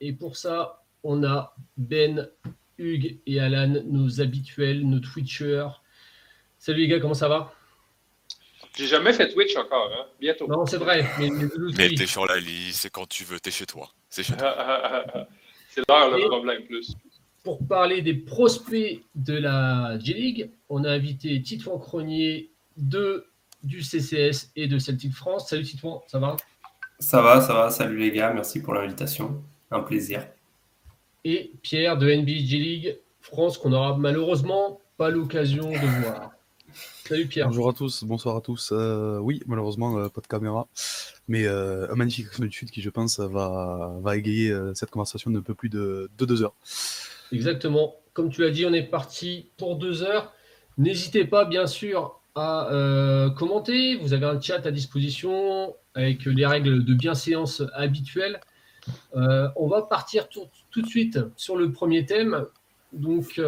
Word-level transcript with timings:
Et 0.00 0.12
pour 0.12 0.36
ça, 0.36 0.84
on 1.02 1.24
a 1.24 1.54
Ben, 1.76 2.28
Hugues 2.78 3.18
et 3.26 3.40
Alan, 3.40 3.82
nos 3.86 4.20
habituels, 4.20 4.88
nos 4.88 5.00
Twitchers. 5.00 5.68
Salut 6.58 6.82
les 6.82 6.88
gars, 6.88 7.00
comment 7.00 7.14
ça 7.14 7.28
va? 7.28 7.52
J'ai 8.76 8.86
jamais 8.86 9.12
fait 9.12 9.32
Twitch 9.32 9.56
encore, 9.56 9.90
hein? 9.92 10.06
bientôt. 10.20 10.46
Non, 10.48 10.66
c'est 10.66 10.78
vrai. 10.78 11.04
Mais, 11.18 11.28
mais 11.76 11.88
t'es 11.90 12.06
sur 12.06 12.26
la 12.26 12.38
liste, 12.38 12.82
c'est 12.82 12.90
quand 12.90 13.08
tu 13.08 13.24
veux, 13.24 13.38
t'es 13.38 13.50
chez 13.50 13.66
toi. 13.66 13.90
C'est 14.08 14.22
chez 14.22 14.36
toi. 14.36 15.26
c'est 15.70 15.82
l'heure 15.88 16.10
le 16.10 16.28
problème 16.28 16.64
plus. 16.64 16.94
Pour 17.42 17.66
parler 17.66 18.00
des 18.00 18.14
prospects 18.14 19.02
de 19.14 19.34
la 19.34 19.98
G-League, 19.98 20.50
on 20.68 20.84
a 20.84 20.90
invité 20.90 21.40
Titouan 21.42 21.78
Cronier 21.78 22.50
de, 22.76 23.26
du 23.62 23.82
CCS 23.82 24.50
et 24.56 24.66
de 24.66 24.78
Celtic 24.78 25.12
France. 25.12 25.48
Salut 25.48 25.64
Titouan, 25.64 26.02
ça 26.06 26.18
va? 26.18 26.36
Ça 27.00 27.20
va, 27.22 27.40
ça 27.40 27.54
va. 27.54 27.70
Salut 27.70 27.98
les 27.98 28.12
gars, 28.12 28.32
merci 28.32 28.62
pour 28.62 28.74
l'invitation. 28.74 29.42
Un 29.74 29.80
plaisir. 29.80 30.24
Et 31.24 31.50
Pierre 31.62 31.98
de 31.98 32.06
NBA 32.06 32.46
G-League 32.46 32.96
France 33.20 33.58
qu'on 33.58 33.70
n'aura 33.70 33.96
malheureusement 33.96 34.80
pas 34.96 35.10
l'occasion 35.10 35.68
de 35.68 36.00
voir. 36.00 36.30
Salut 37.08 37.26
Pierre. 37.26 37.48
Bonjour 37.48 37.68
à 37.68 37.72
tous, 37.72 38.04
bonsoir 38.04 38.36
à 38.36 38.40
tous. 38.40 38.70
Euh, 38.70 39.18
oui, 39.18 39.42
malheureusement, 39.48 39.98
euh, 39.98 40.08
pas 40.08 40.20
de 40.20 40.28
caméra, 40.28 40.68
mais 41.26 41.44
euh, 41.44 41.90
un 41.90 41.96
magnifique 41.96 42.28
sud 42.52 42.70
qui, 42.70 42.82
je 42.82 42.90
pense, 42.90 43.18
va, 43.18 43.96
va 44.00 44.16
égayer 44.16 44.56
cette 44.74 44.90
conversation 44.90 45.32
d'un 45.32 45.42
peu 45.42 45.54
plus 45.54 45.70
de, 45.70 46.08
de, 46.18 46.24
deux 46.24 46.44
heures. 46.44 46.54
Exactement. 47.32 47.96
Comme 48.12 48.30
tu 48.30 48.42
l'as 48.42 48.50
dit, 48.50 48.64
on 48.66 48.72
est 48.72 48.84
parti 48.84 49.48
pour 49.56 49.74
deux 49.74 50.04
heures. 50.04 50.32
N'hésitez 50.78 51.24
pas, 51.24 51.46
bien 51.46 51.66
sûr, 51.66 52.20
à 52.36 52.70
commenter. 53.36 53.96
Vous 53.96 54.12
avez 54.12 54.26
un 54.26 54.40
chat 54.40 54.64
à 54.64 54.70
disposition 54.70 55.74
avec 55.94 56.26
les 56.26 56.46
règles 56.46 56.84
de 56.84 56.94
bienséance 56.94 57.60
habituelles. 57.74 58.40
On 59.14 59.68
va 59.68 59.82
partir 59.82 60.28
tout, 60.28 60.48
de 60.76 60.86
suite 60.86 61.18
sur 61.36 61.56
le 61.56 61.72
premier 61.72 62.06
thème. 62.06 62.46
Donc, 62.92 63.40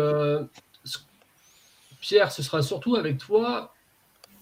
Pierre, 2.01 2.31
ce 2.31 2.43
sera 2.43 2.63
surtout 2.63 2.97
avec 2.97 3.19
toi. 3.19 3.73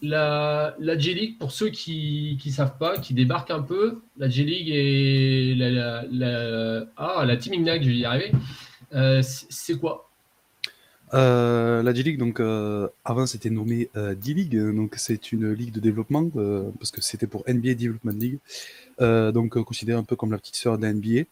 La, 0.03 0.75
la 0.81 0.99
J-League, 0.99 1.39
pour 1.39 1.51
ceux 1.51 1.71
qui 1.71 2.39
ne 2.45 2.51
savent 2.51 2.77
pas, 2.77 2.99
qui 2.99 3.15
débarquent 3.15 3.53
un 3.53 3.63
peu, 3.63 4.03
la 4.19 4.29
J-League 4.29 4.69
et 4.69 5.55
la, 5.55 6.05
la, 6.11 6.85
ah, 6.99 7.25
la 7.25 7.35
Ignite, 7.35 7.83
je 7.83 7.89
vais 7.89 7.97
y 7.97 8.05
arriver, 8.05 8.33
euh, 8.95 9.23
c'est 9.23 9.79
quoi? 9.79 10.11
Euh, 11.15 11.83
la 11.83 11.95
J-League, 11.95 12.19
donc 12.19 12.41
euh, 12.41 12.89
avant 13.05 13.27
c'était 13.27 13.51
nommé 13.51 13.89
D-League, 13.95 14.59
donc 14.75 14.95
c'est 14.97 15.33
une 15.33 15.53
ligue 15.53 15.73
de 15.73 15.81
développement 15.81 16.29
parce 16.79 16.91
que 16.91 17.01
c'était 17.01 17.27
pour 17.27 17.45
NBA 17.49 17.75
Development 17.75 18.19
League, 18.19 18.39
donc 18.99 19.59
considéré 19.63 19.99
un 19.99 20.05
peu 20.05 20.17
comme 20.17 20.33
la 20.33 20.39
petite 20.39 20.57
sœur 20.57 20.79
de 20.79 20.83
la 20.83 20.93
NBA. 20.93 21.25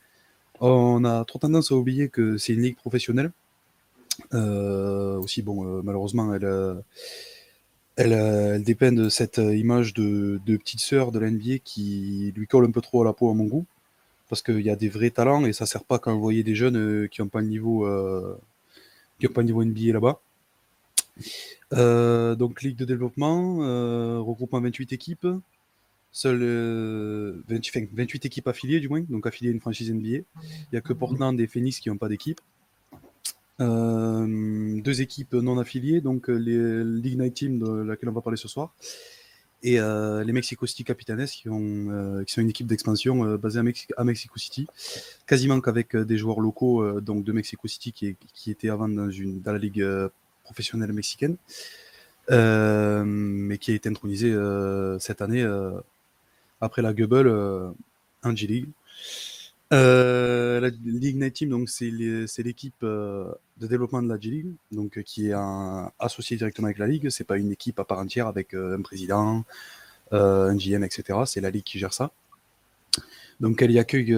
On 0.61 1.05
a 1.05 1.25
trop 1.25 1.39
tendance 1.39 1.73
à 1.73 1.75
oublier 1.75 2.09
que 2.09 2.37
c'est 2.39 2.53
une 2.53 2.63
ligue 2.63 2.77
professionnelle 2.77 3.33
euh, 4.35 5.19
aussi, 5.19 5.43
bon, 5.43 5.67
euh, 5.67 5.83
malheureusement, 5.83 6.35
elle, 6.35 6.45
euh, 7.99 8.59
dépend 8.59 8.93
de 8.93 9.09
cette 9.09 9.39
image 9.39 9.95
de, 9.95 10.41
petite 10.47 10.81
sœur 10.81 11.13
de 11.13 11.19
l'NBA 11.19 11.59
qui 11.65 12.33
lui 12.37 12.47
colle 12.47 12.65
un 12.67 12.71
peu 12.71 12.81
trop 12.81 13.03
à 13.03 13.05
la 13.05 13.13
peau 13.13 13.31
à 13.31 13.35
mon 13.35 13.45
goût. 13.45 13.67
Parce 14.29 14.43
qu'il 14.43 14.61
y 14.63 14.71
a 14.71 14.77
des 14.77 14.89
vrais 14.89 15.11
talents 15.11 15.45
et 15.45 15.53
ça 15.53 15.67
sert 15.67 15.85
pas 15.85 16.01
vous 16.07 16.21
voyez 16.21 16.43
des 16.43 16.55
jeunes 16.55 17.07
qui 17.11 17.21
n'ont 17.21 17.29
pas 17.29 17.43
le 17.43 17.49
niveau, 17.49 17.87
niveau 19.21 19.65
NBA 19.65 19.93
là-bas. 19.93 20.21
donc 22.37 22.63
Ligue 22.63 22.77
de 22.77 22.87
développement, 22.87 23.57
regroupement 24.25 24.61
28 24.63 24.95
équipes, 24.95 25.27
seules 26.13 27.43
28, 27.49 27.91
28, 27.93 28.27
équipes 28.27 28.49
affiliées 28.49 28.81
du 28.81 28.89
moins, 28.89 29.01
donc 29.09 29.27
affiliées 29.27 29.51
à 29.51 29.53
une 29.53 29.61
franchise 29.61 29.91
NBA. 29.93 30.09
Il 30.09 30.25
n'y 30.73 30.79
a 30.79 30.81
que 30.81 30.93
Portland 30.93 31.39
et 31.41 31.47
Phoenix 31.47 31.81
qui 31.81 31.89
n'ont 31.89 31.97
pas 31.97 32.09
d'équipe. 32.09 32.41
Euh, 33.61 34.81
deux 34.81 35.03
équipes 35.03 35.35
non 35.35 35.59
affiliées, 35.59 36.01
donc 36.01 36.29
euh, 36.31 36.35
les 36.35 36.85
l'Ignite 36.85 37.35
Team 37.35 37.59
de 37.59 37.83
laquelle 37.83 38.09
on 38.09 38.13
va 38.13 38.21
parler 38.21 38.37
ce 38.37 38.49
soir, 38.49 38.75
et 39.63 39.79
euh, 39.79 40.25
les 40.25 40.33
Mexico 40.33 40.67
City 40.67 40.85
Capitanes 40.85 41.27
qui, 41.27 41.49
ont, 41.49 42.25
qui 42.27 42.33
sont 42.33 42.41
une 42.41 42.51
équipe 42.51 42.67
d'expansion 42.67 43.37
basée 43.37 43.61
à, 43.61 43.63
à, 44.01 44.05
Mexico 44.05 44.39
City, 44.39 44.67
quasiment 45.27 45.61
qu'avec 45.61 45.97
des 45.97 46.19
joueurs 46.19 46.41
locaux 46.41 47.01
donc 47.01 47.25
de 47.25 47.33
Mexico 47.33 47.69
City 47.69 47.93
qui, 47.93 48.17
qui 48.35 48.51
étaient 48.51 48.71
avant 48.71 48.89
dans, 48.89 49.11
une, 49.11 49.41
dans 49.41 49.53
la 49.53 49.59
ligue 49.59 49.87
professionnelle 50.43 50.93
mexicaine, 50.93 51.37
mais 52.29 53.59
qui 53.59 53.71
a 53.71 53.75
été 53.75 53.89
intronisé 53.89 54.35
cette 54.99 55.23
année 55.23 55.47
après 56.63 56.81
la 56.81 56.95
Gubble 56.95 57.29
en 58.23 58.35
G-League. 58.35 58.69
Euh, 59.73 60.61
la 60.61 60.69
Ligue 60.69 61.33
Team, 61.33 61.49
donc 61.49 61.71
c'est 61.71 61.91
l'équipe 61.91 62.75
euh, 62.83 63.33
de 63.59 63.67
développement 63.67 64.03
de 64.03 64.09
la 64.09 64.21
G-League, 64.21 64.53
donc 64.71 64.99
euh, 64.99 65.03
qui 65.03 65.29
est 65.29 65.35
associée 65.99 66.37
directement 66.37 66.67
avec 66.67 66.79
la 66.79 66.87
Ligue. 66.87 67.09
C'est 67.09 67.25
pas 67.25 67.39
une 67.39 67.53
équipe 67.53 67.79
à 67.79 67.85
part 67.85 67.99
entière 67.99 68.27
avec 68.27 68.55
un 68.55 68.83
président, 68.83 69.45
un 70.11 70.57
GM, 70.57 70.85
etc. 70.85 71.21
C'est 71.27 71.41
la 71.41 71.51
Ligue 71.51 71.65
qui 71.65 71.79
gère 71.79 71.95
ça. 71.95 72.11
Donc 73.41 73.63
elle 73.63 73.73
y 73.73 73.79
accueille 73.79 74.15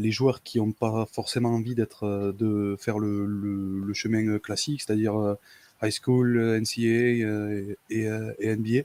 les 0.00 0.10
joueurs 0.10 0.42
qui 0.42 0.58
n'ont 0.58 0.72
pas 0.72 1.06
forcément 1.10 1.50
envie 1.50 1.74
d'être 1.74 2.34
de 2.36 2.76
faire 2.78 2.98
le, 2.98 3.92
chemin 3.94 4.38
classique, 4.38 4.82
c'est-à-dire 4.82 5.36
high 5.82 5.92
school, 5.92 6.60
NCAA 6.60 7.74
et, 7.90 8.08
et 8.40 8.56
NBA. 8.56 8.82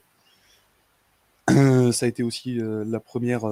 Ça 1.47 2.05
a 2.05 2.09
été 2.09 2.23
aussi 2.23 2.59
la 2.59 2.99
première 2.99 3.45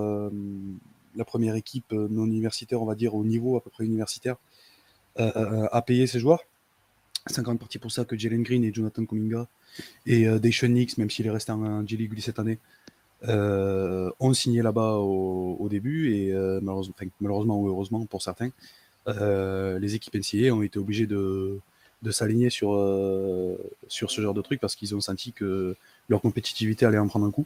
la 1.15 1.25
première 1.25 1.55
équipe 1.55 1.91
euh, 1.93 2.07
non 2.09 2.25
universitaire, 2.25 2.81
on 2.81 2.85
va 2.85 2.95
dire 2.95 3.15
au 3.15 3.23
niveau 3.23 3.57
à 3.57 3.61
peu 3.61 3.69
près 3.69 3.85
universitaire, 3.85 4.35
euh, 5.19 5.31
euh, 5.35 5.67
à 5.71 5.81
payer 5.81 6.07
ses 6.07 6.19
joueurs. 6.19 6.43
C'est 7.27 7.47
en 7.47 7.55
partie 7.55 7.79
pour 7.79 7.91
ça 7.91 8.03
que 8.03 8.17
Jalen 8.17 8.43
Green 8.43 8.63
et 8.63 8.73
Jonathan 8.73 9.05
Kuminga 9.05 9.47
et 10.05 10.27
euh, 10.27 10.39
Nix, 10.63 10.97
même 10.97 11.09
s'il 11.09 11.25
est 11.25 11.31
resté 11.31 11.53
en 11.53 11.87
J-League 11.87 12.19
cette 12.19 12.39
année, 12.39 12.59
ont 14.19 14.33
signé 14.33 14.61
là-bas 14.61 14.95
au, 14.97 15.67
début 15.69 16.13
et 16.13 16.33
malheureusement, 17.21 17.61
ou 17.61 17.69
heureusement 17.69 18.05
pour 18.05 18.21
certains, 18.21 18.49
les 19.07 19.95
équipes 19.95 20.15
NCA 20.15 20.53
ont 20.53 20.63
été 20.63 20.77
obligées 20.79 21.07
de, 21.07 21.59
de 22.01 22.11
s'aligner 22.11 22.49
sur, 22.49 22.71
sur 23.87 24.11
ce 24.11 24.19
genre 24.19 24.33
de 24.33 24.41
truc 24.41 24.59
parce 24.59 24.75
qu'ils 24.75 24.93
ont 24.93 24.99
senti 24.99 25.31
que 25.31 25.77
leur 26.09 26.19
compétitivité 26.19 26.85
allait 26.85 26.97
en 26.97 27.07
prendre 27.07 27.25
un 27.25 27.31
coup. 27.31 27.45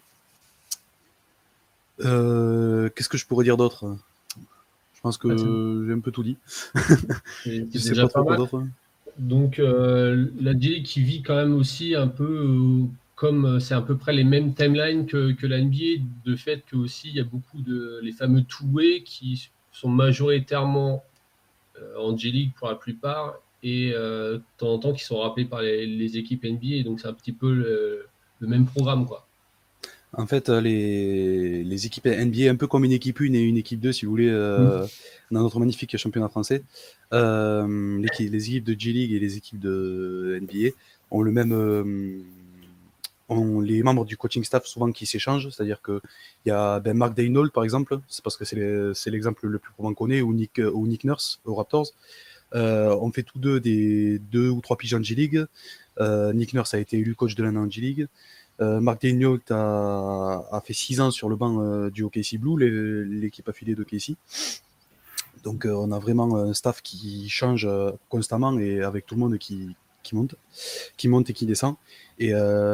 Euh, 2.01 2.89
qu'est-ce 2.95 3.09
que 3.09 3.17
je 3.17 3.25
pourrais 3.25 3.43
dire 3.43 3.57
d'autre? 3.57 3.97
Je 4.93 5.01
pense 5.01 5.17
que 5.17 5.85
j'ai 5.85 5.93
un 5.93 5.99
peu 5.99 6.11
tout 6.11 6.23
dit. 6.23 6.37
je 7.45 7.77
sais 7.77 7.95
pas 7.95 8.07
trop 8.07 8.23
quoi 8.23 8.37
d'autre. 8.37 8.63
Donc 9.17 9.57
euh, 9.57 10.27
la 10.39 10.53
D 10.53 10.83
qui 10.83 11.01
vit 11.01 11.23
quand 11.23 11.35
même 11.35 11.55
aussi 11.55 11.95
un 11.95 12.07
peu 12.07 12.23
euh, 12.23 12.85
comme 13.15 13.59
c'est 13.59 13.73
à 13.73 13.81
peu 13.81 13.97
près 13.97 14.13
les 14.13 14.23
mêmes 14.23 14.53
timelines 14.53 15.07
que, 15.07 15.31
que 15.31 15.47
la 15.47 15.59
NBA, 15.59 16.03
de 16.23 16.35
fait 16.35 16.63
que 16.67 16.75
aussi 16.75 17.09
il 17.09 17.15
y 17.15 17.19
a 17.19 17.23
beaucoup 17.23 17.61
de 17.61 17.99
les 18.03 18.11
fameux 18.11 18.43
two-way 18.43 19.01
qui 19.03 19.49
sont 19.71 19.89
majoritairement 19.89 21.03
en 21.99 22.15
G-League 22.17 22.51
pour 22.57 22.67
la 22.67 22.75
plupart 22.75 23.35
et 23.63 23.89
de 23.91 24.41
temps 24.57 24.73
en 24.73 24.79
temps 24.79 24.93
qui 24.93 25.03
sont 25.03 25.17
rappelés 25.17 25.45
par 25.45 25.61
les, 25.61 26.17
équipes 26.17 26.43
NBA. 26.43 26.83
Donc 26.83 26.99
c'est 26.99 27.07
un 27.07 27.13
petit 27.13 27.33
peu 27.33 27.51
le, 27.51 28.07
le 28.39 28.47
même 28.47 28.65
programme 28.65 29.07
quoi. 29.07 29.26
En 30.13 30.25
fait, 30.25 30.49
euh, 30.49 30.61
les, 30.61 31.63
les, 31.63 31.85
équipes 31.85 32.05
NBA, 32.05 32.49
un 32.49 32.55
peu 32.55 32.67
comme 32.67 32.85
une 32.85 32.93
équipe 32.93 33.19
1 33.19 33.33
et 33.33 33.39
une 33.39 33.57
équipe 33.57 33.79
2, 33.81 33.91
si 33.91 34.05
vous 34.05 34.11
voulez, 34.11 34.29
euh, 34.29 34.83
mm. 34.83 34.87
dans 35.31 35.41
notre 35.41 35.59
magnifique 35.59 35.97
championnat 35.97 36.29
français, 36.29 36.63
euh, 37.13 37.99
les, 37.99 38.29
les, 38.29 38.49
équipes 38.49 38.63
de 38.63 38.79
G-League 38.79 39.11
et 39.11 39.19
les 39.19 39.37
équipes 39.37 39.59
de 39.59 40.39
NBA 40.41 40.69
ont 41.11 41.21
le 41.21 41.31
même. 41.31 41.51
Euh, 41.51 42.19
ont 43.29 43.59
les 43.59 43.83
membres 43.83 44.05
du 44.05 44.15
coaching 44.15 44.41
staff 44.45 44.65
souvent 44.65 44.89
qui 44.93 45.05
s'échangent, 45.05 45.49
c'est-à-dire 45.49 45.81
qu'il 45.81 45.99
y 46.45 46.51
a 46.51 46.79
ben, 46.79 46.95
Mark 46.95 47.13
Daynold, 47.13 47.51
par 47.51 47.65
exemple, 47.65 47.99
c'est 48.07 48.23
parce 48.23 48.37
que 48.37 48.45
c'est 48.45 49.11
l'exemple 49.11 49.47
le 49.47 49.59
plus 49.59 49.73
probant 49.73 49.93
qu'on 49.93 50.09
ait, 50.09 50.21
ou 50.21 50.33
Nick, 50.33 50.61
ou 50.73 50.87
Nick 50.87 51.03
Nurse 51.03 51.41
aux 51.43 51.53
Raptors. 51.53 51.87
on 52.53 53.11
fait 53.11 53.23
tous 53.23 53.37
deux 53.37 53.59
des 53.59 54.19
deux 54.31 54.47
ou 54.47 54.61
trois 54.61 54.77
pigeons 54.77 55.03
G-League. 55.03 55.45
Nick 55.99 56.53
Nurse 56.53 56.73
a 56.73 56.79
été 56.79 56.99
élu 56.99 57.15
coach 57.15 57.35
de 57.35 57.43
l'année 57.43 57.59
en 57.59 57.69
G-League. 57.69 58.07
Euh, 58.59 58.79
Marc 58.79 59.01
Daignault 59.01 59.39
a, 59.51 60.61
fait 60.63 60.73
6 60.73 61.01
ans 61.01 61.11
sur 61.11 61.29
le 61.29 61.35
banc 61.35 61.61
euh, 61.61 61.89
du 61.89 62.03
OKC 62.03 62.37
Blue, 62.39 63.05
l'équipe 63.05 63.47
affiliée 63.47 63.75
de 63.75 63.81
OKC. 63.83 64.15
Donc 65.43 65.65
euh, 65.65 65.71
on 65.71 65.91
a 65.91 65.99
vraiment 65.99 66.35
un 66.35 66.53
staff 66.53 66.81
qui 66.81 67.29
change 67.29 67.67
constamment 68.09 68.57
et 68.59 68.81
avec 68.81 69.05
tout 69.05 69.15
le 69.15 69.21
monde 69.21 69.37
qui, 69.37 69.75
monte, 70.11 70.35
qui 70.97 71.07
monte 71.07 71.29
et 71.29 71.33
qui 71.33 71.45
descend. 71.45 71.75
Et 72.19 72.33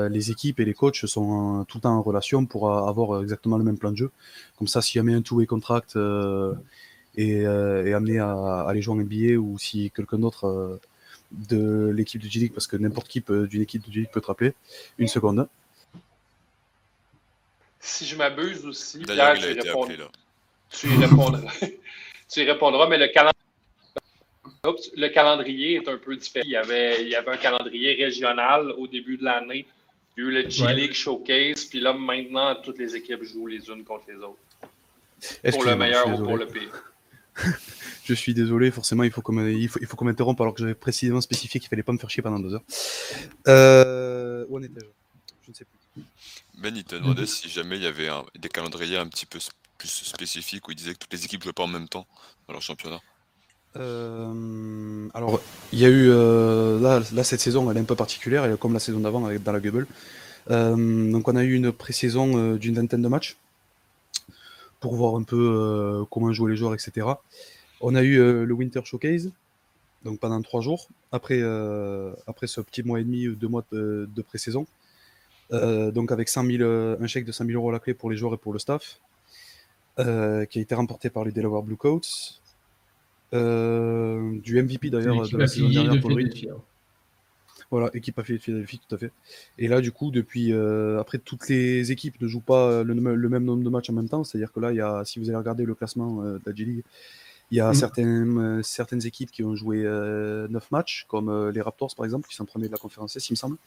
les 0.10 0.32
équipes 0.32 0.62
et 0.62 0.66
les 0.66 0.74
coachs 0.74 1.06
sont 1.06 1.66
tout 1.68 1.78
le 1.80 1.82
temps 1.82 1.96
en 1.98 2.02
relation 2.02 2.46
pour 2.46 2.72
avoir 2.72 3.22
exactement 3.22 3.58
le 3.58 3.66
même 3.66 3.78
plan 3.78 3.92
de 3.92 3.98
jeu. 3.98 4.12
Comme 4.58 4.68
ça, 4.68 4.82
si 4.82 4.94
jamais 4.94 5.14
un 5.14 5.22
two-way 5.22 5.46
contract 5.46 5.98
est, 7.18 7.46
amené 7.46 8.20
à, 8.20 8.62
aller 8.62 8.82
jouer 8.82 8.96
en 8.96 9.04
NBA 9.04 9.38
ou 9.38 9.60
si 9.60 9.92
quelqu'un 9.92 10.20
d'autre 10.20 10.80
de 11.34 11.92
l'équipe 11.94 12.22
de 12.22 12.30
G-League, 12.30 12.54
parce 12.54 12.68
que 12.68 12.78
n'importe 12.78 13.10
qui 13.10 13.22
d'une 13.22 13.62
équipe 13.62 13.86
de 13.86 13.92
G-League 13.92 14.12
peut 14.14 14.22
te 14.22 14.28
rappeler, 14.28 14.54
une 14.98 15.10
seconde 15.10 15.48
si 17.84 18.06
je 18.06 18.16
m'abuse 18.16 18.66
aussi, 18.66 19.00
D'ailleurs, 19.00 19.36
il 19.36 19.44
a 19.44 19.52
été 19.52 19.70
appelé 19.70 19.98
là. 19.98 20.10
Tu 20.70 20.88
répondras, 20.88 21.52
tu 22.32 22.40
y 22.40 22.44
répondras, 22.44 22.88
mais 22.88 22.98
le 22.98 23.08
calendrier, 23.10 24.92
le 24.96 25.08
calendrier 25.10 25.76
est 25.76 25.88
un 25.88 25.98
peu 25.98 26.16
différent. 26.16 26.46
Il 26.48 26.52
y, 26.52 26.56
avait, 26.56 27.04
il 27.04 27.10
y 27.10 27.16
avait 27.16 27.32
un 27.32 27.38
calendrier 27.38 27.94
régional 27.94 28.72
au 28.72 28.88
début 28.88 29.18
de 29.18 29.26
l'année. 29.26 29.68
Il 30.16 30.24
y 30.24 30.26
a 30.26 30.30
eu 30.30 30.32
le 30.32 30.50
G-League 30.50 30.94
Showcase, 30.94 31.66
puis 31.66 31.82
là, 31.82 31.94
maintenant, 31.94 32.56
toutes 32.56 32.80
les 32.80 32.96
équipes 32.96 33.24
jouent 33.24 33.48
les 33.48 33.68
unes 33.68 33.84
contre 33.84 34.06
les 34.08 34.16
autres. 34.16 34.40
Pour 35.52 35.66
le 35.66 35.76
meilleur 35.76 36.08
ou 36.08 36.24
pour 36.24 36.38
le 36.38 36.48
pire. 36.48 36.72
je 38.06 38.14
suis 38.14 38.34
désolé, 38.34 38.72
forcément, 38.72 39.04
il 39.04 39.12
faut 39.12 39.22
qu'on 39.22 39.46
il 39.46 39.68
faut, 39.68 39.80
il 39.82 39.88
faut 39.88 40.04
m'interrompe 40.04 40.40
alors 40.40 40.54
que 40.54 40.62
j'avais 40.62 40.76
précisément 40.76 41.22
spécifié 41.22 41.60
qu'il 41.60 41.70
fallait 41.70 41.84
pas 41.84 41.92
me 41.92 41.98
faire 41.98 42.10
chier 42.10 42.24
pendant 42.24 42.40
deux 42.40 42.54
heures. 42.54 42.64
Euh, 43.48 44.46
où 44.50 44.58
en 44.58 44.64
étais-je 44.64 44.86
Je 45.46 45.52
ne 45.52 45.56
sais 45.56 45.66
plus. 45.66 46.04
Ben, 46.58 46.76
il 46.76 46.84
te 46.84 46.96
demandait 46.96 47.26
si 47.26 47.50
jamais 47.50 47.78
il 47.78 47.84
y 47.84 47.88
avait 47.88 48.10
des 48.36 48.50
calendriers 48.50 48.98
un 48.98 49.08
petit 49.08 49.26
peu 49.26 49.40
plus 49.78 49.90
spécifiques 49.90 50.68
où 50.68 50.72
il 50.72 50.76
disait 50.76 50.94
que 50.94 51.00
toutes 51.00 51.14
les 51.14 51.26
équipes 51.26 51.44
jouaient 51.44 51.54
pas 51.54 51.64
en 51.64 51.68
même 51.68 51.90
temps 51.90 52.06
dans 52.48 52.54
leur 52.54 52.62
championnat. 52.62 53.00
Euh, 53.76 55.10
alors, 55.14 55.42
il 55.72 55.80
y 55.80 55.86
a 55.86 55.90
eu 55.90 56.10
euh, 56.10 56.80
là, 56.80 57.02
là, 57.12 57.24
cette 57.24 57.40
saison, 57.40 57.70
elle 57.72 57.78
est 57.78 57.82
un 57.82 57.86
peu 57.86 57.96
particulière, 57.96 58.58
comme 58.60 58.74
la 58.74 58.80
saison 58.80 59.00
d'avant 59.00 59.20
dans 59.20 59.52
la 59.52 59.60
Gubble. 59.60 59.88
donc, 60.48 61.28
on 61.28 61.36
a 61.36 61.44
eu 61.44 61.54
une 61.54 61.72
pré-saison 61.72 62.56
d'une 62.56 62.76
vingtaine 62.76 63.02
de 63.02 63.08
matchs 63.08 63.36
pour 64.84 64.96
voir 64.96 65.16
un 65.16 65.24
peu 65.24 65.38
euh, 65.40 66.04
comment 66.12 66.34
jouer 66.34 66.52
les 66.52 66.58
joueurs, 66.58 66.74
etc. 66.74 67.08
On 67.80 67.96
a 67.96 68.04
eu 68.04 68.20
euh, 68.20 68.44
le 68.44 68.54
Winter 68.54 68.82
Showcase, 68.84 69.32
donc 70.04 70.20
pendant 70.20 70.42
trois 70.42 70.60
jours, 70.60 70.90
après, 71.14 71.40
euh, 71.40 72.12
après 72.28 72.48
ce 72.48 72.60
petit 72.60 72.84
mois 72.84 73.00
et 73.00 73.06
demi, 73.06 73.30
deux 73.30 73.48
mois 73.48 73.64
de, 73.72 74.22
pré-saison. 74.28 74.68
Donc 75.92 76.12
avec 76.12 76.30
100 76.30 76.46
un 76.50 77.08
chèque 77.08 77.26
de 77.26 77.32
100 77.32 77.46
000 77.46 77.58
euros 77.58 77.70
à 77.70 77.74
la 77.74 77.80
clé 77.80 77.94
pour 77.94 78.10
les 78.10 78.18
joueurs 78.18 78.34
et 78.34 78.38
pour 78.38 78.54
le 78.54 78.60
staff, 78.60 79.00
qui 79.98 80.04
a 80.04 80.46
été 80.62 80.76
remporté 80.76 81.10
par 81.10 81.24
les 81.24 81.32
Delaware 81.32 81.64
Blue 81.64 81.78
Coats. 81.78 82.02
du 83.32 84.64
MVP 84.64 84.90
d'ailleurs 84.90 85.28
de 85.30 85.38
la 85.38 85.48
saison 85.48 85.70
dernière 85.70 86.02
pour 86.02 86.10
le 86.10 86.16
voilà, 87.74 87.90
équipe 87.96 88.20
à 88.20 88.24
Philadelphie, 88.24 88.80
tout 88.88 88.94
à 88.94 89.00
fait. 89.00 89.12
Et 89.58 89.68
là, 89.68 89.82
du 89.82 89.92
coup, 89.92 90.12
depuis, 90.12 90.54
euh, 90.54 91.00
après, 91.00 91.18
toutes 91.18 91.50
les 91.50 91.92
équipes 91.92 92.22
ne 92.22 92.28
jouent 92.28 92.40
pas 92.40 92.84
le, 92.84 92.94
même 92.94 93.44
nombre 93.44 93.64
de 93.64 93.70
matchs 93.70 93.90
en 93.90 93.94
même 93.94 94.10
temps. 94.10 94.24
C'est-à-dire 94.24 94.52
que 94.52 94.60
là, 94.60 94.72
il 94.72 94.78
y 94.78 94.82
a, 94.82 95.04
si 95.06 95.18
vous 95.18 95.28
allez 95.30 95.38
regarder 95.38 95.66
le 95.66 95.74
classement 95.74 96.22
euh, 96.22 96.34
de 96.34 96.42
la 96.46 96.54
G-League, 96.54 96.84
il 97.50 97.58
y 97.58 97.62
a 97.62 97.72
mm. 97.72 97.74
certaines, 97.74 98.38
euh, 98.38 98.62
certaines 98.62 99.04
équipes 99.08 99.32
qui 99.32 99.44
ont 99.44 99.56
joué 99.56 99.84
9 99.84 100.72
matchs, 100.72 101.06
comme 101.08 101.50
les 101.50 101.62
Raptors, 101.62 101.96
par 101.96 102.06
exemple, 102.06 102.30
qui 102.30 102.36
sont 102.36 102.46
premiers 102.46 102.68
de 102.68 102.72
la 102.72 102.78
conférence 102.78 103.16
S, 103.16 103.28
il 103.30 103.34
me 103.34 103.38
semble. 103.38 103.58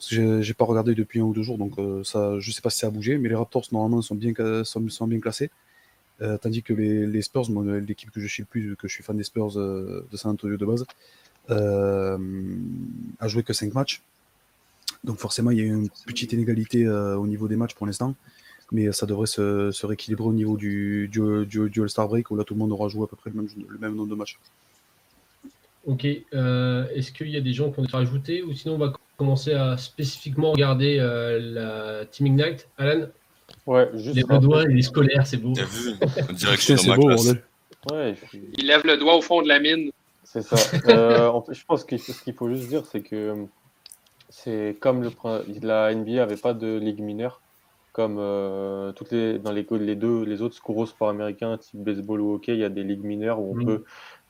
Je 0.00 0.46
n'ai 0.46 0.54
pas 0.54 0.64
regardé 0.64 0.94
depuis 0.94 1.20
un 1.20 1.24
ou 1.24 1.32
deux 1.32 1.42
jours, 1.42 1.58
donc 1.58 1.74
ça, 2.04 2.38
je 2.38 2.50
sais 2.50 2.60
pas 2.60 2.70
si 2.70 2.78
ça 2.78 2.88
a 2.88 2.90
bougé, 2.90 3.18
mais 3.18 3.28
les 3.28 3.34
Raptors, 3.34 3.66
normalement, 3.72 4.02
sont 4.02 4.14
bien, 4.14 4.32
sont, 4.64 4.88
sont 4.88 5.06
bien 5.06 5.20
classés. 5.20 5.50
tandis 6.42 6.62
que 6.62 6.72
les, 6.74 7.22
Spurs, 7.22 7.48
l'équipe 7.86 8.10
que 8.10 8.20
je 8.20 8.26
suis 8.26 8.42
le 8.42 8.46
plus, 8.46 8.76
que 8.76 8.88
je 8.88 8.92
suis 8.92 9.02
fan 9.02 9.16
des 9.16 9.24
Spurs 9.24 9.52
de 9.54 10.16
San 10.16 10.32
Antonio 10.32 10.56
de 10.56 10.66
base, 10.66 10.84
euh, 11.50 12.18
a 13.20 13.28
joué 13.28 13.42
que 13.42 13.52
5 13.52 13.74
matchs. 13.74 14.02
Donc 15.04 15.18
forcément, 15.18 15.50
il 15.50 15.58
y 15.58 15.60
a 15.60 15.64
une 15.64 15.88
petite 16.06 16.32
inégalité 16.32 16.84
euh, 16.84 17.16
au 17.16 17.26
niveau 17.26 17.48
des 17.48 17.56
matchs 17.56 17.74
pour 17.74 17.86
l'instant. 17.86 18.14
Mais 18.72 18.90
ça 18.90 19.06
devrait 19.06 19.28
se, 19.28 19.86
rééquilibrer 19.86 20.26
au 20.26 20.32
niveau 20.32 20.56
du, 20.56 21.08
du, 21.08 21.82
All-Star 21.82 22.08
Break 22.08 22.30
où 22.32 22.36
là 22.36 22.42
tout 22.42 22.54
le 22.54 22.58
monde 22.58 22.72
aura 22.72 22.88
joué 22.88 23.04
à 23.04 23.06
peu 23.06 23.16
près 23.16 23.30
le 23.30 23.36
même, 23.36 23.48
le 23.68 23.78
même 23.78 23.94
nombre 23.94 24.10
de 24.10 24.16
matchs. 24.16 24.38
Ok. 25.84 26.04
Euh, 26.34 26.88
est-ce 26.92 27.12
qu'il 27.12 27.28
y 27.28 27.36
a 27.36 27.40
des 27.40 27.52
gens 27.52 27.70
qui 27.70 27.78
ont 27.78 27.84
été 27.84 27.96
rajoutés 27.96 28.42
ou 28.42 28.52
sinon 28.54 28.74
on 28.74 28.78
va 28.78 28.92
commencer 29.16 29.54
à 29.54 29.76
spécifiquement 29.76 30.52
regarder 30.52 30.98
la 30.98 32.04
Team 32.06 32.26
Ignite 32.26 32.68
Alan 32.78 33.06
Ouais, 33.66 33.88
juste. 33.94 34.16
Les 34.16 34.22
doigts 34.22 34.64
et 34.64 34.72
les 34.72 34.82
scolaires, 34.82 35.26
c'est 35.26 35.38
beau. 35.38 35.52
c'est 36.56 36.94
beau, 36.94 37.10
ouais, 37.92 38.14
Il 38.58 38.66
lève 38.66 38.82
le 38.84 38.96
doigt 38.96 39.16
au 39.16 39.22
fond 39.22 39.42
de 39.42 39.48
la 39.48 39.58
mine. 39.58 39.90
C'est 40.22 40.42
ça. 40.42 40.56
Euh, 40.88 41.40
je 41.50 41.64
pense 41.64 41.84
que 41.84 41.96
ce 41.96 42.22
qu'il 42.22 42.34
faut 42.34 42.48
juste 42.48 42.68
dire, 42.68 42.84
c'est 42.86 43.00
que 43.00 43.46
c'est 44.28 44.76
comme 44.80 45.02
le, 45.02 45.10
la 45.62 45.94
NBA 45.94 46.12
n'avait 46.12 46.36
pas 46.36 46.54
de 46.54 46.78
ligue 46.78 47.00
mineure, 47.00 47.40
comme 47.92 48.16
euh, 48.18 48.92
toutes 48.92 49.12
les, 49.12 49.38
dans 49.38 49.52
les, 49.52 49.66
les, 49.70 49.96
deux, 49.96 50.24
les 50.24 50.42
autres 50.42 50.60
gros 50.62 50.86
sports 50.86 51.08
américains, 51.08 51.58
type 51.58 51.80
baseball 51.80 52.20
ou 52.20 52.34
hockey, 52.34 52.54
il 52.54 52.60
y 52.60 52.64
a 52.64 52.68
des 52.68 52.84
ligues 52.84 53.04
mineures 53.04 53.40
où 53.40 53.52
on 53.52 53.56
mm. 53.56 53.64
peut, 53.64 53.84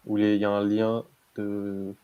où 0.07 0.19
il 0.19 0.37
y 0.37 0.45
a 0.45 0.51
un 0.51 0.65
lien 0.65 1.05
de, 1.37 1.95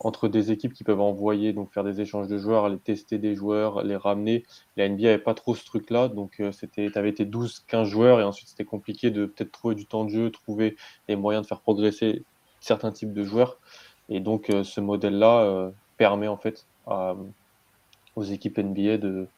entre 0.00 0.28
des 0.28 0.50
équipes 0.50 0.72
qui 0.72 0.82
peuvent 0.82 1.00
envoyer, 1.00 1.52
donc 1.52 1.72
faire 1.72 1.84
des 1.84 2.00
échanges 2.00 2.26
de 2.26 2.38
joueurs, 2.38 2.64
aller 2.64 2.78
tester 2.78 3.18
des 3.18 3.34
joueurs, 3.34 3.84
les 3.84 3.96
ramener. 3.96 4.44
La 4.76 4.88
NBA 4.88 5.02
n'avait 5.02 5.18
pas 5.18 5.34
trop 5.34 5.54
ce 5.54 5.64
truc-là, 5.64 6.08
donc 6.08 6.40
euh, 6.40 6.52
c'était, 6.52 6.90
tu 6.90 6.98
avais 6.98 7.10
été 7.10 7.26
12-15 7.26 7.84
joueurs 7.84 8.20
et 8.20 8.24
ensuite 8.24 8.48
c'était 8.48 8.64
compliqué 8.64 9.10
de 9.10 9.26
peut-être 9.26 9.52
trouver 9.52 9.74
du 9.74 9.84
temps 9.84 10.04
de 10.06 10.10
jeu, 10.10 10.30
trouver 10.30 10.76
les 11.08 11.16
moyens 11.16 11.44
de 11.44 11.48
faire 11.48 11.60
progresser 11.60 12.24
certains 12.60 12.92
types 12.92 13.12
de 13.12 13.24
joueurs. 13.24 13.58
Et 14.08 14.20
donc, 14.20 14.48
euh, 14.48 14.64
ce 14.64 14.80
modèle-là 14.80 15.40
euh, 15.42 15.70
permet 15.98 16.28
en 16.28 16.38
fait 16.38 16.66
aux 18.16 18.24
équipes 18.24 18.58
NBA 18.58 18.96
de, 18.96 19.28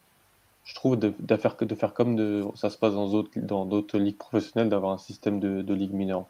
je 0.65 0.75
trouve, 0.75 0.97
de, 0.97 1.13
de, 1.19 1.37
faire, 1.37 1.57
comme 1.93 2.53
ça 2.55 2.71
se 2.71 2.79
passe 2.79 2.95
dans 2.95 3.11
d'autres, 3.11 3.31
dans 3.37 3.67
d'autres 3.67 3.99
ligues 3.99 4.17
professionnelles, 4.17 4.71
d'avoir 4.71 4.93
un 4.93 4.99
système 4.99 5.39
de, 5.41 5.61
de 5.61 5.75
ligue 5.75 5.93
mineure. 5.93 6.25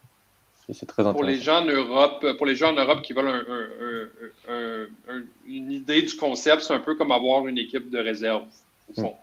C'est 0.70 0.86
très 0.86 1.02
intéressant. 1.02 1.14
Pour 1.14 1.24
les 1.24 1.40
gens 1.40 1.62
en 1.62 1.66
Europe, 1.66 2.26
pour 2.36 2.46
les 2.46 2.56
gens 2.56 2.70
en 2.70 2.76
Europe 2.76 3.02
qui 3.02 3.12
veulent 3.12 3.46
une 5.46 5.72
idée 5.72 6.02
du 6.02 6.16
concept, 6.16 6.62
c'est 6.62 6.74
un 6.74 6.80
peu 6.80 6.94
comme 6.94 7.12
avoir 7.12 7.46
une 7.46 7.58
équipe 7.58 7.90
de 7.90 7.98
réserve, 7.98 8.44
au 8.90 9.00
fond. 9.00 9.14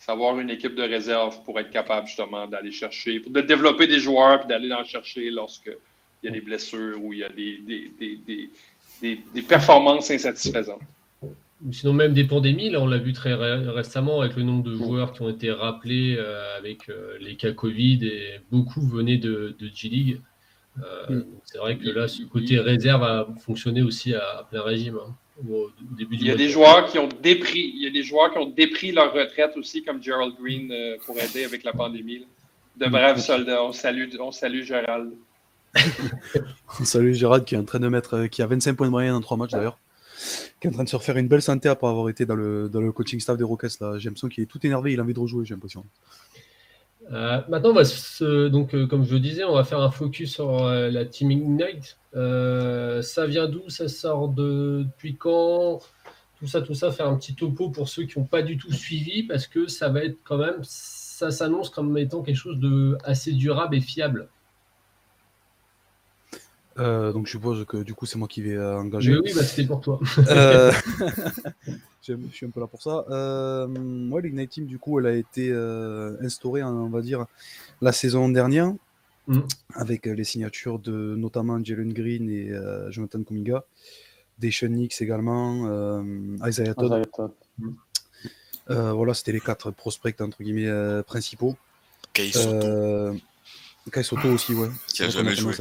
Savoir 0.00 0.38
une 0.38 0.50
équipe 0.50 0.76
de 0.76 0.82
réserve 0.82 1.42
pour 1.44 1.58
être 1.58 1.70
capable 1.70 2.06
justement 2.06 2.46
d'aller 2.46 2.70
chercher, 2.70 3.20
de 3.26 3.40
développer 3.40 3.88
des 3.88 3.98
joueurs 3.98 4.44
et 4.44 4.46
d'aller 4.46 4.72
en 4.72 4.84
chercher 4.84 5.28
lorsque 5.30 5.70
il 6.22 6.26
y 6.26 6.28
a 6.28 6.32
des 6.32 6.40
blessures 6.40 7.02
ou 7.02 7.12
il 7.12 7.20
y 7.20 7.24
a 7.24 7.28
des, 7.28 7.58
des, 7.58 7.90
des, 9.02 9.20
des, 9.34 9.42
performances 9.42 10.10
insatisfaisantes. 10.10 10.80
Sinon, 11.72 11.92
même 11.92 12.12
des 12.12 12.24
pandémies, 12.24 12.70
là, 12.70 12.80
on 12.80 12.86
l'a 12.86 12.98
vu 12.98 13.12
très 13.12 13.34
récemment 13.34 14.20
avec 14.20 14.36
le 14.36 14.44
nombre 14.44 14.62
de 14.62 14.76
joueurs 14.76 15.12
qui 15.12 15.22
ont 15.22 15.28
été 15.28 15.50
rappelés 15.50 16.16
euh, 16.16 16.56
avec 16.56 16.88
euh, 16.88 17.18
les 17.20 17.34
cas 17.34 17.52
Covid 17.52 17.98
et 18.06 18.40
beaucoup 18.52 18.80
venaient 18.80 19.16
de, 19.16 19.56
de 19.58 19.70
G-League. 19.74 20.20
Euh, 20.84 21.20
mm. 21.20 21.26
C'est 21.44 21.58
vrai 21.58 21.78
que 21.78 21.88
là, 21.88 22.08
ce 22.08 22.22
côté 22.24 22.58
réserve 22.58 23.02
a 23.02 23.28
fonctionné 23.40 23.82
aussi 23.82 24.14
à, 24.14 24.46
plein 24.50 24.62
régime. 24.62 24.96
Hein, 24.96 25.14
au, 25.48 25.70
début 25.96 26.16
il 26.16 26.26
y 26.26 26.30
a 26.30 26.36
des 26.36 26.48
joueurs 26.48 26.90
qui 26.90 26.98
ont 26.98 27.08
dépris, 27.22 27.72
il 27.74 27.84
y 27.84 27.86
a 27.86 27.90
des 27.90 28.02
joueurs 28.02 28.32
qui 28.32 28.38
ont 28.38 28.50
dépris 28.50 28.90
leur 28.90 29.12
retraite 29.12 29.56
aussi, 29.56 29.84
comme 29.84 30.02
Gerald 30.02 30.34
Green 30.40 30.72
pour 31.06 31.16
aider 31.18 31.44
avec 31.44 31.62
la 31.62 31.72
pandémie. 31.72 32.26
De 32.76 32.86
braves 32.86 33.18
soldats. 33.18 33.62
On 33.64 33.72
salue, 33.72 34.08
on 34.20 34.32
salue 34.32 34.62
Gerald. 34.62 35.12
Salut 36.84 37.14
Gérard 37.14 37.44
qui 37.44 37.54
est 37.54 37.58
en 37.58 37.64
train 37.64 37.80
de 37.80 37.88
mettre, 37.88 38.26
qui 38.26 38.42
a 38.42 38.46
25 38.46 38.76
points 38.76 38.86
de 38.86 38.90
moyenne 38.90 39.14
en 39.14 39.20
3 39.20 39.36
matchs 39.36 39.50
d'ailleurs, 39.52 39.78
qui 40.60 40.66
est 40.66 40.70
en 40.70 40.72
train 40.72 40.84
de 40.84 40.88
se 40.88 40.96
refaire 40.96 41.16
une 41.16 41.28
belle 41.28 41.42
santé 41.42 41.68
après 41.68 41.88
avoir 41.88 42.08
été 42.08 42.26
dans 42.26 42.34
le, 42.34 42.68
dans 42.68 42.80
le 42.80 42.92
coaching 42.92 43.20
staff 43.20 43.36
des 43.36 43.44
Rockets. 43.44 43.80
Là. 43.80 43.98
J'ai 43.98 44.08
l'impression 44.08 44.28
qu'il 44.28 44.42
est 44.42 44.46
tout 44.46 44.64
énervé, 44.66 44.92
il 44.92 45.00
a 45.00 45.02
envie 45.02 45.14
de 45.14 45.20
rejouer, 45.20 45.44
j'ai 45.44 45.54
l'impression. 45.54 45.84
Euh, 47.12 47.40
maintenant, 47.48 47.72
va 47.72 47.84
se, 47.84 48.48
donc, 48.48 48.74
euh, 48.74 48.86
comme 48.86 49.04
je 49.04 49.14
le 49.14 49.20
disais, 49.20 49.44
on 49.44 49.54
va 49.54 49.64
faire 49.64 49.80
un 49.80 49.90
focus 49.90 50.34
sur 50.34 50.64
euh, 50.64 50.90
la 50.90 51.04
Team 51.04 51.30
Ignite. 51.30 51.98
ça 52.12 53.26
vient 53.26 53.48
d'où? 53.48 53.68
Ça 53.68 53.88
sort 53.88 54.28
de, 54.28 54.84
depuis 54.84 55.16
quand? 55.16 55.80
Tout 56.38 56.46
ça, 56.46 56.60
tout 56.60 56.74
ça, 56.74 56.92
faire 56.92 57.08
un 57.08 57.16
petit 57.16 57.34
topo 57.34 57.70
pour 57.70 57.88
ceux 57.88 58.04
qui 58.04 58.18
n'ont 58.18 58.26
pas 58.26 58.42
du 58.42 58.58
tout 58.58 58.72
suivi, 58.72 59.24
parce 59.24 59.46
que 59.46 59.66
ça 59.66 59.88
va 59.88 60.04
être 60.04 60.18
quand 60.22 60.38
même, 60.38 60.60
ça 60.62 61.30
s'annonce 61.30 61.70
comme 61.70 61.96
étant 61.98 62.22
quelque 62.22 62.36
chose 62.36 62.60
de 62.60 62.96
assez 63.04 63.32
durable 63.32 63.76
et 63.76 63.80
fiable. 63.80 64.28
Euh, 66.78 67.12
donc 67.12 67.26
je 67.26 67.32
suppose 67.32 67.64
que 67.66 67.78
du 67.78 67.94
coup 67.94 68.06
c'est 68.06 68.18
moi 68.18 68.28
qui 68.28 68.42
vais 68.42 68.54
euh, 68.54 68.78
engager. 68.78 69.12
Oui, 69.14 69.20
oui 69.24 69.32
bah, 69.34 69.42
c'était 69.42 69.66
pour 69.66 69.80
toi. 69.80 69.98
Euh, 70.28 70.72
je 72.02 72.14
suis 72.32 72.46
un 72.46 72.50
peu 72.50 72.60
là 72.60 72.66
pour 72.66 72.82
ça. 72.82 73.04
moi, 73.68 74.20
l'Ignite 74.20 74.50
Team, 74.50 74.66
du 74.66 74.78
coup, 74.78 74.98
elle 75.00 75.06
a 75.06 75.14
été 75.14 75.52
instaurée, 76.20 76.62
on 76.62 76.88
va 76.88 77.00
dire, 77.00 77.26
la 77.80 77.92
saison 77.92 78.28
dernière, 78.28 78.72
mm. 79.26 79.40
avec 79.74 80.06
les 80.06 80.24
signatures 80.24 80.78
de 80.78 81.14
notamment 81.16 81.62
Jalen 81.62 81.92
Green 81.92 82.30
et 82.30 82.52
Jonathan 82.90 83.22
Kumiga, 83.22 83.64
des 84.38 84.52
Nix 84.62 85.00
également, 85.00 86.02
Isaiah 86.46 86.74
Todd. 86.74 87.06
Mm. 87.58 87.70
voilà, 88.68 89.14
c'était 89.14 89.32
les 89.32 89.40
quatre 89.40 89.70
prospects 89.70 90.20
entre 90.20 90.42
guillemets 90.42 91.02
principaux. 91.02 91.56
Kai 92.12 92.30
Soto. 92.30 93.16
Kai 93.92 94.02
Soto 94.02 94.28
aussi, 94.28 94.54
ouais. 94.54 94.68
Qui 94.88 95.02
a 95.02 95.08
jamais 95.08 95.34
joué. 95.34 95.52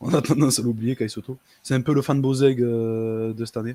On 0.00 0.14
a 0.14 0.22
tendance 0.22 0.60
à 0.60 0.62
l'oublier, 0.62 0.94
Kai 0.94 1.08
Soto. 1.08 1.38
C'est 1.62 1.74
un 1.74 1.80
peu 1.80 1.92
le 1.92 2.02
fan 2.02 2.20
Bozeg 2.20 2.62
euh, 2.62 3.32
de 3.32 3.44
cette 3.44 3.56
année, 3.56 3.74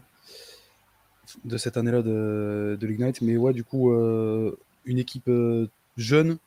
de 1.43 1.57
cette 1.57 1.75
année-là 1.75 2.01
de, 2.01 2.77
de 2.79 2.87
l'Ignite. 2.87 3.21
Mais 3.21 3.35
ouais, 3.35 3.51
du 3.53 3.63
coup, 3.63 3.91
euh, 3.91 4.57
une 4.85 4.99
équipe 4.99 5.27
euh, 5.27 5.67
jeune, 5.97 6.37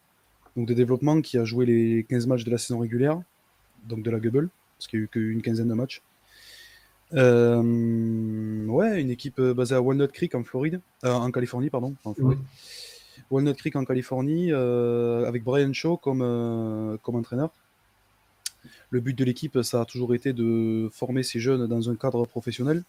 donc 0.56 0.66
de 0.66 0.72
développement, 0.72 1.20
qui 1.20 1.36
a 1.36 1.44
joué 1.44 1.66
les 1.66 2.06
15 2.08 2.26
matchs 2.26 2.44
de 2.44 2.50
la 2.50 2.58
saison 2.58 2.78
régulière, 2.78 3.20
donc 3.84 4.02
de 4.02 4.10
la 4.10 4.18
Gubble, 4.18 4.48
parce 4.78 4.88
qu'il 4.88 5.00
n'y 5.00 5.02
a 5.02 5.04
eu 5.04 5.08
qu'une 5.08 5.42
quinzaine 5.42 5.68
de 5.68 5.74
matchs. 5.74 6.00
ouais, 7.12 9.00
une 9.00 9.10
équipe 9.10 9.40
basée 9.40 9.74
à 9.74 9.82
Walnut 9.82 10.10
Creek 10.10 10.34
en 10.34 10.42
Floride, 10.42 10.80
en 11.02 11.30
Californie, 11.30 11.68
pardon, 11.68 11.94
en 12.04 12.14
Floride. 12.14 12.38
Walnut 13.30 13.56
Creek 13.56 13.76
en 13.76 13.84
Californie, 13.84 14.52
avec 14.52 15.44
Brian 15.44 15.74
Shaw 15.74 15.98
comme, 15.98 16.98
comme 17.02 17.16
entraîneur 17.16 17.50
le 18.90 19.00
but 19.00 19.16
de 19.16 19.24
l'équipe, 19.24 19.62
ça 19.62 19.80
a 19.82 19.84
toujours 19.84 20.14
été 20.14 20.32
de 20.32 20.88
former 20.92 21.22
ces 21.22 21.40
jeunes 21.40 21.66
dans 21.66 21.90
un 21.90 21.96
cadre 21.96 22.26
professionnel, 22.26 22.84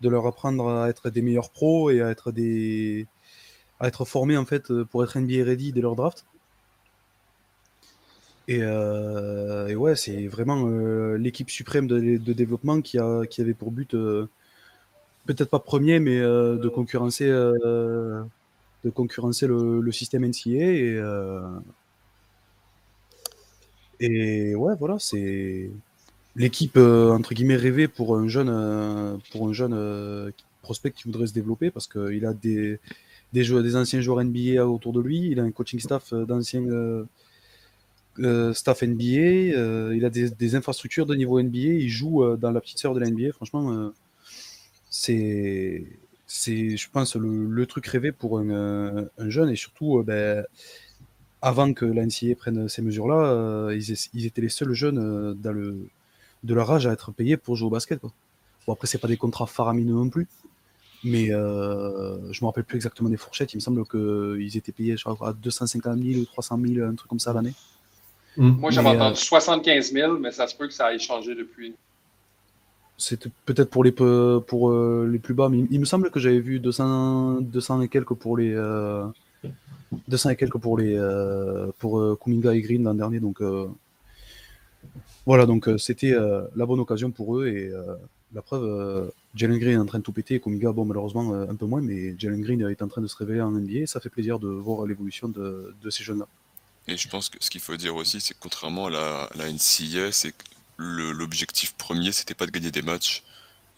de 0.00 0.08
leur 0.08 0.26
apprendre 0.26 0.68
à 0.68 0.88
être 0.88 1.10
des 1.10 1.22
meilleurs 1.22 1.50
pros 1.50 1.90
et 1.90 2.02
à 2.02 2.10
être 2.10 2.32
des 2.32 3.06
à 3.80 3.88
être 3.88 4.04
formés 4.04 4.36
en 4.36 4.44
fait 4.44 4.72
pour 4.84 5.02
être 5.04 5.18
NBA 5.18 5.44
ready 5.44 5.72
dès 5.72 5.80
leur 5.80 5.96
draft. 5.96 6.24
Et, 8.46 8.58
euh, 8.62 9.74
ouais, 9.74 9.96
c'est 9.96 10.26
vraiment 10.26 10.66
euh, 10.68 11.16
l'équipe 11.16 11.48
suprême 11.50 11.86
de, 11.86 12.18
développement 12.32 12.80
qui, 12.82 12.98
a, 12.98 13.24
qui 13.26 13.40
avait 13.40 13.54
pour 13.54 13.70
but, 13.70 13.94
euh, 13.94 14.28
peut-être 15.26 15.48
pas 15.50 15.60
premier, 15.60 15.98
mais 15.98 16.20
de 16.20 16.68
concurrencer, 16.68 17.26
de 17.26 18.26
concurrencer 18.94 19.46
le, 19.46 19.92
système 19.92 20.24
NCA. 20.24 21.62
Et 24.00 24.54
ouais, 24.54 24.74
voilà, 24.78 24.98
c'est 24.98 25.70
l'équipe 26.36 26.76
entre 26.76 27.34
guillemets 27.34 27.56
rêvée 27.56 27.88
pour 27.88 28.16
un 28.16 28.28
jeune, 28.28 29.20
pour 29.32 29.48
un 29.48 29.52
jeune 29.52 30.32
prospect 30.62 30.92
qui 30.92 31.04
voudrait 31.04 31.26
se 31.26 31.34
développer 31.34 31.70
parce 31.70 31.86
qu'il 31.86 32.26
a 32.26 32.32
des, 32.32 32.78
des, 33.32 33.62
des 33.62 33.76
anciens 33.76 34.00
joueurs 34.00 34.24
NBA 34.24 34.66
autour 34.66 34.92
de 34.92 35.00
lui, 35.00 35.28
il 35.30 35.40
a 35.40 35.42
un 35.42 35.50
coaching 35.50 35.80
staff 35.80 36.12
d'anciens 36.12 37.06
euh, 38.20 38.54
staff 38.54 38.82
NBA, 38.82 39.56
euh, 39.56 39.92
il 39.96 40.04
a 40.04 40.10
des, 40.10 40.54
infrastructures 40.54 41.06
de 41.06 41.14
niveau 41.14 41.42
NBA, 41.42 41.58
il 41.58 41.88
joue 41.88 42.22
euh, 42.22 42.36
dans 42.36 42.52
la 42.52 42.60
petite 42.60 42.78
sœur 42.78 42.94
de 42.94 43.00
la 43.00 43.10
NBA. 43.10 43.32
Franchement, 43.32 43.92
c'est, 44.90 45.84
c'est, 46.26 46.76
je 46.76 46.90
pense, 46.90 47.16
le, 47.16 47.66
truc 47.66 47.86
rêvé 47.86 48.12
pour 48.12 48.38
un, 48.38 49.08
jeune 49.18 49.50
et 49.50 49.56
surtout, 49.56 50.02
ben, 50.04 50.44
avant 51.44 51.72
que 51.72 51.84
la 51.84 52.06
NCA 52.06 52.34
prenne 52.36 52.68
ces 52.68 52.82
mesures-là, 52.82 53.70
ils, 53.72 54.26
étaient 54.26 54.40
les 54.40 54.48
seuls 54.48 54.72
jeunes 54.72 55.34
dans 55.34 55.52
le, 55.52 55.86
de 56.42 56.54
leur 56.54 56.70
âge 56.70 56.86
à 56.86 56.92
être 56.92 57.12
payés 57.12 57.36
pour 57.36 57.56
jouer 57.56 57.66
au 57.66 57.70
basket. 57.70 58.00
Quoi. 58.00 58.12
Bon, 58.66 58.72
après, 58.72 58.86
c'est 58.86 58.98
pas 58.98 59.08
des 59.08 59.16
contrats 59.16 59.46
faramineux 59.46 59.94
non 59.94 60.08
plus. 60.08 60.26
Mais 61.04 61.26
je 61.26 62.40
me 62.40 62.46
rappelle 62.46 62.64
plus 62.64 62.76
exactement 62.76 63.10
des 63.10 63.16
fourchettes. 63.16 63.52
Il 63.52 63.56
me 63.56 63.60
semble 63.60 63.84
qu'ils 63.84 64.56
étaient 64.56 64.72
payés 64.72 64.96
à 65.20 65.32
250 65.32 66.02
000 66.02 66.20
ou 66.20 66.24
300 66.24 66.58
000, 66.66 66.86
un 66.86 66.94
truc 66.94 67.08
comme 67.08 67.20
ça 67.20 67.32
l'année. 67.32 67.54
Mm. 68.36 68.50
Moi, 68.58 68.70
j'avais 68.70 68.88
entendu 68.88 69.16
75 69.16 69.90
euh, 69.90 69.94
000, 69.94 70.18
mais 70.18 70.30
ça 70.30 70.46
se 70.46 70.56
peut 70.56 70.66
que 70.66 70.74
ça 70.74 70.94
ait 70.94 70.98
changé 70.98 71.34
depuis. 71.34 71.74
C'était 72.96 73.30
peut-être 73.44 73.70
pour 73.70 73.84
les, 73.84 73.92
pour, 73.92 74.70
euh, 74.70 75.08
les 75.10 75.18
plus 75.18 75.34
bas, 75.34 75.48
mais 75.48 75.64
il, 75.70 75.80
me 75.80 75.84
semble 75.84 76.10
que 76.10 76.20
j'avais 76.20 76.40
vu 76.40 76.60
200, 76.60 77.40
200 77.40 77.82
et 77.82 77.88
quelques 77.88 78.14
pour 78.14 78.36
les. 78.36 78.54
200 80.08 80.28
euh, 80.28 80.32
et 80.32 80.36
quelques 80.36 80.58
pour 80.58 80.78
les 80.78 80.98
pour 81.78 82.18
Kuminga 82.20 82.54
et 82.54 82.60
Green 82.62 82.84
l'an 82.84 82.94
dernier. 82.94 83.20
Donc 83.20 83.40
voilà, 85.26 85.46
donc 85.46 85.68
c'était 85.78 86.14
la 86.54 86.66
bonne 86.66 86.80
occasion 86.80 87.10
pour 87.10 87.38
eux 87.38 87.46
et 87.48 87.70
la 88.34 88.42
preuve, 88.42 89.12
Jalen 89.34 89.58
Green 89.58 89.74
est 89.74 89.78
en 89.78 89.86
train 89.86 89.98
de 89.98 90.02
tout 90.02 90.12
péter, 90.12 90.40
Kuminga, 90.40 90.72
bon, 90.72 90.84
malheureusement 90.84 91.34
un 91.34 91.54
peu 91.54 91.66
moins, 91.66 91.80
mais 91.80 92.18
Jalen 92.18 92.42
Green 92.42 92.60
est 92.68 92.82
en 92.82 92.88
train 92.88 93.00
de 93.00 93.06
se 93.06 93.16
révéler 93.16 93.40
en 93.40 93.52
NBA. 93.52 93.86
Ça 93.86 94.00
fait 94.00 94.08
plaisir 94.08 94.38
de 94.38 94.48
voir 94.48 94.86
l'évolution 94.86 95.28
de, 95.28 95.74
de 95.80 95.90
ces 95.90 96.02
jeunes-là. 96.04 96.26
Et 96.86 96.96
je 96.96 97.08
pense 97.08 97.30
que 97.30 97.38
ce 97.40 97.48
qu'il 97.48 97.60
faut 97.60 97.76
dire 97.76 97.94
aussi, 97.94 98.20
c'est 98.20 98.34
que 98.34 98.40
contrairement 98.40 98.86
à 98.86 98.90
la, 98.90 99.30
la 99.36 99.50
NCA, 99.50 100.12
c'est 100.12 100.34
l'objectif 100.76 101.74
premier, 101.74 102.12
c'était 102.12 102.34
pas 102.34 102.46
de 102.46 102.50
gagner 102.50 102.70
des 102.70 102.82
matchs. 102.82 103.22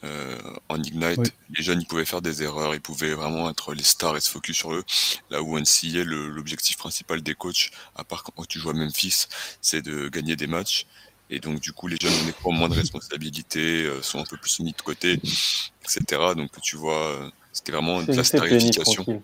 Euh, 0.04 0.38
en 0.68 0.82
Ignite, 0.82 1.32
les 1.56 1.62
jeunes 1.62 1.80
ils 1.80 1.86
pouvaient 1.86 2.04
faire 2.04 2.20
des 2.20 2.42
erreurs, 2.42 2.74
ils 2.74 2.80
pouvaient 2.80 3.14
vraiment 3.14 3.48
être 3.48 3.72
les 3.72 3.82
stars 3.82 4.16
et 4.16 4.20
se 4.20 4.30
focus 4.30 4.56
sur 4.56 4.72
eux. 4.74 4.84
Là 5.30 5.42
où 5.42 5.58
NCA, 5.58 6.04
l'objectif 6.04 6.76
principal 6.76 7.22
des 7.22 7.34
coachs, 7.34 7.70
à 7.96 8.04
part 8.04 8.22
quand 8.22 8.46
tu 8.46 8.58
joues 8.58 8.70
à 8.70 8.74
Memphis, 8.74 9.26
c'est 9.60 9.82
de 9.82 10.08
gagner 10.08 10.36
des 10.36 10.46
matchs. 10.46 10.86
Et 11.30 11.40
donc 11.40 11.60
du 11.60 11.72
coup, 11.72 11.88
les 11.88 11.96
jeunes 11.96 12.12
ont 12.44 12.52
moins 12.52 12.68
de 12.68 12.74
responsabilités, 12.74 13.84
euh, 13.84 14.02
sont 14.02 14.20
un 14.20 14.24
peu 14.24 14.36
plus 14.36 14.60
mis 14.60 14.72
de 14.72 14.82
côté, 14.82 15.14
etc. 15.14 16.00
Donc 16.36 16.50
tu 16.62 16.76
vois, 16.76 17.32
c'était 17.52 17.72
vraiment 17.72 18.02
de 18.02 18.12
la 18.12 18.22
starification. 18.22 19.22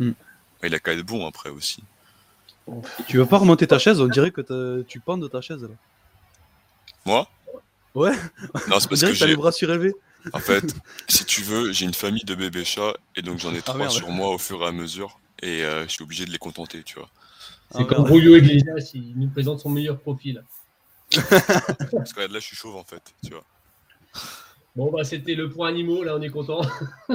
Il 0.00 0.74
a 0.74 0.78
qu'à 0.78 0.92
être 0.92 1.02
bon 1.02 1.26
après 1.26 1.50
aussi. 1.50 1.82
Tu 3.08 3.18
veux 3.18 3.26
pas 3.26 3.38
remonter 3.38 3.66
ta 3.66 3.78
chaise? 3.78 4.00
On 4.00 4.08
dirait 4.08 4.30
que 4.30 4.82
tu 4.88 5.00
pendes 5.00 5.22
de 5.22 5.28
ta 5.28 5.40
chaise 5.40 5.62
là. 5.62 5.68
Moi? 7.06 7.28
Ouais. 7.94 8.12
Non, 8.68 8.80
c'est 8.80 8.88
parce 8.88 9.00
que, 9.00 9.12
j'ai 9.12 9.26
les 9.26 9.36
bras 9.36 9.52
surélevés. 9.52 9.94
En 10.32 10.38
fait, 10.38 10.74
si 11.08 11.24
tu 11.24 11.42
veux, 11.42 11.72
j'ai 11.72 11.84
une 11.84 11.94
famille 11.94 12.24
de 12.24 12.34
bébés 12.34 12.64
chats 12.64 12.94
et 13.14 13.22
donc 13.22 13.38
j'en 13.38 13.52
ai 13.54 13.58
ah, 13.58 13.62
trois 13.62 13.88
sur 13.90 14.08
moi 14.08 14.30
au 14.30 14.38
fur 14.38 14.62
et 14.62 14.66
à 14.66 14.72
mesure 14.72 15.18
et 15.42 15.62
euh, 15.62 15.84
je 15.84 15.90
suis 15.90 16.02
obligé 16.02 16.24
de 16.24 16.30
les 16.30 16.38
contenter, 16.38 16.82
tu 16.82 16.98
vois. 16.98 17.08
C'est 17.70 17.80
ah, 17.80 17.84
comme 17.84 18.06
Julio 18.06 18.36
Iglesias, 18.36 18.92
il 18.94 19.18
nous 19.18 19.28
présente 19.28 19.60
son 19.60 19.70
meilleur 19.70 19.98
profil. 19.98 20.42
parce 21.12 22.12
que 22.12 22.20
là, 22.20 22.38
je 22.38 22.44
suis 22.44 22.56
chauve 22.56 22.76
en 22.76 22.84
fait, 22.84 23.02
tu 23.22 23.30
vois. 23.30 23.44
Bon, 24.74 24.90
bah, 24.90 25.04
c'était 25.04 25.34
le 25.34 25.50
point 25.50 25.68
animaux, 25.68 26.02
là, 26.02 26.16
on 26.16 26.22
est 26.22 26.30
content. 26.30 26.62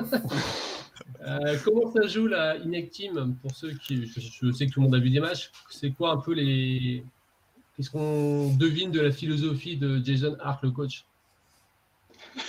Euh, 1.22 1.58
comment 1.64 1.92
ça 1.92 2.08
joue 2.08 2.28
la 2.28 2.56
Inec 2.58 2.92
Team 2.92 3.36
pour 3.42 3.56
ceux 3.56 3.72
qui. 3.74 4.06
Je, 4.06 4.52
sais 4.52 4.68
que 4.68 4.72
tout 4.72 4.80
le 4.80 4.86
monde 4.86 4.96
a 4.96 5.00
vu 5.00 5.10
des 5.10 5.20
matchs. 5.20 5.52
C'est 5.70 5.92
quoi 5.92 6.12
un 6.12 6.18
peu 6.18 6.34
les. 6.34 7.04
Qu'est-ce 7.80 7.92
qu'on 7.92 8.54
devine 8.58 8.92
de 8.92 9.00
la 9.00 9.10
philosophie 9.10 9.78
de 9.78 10.02
Jason 10.04 10.36
Hart, 10.42 10.62
le 10.64 10.72
coach 10.72 11.06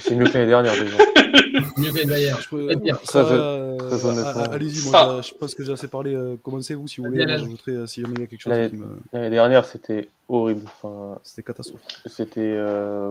C'est 0.01 0.17
mieux 0.17 0.25
que 0.25 0.35
l'année 0.35 0.49
dernière 0.49 0.73
déjà. 0.73 0.97
mieux 1.77 1.93
que 1.93 1.99
l'année 1.99 2.07
dernière. 2.07 2.41
Allez-y, 4.53 4.91
moi 4.91 5.21
je 5.23 5.33
pense 5.35 5.55
que 5.55 5.63
j'ai 5.63 5.73
assez 5.73 5.87
parlé. 5.87 6.17
Euh, 6.17 6.35
commencez-vous 6.43 6.89
si 6.89 7.01
vous 7.01 7.07
voulez. 7.07 7.29
J'ajouterai 7.29 7.71
euh, 7.71 7.87
si 7.87 8.01
jamais 8.01 8.15
il 8.15 8.21
y 8.23 8.25
a 8.25 8.27
quelque 8.27 8.41
chose 8.41 8.71
qui 8.71 8.77
me. 8.77 8.99
L'année 9.13 9.31
dernière, 9.31 9.67
c'était 9.67 10.09
horrible. 10.29 10.63
Enfin, 10.65 11.21
c'était 11.23 11.45
catastrophique. 11.45 11.99
C'était. 12.07 12.61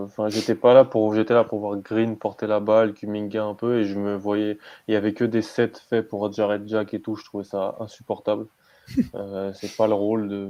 Enfin, 0.04 0.28
j'étais 0.28 0.56
pas 0.56 0.74
là 0.74 0.84
pour. 0.84 1.16
J'étais 1.16 1.34
là 1.34 1.46
pour 1.46 1.60
voir 1.60 1.78
Green 1.78 2.18
porter 2.18 2.48
la 2.48 2.60
balle, 2.60 2.96
Kuminga 2.96 3.46
un 3.46 3.54
peu, 3.54 3.80
et 3.80 3.86
je 3.86 3.98
me 3.98 4.18
voyais. 4.18 4.58
Il 4.90 4.94
y 4.94 4.98
avait 4.98 5.14
que 5.14 5.24
des 5.24 5.42
sets 5.42 5.72
faits 5.90 6.10
pour 6.10 6.30
Jared 6.34 6.68
Jack 6.68 6.94
et 6.94 7.00
tout. 7.00 7.16
Je 7.16 7.24
trouvais 7.24 7.46
ça 7.46 7.78
insupportable. 7.80 8.46
euh, 9.16 9.54
c'est 9.54 9.74
pas 9.78 9.88
le 9.88 9.94
rôle 9.94 10.28
de. 10.28 10.50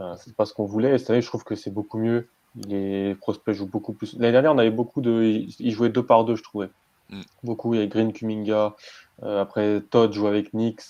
Enfin, 0.00 0.16
c'est 0.16 0.34
pas 0.34 0.46
ce 0.46 0.54
qu'on 0.54 0.64
voulait. 0.64 0.94
Et 0.94 0.98
cette 0.98 1.10
année, 1.10 1.20
je 1.20 1.26
trouve 1.26 1.44
que 1.44 1.54
c'est 1.54 1.70
beaucoup 1.70 1.98
mieux. 1.98 2.28
Les 2.54 3.14
prospects 3.14 3.54
jouent 3.54 3.70
beaucoup 3.70 3.92
plus. 3.92 4.14
L'année 4.14 4.32
dernière, 4.32 4.52
on 4.52 4.58
avait 4.58 4.70
beaucoup 4.70 5.00
de. 5.00 5.22
Ils 5.22 5.70
jouaient 5.72 5.90
deux 5.90 6.04
par 6.04 6.24
deux, 6.24 6.36
je 6.36 6.42
trouvais. 6.42 6.70
Mm. 7.10 7.20
Beaucoup, 7.44 7.74
il 7.74 7.80
y 7.80 7.82
a 7.82 7.86
Green 7.86 8.12
Kuminga. 8.12 8.74
Euh, 9.22 9.42
après, 9.42 9.82
Todd 9.82 10.12
joue 10.12 10.26
avec 10.26 10.50
Knicks, 10.50 10.82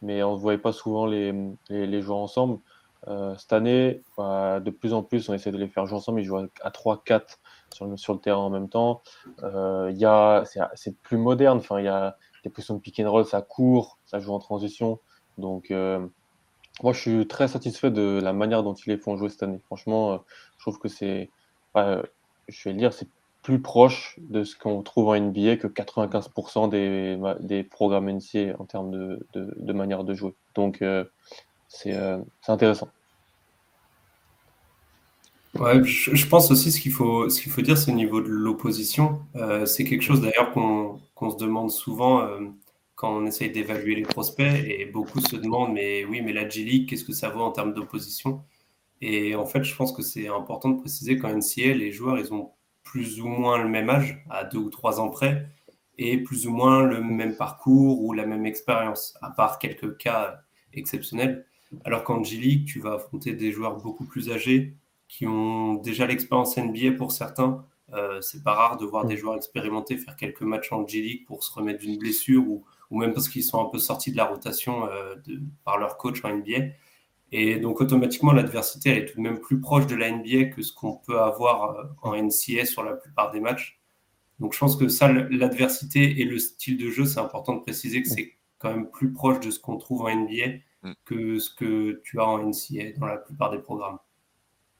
mais 0.00 0.22
on 0.22 0.34
ne 0.34 0.38
voyait 0.38 0.58
pas 0.58 0.72
souvent 0.72 1.06
les, 1.06 1.34
les, 1.68 2.02
jouer 2.02 2.14
ensemble. 2.14 2.60
Euh, 3.08 3.34
cette 3.36 3.52
année, 3.52 4.02
bah, 4.16 4.60
de 4.60 4.70
plus 4.70 4.94
en 4.94 5.02
plus, 5.02 5.28
on 5.28 5.34
essaie 5.34 5.50
de 5.50 5.58
les 5.58 5.68
faire 5.68 5.86
jouer 5.86 5.96
ensemble. 5.96 6.20
Ils 6.20 6.24
jouent 6.24 6.48
à 6.62 6.70
3-4 6.70 7.38
sur 7.74 7.86
le, 7.86 7.96
sur 7.96 8.14
le 8.14 8.20
terrain 8.20 8.42
en 8.42 8.50
même 8.50 8.68
temps. 8.68 9.02
Euh, 9.42 9.92
c'est 10.74 10.96
plus 11.02 11.16
moderne. 11.16 11.58
Enfin, 11.58 11.80
il 11.80 11.86
y 11.86 11.88
a 11.88 12.16
des 12.44 12.50
positions 12.50 12.74
de 12.74 12.80
pick 12.80 13.00
and 13.00 13.10
roll, 13.10 13.24
ça 13.24 13.42
court, 13.42 13.98
ça 14.06 14.20
joue 14.20 14.32
en 14.32 14.38
transition. 14.38 15.00
Donc, 15.36 15.72
moi, 16.82 16.92
je 16.92 17.00
suis 17.00 17.26
très 17.28 17.48
satisfait 17.48 17.90
de 17.90 18.20
la 18.22 18.32
manière 18.32 18.62
dont 18.62 18.74
ils 18.74 18.90
les 18.90 18.98
font 18.98 19.16
jouer 19.16 19.28
cette 19.28 19.42
année. 19.42 19.60
Franchement, 19.66 20.24
je 20.58 20.62
trouve 20.62 20.78
que 20.78 20.88
c'est, 20.88 21.30
je 21.74 22.68
vais 22.68 22.74
dire, 22.74 22.92
c'est 22.92 23.08
plus 23.42 23.60
proche 23.60 24.18
de 24.20 24.44
ce 24.44 24.56
qu'on 24.56 24.82
trouve 24.82 25.08
en 25.08 25.20
NBA 25.20 25.56
que 25.56 25.66
95% 25.66 26.70
des, 27.40 27.62
programmes 27.64 28.08
NCA 28.10 28.54
en 28.58 28.64
termes 28.64 28.90
de, 28.90 29.72
manière 29.72 30.04
de 30.04 30.14
jouer. 30.14 30.34
Donc, 30.54 30.80
euh, 30.80 31.04
euh, 31.86 32.18
c'est 32.40 32.52
intéressant. 32.52 32.88
Ouais, 35.58 35.84
je, 35.84 36.26
pense 36.26 36.50
aussi 36.50 36.72
ce 36.72 36.80
qu'il 36.80 36.92
faut, 36.92 37.28
ce 37.28 37.48
faut 37.50 37.60
dire, 37.60 37.76
c'est 37.76 37.90
au 37.90 37.94
niveau 37.94 38.22
de 38.22 38.28
l'opposition. 38.28 39.20
Euh, 39.36 39.66
c'est 39.66 39.84
quelque 39.84 40.02
chose 40.02 40.20
d'ailleurs 40.22 40.52
qu'on 40.52 41.30
se 41.30 41.36
demande 41.36 41.70
souvent 41.70 42.26
quand 42.94 43.16
on 43.16 43.26
essaye 43.26 43.50
d'évaluer 43.50 43.94
les 43.94 44.02
prospects 44.02 44.64
et 44.64 44.84
beaucoup 44.86 45.20
se 45.20 45.36
demandent, 45.36 45.72
mais 45.72 46.04
oui, 46.04 46.20
mais 46.20 46.32
la 46.32 46.48
G-League, 46.48 46.88
qu'est-ce 46.88 47.04
que 47.04 47.12
ça 47.12 47.30
vaut 47.30 47.42
en 47.42 47.50
termes 47.52 47.74
d'opposition? 47.74 48.44
Et 49.00 49.34
en 49.34 49.46
fait, 49.46 49.64
je 49.64 49.74
pense 49.74 49.92
que 49.92 50.02
c'est 50.02 50.28
important 50.28 50.70
de 50.70 50.78
préciser 50.80 51.18
qu'en 51.18 51.36
NCA, 51.36 51.74
les 51.74 51.90
joueurs, 51.90 52.18
ils 52.18 52.32
ont 52.32 52.52
plus 52.84 53.20
ou 53.20 53.26
moins 53.26 53.62
le 53.62 53.68
même 53.68 53.90
âge, 53.90 54.22
à 54.30 54.44
deux 54.44 54.58
ou 54.58 54.70
trois 54.70 55.00
ans 55.00 55.08
près, 55.08 55.48
et 55.98 56.18
plus 56.18 56.46
ou 56.46 56.52
moins 56.52 56.82
le 56.82 57.02
même 57.02 57.36
parcours 57.36 58.02
ou 58.02 58.12
la 58.12 58.26
même 58.26 58.46
expérience, 58.46 59.16
à 59.22 59.30
part 59.30 59.58
quelques 59.58 59.96
cas 59.96 60.42
exceptionnels. 60.72 61.46
Alors 61.84 62.04
qu'en 62.04 62.22
G-League, 62.22 62.66
tu 62.66 62.80
vas 62.80 62.94
affronter 62.94 63.32
des 63.32 63.50
joueurs 63.50 63.76
beaucoup 63.76 64.04
plus 64.04 64.30
âgés 64.30 64.76
qui 65.08 65.26
ont 65.26 65.74
déjà 65.74 66.06
l'expérience 66.06 66.56
NBA 66.56 66.92
pour 66.96 67.12
certains. 67.12 67.64
Euh, 67.92 68.20
c'est 68.20 68.42
pas 68.42 68.54
rare 68.54 68.76
de 68.78 68.86
voir 68.86 69.04
des 69.04 69.16
joueurs 69.16 69.36
expérimentés 69.36 69.96
faire 69.96 70.16
quelques 70.16 70.42
matchs 70.42 70.72
en 70.72 70.86
G-League 70.86 71.26
pour 71.26 71.44
se 71.44 71.52
remettre 71.52 71.80
d'une 71.80 71.98
blessure 71.98 72.46
ou, 72.48 72.64
ou, 72.92 72.98
même 72.98 73.12
parce 73.12 73.28
qu'ils 73.28 73.42
sont 73.42 73.60
un 73.64 73.68
peu 73.68 73.78
sortis 73.78 74.12
de 74.12 74.16
la 74.16 74.26
rotation 74.26 74.86
euh, 74.86 75.16
de, 75.26 75.40
par 75.64 75.78
leur 75.78 75.96
coach 75.96 76.24
en 76.24 76.36
NBA. 76.36 76.74
Et 77.32 77.58
donc 77.58 77.80
automatiquement, 77.80 78.32
l'adversité, 78.32 78.90
elle 78.90 78.98
est 78.98 79.06
tout 79.06 79.16
de 79.16 79.22
même 79.22 79.40
plus 79.40 79.58
proche 79.60 79.86
de 79.86 79.96
la 79.96 80.10
NBA 80.10 80.50
que 80.54 80.62
ce 80.62 80.72
qu'on 80.72 80.98
peut 80.98 81.18
avoir 81.18 81.76
euh, 81.76 81.84
en 82.02 82.14
NCS 82.14 82.66
sur 82.66 82.84
la 82.84 82.92
plupart 82.92 83.30
des 83.30 83.40
matchs. 83.40 83.80
Donc 84.38 84.52
je 84.52 84.58
pense 84.58 84.76
que 84.76 84.88
ça, 84.88 85.10
l'adversité 85.10 86.20
et 86.20 86.24
le 86.24 86.38
style 86.38 86.76
de 86.76 86.90
jeu, 86.90 87.06
c'est 87.06 87.20
important 87.20 87.56
de 87.56 87.60
préciser 87.60 88.02
que 88.02 88.08
c'est 88.08 88.34
quand 88.58 88.70
même 88.70 88.90
plus 88.90 89.12
proche 89.12 89.40
de 89.40 89.50
ce 89.50 89.58
qu'on 89.58 89.76
trouve 89.76 90.02
en 90.02 90.14
NBA 90.14 90.58
mm. 90.82 90.92
que 91.04 91.38
ce 91.38 91.54
que 91.54 92.00
tu 92.04 92.20
as 92.20 92.26
en 92.26 92.38
NCA 92.38 92.98
dans 92.98 93.06
la 93.06 93.16
plupart 93.16 93.50
des 93.50 93.58
programmes. 93.58 93.98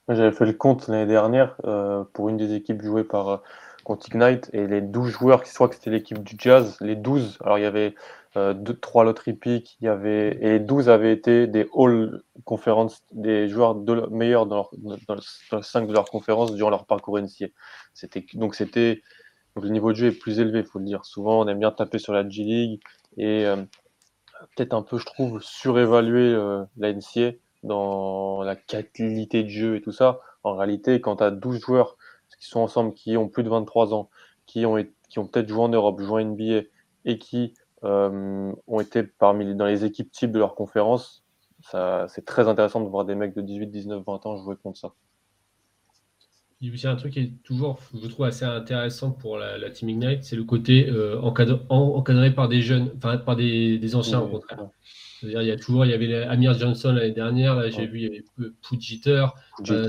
J'avais 0.08 0.32
fait 0.32 0.46
le 0.46 0.52
compte 0.52 0.88
l'année 0.88 1.06
dernière 1.06 1.54
euh, 1.64 2.04
pour 2.12 2.28
une 2.28 2.36
des 2.36 2.54
équipes 2.54 2.82
jouées 2.82 3.04
par 3.04 3.28
euh, 3.28 3.36
contre 3.84 4.08
Ignite 4.14 4.50
et 4.52 4.66
les 4.66 4.80
12 4.80 5.10
joueurs, 5.10 5.42
qui 5.42 5.50
soit 5.50 5.68
que 5.68 5.74
c'était 5.74 5.90
l'équipe 5.90 6.22
du 6.22 6.34
Jazz, 6.38 6.76
les 6.80 6.96
12, 6.96 7.38
alors 7.42 7.58
il 7.58 7.62
y 7.62 7.66
avait 7.66 7.94
euh, 8.36 8.54
deux, 8.54 8.74
3 8.74 9.04
lottery 9.04 9.34
picks, 9.34 9.76
il 9.80 9.84
y 9.84 9.88
avait, 9.88 10.38
et 10.40 10.50
les 10.50 10.60
12 10.60 10.88
avaient 10.88 11.12
été 11.12 11.46
des 11.46 11.68
All 11.76 12.22
Conference, 12.44 13.02
des 13.12 13.48
joueurs 13.48 13.74
de, 13.74 14.06
meilleurs 14.10 14.46
dans, 14.46 14.56
leur, 14.56 14.70
dans, 15.06 15.14
le 15.14 15.62
5 15.62 15.86
de 15.86 15.92
leur 15.92 16.06
conférence 16.06 16.54
durant 16.54 16.70
leur 16.70 16.86
parcours 16.86 17.18
NCA. 17.18 17.46
Donc 18.34 18.54
c'était, 18.54 19.02
le 19.60 19.68
niveau 19.68 19.92
de 19.92 19.96
jeu 19.96 20.06
est 20.08 20.18
plus 20.18 20.40
élevé, 20.40 20.60
il 20.60 20.64
faut 20.64 20.78
le 20.78 20.86
dire. 20.86 21.04
Souvent, 21.04 21.40
on 21.40 21.48
aime 21.48 21.58
bien 21.58 21.72
taper 21.72 21.98
sur 21.98 22.12
la 22.12 22.26
G 22.26 22.42
League 22.42 22.80
et 23.18 23.44
euh, 23.44 23.56
peut-être 24.56 24.72
un 24.74 24.82
peu, 24.82 24.98
je 24.98 25.04
trouve, 25.04 25.40
surévaluer 25.42 26.32
euh, 26.32 26.64
la 26.78 26.92
NCA 26.92 27.32
dans 27.62 28.42
la 28.42 28.56
qualité 28.56 29.42
de 29.42 29.48
jeu 29.48 29.76
et 29.76 29.82
tout 29.82 29.92
ça. 29.92 30.20
En 30.42 30.56
réalité, 30.56 31.00
quand 31.00 31.16
tu 31.16 31.24
as 31.24 31.30
12 31.30 31.60
joueurs 31.60 31.96
qui 32.42 32.48
sont 32.48 32.60
ensemble, 32.60 32.92
qui 32.92 33.16
ont 33.16 33.28
plus 33.28 33.44
de 33.44 33.48
23 33.48 33.94
ans, 33.94 34.10
qui 34.46 34.66
ont, 34.66 34.84
qui 35.08 35.20
ont 35.20 35.26
peut-être 35.28 35.48
joué 35.48 35.60
en 35.60 35.68
Europe, 35.68 36.00
joué 36.00 36.24
en 36.24 36.26
NBA 36.26 36.62
et 37.04 37.18
qui 37.18 37.54
euh, 37.84 38.52
ont 38.66 38.80
été 38.80 39.04
parmi 39.04 39.54
dans 39.54 39.66
les 39.66 39.84
équipes 39.84 40.10
types 40.10 40.32
de 40.32 40.40
leur 40.40 40.56
conférence, 40.56 41.24
c'est 41.62 42.24
très 42.24 42.48
intéressant 42.48 42.80
de 42.80 42.88
voir 42.88 43.04
des 43.04 43.14
mecs 43.14 43.32
de 43.36 43.42
18, 43.42 43.68
19, 43.68 44.02
20 44.04 44.26
ans 44.26 44.36
jouer 44.38 44.56
contre 44.60 44.76
ça. 44.76 44.92
Il 46.60 46.68
y 46.68 46.70
a 46.70 46.74
aussi 46.74 46.88
un 46.88 46.96
truc 46.96 47.12
qui 47.12 47.20
est 47.20 47.32
toujours, 47.44 47.78
je 47.94 48.08
trouve, 48.08 48.26
assez 48.26 48.44
intéressant 48.44 49.12
pour 49.12 49.38
la, 49.38 49.70
Team 49.70 49.88
Ignite, 49.88 50.24
c'est 50.24 50.36
le 50.36 50.44
côté 50.44 50.88
euh, 50.90 51.20
encadré, 51.20 52.34
par 52.34 52.48
des 52.48 52.60
jeunes, 52.60 52.90
enfin 52.96 53.18
par 53.18 53.36
des, 53.36 53.94
anciens 53.94 54.20
au 54.20 54.26
contraire. 54.26 54.68
C'est-à-dire, 55.22 55.42
il 55.42 55.48
y 55.48 55.52
a 55.52 55.56
toujours, 55.56 55.84
il 55.84 55.90
y 55.90 55.94
avait 55.94 56.24
Amir 56.24 56.58
Johnson 56.58 56.92
l'année 56.92 57.12
dernière, 57.12 57.54
là 57.54 57.70
j'ai 57.70 57.86
vu, 57.86 57.98
il 57.98 58.02
y 58.02 58.06
avait 58.06 58.24
Pujiter. 58.68 59.26
Euh, 59.70 59.88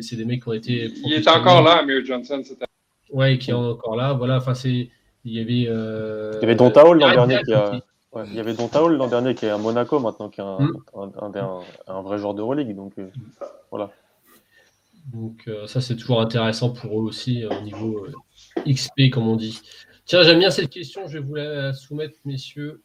c'est 0.00 0.16
des 0.16 0.24
mecs 0.24 0.42
qui 0.42 0.48
ont 0.48 0.52
été. 0.52 0.92
Il 1.04 1.12
est 1.12 1.28
encore 1.28 1.62
là, 1.62 1.78
Amir 1.78 2.04
Johnson, 2.04 2.42
c'était. 2.44 2.66
Ouais, 3.10 3.38
qui 3.38 3.50
est 3.50 3.54
encore 3.54 3.96
là. 3.96 4.12
Voilà, 4.12 4.36
enfin, 4.36 4.54
c'est. 4.54 4.90
Il 5.24 5.32
y 5.32 5.40
avait. 5.40 5.66
Euh... 5.68 6.32
Il 6.36 6.42
y 6.42 6.44
avait 6.44 6.54
Don 6.54 6.70
l'an 6.70 7.10
dernier 7.10 7.40
qui 7.42 7.52
a. 7.52 7.80
Ouais, 8.12 8.24
il 8.28 8.34
y 8.34 8.40
avait 8.40 8.54
Don 8.54 8.68
l'an 8.88 9.08
dernier 9.08 9.34
qui 9.34 9.46
est 9.46 9.50
à 9.50 9.58
Monaco 9.58 9.98
maintenant, 9.98 10.28
qui 10.28 10.40
est 10.40 10.44
un, 10.44 10.58
mm. 10.60 11.12
un, 11.20 11.60
un, 11.86 12.02
vrai 12.02 12.18
joueur 12.18 12.34
de 12.34 12.42
relique. 12.42 12.74
Donc 12.74 12.92
euh, 12.98 13.08
voilà. 13.70 13.90
Donc 15.12 15.44
euh, 15.46 15.66
ça, 15.66 15.80
c'est 15.80 15.96
toujours 15.96 16.20
intéressant 16.20 16.70
pour 16.70 17.00
eux 17.00 17.04
aussi 17.04 17.44
euh, 17.44 17.50
au 17.50 17.62
niveau 17.62 18.06
euh, 18.06 18.72
XP, 18.72 19.10
comme 19.12 19.28
on 19.28 19.36
dit. 19.36 19.60
Tiens, 20.04 20.22
j'aime 20.22 20.38
bien 20.38 20.50
cette 20.50 20.70
question, 20.70 21.06
je 21.06 21.18
vais 21.18 21.24
vous 21.24 21.34
la 21.34 21.72
soumettre, 21.72 22.16
messieurs. 22.24 22.82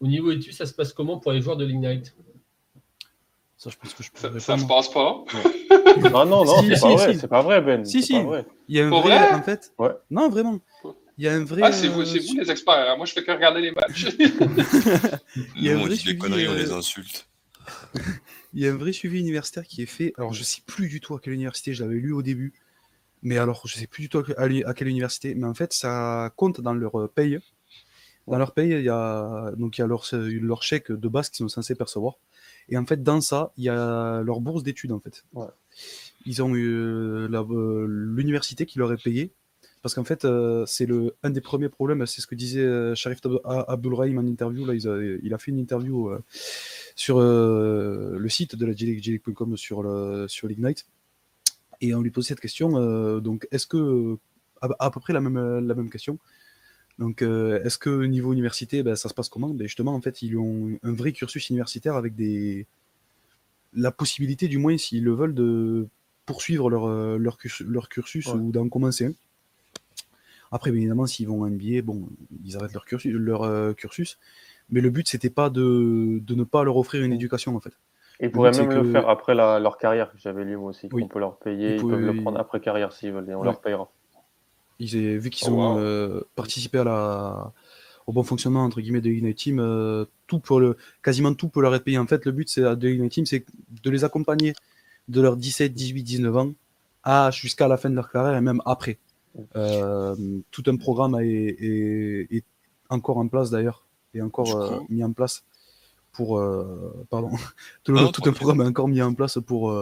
Au 0.00 0.06
niveau 0.06 0.30
études, 0.30 0.52
ça 0.52 0.66
se 0.66 0.74
passe 0.74 0.92
comment 0.92 1.18
pour 1.18 1.32
les 1.32 1.40
joueurs 1.40 1.56
de 1.56 1.64
l'Ignite 1.64 2.14
ça, 3.56 3.70
je 3.70 3.76
pense 3.76 3.94
que 3.94 4.02
je 4.02 4.10
ça, 4.14 4.38
ça 4.38 4.58
se 4.58 4.66
passe 4.66 4.90
pas. 4.90 5.24
ah 6.14 6.24
non, 6.26 6.44
non, 6.44 6.62
c'est 6.62 6.78
pas, 6.78 6.94
vrai, 6.94 7.14
c'est 7.14 7.28
pas 7.28 7.42
vrai, 7.42 7.62
Ben. 7.62 7.84
Si, 7.86 8.02
si. 8.02 8.20
Vrai. 8.20 8.44
Il 8.68 8.76
y 8.76 8.80
a 8.80 8.86
un 8.86 8.90
vrai, 8.90 9.32
en 9.32 9.42
fait. 9.42 9.72
Ouais. 9.78 9.92
Non, 10.10 10.28
vraiment. 10.28 10.60
Il 11.16 11.24
y 11.24 11.28
a 11.28 11.32
un 11.32 11.44
vrai. 11.44 11.62
Ah, 11.64 11.72
c'est 11.72 11.88
vous, 11.88 12.04
vous, 12.04 12.38
les 12.38 12.50
experts. 12.50 12.96
Moi, 12.98 13.06
je 13.06 13.14
fais 13.14 13.24
que 13.24 13.30
regarder 13.30 13.62
les 13.62 13.72
matchs. 13.72 14.08
Il 15.56 15.64
y 15.64 15.70
a 15.70 15.72
un 15.72 15.76
vrai 15.76 15.84
on 15.84 15.94
dit 15.94 16.04
des 16.04 16.18
conneries, 16.18 16.48
on 16.48 16.54
les 16.54 16.72
insulte 16.72 17.28
il 18.54 18.62
y 18.62 18.68
a 18.68 18.70
un 18.70 18.76
vrai 18.76 18.92
suivi 18.92 19.18
universitaire 19.18 19.66
qui 19.66 19.82
est 19.82 19.86
fait. 19.86 20.12
Alors, 20.18 20.32
je 20.32 20.44
sais 20.44 20.62
plus 20.64 20.88
du 20.88 21.00
tout 21.00 21.14
à 21.14 21.20
quelle 21.20 21.32
université, 21.32 21.74
je 21.74 21.82
l'avais 21.82 21.96
lu 21.96 22.12
au 22.12 22.22
début. 22.22 22.54
Mais 23.22 23.38
alors, 23.38 23.62
je 23.66 23.74
sais 23.76 23.88
plus 23.88 24.02
du 24.02 24.08
tout 24.08 24.18
à 24.18 24.74
quelle 24.74 24.88
université. 24.88 25.34
Mais 25.34 25.46
en 25.46 25.54
fait, 25.54 25.72
ça 25.72 26.32
compte 26.36 26.60
dans 26.60 26.74
leur 26.74 27.00
euh, 27.00 27.08
paye. 27.08 27.40
Dans 28.26 28.38
leur 28.38 28.52
paye, 28.52 28.70
il 28.70 28.82
y 28.82 28.88
a, 28.88 29.52
donc, 29.56 29.78
il 29.78 29.82
y 29.82 29.84
a 29.84 29.86
leur, 29.86 30.04
leur 30.12 30.62
chèque 30.62 30.90
de 30.90 31.08
base 31.08 31.30
qu'ils 31.30 31.44
sont 31.44 31.48
censés 31.48 31.74
percevoir. 31.74 32.14
Et 32.68 32.76
en 32.76 32.84
fait, 32.84 33.02
dans 33.02 33.20
ça, 33.20 33.52
il 33.56 33.64
y 33.64 33.68
a 33.68 34.22
leur 34.22 34.40
bourse 34.40 34.62
d'études, 34.62 34.92
en 34.92 35.00
fait. 35.00 35.24
Ils 36.24 36.42
ont 36.42 36.54
eu 36.56 36.68
euh, 36.68 37.28
euh, 37.30 37.86
l'université 37.88 38.66
qui 38.66 38.78
leur 38.78 38.92
est 38.92 39.02
payée. 39.02 39.32
Parce 39.82 39.94
qu'en 39.94 40.04
fait, 40.04 40.26
c'est 40.66 40.86
le 40.86 41.14
un 41.22 41.30
des 41.30 41.40
premiers 41.40 41.68
problèmes, 41.68 42.04
c'est 42.06 42.20
ce 42.20 42.26
que 42.26 42.34
disait 42.34 42.96
Sharif 42.96 43.20
Abdulrahim 43.44 44.18
en 44.18 44.26
interview. 44.26 44.66
Là, 44.66 44.74
il 44.74 45.20
il 45.22 45.32
a 45.32 45.38
fait 45.38 45.52
une 45.52 45.60
interview 45.60 46.10
sur 46.96 47.18
euh, 47.18 48.16
le 48.18 48.28
site 48.28 48.56
de 48.56 48.66
la 48.66 48.72
sur, 49.56 49.82
le, 49.82 50.26
sur 50.28 50.48
l'Ignite. 50.48 50.86
Et 51.82 51.94
on 51.94 52.00
lui 52.00 52.10
posait 52.10 52.28
cette 52.28 52.40
question, 52.40 52.78
euh, 52.78 53.20
donc 53.20 53.46
est-ce 53.50 53.66
que, 53.66 54.16
à, 54.62 54.90
peu 54.90 54.98
près 54.98 55.12
la 55.12 55.20
même, 55.20 55.66
la 55.66 55.74
même 55.74 55.90
question, 55.90 56.18
donc 56.98 57.22
euh, 57.22 57.62
est-ce 57.64 57.78
que 57.78 58.04
niveau 58.04 58.32
université, 58.32 58.82
ben, 58.82 58.96
ça 58.96 59.08
se 59.08 59.14
passe 59.14 59.28
comment? 59.28 59.50
Ben, 59.50 59.66
Justement, 59.66 59.94
en 59.94 60.00
fait, 60.00 60.22
ils 60.22 60.36
ont 60.36 60.78
un 60.82 60.92
vrai 60.92 61.12
cursus 61.12 61.50
universitaire 61.50 61.96
avec 61.96 62.14
des 62.14 62.66
la 63.74 63.90
possibilité, 63.90 64.48
du 64.48 64.58
moins, 64.58 64.78
s'ils 64.78 65.04
le 65.04 65.12
veulent, 65.12 65.34
de 65.34 65.86
poursuivre 66.24 66.70
leur, 66.70 66.88
leur, 67.18 67.88
cursus, 67.88 68.26
ou 68.28 68.50
d'en 68.50 68.68
commencer 68.68 69.06
un. 69.06 69.12
Après, 70.50 70.70
évidemment, 70.70 71.06
s'ils 71.06 71.28
vont 71.28 71.42
en 71.42 71.50
MBA, 71.50 71.82
bon, 71.82 72.08
ils 72.44 72.56
arrêtent 72.56 72.72
leur 72.72 72.86
cursus. 72.86 73.12
Leur, 73.12 73.74
cursus 73.76 74.18
mais 74.70 74.80
le 74.80 74.90
but 74.90 75.08
c'était 75.08 75.30
pas 75.30 75.50
de, 75.50 76.20
de, 76.20 76.34
ne 76.34 76.44
pas 76.44 76.64
leur 76.64 76.76
offrir 76.76 77.02
une 77.02 77.12
éducation 77.12 77.56
en 77.56 77.60
fait. 77.60 77.72
Ils 78.20 78.30
pourraient 78.30 78.50
même 78.50 78.70
le 78.70 78.92
faire 78.92 79.08
après 79.08 79.34
leur 79.34 79.76
carrière, 79.76 80.10
j'avais 80.16 80.44
lu 80.44 80.56
moi 80.56 80.70
aussi, 80.70 80.88
qu'on 80.88 81.06
peut 81.06 81.18
leur 81.18 81.36
payer, 81.36 81.76
ils, 81.76 81.82
peuvent 81.82 82.00
le 82.00 82.16
prendre 82.22 82.40
après 82.40 82.60
carrière 82.60 82.92
s'ils 82.92 83.12
veulent, 83.12 83.28
et 83.28 83.34
on 83.34 83.42
leur 83.42 83.60
payera. 83.60 83.90
Ils, 84.78 85.18
vu 85.18 85.30
qu'ils 85.30 85.48
oh, 85.50 85.54
ont 85.54 85.78
euh, 85.78 86.20
participé 86.34 86.78
à 86.78 86.84
la, 86.84 87.52
au 88.06 88.12
bon 88.12 88.22
fonctionnement 88.22 88.62
entre 88.62 88.80
guillemets 88.80 89.00
de 89.00 89.10
Ignite 89.10 89.36
Team, 89.36 89.58
euh, 89.58 90.04
tout 90.26 90.38
pour 90.38 90.60
le, 90.60 90.76
quasiment 91.02 91.34
tout 91.34 91.48
peut 91.48 91.62
leur 91.62 91.74
être 91.74 91.84
payé. 91.84 91.98
En 91.98 92.06
fait, 92.06 92.24
le 92.24 92.32
but 92.32 92.48
c'est 92.48 92.76
de 92.76 92.88
Ignite 92.88 93.12
Team, 93.12 93.26
c'est 93.26 93.44
de 93.82 93.90
les 93.90 94.04
accompagner 94.04 94.52
de 95.08 95.20
leurs 95.20 95.36
17, 95.36 95.72
18, 95.72 96.02
19 96.02 96.36
ans 96.36 96.52
à 97.04 97.30
jusqu'à 97.30 97.68
la 97.68 97.76
fin 97.76 97.88
de 97.88 97.94
leur 97.94 98.10
carrière 98.10 98.36
et 98.36 98.40
même 98.40 98.62
après. 98.66 98.98
Euh, 99.54 100.16
tout 100.50 100.62
un 100.66 100.76
programme 100.76 101.16
est, 101.20 101.56
est 102.30 102.44
encore 102.88 103.18
en 103.18 103.28
place 103.28 103.50
d'ailleurs 103.50 103.86
encore 104.22 104.56
euh, 104.56 104.80
mis 104.88 105.02
en 105.04 105.12
place 105.12 105.44
pour. 106.12 106.42
Pardon, 107.10 107.30
tout, 107.84 107.94
un 107.96 108.32
programme 108.32 108.60
est 108.62 108.66
encore 108.66 108.88
mis 108.88 109.02
en 109.02 109.14
place 109.14 109.38
pour, 109.44 109.72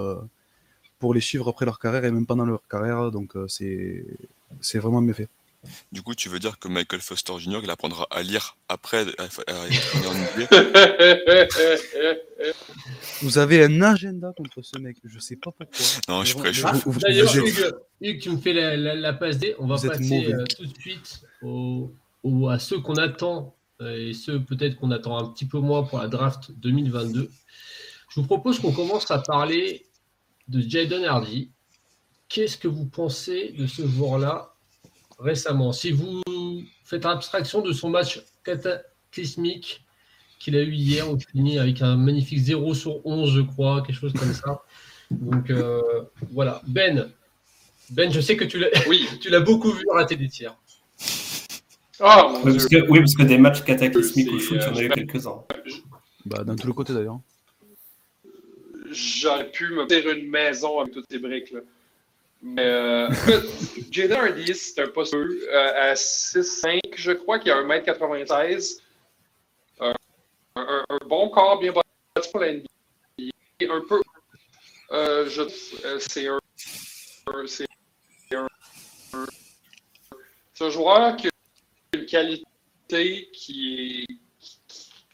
pour 0.98 1.14
les 1.14 1.20
suivre 1.20 1.48
après 1.48 1.64
leur 1.64 1.78
carrière 1.78 2.04
et 2.04 2.10
même 2.10 2.26
pendant 2.26 2.44
leur 2.44 2.66
carrière. 2.68 3.10
Donc 3.10 3.34
c'est 3.48 4.04
c'est 4.60 4.78
vraiment 4.78 5.02
bien 5.02 5.14
fait. 5.14 5.28
Du 5.92 6.02
coup, 6.02 6.14
tu 6.14 6.28
veux 6.28 6.38
dire 6.38 6.58
que 6.58 6.68
Michael 6.68 7.00
Foster 7.00 7.32
Jr. 7.38 7.60
il 7.62 7.70
apprendra 7.70 8.06
à 8.10 8.22
lire 8.22 8.56
après 8.68 9.04
Vous 13.22 13.38
avez 13.38 13.64
un 13.64 13.80
agenda 13.82 14.32
contre 14.36 14.62
ce 14.62 14.78
mec, 14.78 14.96
je 15.04 15.18
sais 15.18 15.36
pas 15.36 15.52
pourquoi. 15.52 15.66
Non, 16.08 16.24
je 16.24 16.36
prêche. 16.36 16.62
D'ailleurs, 17.00 17.34
Hugues, 18.00 18.20
tu 18.20 18.30
me 18.30 18.38
fais 18.38 18.52
la, 18.52 19.12
passe 19.12 19.38
D. 19.38 19.54
On 19.58 19.66
va 19.66 19.76
passer 19.76 20.32
tout 20.56 20.66
de 20.66 20.78
suite 20.78 21.22
au, 21.42 21.92
à 22.48 22.58
ceux 22.58 22.80
qu'on 22.80 22.96
attend 22.96 23.54
et 23.80 24.12
ceux 24.12 24.40
peut-être 24.40 24.76
qu'on 24.76 24.90
attend 24.90 25.18
un 25.18 25.32
petit 25.32 25.46
peu 25.46 25.58
moins 25.58 25.84
pour 25.84 25.98
la 25.98 26.08
draft 26.08 26.50
2022. 26.52 27.30
Je 28.10 28.20
vous 28.20 28.26
propose 28.26 28.60
qu'on 28.60 28.72
commence 28.72 29.10
à 29.10 29.18
parler 29.18 29.84
de 30.48 30.60
Jaden 30.60 31.04
Hardy. 31.04 31.50
Qu'est-ce 32.28 32.58
que 32.58 32.68
vous 32.68 32.86
pensez 32.86 33.54
de 33.58 33.66
ce 33.66 33.86
joueur-là 33.86 34.54
récemment? 35.18 35.72
Si 35.72 35.92
vous 35.92 36.22
faites 36.84 37.06
abstraction 37.06 37.62
de 37.62 37.72
son 37.72 37.90
match 37.90 38.22
cataclysmique 38.44 39.84
qu'il 40.38 40.56
a 40.56 40.62
eu 40.62 40.72
hier, 40.72 41.06
il 41.10 41.24
finit 41.24 41.58
avec 41.58 41.80
un 41.82 41.96
magnifique 41.96 42.38
0 42.38 42.74
sur 42.74 43.06
11, 43.06 43.30
je 43.32 43.40
crois, 43.40 43.82
quelque 43.82 43.98
chose 43.98 44.12
comme 44.12 44.32
ça. 44.32 44.62
Donc 45.10 45.50
euh, 45.50 45.80
voilà. 46.32 46.60
Ben, 46.66 47.10
Ben, 47.90 48.10
je 48.12 48.20
sais 48.20 48.36
que 48.36 48.44
tu 48.44 48.58
l'as 48.58 48.68
oui. 48.88 49.06
beaucoup 49.44 49.70
vu 49.70 49.84
rater 49.92 50.16
des 50.16 50.28
tiers. 50.28 50.56
Oh, 52.00 52.40
oui, 52.44 52.52
parce 52.52 52.66
que, 52.66 52.88
oui, 52.90 52.98
parce 52.98 53.14
que 53.14 53.22
des 53.22 53.38
matchs 53.38 53.62
cataclysmiques 53.62 54.32
au 54.32 54.38
foot, 54.38 54.58
il 54.60 54.66
y 54.66 54.68
en 54.68 54.76
a 54.76 54.82
eu 54.82 54.88
quelques-uns. 54.88 55.44
Bah, 56.26 56.42
d'un 56.42 56.56
tout 56.56 56.66
le 56.66 56.72
côté 56.72 56.92
d'ailleurs. 56.92 57.20
J'aurais 58.94 59.50
pu 59.50 59.68
me 59.70 59.86
faire 59.88 60.08
une 60.08 60.30
maison 60.30 60.80
avec 60.80 60.94
toutes 60.94 61.06
ces 61.10 61.18
briques-là. 61.18 61.60
Mais 62.46 62.62
euh, 62.62 63.08
Jaden 63.90 64.18
Hardy, 64.18 64.54
c'est 64.54 64.82
un 64.82 64.88
poste 64.88 65.14
euh, 65.14 65.90
à 65.90 65.94
6'5, 65.94 66.78
je 66.94 67.12
crois, 67.12 67.38
qui 67.38 67.50
a 67.50 67.62
1m96. 67.62 68.80
un, 69.80 69.94
un, 70.56 70.84
bon 71.06 71.30
corps, 71.30 71.58
bien 71.58 71.72
bâti 71.72 72.30
pour 72.30 72.40
la 72.40 72.52
NBA. 72.52 72.68
Un 73.62 73.80
peu. 73.88 74.00
Euh, 74.92 75.26
euh 75.84 75.98
c'est 75.98 76.28
un. 76.28 76.38
C'est 77.46 77.66
un, 78.32 78.46
un, 80.60 80.70
joueur 80.70 81.16
qui 81.16 81.30
une 81.94 82.04
qualité 82.04 83.30
qui. 83.32 84.06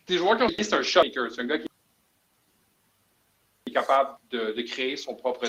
Des 0.08 0.16
joueurs 0.18 0.36
qui 0.36 0.42
ont 0.42 0.50
c'est 0.58 0.74
un 0.74 0.82
shot 0.82 1.04
maker. 1.04 1.30
C'est 1.30 1.42
un 1.42 1.46
gars 1.46 1.58
qui 1.58 1.69
capable 3.72 4.16
de, 4.30 4.62
créer 4.62 4.96
son 4.96 5.14
propre. 5.14 5.46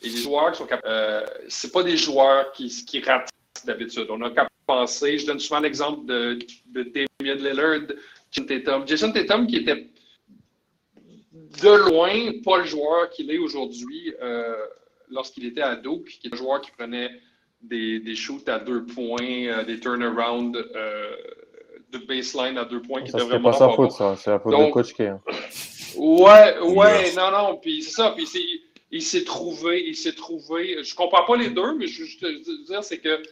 Et 0.00 0.08
les 0.08 0.16
joueurs 0.16 0.52
qui 0.52 0.58
sont 0.58 0.66
capables. 0.66 0.88
Euh, 0.88 1.26
c'est 1.48 1.72
pas 1.72 1.82
des 1.82 1.96
joueurs 1.96 2.52
qui, 2.52 3.02
ratent 3.04 3.30
d'habitude. 3.64 4.06
On 4.10 4.22
a 4.22 4.30
qu'à 4.30 4.48
penser. 4.66 5.18
Je 5.18 5.26
donne 5.26 5.40
souvent 5.40 5.60
l'exemple 5.60 6.06
de, 6.06 6.38
de 6.66 6.82
Damien 6.82 7.34
Lillard, 7.34 7.96
Jason 8.30 8.46
Tatum. 8.46 8.86
Jason 8.86 9.12
Tatum 9.12 9.46
qui 9.46 9.56
était 9.56 9.88
de 11.62 11.90
loin, 11.90 12.40
pas 12.44 12.58
le 12.58 12.64
joueur 12.64 13.10
qu'il 13.10 13.30
est 13.30 13.38
aujourd'hui 13.38 14.14
euh, 14.22 14.56
lorsqu'il 15.10 15.46
était 15.46 15.62
à 15.62 15.76
Duke, 15.76 16.18
qui 16.20 16.28
est 16.28 16.34
un 16.34 16.36
joueur 16.36 16.60
qui 16.60 16.70
prenait 16.70 17.10
des, 17.60 18.00
des 18.00 18.14
shoots 18.14 18.48
à 18.48 18.58
deux 18.58 18.84
points, 18.84 19.46
euh, 19.46 19.64
des 19.64 19.80
turnarounds 19.80 20.56
euh, 20.56 21.16
de 21.92 21.98
baseline 21.98 22.58
à 22.58 22.64
deux 22.64 22.82
points. 22.82 23.02
Qui 23.02 23.10
c'était 23.10 23.38
pas 23.40 23.52
sa 23.52 23.70
faute, 23.70 23.92
ça. 23.92 24.16
C'est 24.16 24.30
la 24.30 24.38
faute 24.38 24.52
de 24.52 24.70
coach 24.70 24.92
qui 24.92 25.04
hein. 25.04 25.20
Ouais, 25.96 26.58
ouais, 26.60 27.12
non, 27.14 27.30
non. 27.30 27.56
Puis 27.56 27.82
c'est 27.82 27.90
ça. 27.90 28.12
Puis 28.16 28.26
il 28.90 29.02
s'est 29.02 29.24
trouvé, 29.24 29.84
il 29.86 29.96
s'est 29.96 30.14
trouvé. 30.14 30.82
Je 30.82 30.94
comprends 30.94 31.24
pas 31.24 31.36
les 31.36 31.50
deux, 31.50 31.74
mais 31.74 31.86
je, 31.86 32.04
je 32.04 32.18
te 32.18 32.66
dire, 32.66 32.84
c'est 32.84 32.98
que 32.98 33.22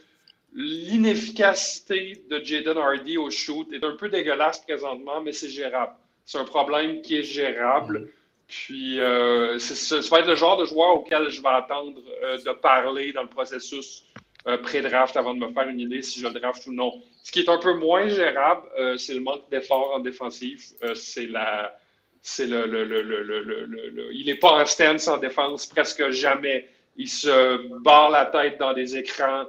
l'inefficacité 0.54 2.24
de 2.30 2.42
Jaden 2.42 2.78
Hardy 2.78 3.18
au 3.18 3.30
shoot 3.30 3.70
est 3.72 3.84
un 3.84 3.94
peu 3.96 4.08
dégueulasse 4.08 4.60
présentement, 4.60 5.20
mais 5.20 5.32
c'est 5.32 5.50
gérable. 5.50 5.92
C'est 6.24 6.38
un 6.38 6.44
problème 6.44 7.02
qui 7.02 7.16
est 7.16 7.22
gérable. 7.22 8.00
Mm. 8.00 8.08
Puis, 8.48 9.00
euh, 9.00 9.58
ça 9.58 10.00
va 10.08 10.20
être 10.20 10.28
le 10.28 10.36
genre 10.36 10.56
de 10.56 10.64
joueur 10.64 10.94
auquel 10.96 11.28
je 11.30 11.42
vais 11.42 11.48
attendre 11.48 12.00
euh, 12.22 12.38
de 12.38 12.52
parler 12.52 13.12
dans 13.12 13.22
le 13.22 13.28
processus 13.28 14.04
euh, 14.46 14.58
pré-draft 14.58 15.16
avant 15.16 15.34
de 15.34 15.40
me 15.40 15.52
faire 15.52 15.68
une 15.68 15.80
idée 15.80 16.02
si 16.02 16.20
je 16.20 16.26
le 16.26 16.38
draft 16.38 16.66
ou 16.66 16.72
non. 16.72 16.92
Ce 17.22 17.32
qui 17.32 17.40
est 17.40 17.48
un 17.48 17.58
peu 17.58 17.74
moins 17.74 18.08
gérable, 18.08 18.62
c'est 18.98 19.14
le 19.14 19.20
manque 19.20 19.48
d'effort 19.50 19.92
en 19.94 20.00
défensive. 20.00 20.62
c'est 20.94 21.26
la. 21.26 21.76
C'est 22.22 22.46
le, 22.46 22.66
le, 22.66 22.84
le, 22.84 24.08
Il 24.12 24.26
n'est 24.26 24.34
pas 24.34 24.60
en 24.60 24.66
stance 24.66 25.06
en 25.06 25.16
défense 25.16 25.66
presque 25.66 26.10
jamais. 26.10 26.68
Il 26.96 27.08
se 27.08 27.78
barre 27.80 28.10
la 28.10 28.26
tête 28.26 28.58
dans 28.58 28.72
des 28.72 28.96
écrans 28.96 29.44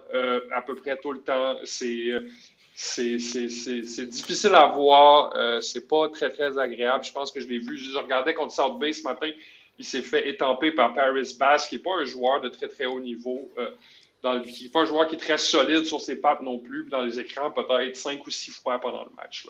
à 0.56 0.62
peu 0.62 0.76
près 0.76 0.98
tout 0.98 1.12
le 1.12 1.22
temps. 1.22 1.56
C'est 1.64 2.12
c'est 2.80 4.06
difficile 4.06 4.54
à 4.54 4.68
voir. 4.68 5.36
Euh, 5.36 5.62
c'est 5.62 5.88
pas 5.88 6.10
très, 6.10 6.30
très 6.30 6.60
agréable. 6.60 7.04
Je 7.04 7.12
pense 7.12 7.32
que 7.32 7.42
je 7.42 7.48
l'ai 7.48 7.58
vu. 7.58 7.76
Je 7.76 7.98
regardais 7.98 8.36
contre 8.36 8.54
South 8.54 8.78
Bay 8.78 8.94
ce 8.94 9.02
matin. 9.02 9.32
Il 9.80 9.86
s'est 9.86 10.04
fait 10.04 10.30
étamper 10.30 10.72
par 10.72 10.94
Paris 10.94 11.36
Bass, 11.40 11.68
qui 11.68 11.76
n'est 11.76 11.82
pas 11.82 11.96
un 12.00 12.06
joueur 12.06 12.40
de 12.40 12.50
très, 12.50 12.68
très 12.68 12.86
haut 12.86 13.00
niveau. 13.00 13.52
Euh, 13.58 13.72
dans 14.24 14.42
qui 14.42 14.64
n'est 14.64 14.70
pas 14.70 14.82
un 14.82 14.86
joueur 14.86 15.08
qui 15.08 15.16
est 15.16 15.20
très 15.20 15.38
solide 15.38 15.86
sur 15.86 16.02
ses 16.02 16.16
pattes 16.16 16.42
non 16.42 16.60
plus. 16.60 16.88
Dans 16.90 17.02
les 17.02 17.20
écrans, 17.20 17.52
peut-être 17.52 17.96
cinq 17.96 18.26
ou 18.26 18.32
six 18.32 18.52
fois 18.52 18.80
pendant 18.80 19.04
le 19.04 19.12
match. 19.16 19.48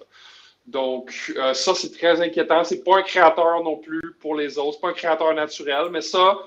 Donc, 0.65 1.33
euh, 1.37 1.53
ça, 1.53 1.73
c'est 1.73 1.91
très 1.91 2.21
inquiétant. 2.21 2.63
C'est 2.63 2.83
pas 2.83 2.97
un 2.97 3.01
créateur 3.01 3.63
non 3.63 3.77
plus 3.77 4.01
pour 4.19 4.35
les 4.35 4.57
autres. 4.57 4.73
C'est 4.73 4.81
pas 4.81 4.89
un 4.89 4.93
créateur 4.93 5.33
naturel, 5.33 5.89
mais 5.89 6.01
ça, 6.01 6.37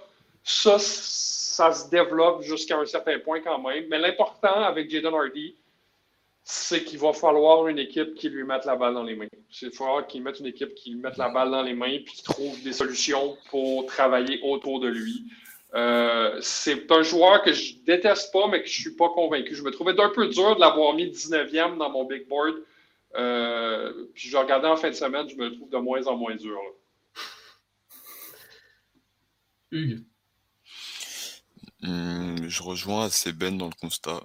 ça, 0.45 0.79
ça 0.79 1.73
se 1.73 1.89
développe 1.89 2.43
jusqu'à 2.43 2.77
un 2.79 2.85
certain 2.85 3.19
point 3.19 3.41
quand 3.41 3.59
même. 3.59 3.87
Mais 3.89 3.99
l'important 3.99 4.63
avec 4.63 4.91
Jaden 4.91 5.15
Hardy, 5.15 5.57
c'est 6.45 6.85
qu'il 6.85 6.99
va 6.99 7.13
falloir 7.13 7.69
une 7.69 7.79
équipe 7.79 8.15
qui 8.15 8.29
lui 8.29 8.45
mette 8.45 8.65
la 8.65 8.77
balle 8.77 8.95
dans 8.95 9.05
les 9.05 9.15
mains. 9.15 9.29
Il 9.63 9.71
falloir 9.71 10.07
qu'il 10.07 10.23
mette 10.23 10.41
une 10.41 10.47
équipe 10.47 10.75
qui 10.75 10.91
lui 10.91 11.01
mette 11.01 11.17
la 11.17 11.29
balle 11.29 11.51
dans 11.51 11.63
les 11.63 11.75
mains 11.75 11.87
et 11.87 12.05
qui 12.05 12.23
trouve 12.23 12.63
des 12.63 12.73
solutions 12.73 13.37
pour 13.51 13.87
travailler 13.87 14.41
autour 14.43 14.81
de 14.81 14.89
lui. 14.89 15.25
Euh, 15.75 16.37
c'est 16.41 16.91
un 16.91 17.03
joueur 17.03 17.43
que 17.43 17.53
je 17.53 17.75
déteste 17.85 18.33
pas, 18.33 18.49
mais 18.49 18.63
que 18.63 18.69
je 18.69 18.81
suis 18.81 18.97
pas 18.97 19.09
convaincu. 19.11 19.55
Je 19.55 19.63
me 19.63 19.71
trouvais 19.71 19.95
d'un 19.95 20.09
peu 20.09 20.27
dur 20.29 20.57
de 20.57 20.61
l'avoir 20.61 20.95
mis 20.95 21.07
19e 21.07 21.79
dans 21.79 21.91
mon 21.91 22.05
big 22.05 22.27
board. 22.29 22.57
Euh, 23.17 24.07
puis 24.15 24.29
je 24.29 24.37
regardais 24.37 24.69
en 24.69 24.77
fin 24.77 24.89
de 24.89 24.95
semaine, 24.95 25.29
je 25.29 25.37
me 25.37 25.51
trouve 25.53 25.69
de 25.69 25.79
moins 25.79 26.07
en 26.07 26.17
moins 26.17 26.35
dur. 26.35 26.59
Hugues. 29.73 30.05
Mmh, 31.83 32.49
je 32.49 32.63
rejoins 32.63 33.07
assez 33.07 33.33
Ben 33.33 33.57
dans 33.57 33.67
le 33.69 33.73
constat. 33.75 34.21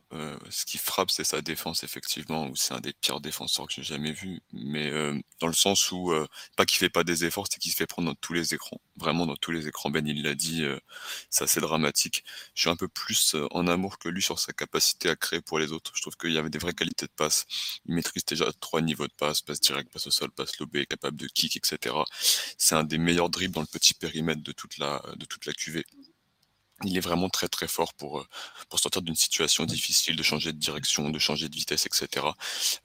Ce 0.49 0.65
qui 0.65 0.77
frappe, 0.77 1.09
c'est 1.09 1.23
sa 1.23 1.41
défense, 1.41 1.83
effectivement, 1.83 2.47
où 2.47 2.55
c'est 2.55 2.73
un 2.73 2.81
des 2.81 2.91
pires 2.93 3.21
défenseurs 3.21 3.67
que 3.67 3.73
j'ai 3.73 3.83
jamais 3.83 4.11
vu. 4.11 4.41
Mais 4.51 4.91
dans 5.39 5.47
le 5.47 5.53
sens 5.53 5.91
où, 5.91 6.13
pas 6.57 6.65
qu'il 6.65 6.79
fait 6.79 6.89
pas 6.89 7.05
des 7.05 7.23
efforts, 7.23 7.47
c'est 7.49 7.59
qu'il 7.59 7.71
se 7.71 7.77
fait 7.77 7.85
prendre 7.87 8.09
dans 8.09 8.15
tous 8.15 8.33
les 8.33 8.53
écrans. 8.53 8.81
Vraiment 8.97 9.25
dans 9.25 9.35
tous 9.37 9.51
les 9.51 9.67
écrans. 9.67 9.89
Ben, 9.89 10.05
il 10.05 10.23
l'a 10.23 10.35
dit, 10.35 10.65
c'est 11.29 11.45
assez 11.45 11.61
dramatique. 11.61 12.25
Je 12.55 12.61
suis 12.61 12.69
un 12.69 12.75
peu 12.75 12.89
plus 12.89 13.35
en 13.51 13.67
amour 13.67 13.99
que 13.99 14.09
lui 14.09 14.21
sur 14.21 14.37
sa 14.39 14.51
capacité 14.51 15.09
à 15.09 15.15
créer 15.15 15.39
pour 15.41 15.57
les 15.59 15.71
autres. 15.71 15.91
Je 15.95 16.01
trouve 16.01 16.17
qu'il 16.17 16.33
y 16.33 16.37
avait 16.37 16.49
des 16.49 16.59
vraies 16.59 16.73
qualités 16.73 17.05
de 17.05 17.11
passe. 17.15 17.45
Il 17.85 17.95
maîtrise 17.95 18.25
déjà 18.25 18.51
trois 18.59 18.81
niveaux 18.81 19.07
de 19.07 19.13
passe, 19.13 19.41
passe 19.41 19.61
direct, 19.61 19.91
passe 19.93 20.07
au 20.07 20.11
sol, 20.11 20.29
passe 20.31 20.59
lobé, 20.59 20.85
capable 20.85 21.15
de 21.17 21.27
kick, 21.27 21.55
etc. 21.55 21.95
C'est 22.57 22.75
un 22.75 22.83
des 22.83 22.97
meilleurs 22.97 23.29
dribbles 23.29 23.55
dans 23.55 23.61
le 23.61 23.67
petit 23.67 23.93
périmètre 23.93 24.43
de 24.43 24.51
toute 24.51 24.77
la, 24.77 25.01
de 25.15 25.25
toute 25.25 25.45
la 25.45 25.53
QV 25.53 25.85
il 26.83 26.97
est 26.97 27.01
vraiment 27.01 27.29
très 27.29 27.47
très 27.47 27.67
fort 27.67 27.93
pour, 27.93 28.19
euh, 28.19 28.27
pour 28.69 28.79
sortir 28.79 29.01
d'une 29.01 29.15
situation 29.15 29.65
difficile, 29.65 30.15
de 30.15 30.23
changer 30.23 30.51
de 30.51 30.57
direction, 30.57 31.09
de 31.09 31.19
changer 31.19 31.47
de 31.47 31.55
vitesse, 31.55 31.85
etc. 31.85 32.27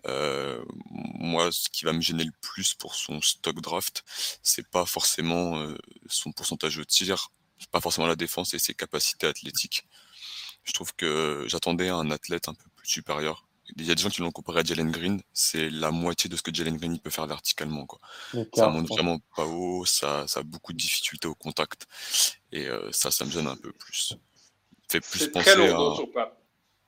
Euh, 0.07 0.62
moi, 0.90 1.50
ce 1.50 1.68
qui 1.70 1.85
va 1.85 1.92
me 1.92 2.00
gêner 2.00 2.24
le 2.24 2.33
plus 2.40 2.74
pour 2.74 2.94
son 2.94 3.20
stock 3.20 3.61
draft, 3.61 4.05
c'est 4.42 4.68
pas 4.68 4.87
forcément 4.87 5.59
euh, 5.59 5.76
son 6.09 6.33
pourcentage 6.33 6.76
de 6.76 6.85
tir, 6.85 7.31
pas 7.72 7.81
forcément 7.81 8.07
la 8.07 8.16
défense 8.16 8.55
et 8.55 8.59
ses 8.59 8.74
capacités 8.74 9.26
athlétiques. 9.26 9.87
Je 10.64 10.72
trouve 10.72 10.94
que 10.94 11.44
j'attendais 11.48 11.88
un 11.88 12.11
athlète 12.11 12.48
un 12.48 12.55
peu 12.55 12.68
plus 12.76 12.88
supérieur 12.88 13.46
il 13.76 13.87
y 13.87 13.90
a 13.90 13.94
des 13.94 14.03
gens 14.03 14.09
qui 14.09 14.20
l'ont 14.20 14.31
comparé 14.31 14.61
à 14.61 14.64
Jalen 14.64 14.90
Green, 14.90 15.20
c'est 15.33 15.70
la 15.70 15.90
moitié 15.90 16.29
de 16.29 16.37
ce 16.37 16.42
que 16.42 16.53
Jalen 16.53 16.76
Green 16.76 16.98
peut 16.98 17.11
faire 17.11 17.26
verticalement. 17.26 17.87
Quoi. 17.87 18.00
Ça 18.55 18.68
monte 18.68 18.88
vraiment 18.88 19.18
pas 19.37 19.44
haut, 19.44 19.85
ça, 19.87 20.26
ça, 20.26 20.40
a 20.40 20.42
beaucoup 20.42 20.72
de 20.72 20.79
difficultés 20.79 21.29
au 21.29 21.35
contact, 21.35 21.87
et 22.52 22.68
euh, 22.68 22.90
ça, 22.92 23.10
ça 23.10 23.24
me 23.24 23.30
gêne 23.30 23.46
un 23.46 23.56
peu 23.56 23.72
plus. 23.72 24.14
Fait 24.88 25.00
plus 25.00 25.28
penser 25.28 25.50
à... 25.50 25.80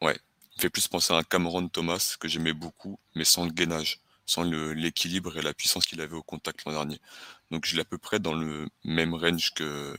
Ouais, 0.05 0.19
fait 0.59 0.71
plus 0.71 0.89
penser 0.89 1.13
à 1.13 1.19
un 1.19 1.23
Cameron 1.23 1.69
Thomas 1.69 2.17
que 2.19 2.29
j'aimais 2.29 2.53
beaucoup, 2.53 2.99
mais 3.15 3.25
sans 3.25 3.45
le 3.45 3.53
gainage, 3.53 4.01
sans 4.27 4.43
l'équilibre 4.43 5.37
et 5.39 5.43
la 5.43 5.55
puissance 5.55 5.87
qu'il 5.87 6.01
avait 6.01 6.17
au 6.17 6.23
contact 6.23 6.65
l'an 6.65 6.73
dernier. 6.73 6.99
Donc 7.51 7.67
je 7.67 7.75
l'ai 7.75 7.83
à 7.83 7.85
peu 7.85 7.99
près 7.99 8.19
dans 8.19 8.35
le 8.35 8.69
même 8.85 9.15
range 9.15 9.53
que, 9.55 9.97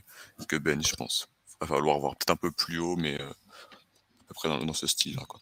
que 0.48 0.56
Ben, 0.58 0.84
je 0.86 0.96
pense. 0.96 1.28
Il 1.50 1.56
va 1.62 1.76
falloir 1.76 2.00
voir 2.00 2.16
peut-être 2.16 2.32
un 2.32 2.36
peu 2.36 2.52
plus 2.52 2.80
haut, 2.80 2.96
mais 2.96 3.20
euh, 3.22 3.30
à 3.30 4.24
peu 4.28 4.34
près 4.34 4.50
dans, 4.50 4.64
dans 4.64 4.74
ce 4.74 4.88
style-là. 4.88 5.24
Quoi. 5.28 5.40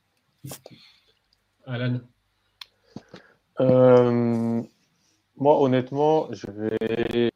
Alan 1.65 1.99
euh, 3.59 4.61
Moi, 5.37 5.61
honnêtement, 5.61 6.31
je 6.33 6.47
vais. 6.51 7.31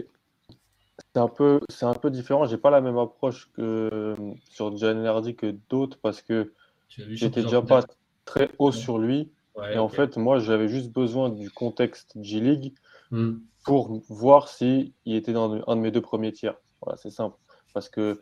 C'est 1.15 1.21
un 1.21 1.29
peu, 1.29 1.61
c'est 1.69 1.85
un 1.85 1.93
peu 1.93 2.11
différent. 2.11 2.43
J'ai 2.45 2.57
pas 2.57 2.71
la 2.71 2.81
même 2.81 2.97
approche 2.97 3.49
que 3.53 4.17
sur 4.49 4.75
Jalen 4.75 5.05
Hardy 5.05 5.33
que 5.33 5.55
d'autres 5.69 5.97
parce 6.01 6.21
que 6.21 6.51
j'étais 6.89 7.41
déjà 7.41 7.61
pas 7.61 7.85
très 8.25 8.51
haut 8.59 8.73
sur 8.73 8.97
lui. 8.97 9.31
et 9.71 9.77
en 9.77 9.87
fait, 9.87 10.17
moi, 10.17 10.39
j'avais 10.39 10.67
juste 10.67 10.91
besoin 10.91 11.29
du 11.29 11.49
contexte 11.49 12.17
G-League 12.21 12.73
hmm. 13.11 13.35
pour 13.63 14.01
voir 14.09 14.49
s'il 14.49 14.91
il 15.05 15.15
était 15.15 15.31
dans 15.31 15.53
un 15.53 15.75
de 15.77 15.81
mes 15.81 15.91
deux 15.91 16.01
premiers 16.01 16.33
tiers. 16.33 16.57
Voilà, 16.81 16.97
c'est 16.97 17.11
simple. 17.11 17.37
Parce 17.73 17.87
que 17.87 18.19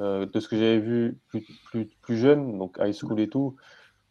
euh, 0.00 0.26
de 0.26 0.40
ce 0.40 0.48
que 0.48 0.56
j'avais 0.56 0.80
vu 0.80 1.20
plus, 1.28 1.46
plus, 1.66 1.86
plus, 2.02 2.16
jeune, 2.16 2.58
donc 2.58 2.76
high 2.80 2.92
school 2.92 3.20
et 3.20 3.28
tout, 3.28 3.54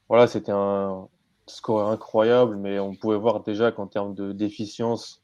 voilà, 0.07 0.27
c'était 0.27 0.53
un, 0.53 1.09
score 1.47 1.89
incroyable, 1.89 2.55
mais 2.55 2.79
on 2.79 2.95
pouvait 2.95 3.17
voir 3.17 3.43
déjà 3.43 3.73
qu'en 3.73 3.87
termes 3.87 4.15
de 4.15 4.31
déficience 4.31 5.21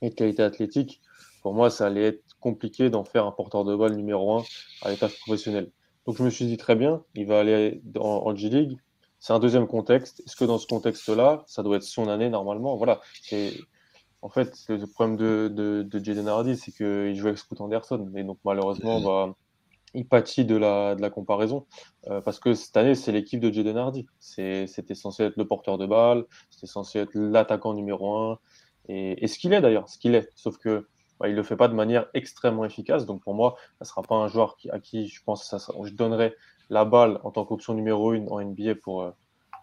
et 0.00 0.10
de 0.10 0.14
qualité 0.16 0.42
athlétique, 0.42 1.00
pour 1.42 1.54
moi, 1.54 1.70
ça 1.70 1.86
allait 1.86 2.06
être 2.06 2.22
compliqué 2.40 2.90
d'en 2.90 3.04
faire 3.04 3.26
un 3.26 3.32
porteur 3.32 3.64
de 3.64 3.74
balle 3.76 3.94
numéro 3.96 4.38
un 4.38 4.44
à 4.82 4.90
l'état 4.90 5.08
professionnel. 5.08 5.70
Donc 6.06 6.16
je 6.16 6.22
me 6.22 6.30
suis 6.30 6.46
dit 6.46 6.56
très 6.56 6.74
bien, 6.74 7.02
il 7.14 7.26
va 7.26 7.40
aller 7.40 7.80
dans, 7.84 8.26
en 8.26 8.34
G-League. 8.34 8.76
C'est 9.18 9.32
un 9.32 9.38
deuxième 9.38 9.66
contexte. 9.68 10.20
Est-ce 10.26 10.34
que 10.34 10.44
dans 10.44 10.58
ce 10.58 10.66
contexte-là, 10.66 11.44
ça 11.46 11.62
doit 11.62 11.76
être 11.76 11.84
son 11.84 12.08
année 12.08 12.28
normalement? 12.28 12.76
Voilà. 12.76 13.00
En 14.20 14.28
fait, 14.28 14.52
le 14.68 14.84
problème 14.86 15.16
de, 15.16 15.48
de, 15.48 15.82
de 15.82 16.04
Jaden 16.04 16.28
Hardy, 16.28 16.56
c'est 16.56 16.72
qu'il 16.72 17.14
jouait 17.14 17.30
avec 17.30 17.38
Scoot 17.38 17.60
Anderson. 17.60 18.10
Et 18.16 18.24
donc 18.24 18.38
malheureusement, 18.44 19.00
bah, 19.00 19.34
il 19.94 20.06
pâtit 20.06 20.44
de 20.44 20.56
la, 20.56 20.94
de 20.94 21.02
la 21.02 21.10
comparaison. 21.10 21.66
Euh, 22.08 22.20
parce 22.20 22.40
que 22.40 22.54
cette 22.54 22.76
année, 22.76 22.94
c'est 22.94 23.12
l'équipe 23.12 23.40
de 23.40 23.52
Jaden 23.52 23.76
Hardy. 23.76 24.06
C'était 24.18 24.94
censé 24.94 25.24
être 25.24 25.36
le 25.36 25.46
porteur 25.46 25.78
de 25.78 25.86
balle, 25.86 26.24
c'était 26.50 26.66
censé 26.66 27.00
être 27.00 27.14
l'attaquant 27.14 27.74
numéro 27.74 28.16
un. 28.16 28.38
Et, 28.88 29.26
ce 29.28 29.38
qu'il 29.38 29.52
est 29.52 29.60
d'ailleurs, 29.60 29.88
ce 29.88 29.98
qu'il 29.98 30.14
est. 30.14 30.28
Sauf 30.34 30.58
que 30.58 30.88
bah, 31.20 31.28
il 31.28 31.32
ne 31.32 31.36
le 31.36 31.42
fait 31.42 31.56
pas 31.56 31.68
de 31.68 31.74
manière 31.74 32.06
extrêmement 32.14 32.64
efficace. 32.64 33.06
Donc 33.06 33.22
pour 33.22 33.34
moi, 33.34 33.56
ça 33.78 33.84
ne 33.84 33.86
sera 33.86 34.02
pas 34.02 34.16
un 34.16 34.28
joueur 34.28 34.56
à 34.70 34.80
qui 34.80 35.08
je 35.08 35.22
pense 35.24 35.48
que 35.48 35.86
je 35.86 35.92
donnerais 35.94 36.34
la 36.70 36.84
balle 36.84 37.20
en 37.22 37.30
tant 37.30 37.44
qu'option 37.44 37.74
numéro 37.74 38.12
une 38.12 38.28
en 38.30 38.40
NBA 38.40 38.76
pour, 38.82 39.02
euh, 39.02 39.10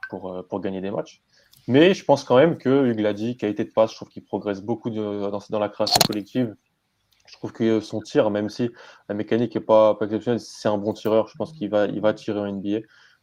pour, 0.10 0.32
euh, 0.32 0.44
pour 0.44 0.62
gagner 0.62 0.80
des 0.80 0.92
matchs. 0.92 1.22
Mais 1.68 1.94
je 1.94 2.06
pense 2.06 2.24
quand 2.24 2.38
même 2.38 2.58
que 2.58 2.88
Hugues 2.88 3.00
l'a 3.00 3.14
dit, 3.14 3.38
qualité 3.38 3.64
de 3.64 3.72
passe, 3.72 3.92
je 3.92 3.96
trouve 3.96 4.10
qu'il 4.10 4.24
progresse 4.24 4.62
beaucoup 4.62 4.90
dans, 4.90 5.40
dans 5.50 5.60
la 5.60 5.70
création 5.70 6.00
collective. 6.08 6.56
Je 7.28 7.34
trouve 7.34 7.52
que 7.52 7.80
son 7.80 8.00
tir, 8.00 8.32
même 8.32 8.50
si 8.50 8.72
la 9.08 9.14
mécanique 9.14 9.54
n'est 9.54 9.62
pas, 9.62 9.94
pas 9.96 10.06
exceptionnelle, 10.06 10.40
c'est 10.40 10.68
un 10.68 10.80
bon 10.80 10.94
tireur. 10.94 11.28
Je 11.28 11.36
pense 11.38 11.52
qu'il 11.52 11.70
va, 11.70 11.86
il 11.86 12.02
va 12.02 12.14
tirer 12.14 12.40
en 12.40 12.52
NBA. 12.52 12.80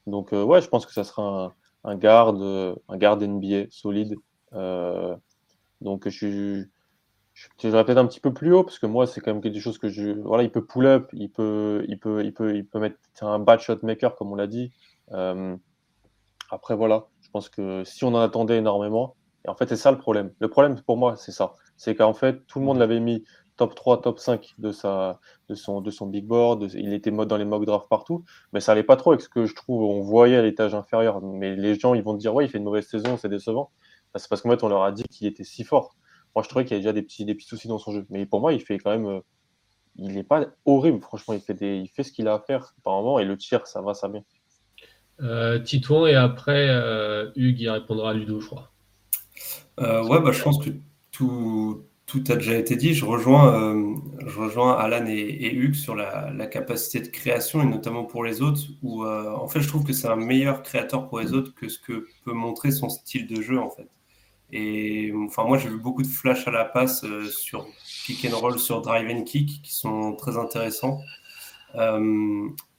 Donc, 0.07 0.33
euh, 0.33 0.45
ouais, 0.45 0.61
je 0.61 0.69
pense 0.69 0.87
que 0.87 0.93
ça 0.93 1.03
sera 1.03 1.57
un, 1.83 1.97
garde, 1.97 2.77
un 2.89 2.97
garde 2.97 3.23
NBA 3.23 3.67
solide. 3.71 4.15
Donc, 5.81 6.09
je, 6.09 6.67
je, 7.37 7.49
je 7.69 7.83
peut-être 7.83 7.99
un 7.99 8.07
petit 8.07 8.21
peu 8.21 8.33
plus 8.33 8.55
haut 8.55 8.65
parce 8.65 8.79
que 8.79 8.87
moi, 8.87 9.07
c'est 9.07 9.21
quand 9.21 9.33
même 9.33 9.43
quelque 9.43 9.61
chose 9.61 9.79
que 9.79 9.89
je. 9.91 10.13
Voilà, 10.23 10.43
il 10.43 10.51
peut 10.51 10.65
pull-up, 10.65 11.11
il 11.13 11.31
peut, 11.31 11.85
il 11.87 11.99
peut, 11.99 12.25
il 12.25 12.33
peut, 12.33 12.57
il 12.57 12.67
peut 12.67 12.81
mettre 12.81 12.97
un 13.21 13.39
bad 13.39 13.61
shot 13.61 13.79
maker, 13.83 14.17
comme 14.17 14.33
on 14.33 14.37
l'a 14.37 14.47
dit. 14.47 14.73
Euh, 15.13 15.55
après, 16.51 16.75
voilà, 16.75 17.09
je 17.21 17.29
pense 17.31 17.51
que 17.51 17.85
si 17.85 18.05
on 18.05 18.15
en 18.15 18.21
attendait 18.21 18.57
énormément, 18.57 19.17
et 19.45 19.51
en 19.51 19.55
fait, 19.55 19.69
c'est 19.69 19.77
ça 19.77 19.91
le 19.91 19.99
problème. 19.99 20.33
Le 20.39 20.49
problème 20.49 20.81
pour 20.81 20.97
moi, 20.97 21.17
c'est 21.17 21.33
ça. 21.33 21.53
C'est 21.77 21.95
qu'en 21.95 22.15
fait, 22.15 22.47
tout 22.47 22.59
le 22.59 22.65
monde 22.65 22.79
l'avait 22.79 23.01
mis 23.01 23.25
top 23.59 23.75
3, 23.75 24.01
top 24.01 24.19
5 24.19 24.55
de, 24.59 24.73
sa, 24.73 25.21
de, 25.51 25.55
son, 25.55 25.83
de 25.83 25.91
son 25.91 26.07
big 26.07 26.27
board. 26.27 26.71
il 26.75 26.95
était 26.95 27.11
mode 27.11 27.29
dans 27.29 27.37
les 27.37 27.45
mock 27.45 27.67
drafts 27.67 27.89
partout. 27.91 28.25
Mais 28.55 28.61
ça 28.61 28.73
n'allait 28.73 28.83
pas 28.83 28.97
trop 28.97 29.11
avec 29.11 29.21
ce 29.21 29.29
que 29.29 29.45
je 29.45 29.55
trouve, 29.55 29.83
on 29.83 30.01
voyait 30.01 30.37
à 30.37 30.43
l'étage 30.43 30.75
inférieur. 30.75 31.21
Mais 31.23 31.55
les 31.55 31.79
gens, 31.79 31.93
ils 31.93 32.03
vont 32.03 32.15
dire, 32.15 32.35
ouais, 32.35 32.47
il 32.47 32.49
fait 32.49 32.59
une 32.59 32.65
mauvaise 32.65 32.87
saison, 32.87 33.19
c'est 33.19 33.29
décevant. 33.29 33.71
Bah, 34.15 34.21
c'est 34.21 34.29
parce 34.29 34.41
qu'en 34.41 34.51
fait, 34.51 34.65
on 34.65 34.69
leur 34.69 34.85
a 34.85 34.93
dit 34.93 35.05
qu'il 35.05 35.27
était 35.27 35.45
si 35.45 35.65
fort. 35.65 35.97
Moi, 36.37 36.45
je 36.45 36.49
trouvais 36.49 36.65
qu'il 36.65 36.73
y 36.73 36.75
avait 36.75 36.83
déjà 36.83 36.93
des 36.93 37.03
petits, 37.03 37.25
des 37.25 37.35
petits 37.35 37.49
soucis 37.49 37.67
dans 37.67 37.79
son 37.79 37.93
jeu. 37.93 38.07
Mais 38.11 38.27
pour 38.27 38.41
moi, 38.41 38.53
il 38.53 38.61
fait 38.61 38.79
quand 38.79 38.91
même. 38.91 39.07
Euh, 39.07 39.21
il 39.97 40.13
n'est 40.13 40.23
pas 40.23 40.47
horrible, 40.67 41.01
franchement. 41.01 41.35
Il 41.35 41.41
fait, 41.41 41.55
des, 41.55 41.79
il 41.79 41.89
fait 41.89 42.03
ce 42.03 42.13
qu'il 42.13 42.29
a 42.29 42.35
à 42.35 42.39
faire 42.39 42.75
apparemment. 42.79 43.19
Et 43.19 43.25
le 43.25 43.37
tir, 43.37 43.67
ça 43.67 43.81
va, 43.81 43.95
ça 43.95 44.09
bien. 44.09 44.23
Euh, 45.23 45.59
Titouan, 45.59 46.07
et 46.07 46.15
après, 46.15 46.69
euh, 46.69 47.31
Hugues, 47.35 47.61
il 47.61 47.71
répondra 47.71 48.11
à 48.11 48.15
Ludo, 48.15 48.41
je 48.41 48.47
crois. 48.47 48.71
Euh, 49.81 50.05
ouais, 50.07 50.21
bah, 50.21 50.33
je 50.33 50.43
pense 50.43 50.63
que 50.63 50.71
tout, 51.11 51.85
tout 52.07 52.23
a 52.29 52.37
déjà 52.37 52.57
été 52.57 52.77
dit. 52.77 52.95
Je 52.95 53.05
rejoins, 53.05 53.55
euh, 53.55 53.95
je 54.27 54.39
rejoins 54.39 54.75
Alan 54.77 55.05
et, 55.07 55.55
Hugues 55.55 55.75
sur 55.75 55.95
la, 55.95 56.47
capacité 56.47 57.01
de 57.01 57.09
création 57.09 57.63
et 57.63 57.67
notamment 57.67 58.05
pour 58.05 58.25
les 58.25 58.43
autres. 58.43 58.61
Où 58.83 59.05
euh, 59.05 59.35
en 59.35 59.49
fait, 59.49 59.61
je 59.61 59.69
trouve 59.69 59.85
que 59.85 59.93
c'est 59.93 60.09
un 60.09 60.17
meilleur 60.17 60.63
créateur 60.63 61.09
pour 61.09 61.21
les 61.21 61.33
autres 61.33 61.55
que 61.55 61.69
ce 61.69 61.79
que 61.79 62.07
peut 62.25 62.33
montrer 62.33 62.71
son 62.71 62.89
style 62.89 63.27
de 63.27 63.41
jeu 63.43 63.59
en 63.59 63.71
fait. 63.71 63.89
Et 64.53 65.13
enfin, 65.27 65.45
moi, 65.45 65.59
j'ai 65.59 65.69
vu 65.69 65.79
beaucoup 65.79 66.03
de 66.03 66.07
flash 66.09 66.47
à 66.47 66.51
la 66.51 66.65
passe 66.65 67.05
euh, 67.05 67.27
sur 67.27 67.67
pick 68.07 68.25
and 68.25 68.37
roll, 68.37 68.59
sur 68.59 68.81
drive 68.81 69.09
and 69.11 69.25
kick 69.25 69.63
qui 69.63 69.75
sont 69.75 70.15
très 70.15 70.37
intéressants. 70.37 71.01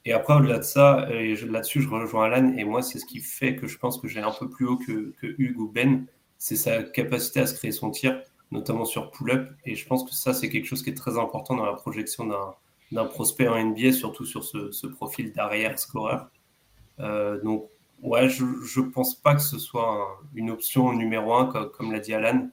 et 0.04 0.12
après, 0.12 0.34
au-delà 0.34 0.58
de 0.58 0.64
ça, 0.64 1.06
là-dessus, 1.10 1.82
je 1.82 1.88
rejoins 1.88 2.24
Alan. 2.24 2.54
Et 2.56 2.64
moi, 2.64 2.82
c'est 2.82 2.98
ce 2.98 3.06
qui 3.06 3.20
fait 3.20 3.56
que 3.56 3.66
je 3.66 3.78
pense 3.78 4.00
que 4.00 4.08
j'ai 4.08 4.20
un 4.20 4.32
peu 4.32 4.48
plus 4.48 4.66
haut 4.66 4.78
que, 4.78 5.12
que 5.20 5.26
Hugues 5.38 5.60
ou 5.60 5.68
Ben. 5.68 6.06
C'est 6.38 6.56
sa 6.56 6.82
capacité 6.82 7.40
à 7.40 7.46
se 7.46 7.54
créer 7.54 7.72
son 7.72 7.90
tir 7.90 8.20
notamment 8.50 8.84
sur 8.84 9.10
pull-up. 9.10 9.50
Et 9.64 9.74
je 9.74 9.86
pense 9.86 10.04
que 10.04 10.14
ça, 10.14 10.32
c'est 10.32 10.48
quelque 10.48 10.66
chose 10.66 10.82
qui 10.82 10.90
est 10.90 10.96
très 10.96 11.18
important 11.18 11.56
dans 11.56 11.66
la 11.66 11.74
projection 11.74 12.26
d'un 12.90 13.04
prospect 13.06 13.48
en 13.48 13.62
NBA, 13.62 13.92
surtout 13.92 14.24
sur 14.24 14.44
ce, 14.44 14.86
profil 14.86 15.32
d'arrière 15.32 15.78
scoreur. 15.78 16.30
Euh, 17.00 17.40
donc, 17.42 17.68
ouais, 18.02 18.28
je 18.28 18.44
ne 18.44 18.90
pense 18.90 19.14
pas 19.14 19.34
que 19.34 19.42
ce 19.42 19.58
soit 19.58 20.20
une 20.34 20.50
option 20.50 20.92
numéro 20.92 21.34
un, 21.34 21.46
comme, 21.46 21.92
l'a 21.92 22.00
dit 22.00 22.14
Alan. 22.14 22.48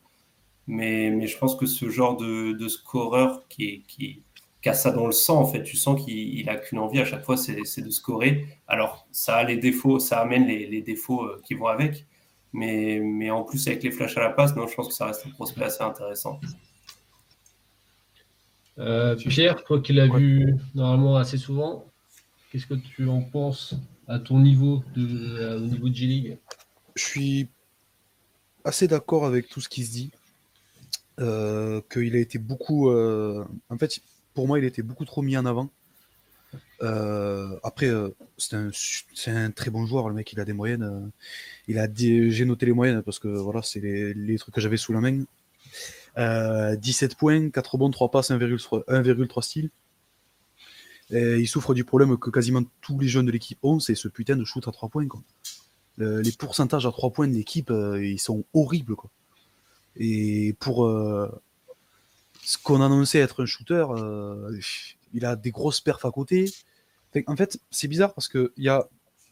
Mais, 0.68 1.12
mais, 1.12 1.28
je 1.28 1.38
pense 1.38 1.56
que 1.56 1.68
ce 1.68 1.90
genre 1.90 2.18
de, 2.18 2.54
de 2.54 2.68
scoreur 2.68 3.48
qui, 3.48 3.84
qui, 3.88 4.24
qui, 4.62 4.70
a 4.70 4.74
ça 4.74 4.92
dans 4.92 5.06
le 5.06 5.12
sang, 5.12 5.42
en 5.42 5.46
fait, 5.46 5.62
tu 5.62 5.78
sens 5.78 6.04
qu'il 6.04 6.50
a 6.50 6.56
qu'une 6.56 6.80
envie 6.80 7.00
à 7.00 7.06
chaque 7.06 7.24
fois, 7.24 7.38
c'est 7.38 7.82
de 7.82 7.90
scorer. 7.92 8.48
Alors, 8.68 9.08
ça 9.12 9.36
a 9.36 9.44
les 9.44 9.58
défauts, 9.58 10.00
ça 10.00 10.22
amène 10.22 10.48
les, 10.48 10.66
les 10.66 10.82
défauts 10.82 11.24
euh, 11.24 11.42
qui 11.46 11.54
vont 11.54 11.68
avec. 11.68 12.08
Mais, 12.52 13.00
mais 13.00 13.30
en 13.30 13.44
plus, 13.44 13.68
avec 13.68 13.84
les 13.84 13.92
flashs 13.92 14.18
à 14.18 14.22
la 14.22 14.30
passe, 14.30 14.56
non, 14.56 14.66
je 14.66 14.76
pense 14.76 14.88
que 14.88 14.94
ça 14.94 15.08
reste 15.08 15.28
un 15.28 15.32
prospect 15.32 15.66
assez 15.66 15.84
intéressant. 15.84 16.40
Euh, 18.78 19.16
Pierre, 19.16 19.64
toi 19.64 19.82
qui 19.82 19.94
l'as 19.94 20.08
vu 20.08 20.56
normalement 20.74 21.18
assez 21.18 21.38
souvent, 21.38 21.86
qu'est-ce 22.52 22.66
que 22.66 22.74
tu 22.74 23.08
en 23.08 23.22
penses? 23.22 23.76
À 24.08 24.20
ton 24.20 24.40
niveau 24.40 24.84
de, 24.96 25.40
euh, 25.40 25.58
au 25.58 25.66
niveau 25.66 25.90
de 25.90 25.96
G-League 25.96 26.38
Je 26.96 27.04
suis 27.04 27.48
assez 28.64 28.88
d'accord 28.88 29.26
avec 29.26 29.50
tout 29.50 29.62
ce 29.62 29.70
qui 29.70 29.86
se 29.86 29.92
dit. 29.92 30.12
Euh, 31.22 31.80
qu'il 31.90 32.14
a 32.16 32.20
été 32.20 32.38
beaucoup. 32.40 32.92
en 32.92 33.78
fait, 33.80 34.00
pour 34.34 34.48
moi, 34.48 34.60
il 34.60 34.66
a 34.66 34.68
été 34.68 34.82
beaucoup 34.82 35.06
trop 35.06 35.22
mis 35.22 35.38
en 35.38 35.46
avant. 35.46 35.70
après, 37.64 37.90
c'est 38.38 38.56
un, 38.56 38.72
un, 39.28 39.52
très 39.52 39.72
bon 39.72 39.86
joueur, 39.86 40.10
le 40.10 40.16
mec, 40.16 40.34
il 40.34 40.40
a 40.40 40.46
des 40.46 40.54
moyennes. 40.54 41.12
Il 41.68 41.80
a 41.80 41.88
j'ai 41.94 42.46
noté 42.46 42.66
les 42.66 42.74
moyennes 42.74 43.02
parce 43.02 43.20
que 43.20 43.30
voilà, 43.30 43.62
c'est 43.62 43.80
les, 43.80 44.38
trucs 44.38 44.54
que 44.54 44.62
j'avais 44.62 44.78
sous 44.78 44.94
la 44.94 45.02
main. 45.02 45.24
17 46.18 46.18
euh, 46.18 47.16
points, 47.18 47.50
4 47.50 47.78
bons, 47.78 47.92
3 47.92 48.12
passes, 48.12 48.32
1,3 48.32 49.42
style. 49.42 49.70
Il 51.12 51.48
souffre 51.48 51.74
du 51.74 51.84
problème 51.84 52.18
que 52.18 52.30
quasiment 52.30 52.64
tous 52.82 53.00
les 53.00 53.08
jeunes 53.08 53.26
de 53.26 53.32
l'équipe 53.32 53.60
ont, 53.64 53.80
c'est 53.80 53.96
ce 53.96 54.08
putain 54.08 54.36
de 54.36 54.44
shoot 54.44 54.68
à 54.68 54.72
3 54.72 54.90
points. 54.90 55.08
les 55.98 56.32
pourcentages 56.32 56.86
à 56.86 56.92
3 56.92 57.12
points 57.12 57.28
de 57.28 57.34
l'équipe, 57.34 57.72
euh, 57.72 58.04
ils 58.04 58.20
sont 58.20 58.44
horribles. 58.54 58.96
Quoi. 58.96 59.10
Et 59.98 60.56
pour 60.60 60.86
euh, 60.86 61.30
ce 62.44 62.58
qu'on 62.58 62.82
annonçait 62.82 63.20
être 63.20 63.44
un 63.44 63.46
shooter, 63.46 63.86
il 65.14 65.26
a 65.26 65.36
des 65.36 65.52
grosses 65.52 65.82
perfs 65.82 66.06
à 66.06 66.12
côté. 66.12 66.52
En 67.28 67.36
fait, 67.36 67.60
c'est 67.72 67.88
bizarre 67.88 68.14
parce 68.14 68.28
qu'il 68.28 68.50
y 68.58 68.70
a 68.70 68.88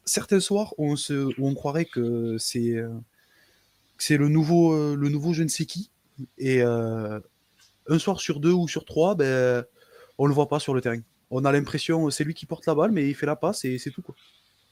certains 0.05 0.39
soirs 0.39 0.73
où 0.77 0.91
on, 0.91 0.95
se, 0.95 1.53
croirait 1.53 1.85
que 1.85 2.37
c'est 2.37 2.77
euh, 2.77 2.89
le 4.09 4.27
nouveau, 4.29 4.73
euh, 4.73 4.95
le 4.95 5.09
nouveau 5.09 5.33
je 5.33 5.43
ne 5.43 5.47
sais 5.47 5.65
qui. 5.65 5.89
Et 6.37 6.61
euh, 6.61 7.19
un 7.87 7.99
soir 7.99 8.19
sur 8.19 8.39
deux 8.39 8.51
ou 8.51 8.67
sur 8.67 8.85
trois, 8.85 9.15
ben, 9.15 9.65
on 10.17 10.27
le 10.27 10.33
voit 10.33 10.47
pas 10.47 10.59
sur 10.59 10.73
le 10.73 10.81
terrain. 10.81 10.99
On 11.35 11.45
a 11.45 11.51
l'impression 11.51 12.09
c'est 12.09 12.23
lui 12.23 12.33
qui 12.33 12.45
porte 12.45 12.65
la 12.65 12.75
balle, 12.75 12.91
mais 12.91 13.09
il 13.09 13.15
fait 13.15 13.25
la 13.25 13.35
passe 13.35 13.65
et 13.65 13.77
c'est 13.77 13.91
tout. 13.91 14.01
Quoi. 14.01 14.15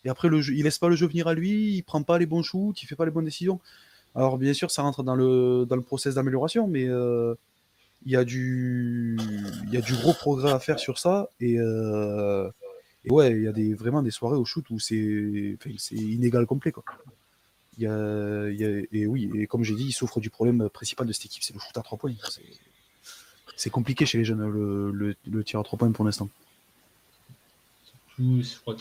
Et 0.06 0.10
après, 0.10 0.30
le 0.30 0.41
jeu, 0.41 0.54
il 0.54 0.63
laisse 0.63 0.80
pas 0.80 0.89
le 0.89 0.95
jeu 0.95 1.08
venir 1.08 1.28
à 1.28 1.34
lui, 1.34 1.74
il 1.76 1.84
prend 1.84 2.04
pas 2.04 2.17
les 2.17 2.26
bons 2.26 2.43
shoots, 2.43 2.82
il 2.82 2.86
fait 2.86 2.95
pas 2.95 3.06
les 3.06 3.12
bonnes 3.12 3.26
décisions. 3.26 3.60
Alors 4.15 4.38
bien 4.38 4.54
sûr, 4.54 4.69
ça 4.71 4.82
rentre 4.82 5.04
dans 5.04 5.15
le, 5.15 5.65
dans 5.65 5.76
le 5.76 5.82
process 5.82 6.15
d'amélioration, 6.15 6.67
mais 6.67 6.84
il 6.84 8.12
y, 8.12 8.15
a 8.15 8.24
du, 8.24 9.17
il 9.67 9.74
y 9.74 9.78
a 9.78 9.82
du 9.82 9.93
gros 9.93 10.13
progrès 10.13 10.52
à 10.52 10.60
faire 10.60 10.80
sur 10.80 11.00
ça. 11.00 11.30
Et, 11.39 11.56
et 11.56 13.12
ouais, 13.12 13.32
il 13.32 13.43
y 13.43 13.47
a 13.47 13.52
des, 13.52 13.74
vraiment 13.74 14.02
des 14.02 14.12
soirées 14.12 14.38
au 14.38 14.45
shoot 14.45 14.69
où 14.69 14.80
c'est 14.80 14.95
inégal 15.91 16.45
complet. 16.45 16.71
Quoi. 16.71 16.84
Et 17.80 19.08
oui, 19.08 19.30
et 19.36 19.47
comme 19.47 19.63
j'ai 19.63 19.76
dit, 19.76 19.86
il 19.86 19.91
souffre 19.91 20.19
du 20.19 20.30
problème 20.30 20.69
principal 20.69 21.08
de 21.08 21.13
cette 21.13 21.26
équipe, 21.26 21.43
c'est 21.43 21.54
le 21.54 21.60
shoot 21.60 21.78
à 21.78 21.82
3 21.82 21.97
points. 21.97 22.13
C'est 23.56 23.69
compliqué 23.69 24.06
chez 24.06 24.17
les 24.17 24.26
jeunes, 24.26 24.41
le, 24.47 25.43
tir 25.43 25.60
à 25.60 25.63
3 25.63 25.80
points 25.80 25.91
pour 25.91 26.06
l'instant. 26.06 26.30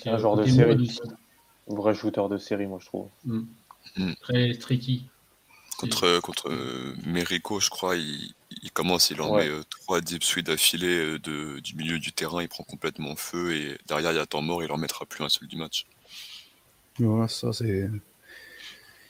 Un 0.07 0.18
genre 0.18 0.37
de 0.37 0.46
série. 0.46 0.98
Un 1.68 1.74
vrai 1.74 1.94
shooter 1.94 2.22
de 2.31 2.37
série, 2.37 2.66
moi, 2.66 2.79
je 2.81 2.87
trouve. 2.87 3.09
Mm. 3.24 3.42
Mm. 3.96 4.14
Très 4.22 4.55
tricky. 4.55 5.07
Contre, 5.79 6.20
contre 6.20 6.50
euh, 6.50 6.94
Merico, 7.07 7.59
je 7.59 7.70
crois, 7.70 7.96
il, 7.96 8.35
il 8.62 8.70
commence, 8.70 9.09
il 9.11 9.20
en 9.22 9.37
met 9.37 9.48
euh, 9.48 9.62
trois 9.70 10.03
deep 10.03 10.22
sweep 10.22 10.44
d'affilée 10.46 10.98
euh, 10.98 11.18
de, 11.18 11.59
du 11.61 11.74
milieu 11.74 11.98
du 11.98 12.12
terrain, 12.12 12.42
il 12.42 12.48
prend 12.48 12.64
complètement 12.64 13.16
feu 13.16 13.55
et 13.55 13.79
derrière 13.88 14.12
il 14.12 14.16
y 14.16 14.18
a 14.18 14.26
temps 14.26 14.42
mort, 14.42 14.62
il 14.62 14.70
en 14.72 14.76
mettra 14.76 15.07
plus 15.07 15.24
un 15.24 15.31
seul 15.31 15.48
du 15.48 15.57
match. 15.57 15.87
Voilà, 16.98 17.29
ça 17.29 17.55
c'est. 17.55 17.88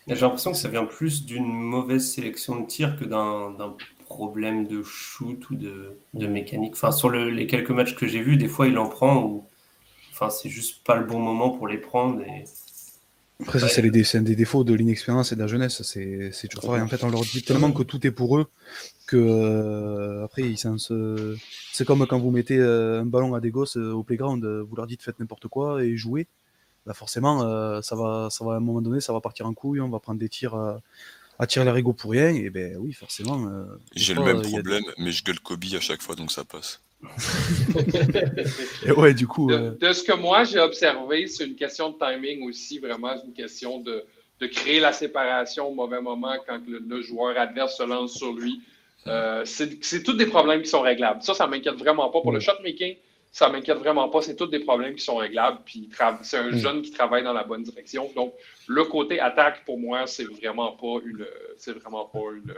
J'ai 0.07 0.15
l'impression 0.15 0.53
que 0.53 0.59
ça 0.59 0.69
vient 0.69 0.85
plus 0.85 1.25
d'une 1.25 1.53
mauvaise 1.53 2.09
sélection 2.09 2.61
de 2.61 2.67
tir 2.67 2.97
que 2.97 3.05
d'un 3.05 3.77
problème 4.07 4.67
de 4.67 4.83
shoot 4.85 5.51
ou 5.51 5.57
de, 5.57 5.99
de 6.15 6.27
mécanique. 6.27 6.75
Enfin, 6.75 6.93
sur 6.93 7.11
les 7.11 7.47
quelques 7.49 7.71
matchs 7.71 7.97
que 7.97 8.07
j'ai 8.07 8.23
vus, 8.23 8.37
des 8.37 8.49
fois 8.49 8.69
il 8.69 8.79
en 8.79 8.89
prend 8.89 9.25
ou. 9.25 9.45
Enfin, 10.21 10.31
c'est 10.31 10.51
juste 10.51 10.85
pas 10.85 10.97
le 10.97 11.07
bon 11.07 11.19
moment 11.19 11.51
pour 11.51 11.67
les 11.67 11.79
prendre 11.79 12.21
et 12.21 12.45
après, 13.43 13.59
ça, 13.59 13.69
c'est 13.69 13.83
des 13.83 14.37
défauts 14.37 14.65
de 14.65 14.75
l'inexpérience 14.75 15.33
et 15.33 15.35
de 15.35 15.41
la 15.41 15.47
jeunesse. 15.47 15.83
C'est 15.83 16.49
toujours 16.49 16.67
pareil. 16.67 16.83
En 16.83 16.89
fait, 16.89 17.03
on 17.05 17.09
leur 17.09 17.23
dit 17.23 17.43
tellement 17.43 17.73
que 17.73 17.83
tout 17.83 18.07
est 18.07 18.11
pour 18.11 18.39
eux 18.39 18.47
que 19.07 19.17
euh, 19.17 20.25
après, 20.25 20.43
ils 20.43 20.59
se... 20.59 21.37
c'est 21.73 21.85
comme 21.85 22.07
quand 22.07 22.19
vous 22.21 22.31
mettez 22.31 22.59
euh, 22.59 23.01
un 23.01 23.07
ballon 23.07 23.35
à 23.35 23.41
des 23.41 23.51
gosses 23.51 23.77
euh, 23.77 23.93
au 23.93 24.05
playground, 24.05 24.45
vous 24.45 24.77
leur 24.77 24.87
dites 24.87 25.03
faites 25.03 25.19
n'importe 25.19 25.49
quoi 25.49 25.83
et 25.83 25.97
jouez. 25.97 26.29
Là, 26.87 26.95
forcément, 26.95 27.41
ça, 27.83 27.97
va, 27.97 28.29
ça 28.31 28.45
va 28.45 28.53
à 28.53 28.57
un 28.57 28.61
moment 28.61 28.81
donné, 28.81 29.01
ça 29.01 29.13
va 29.13 29.21
partir 29.21 29.47
en 29.47 29.53
couille, 29.53 29.81
on 29.81 29.89
va 29.89 29.99
prendre 29.99 30.21
des 30.21 30.29
tirs 30.29 30.55
à 30.55 31.47
tirer 31.47 31.65
les 31.65 31.71
rigots 31.71 31.93
pour 31.93 32.13
rien. 32.13 32.29
Et 32.29 32.51
ben 32.51 32.77
oui, 32.79 32.93
forcément. 32.93 33.51
J'ai 33.95 34.15
le 34.15 34.23
même 34.23 34.43
problème, 34.43 34.85
mais 34.99 35.13
je 35.13 35.25
gueule 35.25 35.41
Kobe 35.41 35.65
à 35.75 35.81
chaque 35.81 36.03
fois, 36.03 36.15
donc 36.15 36.31
ça 36.31 36.45
passe. 36.45 36.81
et 38.85 38.93
ouais, 38.93 39.15
du 39.15 39.27
coup. 39.27 39.51
De, 39.51 39.93
ce 39.93 40.03
que 40.03 40.13
moi 40.13 40.45
j'ai 40.45 40.61
observé, 40.61 41.27
c'est 41.27 41.47
une 41.47 41.57
question 41.57 41.91
de 41.91 41.97
timing 41.99 42.47
aussi, 42.49 42.79
vraiment, 42.79 43.17
c'est 43.17 43.27
une 43.27 43.33
question 43.33 43.79
de, 43.81 44.05
de, 44.41 44.47
créer 44.47 44.81
la 44.81 44.93
séparation 44.93 45.69
au 45.69 45.75
mauvais 45.75 46.01
moment 46.01 46.35
quand 46.47 46.61
le, 46.67 47.03
joueur 47.03 47.39
adverse 47.39 47.77
se 47.77 47.83
lance 47.85 48.15
sur 48.15 48.33
lui. 48.33 48.61
Euh, 49.07 49.45
c'est 49.47 50.03
tous 50.03 50.13
des 50.13 50.27
problèmes 50.27 50.61
qui 50.63 50.69
sont 50.69 50.83
réglables. 50.83 51.23
Ça, 51.23 51.33
ça 51.33 51.47
m'inquiète 51.47 51.77
vraiment 51.77 52.11
pas. 52.11 52.21
Pour 52.21 52.33
le 52.33 52.41
shotmaking, 52.41 52.97
ça 53.33 53.49
m'inquiète 53.49 53.79
vraiment 53.79 54.11
pas. 54.11 54.21
C'est 54.21 54.37
tous 54.37 54.49
des 54.49 54.61
problèmes 54.61 54.95
qui 54.95 55.05
sont 55.05 55.17
réglables. 55.17 55.61
Puis 55.65 55.89
c'est 56.23 56.37
un 56.37 56.53
jeune 56.53 56.83
qui 56.83 56.91
travaille 56.91 57.23
dans 57.25 57.33
la 57.33 57.45
bonne 57.45 57.63
direction. 57.63 58.11
Donc, 58.15 58.35
le 58.67 58.85
côté 58.85 59.19
attaque, 59.19 59.65
pour 59.65 59.79
moi, 59.79 60.07
c'est 60.07 60.25
vraiment 60.25 60.73
pas 60.73 60.99
une. 61.07 61.27
C'est 61.57 61.73
vraiment 61.73 62.05
pas 62.05 62.21
une 62.37 62.55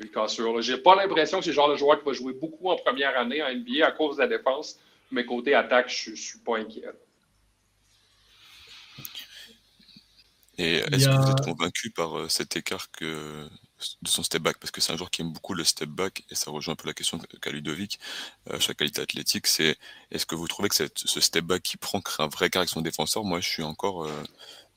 une 0.00 0.10
cassure. 0.10 0.60
J'ai 0.62 0.78
pas 0.78 0.94
l'impression 0.94 1.38
que 1.38 1.44
c'est 1.44 1.50
le 1.50 1.56
genre 1.56 1.70
de 1.70 1.76
joueur 1.76 1.98
qui 1.98 2.04
va 2.04 2.12
jouer 2.12 2.32
beaucoup 2.32 2.70
en 2.70 2.76
première 2.76 3.16
année 3.18 3.42
en 3.42 3.52
NBA 3.52 3.86
à 3.86 3.92
cause 3.92 4.16
de 4.16 4.22
la 4.22 4.28
défense, 4.28 4.78
mais 5.10 5.24
côté 5.24 5.54
attaque, 5.54 5.88
je, 5.90 6.10
ne 6.10 6.16
suis 6.16 6.38
pas 6.38 6.58
inquiet. 6.58 6.84
Et 10.58 10.76
est-ce 10.78 11.06
que 11.06 11.22
vous 11.22 11.30
êtes 11.30 11.44
convaincu 11.44 11.90
par 11.90 12.18
euh, 12.18 12.28
cet 12.28 12.56
écart 12.56 12.90
que, 12.90 13.48
de 14.02 14.08
son 14.08 14.24
step 14.24 14.42
back? 14.42 14.58
Parce 14.58 14.72
que 14.72 14.80
c'est 14.80 14.92
un 14.92 14.96
joueur 14.96 15.10
qui 15.10 15.22
aime 15.22 15.32
beaucoup 15.32 15.54
le 15.54 15.62
step 15.62 15.88
back, 15.88 16.24
et 16.30 16.34
ça 16.34 16.50
rejoint 16.50 16.72
un 16.72 16.76
peu 16.76 16.88
la 16.88 16.94
question 16.94 17.20
qu'a 17.40 17.50
Ludovic, 17.50 18.00
euh, 18.50 18.58
qualité 18.76 19.00
athlétique, 19.00 19.46
c'est 19.46 19.76
est-ce 20.10 20.26
que 20.26 20.34
vous 20.34 20.48
trouvez 20.48 20.68
que 20.68 20.74
ce 20.74 21.20
step 21.20 21.44
back 21.44 21.62
qui 21.62 21.76
prend 21.76 22.00
crée 22.00 22.24
un 22.24 22.28
vrai 22.28 22.48
écart 22.48 22.60
avec 22.60 22.70
son 22.70 22.80
défenseur 22.80 23.22
Moi, 23.22 23.40
je 23.40 23.48
suis 23.48 23.62
encore 23.62 24.04
euh, 24.04 24.24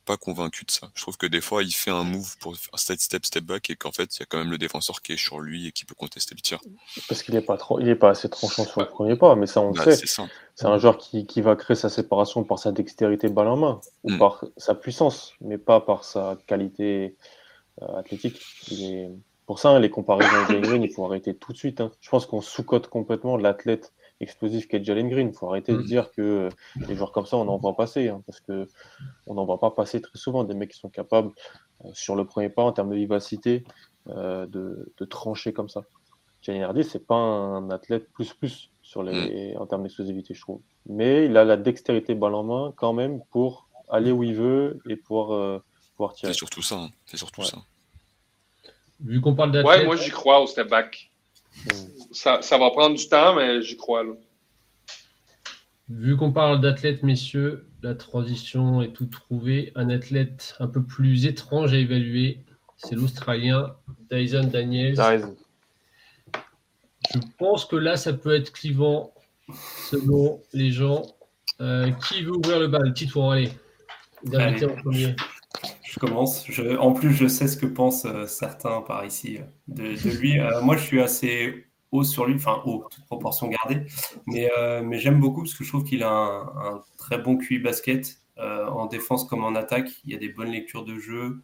pas 0.05 0.17
convaincu 0.17 0.65
de 0.65 0.71
ça. 0.71 0.89
Je 0.95 1.01
trouve 1.01 1.17
que 1.17 1.27
des 1.27 1.41
fois, 1.41 1.63
il 1.63 1.71
fait 1.71 1.91
un 1.91 2.03
move 2.03 2.37
pour 2.39 2.55
faire 2.55 2.77
step, 2.77 2.99
step, 2.99 3.25
step 3.25 3.43
back 3.43 3.69
et 3.69 3.75
qu'en 3.75 3.91
fait, 3.91 4.15
il 4.15 4.19
y 4.21 4.23
a 4.23 4.25
quand 4.25 4.37
même 4.37 4.51
le 4.51 4.57
défenseur 4.57 5.01
qui 5.01 5.13
est 5.13 5.17
sur 5.17 5.39
lui 5.39 5.67
et 5.67 5.71
qui 5.71 5.85
peut 5.85 5.95
contester 5.95 6.35
le 6.35 6.41
tir. 6.41 6.59
Parce 7.07 7.23
qu'il 7.23 7.35
n'est 7.35 7.41
pas, 7.41 7.57
trop, 7.57 7.79
il 7.79 7.87
est 7.87 7.95
pas 7.95 8.09
assez 8.09 8.29
tranchant 8.29 8.65
sur 8.65 8.81
le 8.81 8.87
premier 8.87 9.15
pas, 9.15 9.35
mais 9.35 9.47
ça, 9.47 9.61
on 9.61 9.71
bah, 9.71 9.83
sait. 9.83 10.05
C'est 10.55 10.65
un 10.65 10.77
joueur 10.77 10.97
qui, 10.97 11.25
qui, 11.25 11.41
va 11.41 11.55
créer 11.55 11.75
sa 11.75 11.89
séparation 11.89 12.43
par 12.43 12.59
sa 12.59 12.71
dextérité 12.71 13.29
balle 13.29 13.47
en 13.47 13.57
main 13.57 13.81
ou 14.03 14.11
mm. 14.11 14.17
par 14.19 14.45
sa 14.57 14.75
puissance, 14.75 15.33
mais 15.41 15.57
pas 15.57 15.79
par 15.79 16.03
sa 16.03 16.37
qualité 16.45 17.15
euh, 17.81 17.97
athlétique. 17.97 18.41
Pour 19.45 19.59
ça, 19.59 19.69
hein, 19.69 19.79
les 19.79 19.89
comparaisons 19.89 20.45
avec 20.47 20.65
il 20.65 20.93
faut 20.93 21.05
arrêter 21.05 21.35
tout 21.35 21.51
de 21.51 21.57
suite. 21.57 21.81
Hein. 21.81 21.91
Je 21.99 22.09
pense 22.09 22.25
qu'on 22.25 22.41
sous-cote 22.41 22.87
complètement 22.87 23.37
l'athlète 23.37 23.91
explosif 24.21 24.67
qu'est 24.67 24.83
Jalen 24.83 25.09
Green. 25.09 25.29
Il 25.29 25.33
faut 25.33 25.49
arrêter 25.49 25.73
de 25.73 25.79
mm. 25.79 25.85
dire 25.85 26.11
que 26.11 26.49
les 26.87 26.95
joueurs 26.95 27.11
comme 27.11 27.25
ça, 27.25 27.37
on 27.37 27.47
en 27.47 27.57
voit 27.57 27.75
passer, 27.75 28.09
hein, 28.09 28.21
parce 28.25 28.39
que 28.39 28.67
on 29.27 29.33
n'en 29.33 29.45
voit 29.45 29.59
pas 29.59 29.71
passer 29.71 30.01
très 30.01 30.17
souvent 30.17 30.43
des 30.43 30.53
mecs 30.53 30.71
qui 30.71 30.79
sont 30.79 30.89
capables, 30.89 31.31
euh, 31.85 31.89
sur 31.93 32.15
le 32.15 32.25
premier 32.25 32.49
pas, 32.49 32.63
en 32.63 32.71
termes 32.71 32.91
de 32.91 32.95
vivacité, 32.95 33.63
euh, 34.09 34.45
de, 34.47 35.05
trancher 35.05 35.53
comme 35.53 35.69
ça. 35.69 35.83
Jalen 36.41 36.63
Hardy, 36.63 36.83
c'est 36.83 37.05
pas 37.05 37.15
un 37.15 37.69
athlète 37.69 38.11
plus 38.13 38.33
plus 38.33 38.71
sur 38.81 39.03
les, 39.03 39.53
mm. 39.53 39.57
en 39.57 39.65
termes 39.65 39.83
d'explosivité, 39.83 40.33
je 40.33 40.41
trouve. 40.41 40.61
Mais 40.87 41.25
il 41.25 41.37
a 41.37 41.43
la 41.43 41.57
dextérité 41.57 42.15
balle 42.15 42.35
en 42.35 42.43
main 42.43 42.73
quand 42.75 42.93
même 42.93 43.21
pour 43.31 43.67
aller 43.89 44.11
où 44.11 44.23
il 44.23 44.35
veut 44.35 44.79
et 44.89 44.95
pour 44.95 45.33
euh, 45.33 45.59
pouvoir 45.95 46.13
tirer. 46.13 46.33
C'est 46.33 46.37
surtout 46.37 46.61
ça. 46.61 46.75
Hein. 46.75 46.89
C'est 47.05 47.17
surtout 47.17 47.43
ça. 47.43 47.57
Vu 49.01 49.19
qu'on 49.19 49.35
parle 49.35 49.51
d'athlète. 49.51 49.79
Ouais, 49.79 49.85
moi 49.85 49.95
j'y 49.95 50.11
crois 50.11 50.41
au 50.41 50.47
step 50.47 50.69
back. 50.69 51.10
Ça, 52.11 52.39
va 52.57 52.69
prendre 52.71 52.95
du 52.95 53.07
temps, 53.07 53.35
mais 53.35 53.61
j'y 53.61 53.77
crois. 53.77 54.03
Vu 55.89 56.15
qu'on 56.17 56.31
parle 56.31 56.61
d'athlètes, 56.61 57.03
messieurs, 57.03 57.67
la 57.81 57.95
transition 57.95 58.81
est 58.81 58.93
tout 58.93 59.05
trouvée. 59.05 59.71
Un 59.75 59.89
athlète 59.89 60.55
un 60.59 60.67
peu 60.67 60.83
plus 60.83 61.25
étrange 61.25 61.73
à 61.73 61.77
évaluer, 61.77 62.39
c'est 62.77 62.95
l'Australien 62.95 63.75
Dyson 64.09 64.49
Daniels. 64.51 64.95
Je 67.13 67.19
pense 67.37 67.65
que 67.65 67.75
là, 67.75 67.97
ça 67.97 68.13
peut 68.13 68.33
être 68.35 68.51
clivant 68.51 69.13
selon 69.89 70.41
les 70.53 70.71
gens. 70.71 71.03
Euh, 71.59 71.91
qui 72.07 72.23
veut 72.23 72.31
ouvrir 72.31 72.59
le 72.59 72.67
bal? 72.67 72.93
Titouan, 72.93 73.31
allez. 73.31 73.51
allez. 74.33 74.65
en 74.65 74.75
premier. 74.75 75.15
Je 75.91 75.99
commence. 75.99 76.47
en 76.79 76.93
plus, 76.93 77.11
je 77.11 77.27
sais 77.27 77.49
ce 77.49 77.57
que 77.57 77.65
pensent 77.65 78.05
euh, 78.05 78.25
certains 78.25 78.79
par 78.79 79.05
ici 79.05 79.39
euh, 79.39 79.43
de, 79.67 80.09
lui. 80.17 80.39
Euh, 80.39 80.61
moi, 80.61 80.77
je 80.77 80.83
suis 80.83 81.01
assez 81.01 81.65
haut 81.91 82.05
sur 82.05 82.25
lui, 82.25 82.35
enfin 82.35 82.61
haut, 82.65 82.85
toute 82.89 83.03
proportion 83.07 83.47
gardée. 83.47 83.81
Mais, 84.25 84.49
j'aime 84.99 85.19
beaucoup 85.19 85.41
parce 85.41 85.53
que 85.53 85.65
je 85.65 85.69
trouve 85.69 85.83
qu'il 85.83 86.03
a 86.03 86.09
un, 86.09 86.81
très 86.97 87.17
bon 87.17 87.35
QI 87.35 87.59
basket 87.59 88.21
en 88.37 88.85
défense 88.85 89.25
comme 89.25 89.43
en 89.43 89.53
attaque. 89.53 89.89
Il 90.05 90.13
y 90.13 90.15
a 90.15 90.17
des 90.17 90.29
bonnes 90.29 90.51
lectures 90.51 90.85
de 90.85 90.97
jeu 90.97 91.43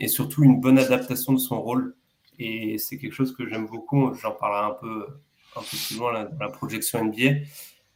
et 0.00 0.08
surtout 0.08 0.42
une 0.42 0.58
bonne 0.58 0.78
adaptation 0.78 1.34
de 1.34 1.38
son 1.38 1.60
rôle. 1.60 1.94
Et 2.38 2.78
c'est 2.78 2.96
quelque 2.96 3.12
chose 3.12 3.36
que 3.36 3.46
j'aime 3.46 3.66
beaucoup. 3.66 4.14
J'en 4.14 4.32
parlerai 4.32 4.72
un 4.72 4.76
peu, 4.80 5.06
un 5.54 5.60
peu 5.60 5.76
plus 5.86 5.98
loin 5.98 6.24
dans 6.24 6.38
la 6.40 6.48
projection 6.48 7.04
NBA. 7.04 7.44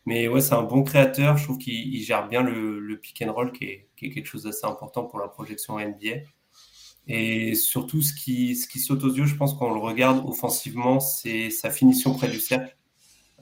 Mais 0.07 0.29
ouais, 0.29 0.40
c'est 0.40 0.55
un 0.55 0.62
bon 0.62 0.83
créateur. 0.83 1.37
Je 1.37 1.45
trouve 1.45 1.59
qu'il 1.59 2.03
gère 2.03 2.29
bien 2.29 2.43
le, 2.43 2.99
pick 3.01 3.23
and 3.23 3.33
roll, 3.33 3.53
qui 3.53 3.64
est, 3.64 3.88
quelque 3.97 4.27
chose 4.27 4.43
d'assez 4.43 4.67
important 4.67 5.05
pour 5.05 5.19
la 5.19 5.29
projection 5.29 5.79
NBA. 5.79 6.23
Et 7.07 7.55
surtout, 7.55 8.03
ce 8.03 8.14
qui, 8.14 8.55
saute 8.57 9.05
aux 9.05 9.12
yeux, 9.12 9.27
je 9.27 9.37
pense, 9.37 9.55
quand 9.55 9.67
on 9.71 9.75
le 9.75 9.81
regarde 9.81 10.27
offensivement, 10.27 11.01
c'est 11.01 11.51
sa 11.51 11.71
finition 11.71 12.14
près 12.14 12.29
du 12.29 12.40
cercle. 12.40 12.77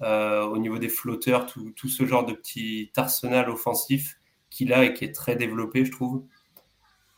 Euh, 0.03 0.45
au 0.45 0.59
niveau 0.59 0.79
des 0.79 0.89
flotteurs, 0.89 1.47
tout, 1.47 1.71
tout, 1.77 1.89
ce 1.89 2.07
genre 2.07 2.25
de 2.25 2.33
petit 2.33 2.91
arsenal 2.97 3.49
offensif 3.51 4.19
qu'il 4.51 4.73
a 4.73 4.85
et 4.85 4.95
qui 4.95 5.05
est 5.05 5.13
très 5.13 5.37
développé, 5.37 5.85
je 5.85 5.93
trouve. 5.93 6.25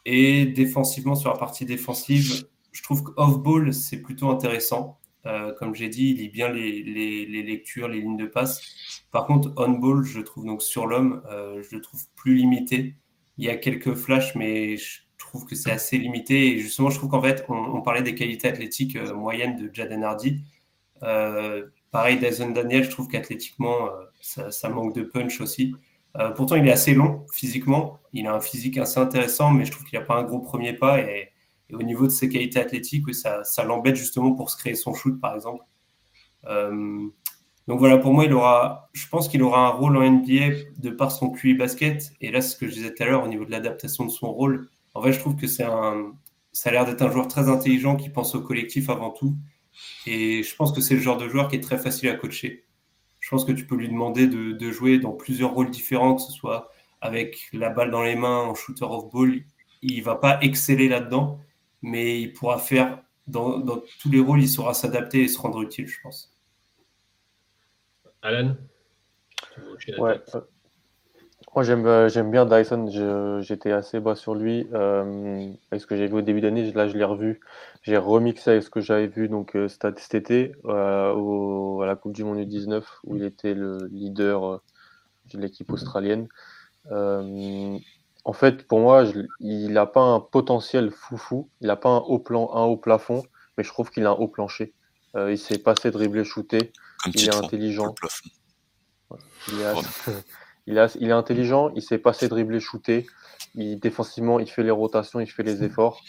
Et 0.04 0.44
défensivement, 0.46 1.14
sur 1.14 1.30
la 1.30 1.38
partie 1.38 1.64
défensive, 1.64 2.46
je 2.72 2.82
trouve 2.82 3.02
qu'off-ball, 3.02 3.72
c'est 3.72 4.02
plutôt 4.02 4.28
intéressant. 4.30 4.98
Euh, 5.26 5.52
comme 5.54 5.74
j'ai 5.74 5.88
dit, 5.88 6.10
il 6.10 6.16
lit 6.18 6.28
bien 6.28 6.48
les, 6.48 7.42
lectures, 7.42 7.88
les 7.88 8.00
lignes 8.00 8.16
de 8.16 8.26
passe. 8.26 8.62
Par 9.10 9.26
contre, 9.26 9.52
on-ball, 9.56 10.04
je 10.04 10.20
trouve 10.20 10.44
donc 10.44 10.62
sur 10.62 10.86
l'homme, 10.86 11.22
euh, 11.30 11.62
je 11.62 11.76
le 11.76 11.80
trouve 11.80 12.02
plus 12.14 12.34
limité. 12.34 12.94
Il 13.38 13.44
y 13.44 13.50
a 13.50 13.56
quelques 13.56 13.94
flashs, 13.94 14.34
mais 14.34 14.76
je 14.76 15.00
trouve 15.18 15.46
que 15.46 15.54
c'est 15.54 15.70
assez 15.70 15.98
limité. 15.98 16.52
Et 16.52 16.58
justement, 16.58 16.90
je 16.90 16.98
trouve 16.98 17.10
qu'en 17.10 17.22
fait, 17.22 17.44
on, 17.48 17.80
parlait 17.80 18.02
des 18.02 18.14
qualités 18.14 18.48
athlétiques 18.48 18.96
euh, 18.96 19.14
moyennes 19.14 19.56
de 19.56 19.70
Jaden 19.72 20.04
Hardy. 20.04 20.44
pareil, 21.90 22.18
Dyson 22.18 22.50
Daniel, 22.50 22.84
je 22.84 22.90
trouve 22.90 23.08
qu'athlétiquement, 23.08 23.88
ça, 24.20 24.68
manque 24.68 24.94
de 24.94 25.02
punch 25.02 25.40
aussi. 25.40 25.74
pourtant, 26.36 26.56
il 26.56 26.66
est 26.68 26.72
assez 26.72 26.94
long 26.94 27.26
physiquement. 27.32 27.98
Il 28.12 28.26
a 28.26 28.34
un 28.34 28.40
physique 28.40 28.78
assez 28.78 29.00
intéressant, 29.00 29.50
mais 29.50 29.64
je 29.64 29.72
trouve 29.72 29.84
qu'il 29.84 29.98
n'a 29.98 30.04
pas 30.04 30.16
un 30.16 30.24
gros 30.24 30.40
premier 30.40 30.74
pas. 30.74 30.98
Au 31.78 31.82
niveau 31.82 32.06
de 32.06 32.12
ses 32.12 32.28
qualités 32.28 32.58
athlétiques, 32.58 33.04
ça, 33.14 33.64
l'embête 33.64 33.96
justement 33.96 34.32
pour 34.32 34.50
se 34.50 34.56
créer 34.56 34.74
son 34.74 34.94
shoot, 34.94 35.20
par 35.20 35.34
exemple. 35.34 35.64
Euh, 36.46 37.06
donc 37.66 37.78
voilà, 37.78 37.96
pour 37.98 38.12
moi, 38.12 38.24
il 38.24 38.32
aura, 38.32 38.90
je 38.92 39.08
pense 39.08 39.28
qu'il 39.28 39.42
aura 39.42 39.66
un 39.66 39.70
rôle 39.70 39.96
en 39.96 40.02
NBA 40.02 40.72
de 40.78 40.90
par 40.90 41.10
son 41.10 41.30
QI 41.30 41.54
basket. 41.54 42.12
Et 42.20 42.30
là, 42.30 42.40
ce 42.42 42.56
que 42.56 42.68
je 42.68 42.74
disais 42.74 42.94
tout 42.94 43.02
à 43.02 43.06
l'heure 43.06 43.24
au 43.24 43.28
niveau 43.28 43.44
de 43.44 43.50
l'adaptation 43.50 44.04
de 44.04 44.10
son 44.10 44.32
rôle, 44.32 44.68
en 44.94 45.02
fait, 45.02 45.12
je 45.12 45.18
trouve 45.18 45.36
que 45.36 45.46
c'est 45.46 45.64
un, 45.64 46.12
ça 46.52 46.68
a 46.70 46.72
l'air 46.72 46.84
d'être 46.84 47.02
un 47.02 47.10
joueur 47.10 47.28
très 47.28 47.48
intelligent 47.48 47.96
qui 47.96 48.10
pense 48.10 48.34
au 48.34 48.42
collectif 48.42 48.90
avant 48.90 49.10
tout. 49.10 49.36
Et 50.06 50.42
je 50.42 50.56
pense 50.56 50.72
que 50.72 50.80
c'est 50.80 50.94
le 50.94 51.00
genre 51.00 51.16
de 51.16 51.28
joueur 51.28 51.48
qui 51.48 51.56
est 51.56 51.60
très 51.60 51.78
facile 51.78 52.10
à 52.10 52.14
coacher. 52.14 52.64
Je 53.20 53.30
pense 53.30 53.44
que 53.44 53.52
tu 53.52 53.66
peux 53.66 53.76
lui 53.76 53.88
demander 53.88 54.26
de, 54.26 54.52
de 54.52 54.70
jouer 54.70 54.98
dans 54.98 55.12
plusieurs 55.12 55.54
rôles 55.54 55.70
différents, 55.70 56.14
que 56.14 56.22
ce 56.22 56.32
soit 56.32 56.70
avec 57.00 57.48
la 57.52 57.70
balle 57.70 57.90
dans 57.90 58.02
les 58.02 58.14
mains, 58.14 58.42
en 58.42 58.54
shooter 58.54 58.84
off 58.84 59.10
ball. 59.12 59.42
Il 59.82 60.02
va 60.02 60.14
pas 60.16 60.38
exceller 60.42 60.88
là-dedans, 60.88 61.40
mais 61.84 62.20
il 62.20 62.32
pourra 62.32 62.58
faire 62.58 63.02
dans, 63.26 63.60
tous 64.00 64.10
les 64.10 64.20
rôles, 64.20 64.40
il 64.40 64.48
saura 64.48 64.74
s'adapter 64.74 65.22
et 65.22 65.28
se 65.28 65.38
rendre 65.38 65.60
utile, 65.62 65.86
je 65.86 66.00
pense. 66.02 66.32
Alan 68.22 68.56
Ouais. 69.98 70.20
Euh, 70.34 70.40
moi, 71.54 71.62
j'aime, 71.62 71.86
euh, 71.86 72.08
j'aime 72.08 72.30
bien 72.30 72.46
Dyson. 72.46 73.40
j'étais 73.42 73.70
assez 73.70 74.00
bas 74.00 74.16
sur 74.16 74.34
lui. 74.34 74.66
Euh, 74.72 75.52
avec 75.70 75.82
ce 75.82 75.86
que 75.86 75.94
j'ai 75.94 76.06
vu 76.06 76.14
au 76.14 76.22
début 76.22 76.40
d'année, 76.40 76.72
là, 76.72 76.88
je 76.88 76.96
l'ai 76.96 77.04
revu. 77.04 77.40
J'ai 77.82 77.98
remixé 77.98 78.50
avec 78.50 78.62
ce 78.62 78.70
que 78.70 78.80
j'avais 78.80 79.06
vu 79.06 79.28
donc, 79.28 79.56
cet 79.68 80.14
été 80.14 80.52
au, 80.64 81.80
à 81.82 81.86
la 81.86 81.96
Coupe 81.96 82.14
du 82.14 82.24
Monde 82.24 82.38
U19, 82.38 82.82
où 83.04 83.16
il 83.16 83.24
était 83.24 83.54
le 83.54 83.86
leader 83.92 84.62
de 85.32 85.38
l'équipe 85.38 85.70
australienne 85.70 86.28
en 88.24 88.32
fait, 88.32 88.66
pour 88.66 88.80
moi, 88.80 89.04
il 89.40 89.72
n'a 89.72 89.86
pas 89.86 90.00
un 90.00 90.20
potentiel 90.20 90.90
foufou. 90.90 91.50
Il 91.60 91.66
n'a 91.66 91.76
pas 91.76 91.90
un 91.90 91.98
haut, 91.98 92.18
plan, 92.18 92.50
un 92.54 92.64
haut 92.64 92.78
plafond, 92.78 93.22
mais 93.56 93.64
je 93.64 93.68
trouve 93.68 93.90
qu'il 93.90 94.06
a 94.06 94.10
un 94.10 94.14
haut 94.14 94.28
plancher. 94.28 94.74
Euh, 95.14 95.30
il 95.30 95.38
s'est 95.38 95.58
passé 95.58 95.90
dribbler, 95.90 96.24
shooter. 96.24 96.72
Il 97.06 97.28
est 97.28 97.34
intelligent. 97.34 97.94
Il, 99.48 99.60
est, 100.78 100.96
il, 100.98 101.08
est 101.08 101.12
intelligent, 101.12 101.70
il 101.74 101.82
s'est 101.82 101.98
passé 101.98 102.28
dribbler, 102.28 102.60
shooter. 102.60 103.06
Il, 103.54 103.78
défensivement, 103.78 104.40
il 104.40 104.50
fait 104.50 104.62
les 104.62 104.70
rotations, 104.70 105.20
il 105.20 105.30
fait 105.30 105.42
les 105.42 105.62
efforts. 105.62 106.00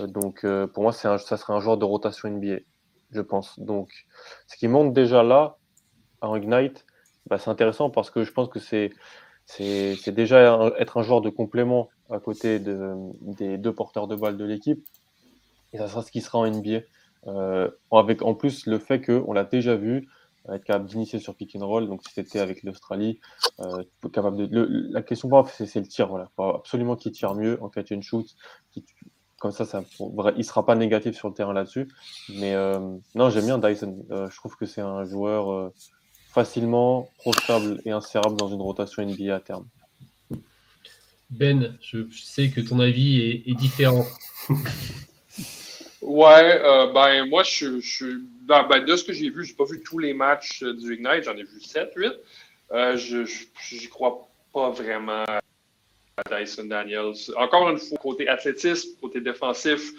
Euh, 0.00 0.06
donc, 0.06 0.44
euh, 0.44 0.66
pour 0.66 0.82
moi, 0.82 0.92
un, 1.04 1.18
ça 1.18 1.36
serait 1.36 1.52
un 1.52 1.60
joueur 1.60 1.76
de 1.76 1.84
rotation 1.84 2.30
NBA, 2.30 2.60
je 3.10 3.20
pense. 3.20 3.60
Donc, 3.60 3.90
ce 4.46 4.56
qui 4.56 4.68
monte 4.68 4.94
déjà 4.94 5.22
là, 5.22 5.58
en 6.22 6.34
Ignite, 6.34 6.86
bah, 7.26 7.38
c'est 7.38 7.50
intéressant 7.50 7.90
parce 7.90 8.10
que 8.10 8.24
je 8.24 8.32
pense 8.32 8.48
que 8.48 8.58
c'est 8.58 8.90
c'est 9.48 10.10
déjà 10.10 10.70
être 10.78 10.98
un 10.98 11.02
joueur 11.02 11.22
de 11.22 11.30
complément 11.30 11.88
à 12.10 12.18
côté 12.20 12.58
de, 12.58 12.94
des 13.22 13.56
deux 13.56 13.72
porteurs 13.72 14.06
de 14.06 14.14
balles 14.14 14.36
de 14.36 14.44
l'équipe. 14.44 14.84
Et 15.72 15.78
ça 15.78 15.88
sera 15.88 16.02
ce 16.02 16.10
qui 16.10 16.20
sera 16.20 16.38
en 16.38 16.46
NBA. 16.46 16.80
Euh, 17.26 17.68
avec 17.90 18.22
en 18.22 18.34
plus 18.34 18.66
le 18.66 18.78
fait 18.78 19.00
qu'on 19.00 19.32
l'a 19.32 19.44
déjà 19.44 19.74
vu 19.74 20.08
être 20.50 20.64
capable 20.64 20.86
d'initier 20.86 21.18
sur 21.18 21.34
pick 21.34 21.56
and 21.56 21.66
roll, 21.66 21.88
donc 21.88 22.02
si 22.06 22.14
c'était 22.14 22.38
avec 22.38 22.62
l'Australie, 22.62 23.20
euh, 23.60 23.82
capable 24.12 24.48
de. 24.48 24.88
la 24.90 25.02
question 25.02 25.28
c'est 25.46 25.80
le 25.80 25.86
tir, 25.86 26.08
voilà. 26.08 26.30
Faut 26.36 26.44
absolument 26.44 26.96
qu'il 26.96 27.12
tire 27.12 27.34
mieux 27.34 27.62
en 27.62 27.68
catch 27.68 27.92
and 27.92 28.02
shoot. 28.02 28.26
comme 29.40 29.50
ça, 29.50 29.64
ça 29.64 29.82
il 30.36 30.44
sera 30.44 30.64
pas 30.64 30.74
négatif 30.74 31.16
sur 31.16 31.28
le 31.28 31.34
terrain 31.34 31.52
là-dessus. 31.52 31.88
Mais 32.30 32.54
euh, 32.54 32.78
non, 33.14 33.28
j'aime 33.30 33.46
bien 33.46 33.58
Dyson. 33.58 34.06
je 34.10 34.36
trouve 34.36 34.56
que 34.56 34.64
c'est 34.64 34.80
un 34.80 35.04
joueur 35.04 35.72
facilement 36.28 37.10
projetable 37.18 37.80
et 37.84 37.90
insérable 37.90 38.36
dans 38.36 38.48
une 38.48 38.60
rotation 38.60 39.04
NBA 39.04 39.34
à 39.34 39.40
terme. 39.40 39.66
Ben, 41.30 41.76
je 41.82 42.06
sais 42.12 42.48
que 42.50 42.60
ton 42.60 42.80
avis 42.80 43.42
est, 43.46 43.54
différent. 43.54 44.06
ouais, 46.02 46.60
euh, 46.62 46.92
ben 46.92 47.26
moi, 47.28 47.42
je, 47.42 47.80
je 47.80 48.20
ben, 48.42 48.66
ben, 48.68 48.84
de 48.84 48.96
ce 48.96 49.04
que 49.04 49.12
j'ai 49.12 49.28
vu, 49.28 49.44
j'ai 49.44 49.54
pas 49.54 49.64
vu 49.64 49.82
tous 49.82 49.98
les 49.98 50.14
matchs 50.14 50.62
euh, 50.62 50.72
du 50.74 50.94
Ignite, 50.94 51.24
j'en 51.24 51.36
ai 51.36 51.42
vu 51.42 51.60
7, 51.60 51.92
8. 51.94 52.12
Euh, 52.72 52.96
je 52.96 53.24
n'y 53.74 53.88
crois 53.88 54.26
pas 54.54 54.70
vraiment 54.70 55.24
à 55.24 56.40
Dyson 56.40 56.64
Daniels. 56.64 57.14
Encore 57.36 57.68
une 57.68 57.78
fois, 57.78 57.98
côté 57.98 58.26
athlétisme, 58.28 58.88
côté 59.00 59.20
défensif, 59.20 59.92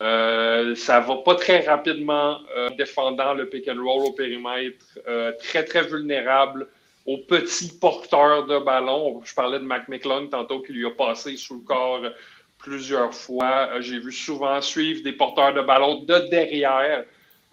euh, 0.00 0.74
ça 0.74 1.00
va 1.00 1.16
pas 1.16 1.34
très 1.34 1.60
rapidement 1.60 2.40
euh, 2.56 2.70
défendant 2.70 3.34
le 3.34 3.48
pick 3.48 3.68
and 3.68 3.82
roll 3.82 4.06
au 4.06 4.12
périmètre, 4.12 4.84
euh, 5.06 5.32
très 5.38 5.64
très 5.64 5.82
vulnérable 5.82 6.66
aux 7.04 7.18
petits 7.18 7.78
porteurs 7.78 8.46
de 8.46 8.58
ballon. 8.58 9.20
Je 9.24 9.34
parlais 9.34 9.58
de 9.58 9.64
Mac 9.64 9.88
McClung 9.88 10.30
tantôt 10.30 10.60
qui 10.60 10.72
lui 10.72 10.86
a 10.86 10.90
passé 10.90 11.36
sous 11.36 11.56
le 11.56 11.60
corps 11.60 12.02
plusieurs 12.58 13.12
fois. 13.12 13.80
J'ai 13.80 13.98
vu 13.98 14.12
souvent 14.12 14.60
suivre 14.60 15.02
des 15.02 15.12
porteurs 15.12 15.52
de 15.52 15.60
ballon 15.60 16.00
de 16.04 16.28
derrière, 16.30 17.04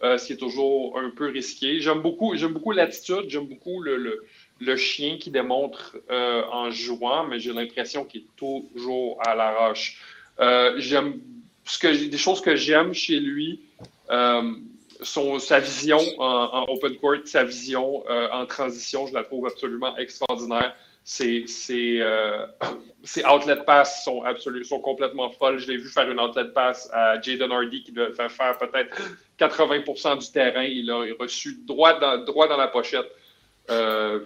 ce 0.02 0.24
qui 0.24 0.34
est 0.34 0.38
toujours 0.38 1.00
un 1.00 1.10
peu 1.10 1.30
risqué. 1.30 1.82
J'aime 1.82 2.02
beaucoup, 2.02 2.36
j'aime 2.36 2.54
beaucoup 2.54 2.72
l'attitude, 2.72 3.26
j'aime 3.28 3.48
beaucoup 3.48 3.82
le, 3.82 4.76
chien 4.76 5.18
qui 5.20 5.32
démontre 5.32 5.98
en 6.12 6.70
jouant, 6.70 7.24
mais 7.24 7.40
j'ai 7.40 7.52
l'impression 7.52 8.06
qu'il 8.06 8.22
est 8.22 8.36
toujours 8.38 9.18
à 9.26 9.34
l'arrache. 9.34 10.00
j'aime 10.78 11.20
ce 11.70 11.80
que 11.80 12.08
des 12.08 12.18
choses 12.18 12.42
que 12.42 12.56
j'aime 12.56 12.94
chez 12.94 13.20
lui. 13.20 13.62
Son, 15.02 15.40
sa 15.40 15.62
vision 15.62 16.00
en, 16.18 16.66
open 16.68 16.98
court, 16.98 17.16
sa 17.24 17.46
vision 17.46 18.04
en 18.10 18.46
transition, 18.46 19.08
je 19.08 19.14
la 19.14 19.24
trouve 19.24 19.48
absolument 19.48 19.96
extraordinaire. 19.96 20.76
Ses, 21.10 22.02
euh, 22.02 22.46
outlet 23.28 23.56
pass 23.66 24.04
sont, 24.04 24.22
absolument, 24.22 24.64
sont 24.64 24.80
complètement 24.80 25.32
folles. 25.32 25.58
Je 25.58 25.68
l'ai 25.68 25.78
vu 25.78 25.90
faire 25.90 26.10
une 26.10 26.20
outlet 26.20 26.46
pass 26.54 26.88
à 26.94 27.20
Jaden 27.20 27.52
Hardy 27.52 27.84
qui 27.84 27.92
devait 27.92 28.14
faire 28.30 28.58
peut-être 28.60 28.96
80% 29.40 30.20
du 30.20 30.32
terrain. 30.32 30.64
Il 30.64 30.92
a 30.92 31.04
reçu 31.20 31.58
droit 31.66 32.00
dans, 32.00 32.24
droit 32.24 32.48
dans 32.48 32.58
la 32.58 32.68
pochette. 32.68 33.10
Euh, 33.72 34.20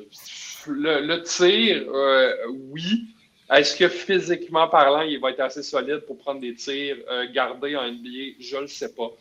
le, 0.68 1.22
tir, 1.24 1.86
euh, 1.90 2.34
oui. 2.50 3.13
Est-ce 3.52 3.76
que 3.76 3.88
physiquement 3.88 4.68
parlant, 4.68 5.02
il 5.02 5.20
va 5.20 5.32
être 5.32 5.42
assez 5.42 5.64
solide 5.64 6.00
pour 6.08 6.18
prendre 6.18 6.42
des 6.42 6.56
tirs 6.56 6.98
gardés 7.34 7.76
en 7.76 7.92
NBA? 7.92 8.38
Je 8.40 8.56
ne 8.56 8.62
le 8.62 8.68
sais 8.68 8.94
pas. 8.94 9.12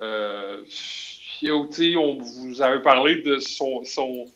on 0.00 0.64
vous 2.18 2.62
avez 2.62 2.82
parlé 2.82 3.22
de 3.22 3.38
son, 3.38 3.84
son 3.84 4.26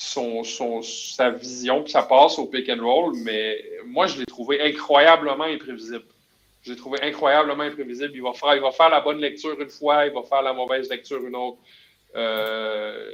son, 0.00 0.82
sa 0.82 1.30
vision, 1.30 1.82
puis 1.82 1.92
ça 1.92 2.02
passe 2.02 2.38
au 2.38 2.46
pick 2.46 2.68
and 2.70 2.82
roll, 2.82 3.14
mais 3.22 3.62
moi, 3.86 4.06
je 4.06 4.18
l'ai 4.18 4.24
trouvé 4.24 4.60
incroyablement 4.62 5.44
imprévisible. 5.44 6.04
Je 6.62 6.70
l'ai 6.70 6.76
trouvé 6.76 6.98
incroyablement 7.02 7.62
imprévisible. 7.62 8.12
Il 8.14 8.22
va, 8.22 8.32
faire, 8.32 8.54
il 8.54 8.62
va 8.62 8.70
faire 8.70 8.88
la 8.88 9.00
bonne 9.00 9.18
lecture 9.18 9.60
une 9.60 9.68
fois, 9.68 10.06
il 10.06 10.12
va 10.12 10.22
faire 10.22 10.42
la 10.42 10.54
mauvaise 10.54 10.88
lecture 10.88 11.24
une 11.26 11.36
autre. 11.36 11.58
Euh, 12.16 13.10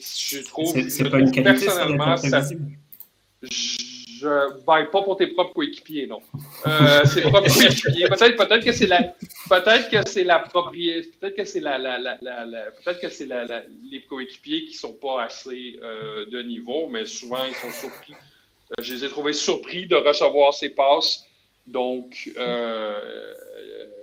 je 0.00 0.44
trouve, 0.44 0.88
c'est 0.88 1.08
pas 1.08 1.18
une 1.18 1.30
qualité, 1.30 1.64
personnellement, 1.64 2.16
ça, 2.16 2.42
je 3.42 3.85
baille 4.66 4.90
pas 4.90 5.02
pour 5.02 5.16
tes 5.16 5.26
propres 5.28 5.52
coéquipiers, 5.54 6.06
non. 6.06 6.20
Euh, 6.66 7.02
propres 7.22 7.52
coéquipiers. 7.52 8.08
Peut-être, 8.08 8.64
que 8.64 8.72
c'est 8.72 8.86
la, 8.86 9.02
peut-être 9.48 9.90
que 9.90 10.08
c'est 10.08 10.24
la 10.24 10.38
propriété, 10.38 11.10
peut-être 11.20 11.36
que 11.36 11.44
c'est 11.44 11.60
la, 11.60 11.78
la, 11.78 11.98
la, 11.98 12.16
peut-être 12.16 13.00
que 13.00 13.08
c'est 13.08 13.28
les 13.90 14.02
coéquipiers 14.02 14.64
qui 14.66 14.74
sont 14.74 14.94
pas 14.94 15.24
assez 15.24 15.78
euh, 15.82 16.26
de 16.26 16.42
niveau, 16.42 16.88
mais 16.88 17.04
souvent 17.04 17.44
ils 17.44 17.54
sont 17.54 17.70
surpris. 17.70 18.12
Euh, 18.12 18.82
je 18.82 18.94
les 18.94 19.04
ai 19.04 19.08
trouvés 19.08 19.32
surpris 19.32 19.86
de 19.86 19.96
recevoir 19.96 20.54
ces 20.54 20.70
passes. 20.70 21.24
Donc, 21.66 22.30
euh, 22.38 23.34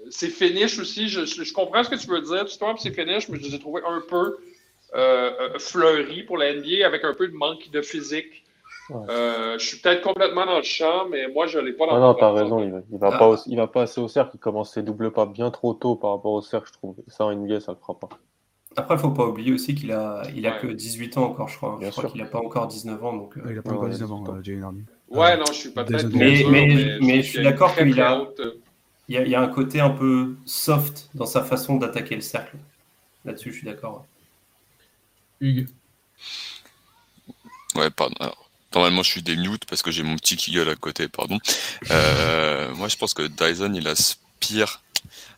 c'est 0.09 0.29
finish 0.29 0.79
aussi. 0.79 1.07
Je, 1.07 1.25
je, 1.25 1.53
comprends 1.53 1.83
ce 1.83 1.89
que 1.89 1.95
tu 1.95 2.07
veux 2.07 2.21
dire, 2.21 2.45
tu 2.45 2.57
c'est 2.79 2.91
finish, 2.91 3.29
mais 3.29 3.39
je 3.39 3.43
les 3.43 3.55
ai 3.55 3.59
trouvés 3.59 3.81
un 3.85 4.01
peu 4.01 4.37
fleuris 5.57 6.23
pour 6.23 6.37
la 6.37 6.53
NBA 6.53 6.85
avec 6.85 7.03
un 7.03 7.15
peu 7.15 7.27
de 7.27 7.33
manque 7.33 7.71
de 7.71 7.81
physique. 7.81 8.42
Euh, 8.91 9.57
je 9.57 9.65
suis 9.65 9.77
peut-être 9.77 10.01
complètement 10.01 10.45
dans 10.45 10.57
le 10.57 10.63
champ, 10.63 11.07
mais 11.09 11.27
moi, 11.27 11.47
je 11.47 11.57
ne 11.57 11.63
l'ai 11.63 11.73
pas 11.73 11.87
dans 11.87 11.99
non, 11.99 12.07
Non, 12.07 12.13
tu 12.15 12.23
as 12.23 12.31
raison. 12.31 12.59
Il 12.59 12.97
va, 12.97 13.11
pas 13.11 13.33
ah. 13.33 13.43
il 13.45 13.57
va 13.57 13.67
pas 13.67 13.83
assez 13.83 14.01
au 14.01 14.07
cercle. 14.07 14.31
Il 14.35 14.39
commence 14.39 14.73
ses 14.73 14.83
doubles 14.83 15.11
pas 15.11 15.25
bien 15.25 15.51
trop 15.51 15.73
tôt 15.73 15.95
par 15.95 16.11
rapport 16.11 16.33
au 16.33 16.41
cercle, 16.41 16.67
je 16.67 16.73
trouve. 16.73 16.95
Ça, 17.07 17.25
en 17.25 17.33
NBA, 17.33 17.61
ça 17.61 17.71
ne 17.71 17.77
le 17.77 17.81
fera 17.81 17.97
pas. 17.97 18.09
Après, 18.75 18.95
il 18.95 18.97
ne 18.97 19.01
faut 19.01 19.11
pas 19.11 19.25
oublier 19.25 19.53
aussi 19.53 19.75
qu'il 19.75 19.91
a, 19.91 20.23
il 20.35 20.47
a 20.47 20.53
que 20.53 20.67
18 20.67 21.17
ans 21.17 21.25
encore, 21.25 21.47
je 21.47 21.57
crois. 21.57 21.79
je 21.81 21.89
crois 21.89 22.09
qu'il 22.09 22.21
n'a 22.21 22.27
pas 22.27 22.39
encore 22.39 22.67
19 22.67 23.03
ans. 23.05 23.13
Donc, 23.13 23.37
euh, 23.37 23.41
Il 23.47 23.55
n'a 23.55 23.61
pas 23.61 23.73
encore 23.73 23.89
19 23.89 24.11
ans, 24.11 24.23
euh, 24.27 24.61
Hardy. 24.63 24.83
Ouais, 25.09 25.37
non, 25.37 25.45
je 25.47 25.53
suis 25.53 25.69
pas 25.69 25.83
très 25.83 26.03
Mais, 26.05 26.43
mais, 26.49 26.97
mais, 26.99 27.21
je 27.21 27.29
suis 27.29 27.43
d'accord 27.43 27.75
qu'il 27.75 28.01
a, 28.01 28.25
il 29.07 29.15
y, 29.15 29.17
a, 29.17 29.21
il 29.21 29.29
y 29.29 29.35
a 29.35 29.41
un 29.41 29.47
côté 29.47 29.79
un 29.79 29.91
peu 29.91 30.35
soft 30.45 31.09
dans 31.13 31.25
sa 31.25 31.43
façon 31.43 31.77
d'attaquer 31.77 32.15
le 32.15 32.21
cercle. 32.21 32.57
Là-dessus, 33.25 33.51
je 33.51 33.57
suis 33.57 33.67
d'accord. 33.67 34.05
Hugues. 35.39 35.67
Ouais, 37.75 37.89
pardon. 37.89 38.15
Alors, 38.19 38.42
Normalement, 38.73 39.03
je 39.03 39.11
suis 39.11 39.21
des 39.21 39.35
mute 39.35 39.65
parce 39.65 39.81
que 39.81 39.91
j'ai 39.91 40.03
mon 40.03 40.15
petit 40.15 40.35
qui 40.35 40.51
gueule 40.51 40.69
à 40.69 40.75
côté, 40.75 41.07
pardon. 41.07 41.37
Euh, 41.91 42.73
moi, 42.75 42.87
je 42.87 42.97
pense 42.97 43.13
que 43.13 43.23
Dyson, 43.23 43.73
il 43.73 43.87
aspire 43.87 44.81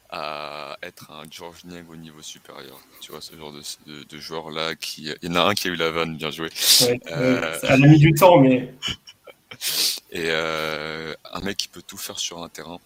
à 0.09 0.77
être 0.81 1.11
un 1.11 1.23
George 1.29 1.65
Niang 1.65 1.89
au 1.89 1.95
niveau 1.95 2.21
supérieur. 2.21 2.79
Tu 3.01 3.11
vois, 3.11 3.21
ce 3.21 3.35
genre 3.35 3.51
de, 3.51 4.17
joueur-là. 4.17 4.75
Qui... 4.75 5.11
Il 5.21 5.29
y 5.29 5.31
en 5.31 5.35
a 5.35 5.41
un 5.41 5.53
qui 5.53 5.67
a 5.67 5.71
eu 5.71 5.75
la 5.75 5.91
vanne, 5.91 6.15
bien 6.15 6.31
joué. 6.31 6.49
Ouais, 6.81 7.01
euh... 7.11 7.59
Ça 7.59 7.73
a 7.73 7.77
mis 7.77 7.97
du 7.97 8.13
temps, 8.13 8.39
mais. 8.39 8.73
Et 10.11 10.27
euh, 10.29 11.13
un 11.33 11.39
mec 11.41 11.57
qui 11.57 11.67
peut 11.67 11.81
tout 11.85 11.97
faire 11.97 12.19
sur 12.19 12.41
un 12.41 12.47
terrain, 12.47 12.79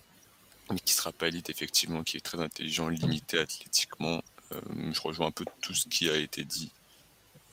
mais 0.72 0.80
qui 0.80 0.94
sera 0.94 1.12
pas 1.12 1.28
élite, 1.28 1.50
effectivement, 1.50 2.04
qui 2.04 2.18
est 2.18 2.22
très 2.22 2.40
intelligent, 2.40 2.90
limité 2.90 3.40
athlétiquement. 3.40 4.24
Je 4.52 5.02
rejoins 5.02 5.28
un 5.28 5.32
peu 5.32 5.46
tout 5.62 5.76
ce 5.76 5.88
qui 5.88 6.10
a 6.10 6.16
été 6.16 6.44
dit. 6.44 6.72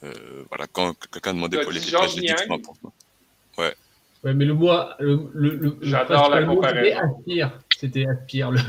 Euh, 0.04 0.44
voilà, 0.48 0.66
quand 0.66 0.94
quelqu'un 1.10 1.34
demandait 1.34 1.62
pour 1.62 1.72
les 1.72 1.80
j'ai 1.80 2.20
dit 2.20 2.28
Ouais. 3.58 3.74
Ouais, 4.24 4.34
mais 4.34 4.44
le 4.44 4.54
moi, 4.54 4.96
le, 4.98 5.30
le, 5.34 5.78
J'adore 5.82 6.30
la 6.30 6.44
comparaison. 6.44 7.22
C'était 7.78 8.06
Aspire. 8.06 8.50
Le... 8.50 8.60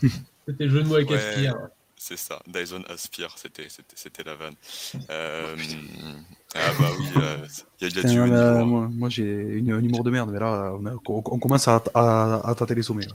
c'était 0.46 0.64
le 0.64 0.70
jeu 0.70 0.82
de 0.82 0.88
mots 0.88 0.96
avec 0.96 1.10
Aspire. 1.10 1.56
C'est 1.96 2.16
ça, 2.16 2.40
Dyson 2.46 2.84
Aspire, 2.88 3.34
c'était, 3.36 3.66
c'était, 3.68 4.22
la 4.22 4.34
vanne. 4.36 4.54
Euh, 5.10 5.56
ah 6.54 6.72
bah 6.80 6.90
oui, 6.98 7.06
euh, 7.16 7.46
il 7.80 7.94
y 7.94 7.98
a, 7.98 8.02
du 8.02 8.18
hein. 8.18 8.64
Moi, 8.64 9.10
j'ai 9.10 9.24
une, 9.24 9.70
un 9.70 9.82
humour 9.82 10.02
de 10.02 10.10
merde, 10.10 10.30
mais 10.32 10.40
là, 10.40 10.72
on, 10.74 10.98
on, 11.06 11.38
commence 11.38 11.68
à, 11.68 11.82
à, 11.92 12.48
à, 12.48 12.54
tâter 12.54 12.74
les 12.74 12.82
sommets. 12.82 13.06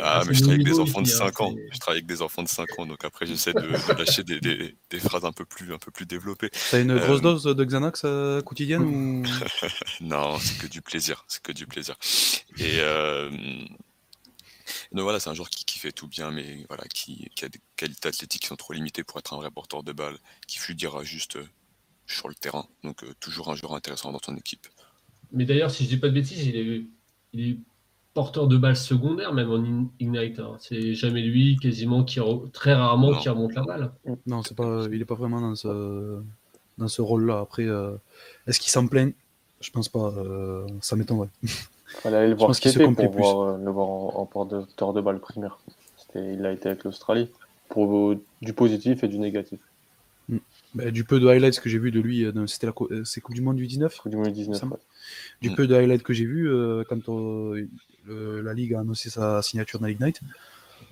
Ah, 0.00 0.22
mais 0.26 0.34
je 0.34 0.40
travaille 0.40 0.60
avec 0.60 0.66
des 0.66 0.80
enfants 0.80 1.00
de 1.00 1.06
5 1.06 1.40
ans. 1.40 1.54
Je 1.72 1.78
travaille 1.78 1.98
avec 1.98 2.06
des 2.06 2.20
enfants 2.20 2.42
de 2.42 2.48
5 2.48 2.78
ans, 2.80 2.86
donc 2.86 3.04
après, 3.04 3.26
j'essaie 3.26 3.52
de, 3.52 3.60
de 3.60 3.98
lâcher 3.98 4.24
des, 4.24 4.40
des, 4.40 4.74
des, 4.90 4.98
phrases 4.98 5.24
un 5.24 5.30
peu 5.32 5.44
plus, 5.44 5.72
un 5.72 5.78
peu 5.78 5.92
plus 5.92 6.04
développées. 6.04 6.50
T'as 6.72 6.80
une 6.80 6.98
grosse 6.98 7.18
euh, 7.18 7.22
dose 7.22 7.44
de 7.44 7.64
Xanax 7.64 8.04
quotidienne 8.44 8.82
ou... 8.82 9.22
Non, 10.00 10.38
c'est 10.40 10.58
que 10.58 10.66
du 10.66 10.82
plaisir. 10.82 11.24
C'est 11.28 11.42
que 11.42 11.52
du 11.52 11.66
plaisir. 11.66 11.96
Et 12.58 12.80
donc 14.92 15.02
voilà, 15.04 15.20
c'est 15.20 15.30
un 15.30 15.34
joueur 15.34 15.50
qui, 15.50 15.78
fait 15.78 15.92
tout 15.92 16.08
bien, 16.08 16.30
mais 16.30 16.64
voilà, 16.68 16.84
qui, 16.92 17.30
a 17.42 17.48
des 17.48 17.60
qualités 17.76 18.08
athlétiques 18.08 18.42
qui 18.42 18.48
sont 18.48 18.56
trop 18.56 18.72
limitées 18.72 19.04
pour 19.04 19.18
être 19.18 19.32
un 19.32 19.36
vrai 19.36 19.50
porteur 19.50 19.82
de 19.82 19.92
balle, 19.92 20.18
qui 20.46 20.58
fluidira 20.58 21.04
juste 21.04 21.36
euh, 21.36 21.48
sur 22.12 22.28
le 22.28 22.34
terrain. 22.34 22.66
Donc 22.84 23.02
euh, 23.02 23.08
toujours 23.20 23.50
un 23.50 23.54
joueur 23.54 23.74
intéressant 23.74 24.12
dans 24.12 24.18
ton 24.18 24.36
équipe. 24.36 24.66
Mais 25.32 25.44
d'ailleurs, 25.44 25.70
si 25.70 25.84
je 25.84 25.88
dis 25.88 25.96
pas 25.96 26.08
de 26.08 26.14
bêtises, 26.14 26.46
il 26.46 26.88
est, 27.34 27.56
porteur 28.12 28.48
de 28.48 28.56
balle 28.56 28.76
secondaire 28.76 29.32
même 29.32 29.50
en 29.50 29.88
Ignite. 30.00 30.40
Hein. 30.40 30.56
C'est 30.58 30.94
jamais 30.94 31.22
lui, 31.22 31.56
quasiment, 31.56 32.02
qui 32.02 32.18
très 32.52 32.74
rarement 32.74 33.14
qui 33.14 33.28
remonte 33.28 33.54
la 33.54 33.62
balle. 33.62 33.92
Non, 34.26 34.42
c'est 34.42 34.56
pas, 34.56 34.86
il 34.90 34.98
n'est 34.98 35.04
pas 35.04 35.14
vraiment 35.14 35.40
dans 35.40 35.54
ce, 35.54 36.20
dans 36.76 36.88
ce 36.88 37.02
rôle-là. 37.02 37.38
Après, 37.38 37.66
euh, 37.66 37.94
est-ce 38.48 38.58
qu'il 38.58 38.72
s'en 38.72 38.88
plaint? 38.88 39.14
Je 39.60 39.70
pense 39.70 39.88
pas. 39.88 40.12
ça 40.80 40.96
m'étonnerait. 40.96 41.28
fallait 41.90 42.16
aller 42.16 42.28
le 42.30 42.34
voir 42.34 42.54
skater 42.54 42.92
pour 42.92 43.10
voir, 43.10 43.40
euh, 43.40 43.58
le 43.58 43.70
voir 43.70 43.88
en, 43.88 44.26
porteur 44.26 44.92
de 44.92 45.00
balle 45.00 45.20
primaire. 45.20 45.58
Il 46.14 46.44
a 46.44 46.52
été 46.52 46.68
avec 46.68 46.84
l'Australie 46.84 47.28
pour 47.68 48.16
du 48.42 48.52
positif 48.52 49.04
et 49.04 49.08
du 49.08 49.18
négatif. 49.18 49.60
Bah, 50.74 50.90
du 50.90 51.04
peu 51.04 51.18
de 51.18 51.26
highlights 51.26 51.60
que 51.60 51.68
j'ai 51.68 51.78
vu 51.78 51.90
de 51.90 52.00
lui, 52.00 52.24
euh, 52.24 52.46
c'était 52.46 52.66
la 52.66 52.72
euh, 52.90 53.04
c'est 53.04 53.20
Coupe 53.20 53.34
du 53.34 53.42
Monde 53.42 53.56
du 53.56 53.66
19 53.66 53.98
Coupe 53.98 54.10
du 54.10 54.16
Monde 54.16 54.32
19, 54.32 54.72
Du 55.40 55.50
mm. 55.50 55.54
peu 55.56 55.66
de 55.66 55.74
highlights 55.74 56.02
que 56.02 56.12
j'ai 56.12 56.26
vu 56.26 56.48
quand 56.88 57.08
la 58.06 58.54
Ligue 58.54 58.74
a 58.74 58.80
annoncé 58.80 59.10
sa 59.10 59.42
signature 59.42 59.80
dans 59.80 59.86
l'Ignite, 59.86 60.20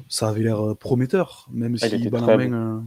ça 0.08 0.28
avait 0.28 0.42
l'air 0.42 0.76
prometteur, 0.76 1.48
même 1.52 1.76
ah, 1.80 1.88
si 1.88 2.08
Banamain, 2.08 2.84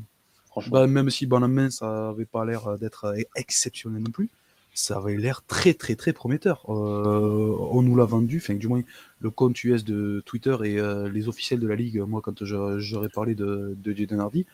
bah, 0.68 0.88
même 0.88 1.10
si 1.10 1.26
Banamain, 1.26 1.70
ça 1.70 2.10
avait 2.10 2.26
pas 2.26 2.46
l'air 2.46 2.78
d'être 2.78 3.16
exceptionnel 3.36 4.04
non 4.04 4.12
plus 4.12 4.30
ça 4.74 4.98
avait 4.98 5.18
l'air 5.18 5.44
très 5.46 5.74
très 5.74 5.96
très 5.96 6.14
prometteur. 6.14 6.66
Euh, 6.70 7.56
on 7.72 7.82
nous 7.82 7.96
l'a 7.96 8.06
vendu, 8.06 8.38
enfin 8.38 8.56
du 8.56 8.68
moins 8.68 8.82
le 9.20 9.30
compte 9.30 9.62
US 9.64 9.84
de 9.84 10.22
Twitter 10.26 10.56
et 10.64 10.80
euh, 10.80 11.10
les 11.10 11.28
officiels 11.28 11.60
de 11.60 11.68
la 11.68 11.76
ligue. 11.76 12.00
Moi, 12.00 12.22
quand 12.24 12.44
j'aurais 12.46 13.10
parlé 13.10 13.36
de, 13.36 13.76
de 13.78 13.94
Jaden 13.94 14.20
Hardy, 14.20 14.46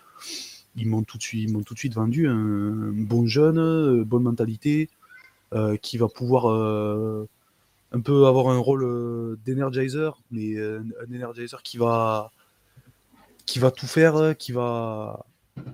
ils 0.77 0.87
m'ont 0.87 1.03
tout 1.03 1.17
de 1.17 1.23
suite, 1.23 1.51
m'ont 1.51 1.63
tout 1.63 1.73
de 1.73 1.79
suite 1.79 1.93
vendu 1.93 2.27
un, 2.27 2.91
bon 2.93 3.25
jeune, 3.27 3.59
euh, 3.59 4.03
bonne 4.03 4.23
mentalité, 4.23 4.89
qui 5.81 5.97
va 5.97 6.07
pouvoir 6.09 6.47
un 7.93 8.01
peu 8.01 8.25
avoir 8.25 8.49
un 8.49 8.57
rôle 8.57 9.37
d'énergizer, 9.45 10.21
mais 10.31 10.57
un, 10.59 10.83
energizer 11.13 11.63
qui 11.63 11.77
va 11.77 12.31
qui 13.45 13.59
va 13.59 13.71
tout 13.71 13.87
faire, 13.87 14.35
qui 14.37 14.51
va 14.51 15.25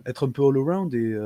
être 0.05 0.27
un 0.27 0.31
peu 0.31 0.47
all 0.47 0.57
around 0.57 0.93
et 0.93 1.17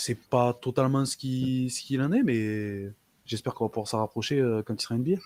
c'est 0.00 0.18
pas 0.18 0.54
totalement 0.54 1.04
ce 1.04 1.16
qu'il 1.16 1.70
ce 1.70 1.82
qu'il 1.82 2.00
en 2.02 2.12
est, 2.12 2.22
mais 2.22 2.90
j'espère 3.26 3.54
qu'on 3.54 3.66
va 3.66 3.68
pouvoir 3.68 3.88
s'en 3.88 3.98
rapprocher 3.98 4.40
euh, 4.40 4.62
quand 4.62 4.74
il 4.74 4.82
sera 4.82 4.96
NBA. 4.96 5.20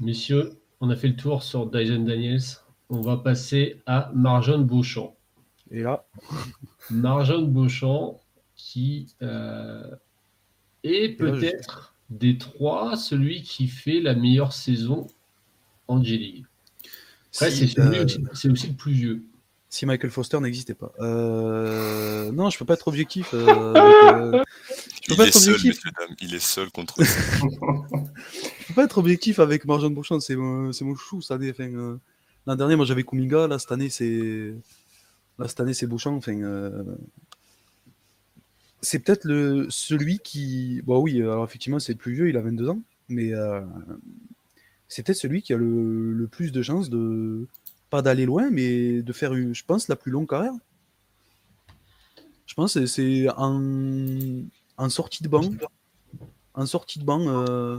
Messieurs, 0.00 0.52
on 0.80 0.90
a 0.90 0.96
fait 0.96 1.08
le 1.08 1.16
tour 1.16 1.42
sur 1.42 1.66
Dyson 1.66 2.04
Daniels. 2.04 2.42
On 2.88 3.00
va 3.00 3.16
passer 3.16 3.82
à 3.86 4.10
Marjon 4.14 4.60
Beauchamp. 4.60 5.16
Et 5.70 5.82
là 5.82 6.06
Marjon 6.90 7.42
Beauchamp, 7.42 8.20
qui 8.54 9.08
euh, 9.22 9.90
est 10.84 11.16
peut-être 11.16 11.94
des 12.10 12.38
trois 12.38 12.96
celui 12.96 13.42
qui 13.42 13.66
fait 13.66 14.00
la 14.00 14.14
meilleure 14.14 14.52
saison 14.52 15.08
en 15.88 16.02
J-League. 16.02 16.44
Après, 17.34 17.46
euh, 17.48 18.06
c'est 18.32 18.48
aussi, 18.50 18.68
le 18.68 18.74
plus 18.74 18.92
vieux. 18.92 19.22
Si 19.68 19.84
Michael 19.84 20.10
Foster 20.10 20.40
n'existait 20.40 20.74
pas. 20.74 20.92
Euh, 21.00 22.32
non, 22.32 22.48
je 22.48 22.58
peux 22.58 22.64
pas 22.64 22.74
être 22.74 22.88
objectif. 22.88 23.30
Euh, 23.34 23.74
il, 25.08 25.20
est 25.20 25.32
seul, 25.32 25.56
il 26.20 26.34
est 26.34 26.38
seul 26.40 26.70
contre. 26.70 26.94
je 27.02 28.66
peux 28.68 28.74
pas 28.74 28.84
être 28.84 28.98
objectif 28.98 29.38
avec 29.38 29.66
Marjan 29.66 29.90
Beauchamp, 29.90 30.20
c'est 30.20 30.36
mon, 30.36 30.72
chou. 30.94 31.20
Ça, 31.20 31.36
enfin, 31.36 31.98
L'an 32.46 32.56
dernier, 32.56 32.76
moi 32.76 32.84
j'avais 32.84 33.02
Kuminga, 33.02 33.48
là 33.48 33.58
cette 33.58 33.72
année 33.72 33.90
c'est. 33.90 34.54
Là 35.38 35.48
cette 35.48 35.60
année 35.60 35.74
c'est 35.74 35.86
Beauchamp. 35.86 36.16
Enfin, 36.16 36.34
c'est 38.86 39.00
peut-être 39.00 39.24
le 39.24 39.66
celui 39.68 40.18
qui. 40.20 40.80
Bon, 40.84 41.00
oui, 41.00 41.20
alors 41.20 41.44
effectivement, 41.44 41.78
c'est 41.78 41.92
le 41.92 41.98
plus 41.98 42.14
vieux, 42.14 42.28
il 42.28 42.36
a 42.36 42.40
22 42.40 42.68
ans, 42.68 42.80
mais 43.08 43.32
euh, 43.34 43.60
c'est 44.88 45.04
peut-être 45.04 45.18
celui 45.18 45.42
qui 45.42 45.52
a 45.52 45.56
le, 45.56 46.28
plus 46.30 46.52
de 46.52 46.62
chances 46.62 46.90
de. 46.90 47.46
Pas 47.90 48.02
d'aller 48.02 48.26
loin, 48.26 48.50
mais 48.50 49.02
de 49.02 49.12
faire, 49.12 49.32
je 49.34 49.64
pense, 49.64 49.88
la 49.88 49.96
plus 49.96 50.10
longue 50.10 50.28
carrière. 50.28 50.52
Je 52.46 52.54
pense 52.54 52.74
que 52.74 52.86
c'est 52.86 53.28
en, 53.36 53.62
en 54.76 54.88
sortie 54.88 55.22
de 55.22 55.28
banc. 55.28 55.50
En 56.54 56.66
sortie 56.66 56.98
de 56.98 57.04
banc, 57.04 57.22
euh, 57.28 57.78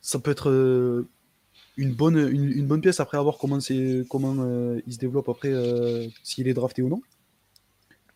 ça 0.00 0.18
peut 0.18 0.30
être 0.30 0.50
euh, 0.50 1.08
une 1.80 1.94
bonne, 1.94 2.18
une, 2.18 2.66
bonne 2.66 2.80
pièce 2.80 3.00
après 3.00 3.18
avoir 3.18 3.38
commencé, 3.38 4.04
comment 4.08 4.34
il 4.86 4.92
se 4.92 4.98
développe 4.98 5.28
après, 5.28 5.52
s'il 6.22 6.48
est 6.48 6.54
drafté 6.54 6.82
ou 6.82 6.88
non. 6.88 7.02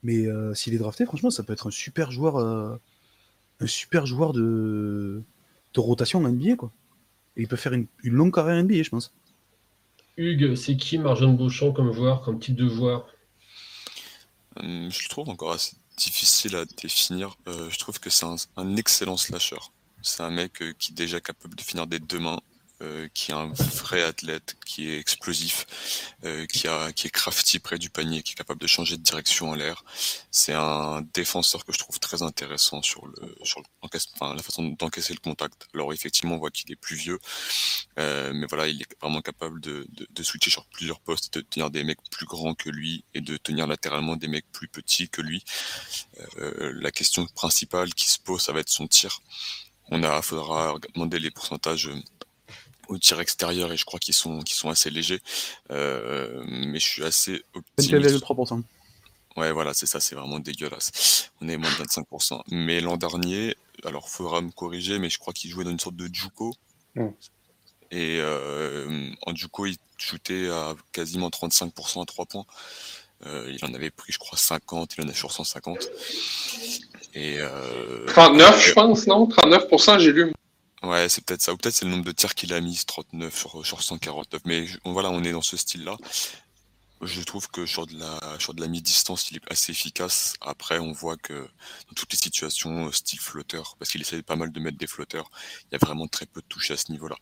Mais 0.04 0.26
euh, 0.26 0.54
s'il 0.54 0.74
est 0.74 0.78
drafté, 0.78 1.06
franchement, 1.06 1.30
ça 1.30 1.42
peut 1.42 1.54
être 1.54 1.66
un 1.66 1.72
super 1.72 2.12
joueur, 2.12 2.36
euh, 2.36 2.76
un 3.58 3.66
super 3.66 4.04
joueur 4.04 4.34
de, 4.34 5.22
de 5.72 5.80
rotation 5.80 6.22
en 6.22 6.28
NBA, 6.28 6.56
quoi. 6.56 6.70
Et 7.36 7.42
il 7.42 7.48
peut 7.48 7.56
faire 7.56 7.72
une, 7.72 7.88
longue 8.04 8.32
carrière 8.32 8.62
NBA, 8.62 8.82
je 8.82 8.90
pense. 8.90 9.12
Hugues, 10.18 10.54
c'est 10.54 10.76
qui 10.76 10.98
Marjon 10.98 11.32
Beauchamp 11.32 11.72
comme 11.72 11.92
joueur, 11.92 12.20
comme 12.20 12.38
type 12.38 12.54
de 12.54 12.68
joueur? 12.68 13.08
Hum, 14.56 14.90
Je 14.90 15.02
le 15.02 15.08
trouve 15.08 15.30
encore 15.30 15.52
assez 15.52 15.74
difficile 15.96 16.54
à 16.54 16.66
définir. 16.66 17.36
Euh, 17.48 17.70
je 17.70 17.78
trouve 17.78 17.98
que 17.98 18.10
c'est 18.10 18.26
un, 18.26 18.36
un, 18.58 18.76
excellent 18.76 19.16
slasher. 19.16 19.56
C'est 20.02 20.22
un 20.22 20.30
mec 20.30 20.62
qui 20.78 20.92
est 20.92 20.94
déjà 20.94 21.18
capable 21.18 21.54
de 21.54 21.62
finir 21.62 21.86
des 21.86 21.98
deux 21.98 22.18
mains, 22.18 22.40
euh, 22.82 23.08
qui 23.14 23.30
est 23.30 23.34
un 23.34 23.52
vrai 23.52 24.02
athlète, 24.02 24.56
qui 24.66 24.90
est 24.90 24.98
explosif, 24.98 25.66
euh, 26.24 26.46
qui, 26.46 26.66
a, 26.68 26.92
qui 26.92 27.06
est 27.06 27.10
crafty 27.10 27.58
près 27.58 27.78
du 27.78 27.90
panier, 27.90 28.22
qui 28.22 28.32
est 28.32 28.36
capable 28.36 28.60
de 28.60 28.66
changer 28.66 28.96
de 28.96 29.02
direction 29.02 29.50
en 29.50 29.54
l'air. 29.54 29.84
C'est 30.30 30.52
un 30.52 31.02
défenseur 31.14 31.64
que 31.64 31.72
je 31.72 31.78
trouve 31.78 31.98
très 32.00 32.22
intéressant 32.22 32.82
sur 32.82 33.06
le 33.06 33.14
sur 33.44 33.60
le, 33.60 33.66
enfin, 33.82 34.34
la 34.34 34.42
façon 34.42 34.64
d'encaisser 34.78 35.12
le 35.12 35.20
contact. 35.20 35.66
Alors 35.74 35.92
effectivement, 35.92 36.34
on 36.34 36.38
voit 36.38 36.50
qu'il 36.50 36.70
est 36.72 36.76
plus 36.76 36.96
vieux, 36.96 37.18
euh, 37.98 38.32
mais 38.34 38.46
voilà, 38.46 38.66
il 38.66 38.82
est 38.82 39.00
vraiment 39.00 39.20
capable 39.20 39.60
de, 39.60 39.86
de, 39.92 40.06
de, 40.10 40.22
switcher 40.22 40.50
sur 40.50 40.66
plusieurs 40.66 41.00
postes, 41.00 41.34
de 41.34 41.40
tenir 41.42 41.70
des 41.70 41.84
mecs 41.84 42.02
plus 42.10 42.26
grands 42.26 42.54
que 42.54 42.70
lui 42.70 43.04
et 43.14 43.20
de 43.20 43.36
tenir 43.36 43.66
latéralement 43.66 44.16
des 44.16 44.28
mecs 44.28 44.50
plus 44.52 44.68
petits 44.68 45.08
que 45.08 45.22
lui. 45.22 45.44
Euh, 46.38 46.72
la 46.74 46.90
question 46.90 47.26
principale 47.26 47.94
qui 47.94 48.08
se 48.10 48.18
pose, 48.18 48.42
ça 48.42 48.52
va 48.52 48.60
être 48.60 48.68
son 48.68 48.86
tir. 48.88 49.20
On 49.90 50.02
a, 50.02 50.22
faudra 50.22 50.76
demander 50.94 51.18
les 51.18 51.30
pourcentages 51.30 51.90
au 52.88 52.98
tir 52.98 53.20
extérieur 53.20 53.72
et 53.72 53.76
je 53.76 53.84
crois 53.84 54.00
qu'ils 54.00 54.14
sont, 54.14 54.40
qu'ils 54.40 54.56
sont 54.56 54.68
assez 54.68 54.90
légers. 54.90 55.20
Euh, 55.70 56.42
mais 56.46 56.78
je 56.78 56.86
suis 56.86 57.04
assez 57.04 57.42
optimiste. 57.54 57.92
3%. 57.94 58.62
Ouais, 59.36 59.50
voilà, 59.50 59.74
c'est 59.74 59.86
ça, 59.86 59.98
c'est 59.98 60.14
vraiment 60.14 60.38
dégueulasse. 60.38 61.30
On 61.40 61.48
est 61.48 61.56
moins 61.56 61.70
de 61.70 61.84
25%. 61.84 62.42
Mais 62.50 62.80
l'an 62.80 62.96
dernier, 62.96 63.56
alors 63.84 64.08
faudra 64.08 64.40
me 64.40 64.50
corriger, 64.50 64.98
mais 64.98 65.10
je 65.10 65.18
crois 65.18 65.32
qu'il 65.32 65.50
jouait 65.50 65.64
dans 65.64 65.70
une 65.70 65.80
sorte 65.80 65.96
de 65.96 66.08
Juco. 66.12 66.54
Mm. 66.94 67.08
Et 67.90 68.18
euh, 68.20 69.10
en 69.26 69.34
Juco, 69.34 69.66
il 69.66 69.76
shootait 69.98 70.48
à 70.50 70.74
quasiment 70.92 71.30
35% 71.30 72.02
à 72.02 72.06
3 72.06 72.26
points. 72.26 72.46
Euh, 73.26 73.50
il 73.52 73.64
en 73.64 73.72
avait 73.74 73.90
pris, 73.90 74.12
je 74.12 74.18
crois, 74.18 74.38
50, 74.38 74.96
il 74.98 75.04
en 75.04 75.08
a 75.08 75.14
sur 75.14 75.32
150. 75.32 75.88
Et, 77.14 77.38
39, 78.08 78.66
je 78.66 78.72
pense, 78.72 79.06
non? 79.06 79.26
39%, 79.28 79.98
j'ai 79.98 80.12
lu. 80.12 80.32
Ouais, 80.84 81.08
c'est 81.08 81.24
peut-être 81.24 81.40
ça. 81.40 81.52
Ou 81.52 81.56
peut-être 81.56 81.74
c'est 81.74 81.86
le 81.86 81.90
nombre 81.90 82.04
de 82.04 82.12
tirs 82.12 82.34
qu'il 82.34 82.52
a 82.52 82.60
mis, 82.60 82.84
39 82.86 83.36
sur, 83.36 83.66
sur 83.66 83.82
149. 83.82 84.42
Mais 84.44 84.66
voilà, 84.84 85.10
on 85.10 85.24
est 85.24 85.32
dans 85.32 85.42
ce 85.42 85.56
style-là. 85.56 85.96
Je 87.00 87.22
trouve 87.22 87.48
que 87.48 87.66
sur 87.66 87.86
de 87.86 87.98
la, 87.98 88.38
sur 88.38 88.54
de 88.54 88.60
la 88.60 88.68
mi-distance, 88.68 89.30
il 89.30 89.38
est 89.38 89.50
assez 89.50 89.72
efficace. 89.72 90.34
Après, 90.40 90.78
on 90.78 90.92
voit 90.92 91.16
que 91.16 91.32
dans 91.34 91.94
toutes 91.96 92.12
les 92.12 92.18
situations, 92.18 92.86
euh, 92.86 92.92
style 92.92 93.20
flotteur, 93.20 93.76
parce 93.78 93.90
qu'il 93.90 94.00
essaie 94.00 94.22
pas 94.22 94.36
mal 94.36 94.52
de 94.52 94.60
mettre 94.60 94.78
des 94.78 94.86
flotteurs, 94.86 95.30
il 95.62 95.72
y 95.72 95.74
a 95.74 95.78
vraiment 95.78 96.06
très 96.06 96.26
peu 96.26 96.40
de 96.40 96.46
touches 96.46 96.70
à 96.70 96.76
ce 96.76 96.92
niveau-là. 96.92 97.16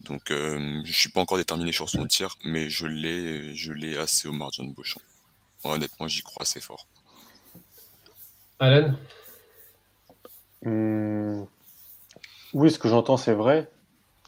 Donc, 0.00 0.30
euh, 0.30 0.82
je 0.84 0.92
suis 0.92 1.10
pas 1.10 1.20
encore 1.20 1.38
déterminé 1.38 1.72
sur 1.72 1.88
son 1.88 2.06
tir, 2.06 2.36
mais 2.44 2.68
je 2.70 2.86
l'ai, 2.86 3.54
je 3.54 3.72
l'ai 3.72 3.96
assez 3.96 4.26
au 4.28 4.32
margin 4.32 4.64
de 4.64 4.72
Beauchamp. 4.72 5.00
Honnêtement, 5.64 6.08
j'y 6.08 6.22
crois 6.22 6.42
assez 6.42 6.60
fort. 6.60 6.88
Alan 8.58 8.96
hum, 10.64 11.46
oui, 12.54 12.70
ce 12.70 12.78
que 12.78 12.88
j'entends, 12.88 13.16
c'est 13.16 13.34
vrai, 13.34 13.70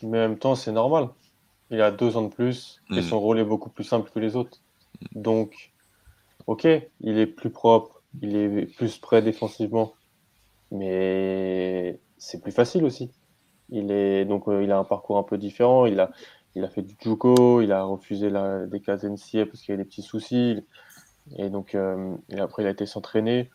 mais 0.03 0.19
en 0.19 0.29
même 0.29 0.39
temps, 0.39 0.55
c'est 0.55 0.73
normal. 0.73 1.09
Il 1.71 1.81
a 1.81 1.91
deux 1.91 2.17
ans 2.17 2.23
de 2.23 2.29
plus 2.29 2.81
et 2.91 3.01
mm. 3.01 3.03
son 3.03 3.21
rôle 3.21 3.39
est 3.39 3.45
beaucoup 3.45 3.71
plus 3.71 3.85
simple 3.85 4.11
que 4.11 4.19
les 4.19 4.37
autres. 4.37 4.59
Donc, 5.15 5.73
ok, 6.47 6.67
il 7.01 7.19
est 7.19 7.27
plus 7.27 7.51
propre, 7.51 8.03
il 8.21 8.37
est 8.37 8.67
plus 8.77 8.99
prêt 8.99 9.23
défensivement, 9.23 9.95
mais 10.71 11.99
c'est 12.19 12.41
plus 12.41 12.53
facile 12.53 12.85
aussi. 12.85 13.11
Il 13.71 13.91
est 13.91 14.25
donc 14.25 14.49
euh, 14.49 14.63
il 14.63 14.71
a 14.71 14.79
un 14.79 14.85
parcours 14.85 15.19
un 15.19 15.23
peu 15.23 15.39
différent. 15.39 15.87
Il 15.87 16.01
a 16.01 16.11
il 16.55 16.65
a 16.65 16.69
fait 16.69 16.83
du 16.83 16.97
juco, 17.01 17.61
il 17.63 17.73
a 17.73 17.83
refusé 17.83 18.31
la, 18.31 18.67
des 18.67 18.81
cases 18.81 19.03
NCA 19.03 19.47
parce 19.47 19.61
qu'il 19.61 19.71
y 19.71 19.73
avait 19.73 19.83
des 19.83 19.89
petits 19.89 20.03
soucis. 20.03 20.65
Et 21.39 21.49
donc 21.51 21.75
euh, 21.75 22.15
et 22.29 22.39
après 22.39 22.63
il 22.63 22.67
a 22.67 22.71
été 22.71 22.87
s'entraîner 22.87 23.51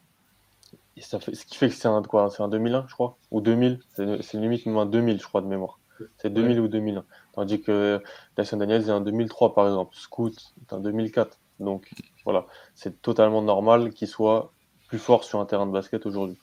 ça 1.02 1.20
fait, 1.20 1.36
ce 1.36 1.46
qui 1.46 1.58
fait 1.58 1.70
que 1.70 1.76
c'est 1.76 1.88
un, 1.88 2.02
quoi, 2.02 2.30
c'est 2.30 2.44
un 2.44 2.48
2001, 2.48 2.86
je 2.88 2.94
crois, 2.94 3.18
ou 3.32 3.42
2000, 3.42 3.80
c'est, 3.96 4.34
limite 4.36 4.66
même 4.66 4.78
un 4.78 4.86
2000, 4.86 5.20
je 5.20 5.28
crois, 5.28 5.42
de 5.42 5.48
mémoire. 5.48 5.80
C'est 6.18 6.32
2000 6.32 6.60
ou 6.62 6.68
2001. 6.68 7.04
Tandis 7.34 7.62
que 7.62 8.02
Dyson 8.38 8.58
Daniels 8.58 8.84
est 8.84 8.92
un 8.92 9.02
2003, 9.02 9.54
par 9.54 9.68
exemple. 9.68 9.96
Scoot 9.96 10.34
est 10.62 10.74
un 10.74 10.80
2004. 10.80 11.38
Donc, 11.60 11.90
voilà, 12.24 12.46
c'est 12.74 13.02
totalement 13.02 13.42
normal 13.42 13.92
qu'il 13.92 14.08
soit 14.08 14.54
plus 14.88 14.98
fort 14.98 15.26
sur 15.26 15.40
un 15.40 15.46
terrain 15.46 15.68
de 15.68 15.72
basket 15.72 16.06
aujourd'hui. 16.06 16.38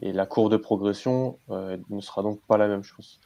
Et 0.00 0.12
la 0.12 0.26
courbe 0.26 0.52
de 0.52 0.58
progression 0.58 1.38
euh, 1.50 1.78
ne 1.88 2.00
sera 2.00 2.22
donc 2.22 2.40
pas 2.46 2.58
la 2.58 2.68
même, 2.68 2.82
chose. 2.82 3.18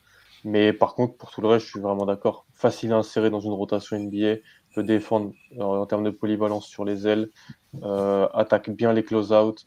Mais 0.45 0.73
par 0.73 0.95
contre, 0.95 1.17
pour 1.17 1.31
tout 1.31 1.41
le 1.41 1.49
reste, 1.49 1.67
je 1.67 1.71
suis 1.73 1.81
vraiment 1.81 2.07
d'accord. 2.07 2.47
Facile 2.53 2.93
à 2.93 2.97
insérer 2.97 3.31
dans 3.31 3.41
une 3.41 3.53
rotation 3.53 3.99
NBA, 3.99 4.37
peut 4.77 4.83
défendre 4.83 5.33
euh, 5.59 5.63
en 5.63 5.87
termes 5.87 6.05
de 6.05 6.11
polyvalence 6.11 6.67
sur 6.67 6.85
les 6.85 7.09
ailes, 7.09 7.31
euh, 7.83 8.29
attaque 8.35 8.71
bien 8.71 8.93
les 8.93 9.03
close-out, 9.03 9.67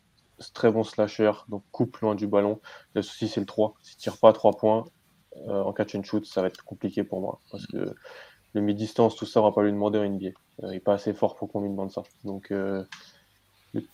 très 0.53 0.71
bon 0.71 0.83
slasher, 0.83 1.31
donc 1.47 1.63
coupe 1.71 1.97
loin 1.97 2.15
du 2.15 2.27
ballon. 2.27 2.59
Le 2.93 3.01
souci, 3.01 3.27
c'est 3.27 3.39
le 3.39 3.45
3. 3.45 3.75
S'il 3.81 3.97
tire 3.97 4.17
pas 4.17 4.29
à 4.29 4.33
3 4.33 4.57
points 4.57 4.85
euh, 5.47 5.63
en 5.63 5.73
catch 5.73 5.95
and 5.95 6.03
shoot, 6.03 6.25
ça 6.25 6.41
va 6.41 6.47
être 6.47 6.63
compliqué 6.63 7.03
pour 7.03 7.21
moi. 7.21 7.39
Parce 7.51 7.65
que 7.67 7.95
le 8.53 8.61
mi-distance, 8.61 9.15
tout 9.15 9.25
ça, 9.25 9.41
on 9.41 9.43
va 9.43 9.51
pas 9.51 9.63
lui 9.63 9.71
demander 9.71 9.99
en 9.99 10.09
NBA. 10.09 10.27
Euh, 10.27 10.31
il 10.63 10.69
n'est 10.71 10.79
pas 10.79 10.93
assez 10.93 11.13
fort 11.13 11.35
pour 11.35 11.51
qu'on 11.51 11.61
lui 11.61 11.69
demande 11.69 11.91
ça. 11.91 12.03
Donc, 12.23 12.51
euh, 12.51 12.83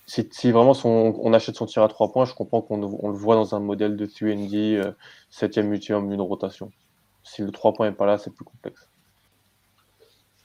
si, 0.08 0.52
vraiment 0.52 0.74
on 0.84 1.34
achète 1.34 1.56
son 1.56 1.66
tir 1.66 1.84
à 1.84 1.88
3 1.88 2.12
points, 2.12 2.26
je 2.26 2.34
comprends 2.34 2.62
qu'on 2.62 2.78
le 2.78 3.18
voit 3.18 3.36
dans 3.36 3.56
un 3.56 3.60
modèle 3.60 3.98
de 3.98 4.06
3D, 4.06 4.94
7ème, 5.32 5.70
8ème, 5.70 6.14
une 6.14 6.22
rotation. 6.22 6.72
Si 7.24 7.42
le 7.42 7.52
3 7.52 7.74
points 7.74 7.90
n'est 7.90 7.96
pas 7.96 8.06
là, 8.06 8.18
c'est 8.18 8.34
plus 8.34 8.46
complexe. 8.46 8.90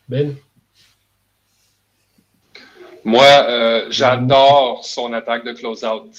Ben? 0.08 0.34
Moi, 3.04 3.24
euh, 3.24 3.86
j'adore 3.90 4.84
son 4.84 5.12
attaque 5.12 5.44
de 5.44 5.52
close-out. 5.52 6.10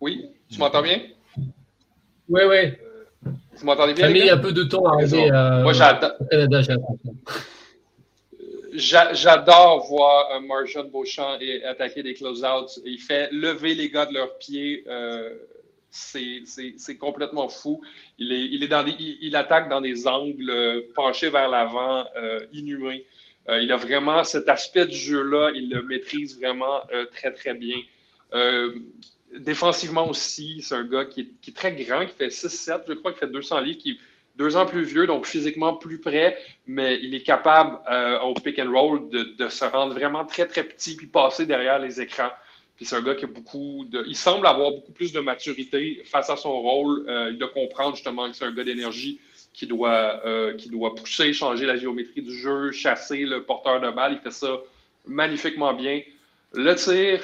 Oui, 0.00 0.26
tu 0.50 0.58
m'entends 0.58 0.82
bien? 0.82 1.00
Oui, 2.28 2.42
oui. 2.48 2.72
Tu 3.58 3.64
m'entendais 3.64 3.94
bien? 3.94 4.06
Ça 4.06 4.10
a 4.10 4.14
mis 4.14 4.30
un 4.30 4.38
peu 4.38 4.52
de 4.52 4.64
temps 4.64 4.84
à 4.86 4.94
arriver 4.94 5.30
à, 5.30 5.60
Moi, 5.62 5.72
j'adore. 5.72 6.16
J'adore 8.72 9.86
voir 9.86 10.40
Marshall 10.40 10.90
Beauchamp 10.90 11.38
attaquer 11.68 12.02
des 12.02 12.14
close-outs. 12.14 12.80
Il 12.84 12.98
fait 12.98 13.30
lever 13.30 13.74
les 13.74 13.90
gars 13.90 14.06
de 14.06 14.14
leurs 14.14 14.38
pieds. 14.38 14.82
Euh, 14.88 15.30
c'est 15.90 16.96
complètement 16.98 17.48
fou. 17.48 17.82
Il, 18.18 18.32
est, 18.32 18.46
il, 18.46 18.64
est 18.64 18.68
dans 18.68 18.84
il, 18.86 19.36
attaque 19.36 19.68
dans 19.68 19.82
des 19.82 20.06
angles 20.08 20.84
penchés 20.94 21.28
vers 21.28 21.50
l'avant, 21.50 22.06
euh, 22.16 22.40
inhumés. 22.52 23.04
Euh, 23.48 23.60
il 23.60 23.72
a 23.72 23.76
vraiment 23.76 24.22
cet 24.24 24.48
aspect 24.48 24.86
du 24.86 24.96
jeu-là, 24.96 25.50
il 25.54 25.68
le 25.70 25.82
maîtrise 25.82 26.38
vraiment 26.38 26.80
euh, 26.92 27.06
très, 27.06 27.32
très 27.32 27.54
bien. 27.54 27.76
Euh, 28.34 28.72
défensivement 29.38 30.08
aussi, 30.08 30.62
c'est 30.62 30.74
un 30.74 30.84
gars 30.84 31.04
qui 31.04 31.32
est, 31.46 31.54
très 31.54 31.72
grand, 31.72 32.06
qui 32.06 32.14
fait 32.14 32.28
6-7, 32.28 32.82
je 32.88 32.92
crois, 32.94 33.12
qu'il 33.12 33.20
fait 33.20 33.32
200 33.32 33.60
livres, 33.60 33.78
qui, 33.78 33.98
deux 34.36 34.56
ans 34.56 34.64
plus 34.64 34.84
vieux, 34.84 35.06
donc 35.06 35.26
physiquement 35.26 35.74
plus 35.74 36.00
près, 36.00 36.38
mais 36.66 36.98
il 37.02 37.14
est 37.14 37.22
capable 37.22 37.78
au 38.22 38.32
pick 38.32 38.58
and 38.58 38.70
roll 38.72 39.10
de, 39.10 39.48
se 39.48 39.64
rendre 39.66 39.92
vraiment 39.92 40.24
très, 40.24 40.46
très 40.46 40.64
petit 40.64 40.96
puis 40.96 41.06
passer 41.06 41.44
derrière 41.44 41.78
les 41.78 42.00
écrans. 42.00 42.30
Puis 42.76 42.86
c'est 42.86 42.96
un 42.96 43.02
gars 43.02 43.14
qui 43.14 43.26
a 43.26 43.28
beaucoup 43.28 43.84
de. 43.90 44.02
Il 44.06 44.16
semble 44.16 44.46
avoir 44.46 44.70
beaucoup 44.70 44.92
plus 44.92 45.12
de 45.12 45.20
maturité 45.20 46.02
face 46.06 46.30
à 46.30 46.36
son 46.36 46.62
rôle. 46.62 47.04
Il 47.30 47.36
doit 47.36 47.50
comprendre 47.50 47.94
justement 47.94 48.30
que 48.30 48.34
c'est 48.34 48.46
un 48.46 48.52
gars 48.52 48.64
d'énergie 48.64 49.20
qui 49.52 49.66
doit, 49.66 50.24
euh, 50.24 50.54
qui 50.54 50.68
doit 50.68 50.94
pousser, 50.94 51.32
changer 51.32 51.66
la 51.66 51.76
géométrie 51.76 52.22
du 52.22 52.36
jeu, 52.36 52.72
chasser 52.72 53.24
le 53.24 53.42
porteur 53.42 53.80
de 53.80 53.90
balle. 53.90 54.14
Il 54.14 54.20
fait 54.20 54.30
ça 54.30 54.58
magnifiquement 55.06 55.74
bien. 55.74 56.02
Le 56.54 56.74
tir, 56.74 57.22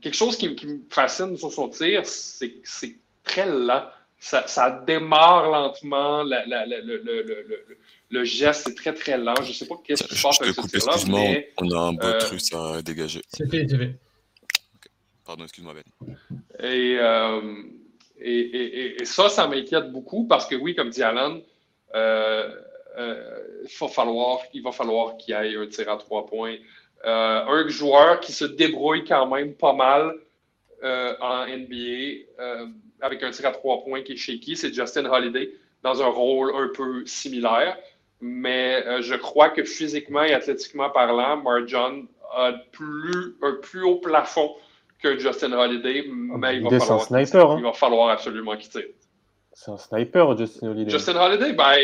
quelque 0.00 0.16
chose 0.16 0.36
qui, 0.36 0.54
qui, 0.54 0.66
me 0.66 0.80
fascine 0.90 1.36
sur 1.36 1.52
son 1.52 1.68
tir, 1.68 2.04
c'est 2.04 2.50
que 2.50 2.68
c'est 2.68 2.96
très 3.24 3.46
lent 3.46 3.84
ça, 4.20 4.84
démarre 4.86 5.50
lentement. 5.50 6.22
le, 6.24 8.24
geste 8.24 8.68
est 8.68 8.74
très, 8.74 8.94
très 8.94 9.18
lent. 9.18 9.34
Je 9.42 9.48
ne 9.48 9.54
sais 9.54 9.66
pas 9.66 9.76
qu'est-ce 9.84 10.04
qui 10.04 10.16
se 10.16 10.22
passe 10.22 10.40
avec 10.40 10.54
ce 10.54 10.86
là 10.86 10.96
mais... 11.08 11.52
On 11.58 11.70
a 11.70 11.78
un 11.78 11.92
beau 11.92 12.06
euh, 12.06 12.18
truc 12.18 12.40
à 12.52 12.82
dégager. 12.82 13.22
C'est 13.28 13.48
fait, 13.48 13.66
c'est 13.68 13.78
fait. 13.78 13.94
Pardon, 15.24 15.44
excuse-moi, 15.44 15.74
Ben. 15.74 15.84
Euh, 16.60 17.62
et, 18.20 19.04
ça, 19.04 19.28
ça 19.28 19.46
m'inquiète 19.46 19.92
beaucoup 19.92 20.26
parce 20.26 20.46
que, 20.46 20.54
oui, 20.54 20.74
comme 20.74 20.90
dit 20.90 21.02
Alan, 21.02 21.38
euh, 21.94 22.50
il 23.62 23.78
va 23.80 23.88
falloir, 23.88 24.40
il 24.52 24.62
va 24.62 24.72
falloir 24.72 25.16
qu'il 25.16 25.34
y 25.34 25.38
ait 25.38 25.56
un 25.56 25.66
tir 25.66 25.90
à 25.90 25.96
trois 25.96 26.26
points. 26.26 26.56
un 27.04 27.68
joueur 27.68 28.20
qui 28.20 28.32
se 28.32 28.44
débrouille 28.44 29.04
quand 29.04 29.26
même 29.26 29.54
pas 29.54 29.72
mal 29.72 30.14
en 30.82 31.46
NBA 31.46 32.24
avec 33.00 33.22
un 33.22 33.30
tir 33.30 33.46
à 33.46 33.52
trois 33.52 33.84
points 33.84 34.02
qui 34.02 34.12
est 34.12 34.16
shaky, 34.16 34.56
c'est 34.56 34.72
Justin 34.72 35.06
Holiday 35.06 35.50
dans 35.82 36.02
un 36.02 36.08
rôle 36.08 36.54
un 36.54 36.68
peu 36.74 37.04
similaire. 37.06 37.76
Mais 38.20 38.84
euh, 38.86 39.00
je 39.00 39.14
crois 39.14 39.50
que 39.50 39.62
physiquement 39.62 40.22
et 40.22 40.32
athlétiquement 40.32 40.90
parlant, 40.90 41.36
Marjon 41.36 42.08
a 42.34 42.52
plus, 42.72 43.36
un 43.42 43.52
plus 43.52 43.84
haut 43.84 43.96
plafond 43.96 44.54
que 45.02 45.18
Justin 45.18 45.52
Holiday, 45.52 46.04
mais 46.08 46.56
il 46.56 46.62
va, 46.62 46.78
falloir, 46.80 47.02
sniper, 47.02 47.50
hein. 47.50 47.56
il 47.58 47.64
va 47.64 47.72
falloir 47.72 48.10
absolument 48.10 48.56
quitter. 48.56 48.94
C'est 49.52 49.70
un 49.70 49.76
sniper, 49.76 50.36
Justin 50.36 50.70
Holiday. 50.70 50.90
Justin 50.90 51.16
Holiday, 51.16 51.52
ben, 51.52 51.76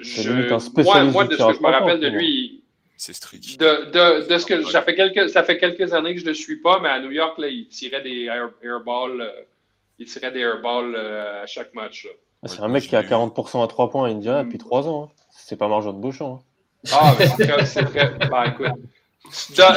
je, 0.00 0.30
moi, 0.82 1.04
moi, 1.04 1.24
de 1.24 1.36
ce 1.36 1.44
que 1.44 1.52
je 1.54 1.60
me 1.60 1.68
rappelle 1.68 2.00
de 2.00 2.08
lui, 2.08 2.64
c'est 2.96 3.12
strict. 3.12 3.58
De, 3.58 3.90
de, 3.90 4.28
de, 4.28 4.38
ce 4.38 4.46
que 4.46 4.62
ça 4.64 4.82
fait 4.82 4.94
quelques 4.94 5.28
ça 5.28 5.42
fait 5.42 5.58
quelques 5.58 5.92
années 5.92 6.14
que 6.14 6.20
je 6.20 6.24
ne 6.24 6.30
le 6.30 6.34
suis 6.34 6.60
pas, 6.60 6.80
mais 6.80 6.88
à 6.88 7.00
New 7.00 7.10
York, 7.10 7.38
là, 7.38 7.48
il 7.48 7.66
tirait 7.68 8.02
des 8.02 8.28
airballs. 8.62 9.20
Euh, 9.20 9.42
il 9.98 10.06
tirait 10.06 10.32
des 10.32 10.40
airballs 10.40 10.94
euh, 10.96 11.42
à 11.42 11.46
chaque 11.46 11.74
match. 11.74 12.08
Ah, 12.42 12.48
c'est 12.48 12.60
un 12.60 12.68
mec 12.68 12.84
qui 12.84 12.96
a 12.96 13.02
40% 13.02 13.62
à 13.62 13.66
3 13.66 13.90
points 13.90 14.08
à 14.08 14.10
Indiana 14.10 14.44
depuis 14.44 14.58
3 14.58 14.88
ans. 14.88 15.04
Hein. 15.04 15.22
C'est 15.30 15.56
pas 15.56 15.68
Marjon 15.68 15.92
de 15.92 15.98
Beauchamp. 15.98 16.36
Hein. 16.36 16.90
Ah, 16.92 17.14
mais 17.18 17.64
c'est 17.64 17.84
très. 17.84 18.10
Ben, 18.28 18.44
écoute. 18.44 18.66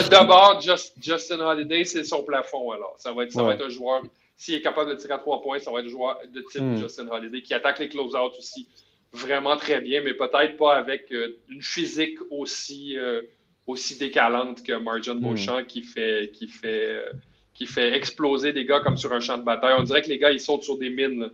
D'abord, 0.09 0.61
Justin 0.99 1.39
Holiday, 1.39 1.85
c'est 1.85 2.03
son 2.03 2.23
plafond. 2.23 2.71
Alors, 2.71 2.95
ça 2.97 3.13
va 3.13 3.23
être, 3.23 3.31
ça 3.31 3.43
va 3.43 3.53
être 3.53 3.65
un 3.65 3.69
joueur. 3.69 4.03
S'il 4.35 4.55
est 4.55 4.61
capable 4.61 4.91
de 4.91 4.95
tirer 4.95 5.13
à 5.13 5.17
3 5.17 5.41
points, 5.41 5.59
ça 5.59 5.71
va 5.71 5.79
être 5.79 5.87
un 5.87 5.89
joueur 5.89 6.19
de 6.31 6.41
type 6.51 6.61
hmm. 6.61 6.77
Justin 6.77 7.07
Holiday 7.07 7.41
qui 7.41 7.53
attaque 7.53 7.79
les 7.79 7.89
close-outs 7.89 8.37
aussi 8.37 8.67
vraiment 9.13 9.57
très 9.57 9.81
bien, 9.81 10.01
mais 10.03 10.13
peut-être 10.13 10.57
pas 10.57 10.75
avec 10.75 11.11
euh, 11.11 11.39
une 11.49 11.61
physique 11.61 12.19
aussi, 12.29 12.97
euh, 12.97 13.21
aussi 13.65 13.97
décalante 13.97 14.63
que 14.63 14.73
Marjon 14.73 15.15
hmm. 15.15 15.21
Beauchamp 15.21 15.63
qui 15.63 15.81
fait, 15.81 16.31
qui 16.33 16.47
fait 16.47 17.03
qui 17.57 17.65
fait 17.65 17.95
exploser 17.95 18.53
des 18.53 18.65
gars 18.65 18.81
comme 18.81 18.97
sur 18.97 19.11
un 19.11 19.19
champ 19.19 19.37
de 19.37 19.43
bataille. 19.43 19.73
On 19.79 19.83
dirait 19.83 20.03
que 20.03 20.09
les 20.09 20.19
gars, 20.19 20.31
ils 20.31 20.39
sautent 20.39 20.63
sur 20.63 20.77
des 20.77 20.91
mines. 20.91 21.31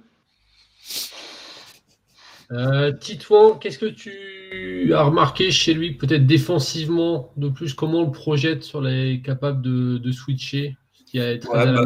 Euh, 2.51 2.91
Titouan, 2.91 3.57
qu'est-ce 3.57 3.79
que 3.79 3.85
tu 3.85 4.93
as 4.93 5.03
remarqué 5.03 5.51
chez 5.51 5.73
lui, 5.73 5.93
peut-être 5.93 6.25
défensivement, 6.25 7.31
de 7.37 7.49
plus 7.49 7.73
Comment 7.73 7.99
on 7.99 8.05
le 8.05 8.11
projette 8.11 8.63
sur 8.63 8.81
les 8.81 9.21
capables 9.21 9.61
de, 9.61 10.11
switcher 10.11 10.75
Ce 10.93 11.03
qui 11.03 11.19
a 11.19 11.37
très 11.37 11.65
bah, 11.65 11.85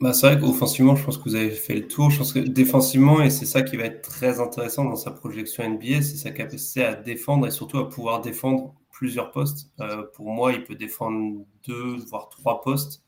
bah, 0.00 0.12
C'est 0.12 0.26
vrai 0.26 0.40
qu'offensivement, 0.40 0.96
je 0.96 1.04
pense 1.04 1.18
que 1.18 1.24
vous 1.24 1.34
avez 1.34 1.50
fait 1.50 1.74
le 1.74 1.88
tour. 1.88 2.10
Je 2.10 2.18
pense 2.18 2.32
que 2.32 2.38
défensivement, 2.38 3.22
et 3.22 3.30
c'est 3.30 3.46
ça 3.46 3.62
qui 3.62 3.76
va 3.76 3.84
être 3.84 4.02
très 4.02 4.40
intéressant 4.40 4.84
dans 4.84 4.96
sa 4.96 5.10
projection 5.10 5.68
NBA, 5.68 6.02
c'est 6.02 6.16
sa 6.16 6.30
capacité 6.30 6.84
à 6.84 6.94
défendre 6.94 7.46
et 7.46 7.50
surtout 7.50 7.78
à 7.78 7.88
pouvoir 7.88 8.20
défendre 8.20 8.74
plusieurs 8.90 9.30
postes. 9.30 9.70
Euh, 9.80 10.04
pour 10.14 10.30
moi, 10.30 10.52
il 10.52 10.64
peut 10.64 10.74
défendre 10.74 11.44
deux, 11.66 11.96
voire 12.08 12.28
trois 12.28 12.62
postes. 12.62 13.02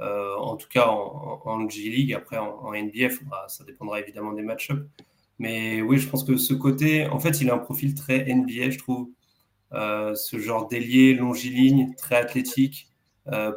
Euh, 0.00 0.34
en 0.36 0.56
tout 0.56 0.68
cas, 0.68 0.86
en, 0.86 1.68
G-League. 1.68 2.14
Après, 2.14 2.38
en, 2.38 2.72
NBA, 2.72 3.08
ça 3.48 3.64
dépendra 3.64 4.00
évidemment 4.00 4.32
des 4.32 4.42
match-ups. 4.42 4.86
Mais 5.42 5.82
oui, 5.82 5.98
je 5.98 6.08
pense 6.08 6.22
que 6.22 6.36
ce 6.36 6.54
côté, 6.54 7.08
en 7.08 7.18
fait, 7.18 7.40
il 7.40 7.50
a 7.50 7.54
un 7.54 7.58
profil 7.58 7.96
très 7.96 8.32
NBA, 8.32 8.70
je 8.70 8.78
trouve. 8.78 9.10
Euh, 9.72 10.14
ce 10.14 10.38
genre 10.38 10.68
d'ailier 10.68 11.14
longiligne, 11.14 11.94
très 11.96 12.16
athlétique, 12.16 12.88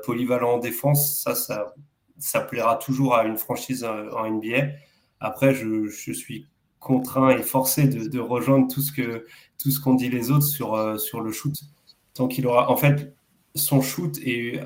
polyvalent 0.03 0.55
en 0.55 0.57
défense, 0.57 1.21
ça, 1.21 1.35
ça, 2.17 2.41
plaira 2.41 2.77
toujours 2.77 3.13
à 3.15 3.25
une 3.25 3.37
franchise 3.37 3.83
en 3.83 4.27
NBA. 4.27 4.69
Après, 5.19 5.53
je, 5.53 5.87
suis 6.11 6.47
contraint 6.79 7.29
et 7.29 7.43
forcé 7.43 7.87
de, 7.87 8.07
de, 8.07 8.19
rejoindre 8.19 8.67
tout 8.73 8.81
ce 8.81 8.91
que 8.91 9.25
tout 9.59 9.69
ce 9.69 9.79
qu'ont 9.79 9.93
dit 9.93 10.09
les 10.09 10.31
autres 10.31 10.45
sur, 10.45 10.99
sur 10.99 11.21
le 11.21 11.31
shoot 11.31 11.53
tant 12.15 12.27
qu'il 12.27 12.47
aura. 12.47 12.71
En 12.71 12.77
fait, 12.77 13.15
son 13.53 13.81
shoot 13.83 14.17
et 14.23 14.59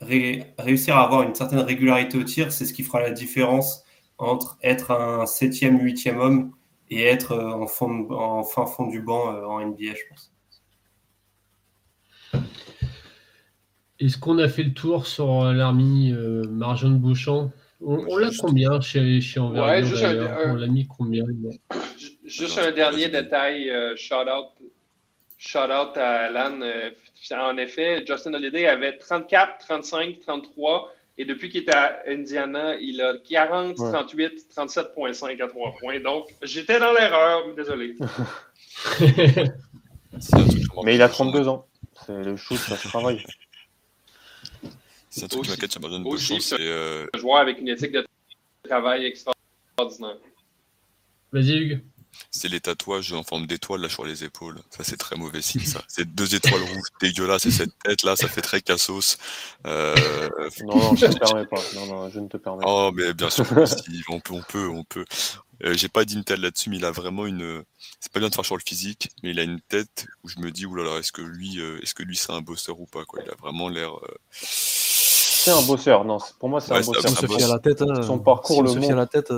réussir 0.00 0.96
à 0.96 1.04
avoir 1.04 1.22
une 1.22 1.34
certaine 1.36 1.60
régularité 1.60 2.18
au 2.18 2.24
tir, 2.24 2.50
c'est 2.50 2.64
ce 2.64 2.72
qui 2.72 2.82
fera 2.82 3.00
la 3.00 3.12
différence 3.12 3.84
entre 4.18 4.58
être 4.62 4.90
un 4.90 5.26
septième, 5.26 5.80
huitième 5.80 6.18
homme 6.18 6.55
et 6.90 7.04
être 7.04 7.32
euh, 7.32 7.52
en, 7.52 7.66
fond, 7.66 8.10
en 8.10 8.42
fin 8.44 8.66
fond 8.66 8.86
du 8.86 9.02
banc 9.02 9.34
euh, 9.34 9.44
en 9.44 9.60
NBA, 9.60 9.94
je 9.94 10.02
pense. 10.08 10.32
Est-ce 13.98 14.18
qu'on 14.18 14.38
a 14.38 14.48
fait 14.48 14.62
le 14.62 14.74
tour 14.74 15.06
sur 15.06 15.42
euh, 15.42 15.52
l'armée 15.54 16.12
Marjon 16.48 16.90
Beauchamp 16.90 17.50
On, 17.80 18.16
l'a 18.16 18.30
combien 18.38 18.80
chez, 18.80 19.20
chez 19.20 19.40
Envergure 19.40 19.98
On 20.46 20.54
l'a 20.54 20.66
mis 20.66 20.86
combien? 20.86 21.24
Juste 22.24 22.58
un 22.58 22.72
dernier 22.72 23.08
détail, 23.08 23.72
shout 23.96 24.14
out 24.14 24.52
Shout 25.38 25.70
out 25.70 25.96
à 25.96 26.26
Alan. 26.26 26.60
Euh, 26.62 26.90
en 27.32 27.56
effet, 27.58 28.04
Justin 28.06 28.34
Holiday 28.34 28.66
avait 28.66 28.96
34, 28.96 29.58
35, 29.58 30.20
33. 30.20 30.92
Et 31.18 31.24
depuis 31.24 31.48
qu'il 31.48 31.62
est 31.62 31.74
à 31.74 32.02
Indiana, 32.06 32.76
il 32.76 33.00
a 33.00 33.14
40, 33.28 33.76
38, 33.76 34.48
37,5 34.54 35.42
à 35.42 35.48
3 35.48 35.74
points. 35.80 36.00
Donc, 36.00 36.34
j'étais 36.42 36.78
dans 36.78 36.92
l'erreur, 36.92 37.54
désolé. 37.54 37.96
Mais 40.84 40.94
il 40.94 41.02
a 41.02 41.08
32 41.08 41.48
ans. 41.48 41.66
C'est 42.06 42.22
le 42.22 42.36
shoot, 42.36 42.58
ça 42.58 42.76
se 42.76 42.88
travaille. 42.88 43.24
C'est 45.08 45.24
un 45.24 45.28
truc 45.28 45.44
qui 45.44 45.50
m'inquiète 45.50 45.72
c'est... 46.20 46.56
Euh... 46.60 47.06
Un 47.14 47.18
joueur 47.18 47.38
avec 47.38 47.58
une 47.60 47.68
éthique 47.68 47.92
de 47.92 48.06
travail 48.64 49.06
extraordinaire. 49.06 50.18
Vas-y, 51.32 51.56
Hugues 51.56 51.80
c'est 52.30 52.48
les 52.48 52.60
tatouages 52.60 53.12
en 53.12 53.22
forme 53.22 53.46
d'étoile 53.46 53.80
là 53.80 53.88
sur 53.88 54.04
les 54.04 54.24
épaules. 54.24 54.60
Ça, 54.70 54.84
c'est 54.84 54.96
très 54.96 55.16
mauvais 55.16 55.42
signe, 55.42 55.64
ça. 55.64 55.82
C'est 55.88 56.14
deux 56.14 56.34
étoiles 56.34 56.62
rouges 56.62 56.88
dégueulasses 57.00 57.46
et 57.46 57.50
cette 57.50 57.78
tête 57.82 58.02
là, 58.02 58.16
ça 58.16 58.28
fait 58.28 58.42
très 58.42 58.60
cassos. 58.60 59.16
Euh... 59.66 59.94
Non, 60.64 60.76
non, 60.76 60.96
je 60.96 61.06
ne 61.06 61.12
te 61.12 61.18
permets 61.24 61.46
pas. 61.46 61.60
Non, 61.74 61.86
non, 61.86 62.10
je 62.10 62.20
ne 62.20 62.28
te 62.28 62.36
permets 62.36 62.64
pas. 62.64 62.70
Oh, 62.70 62.90
mais 62.94 63.14
bien 63.14 63.30
sûr, 63.30 63.46
on 64.08 64.20
peut, 64.20 64.34
on 64.34 64.42
peut, 64.42 64.68
on 64.68 64.84
peut. 64.84 65.04
Euh, 65.64 65.74
J'ai 65.74 65.88
pas 65.88 66.04
d'intel 66.04 66.40
là-dessus, 66.40 66.68
mais 66.70 66.76
il 66.76 66.84
a 66.84 66.90
vraiment 66.90 67.26
une. 67.26 67.62
C'est 68.00 68.12
pas 68.12 68.20
bien 68.20 68.28
de 68.28 68.34
faire 68.34 68.44
sur 68.44 68.56
le 68.56 68.62
physique, 68.62 69.10
mais 69.22 69.30
il 69.30 69.40
a 69.40 69.42
une 69.42 69.60
tête 69.60 70.06
où 70.22 70.28
je 70.28 70.38
me 70.38 70.50
dis, 70.50 70.66
oulala, 70.66 70.98
est-ce 70.98 71.12
que 71.12 71.22
lui, 71.22 71.60
euh, 71.60 71.80
est-ce 71.82 71.94
que 71.94 72.02
lui, 72.02 72.16
c'est 72.16 72.32
un 72.32 72.42
bosseur 72.42 72.78
ou 72.78 72.86
pas 72.86 73.04
quoi? 73.04 73.20
Il 73.24 73.30
a 73.30 73.34
vraiment 73.36 73.68
l'air. 73.68 73.94
Euh, 73.94 74.14
c'est 74.32 75.52
un 75.52 75.62
bosseur, 75.62 76.04
non. 76.04 76.18
Pour 76.38 76.48
moi, 76.48 76.60
c'est 76.60 76.72
un 76.72 76.80
bosseur. 76.80 77.50
à 77.50 77.54
la 77.54 77.58
tête, 77.58 77.82
Son 78.02 78.18
parcours 78.18 78.62
le 78.62 78.74
montre. 78.74 78.94
la 78.94 79.06
tête 79.06 79.32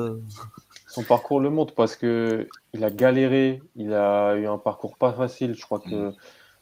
son 0.88 1.04
parcours 1.04 1.38
le 1.38 1.50
montre 1.50 1.74
parce 1.74 1.96
que 1.96 2.48
il 2.72 2.82
a 2.82 2.90
galéré, 2.90 3.62
il 3.76 3.92
a 3.92 4.34
eu 4.36 4.46
un 4.46 4.58
parcours 4.58 4.96
pas 4.96 5.12
facile. 5.12 5.54
Je 5.54 5.62
crois 5.62 5.80
que 5.80 6.12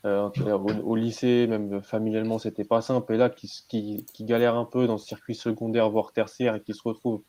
euh, 0.05 0.29
au, 0.85 0.97
lycée, 0.97 1.47
même 1.47 1.81
familialement, 1.81 2.39
c'était 2.39 2.64
pas 2.64 2.81
simple. 2.81 3.14
Et 3.14 3.16
là, 3.16 3.31
qui, 3.31 3.49
qui, 3.68 4.24
galère 4.24 4.57
un 4.57 4.64
peu 4.64 4.87
dans 4.87 4.99
ce 4.99 5.07
circuit 5.07 5.35
secondaire, 5.35 5.89
voire 5.91 6.12
tertiaire, 6.12 6.57
et 6.57 6.61
qui 6.61 6.74
se 6.74 6.83
retrouve 6.85 7.22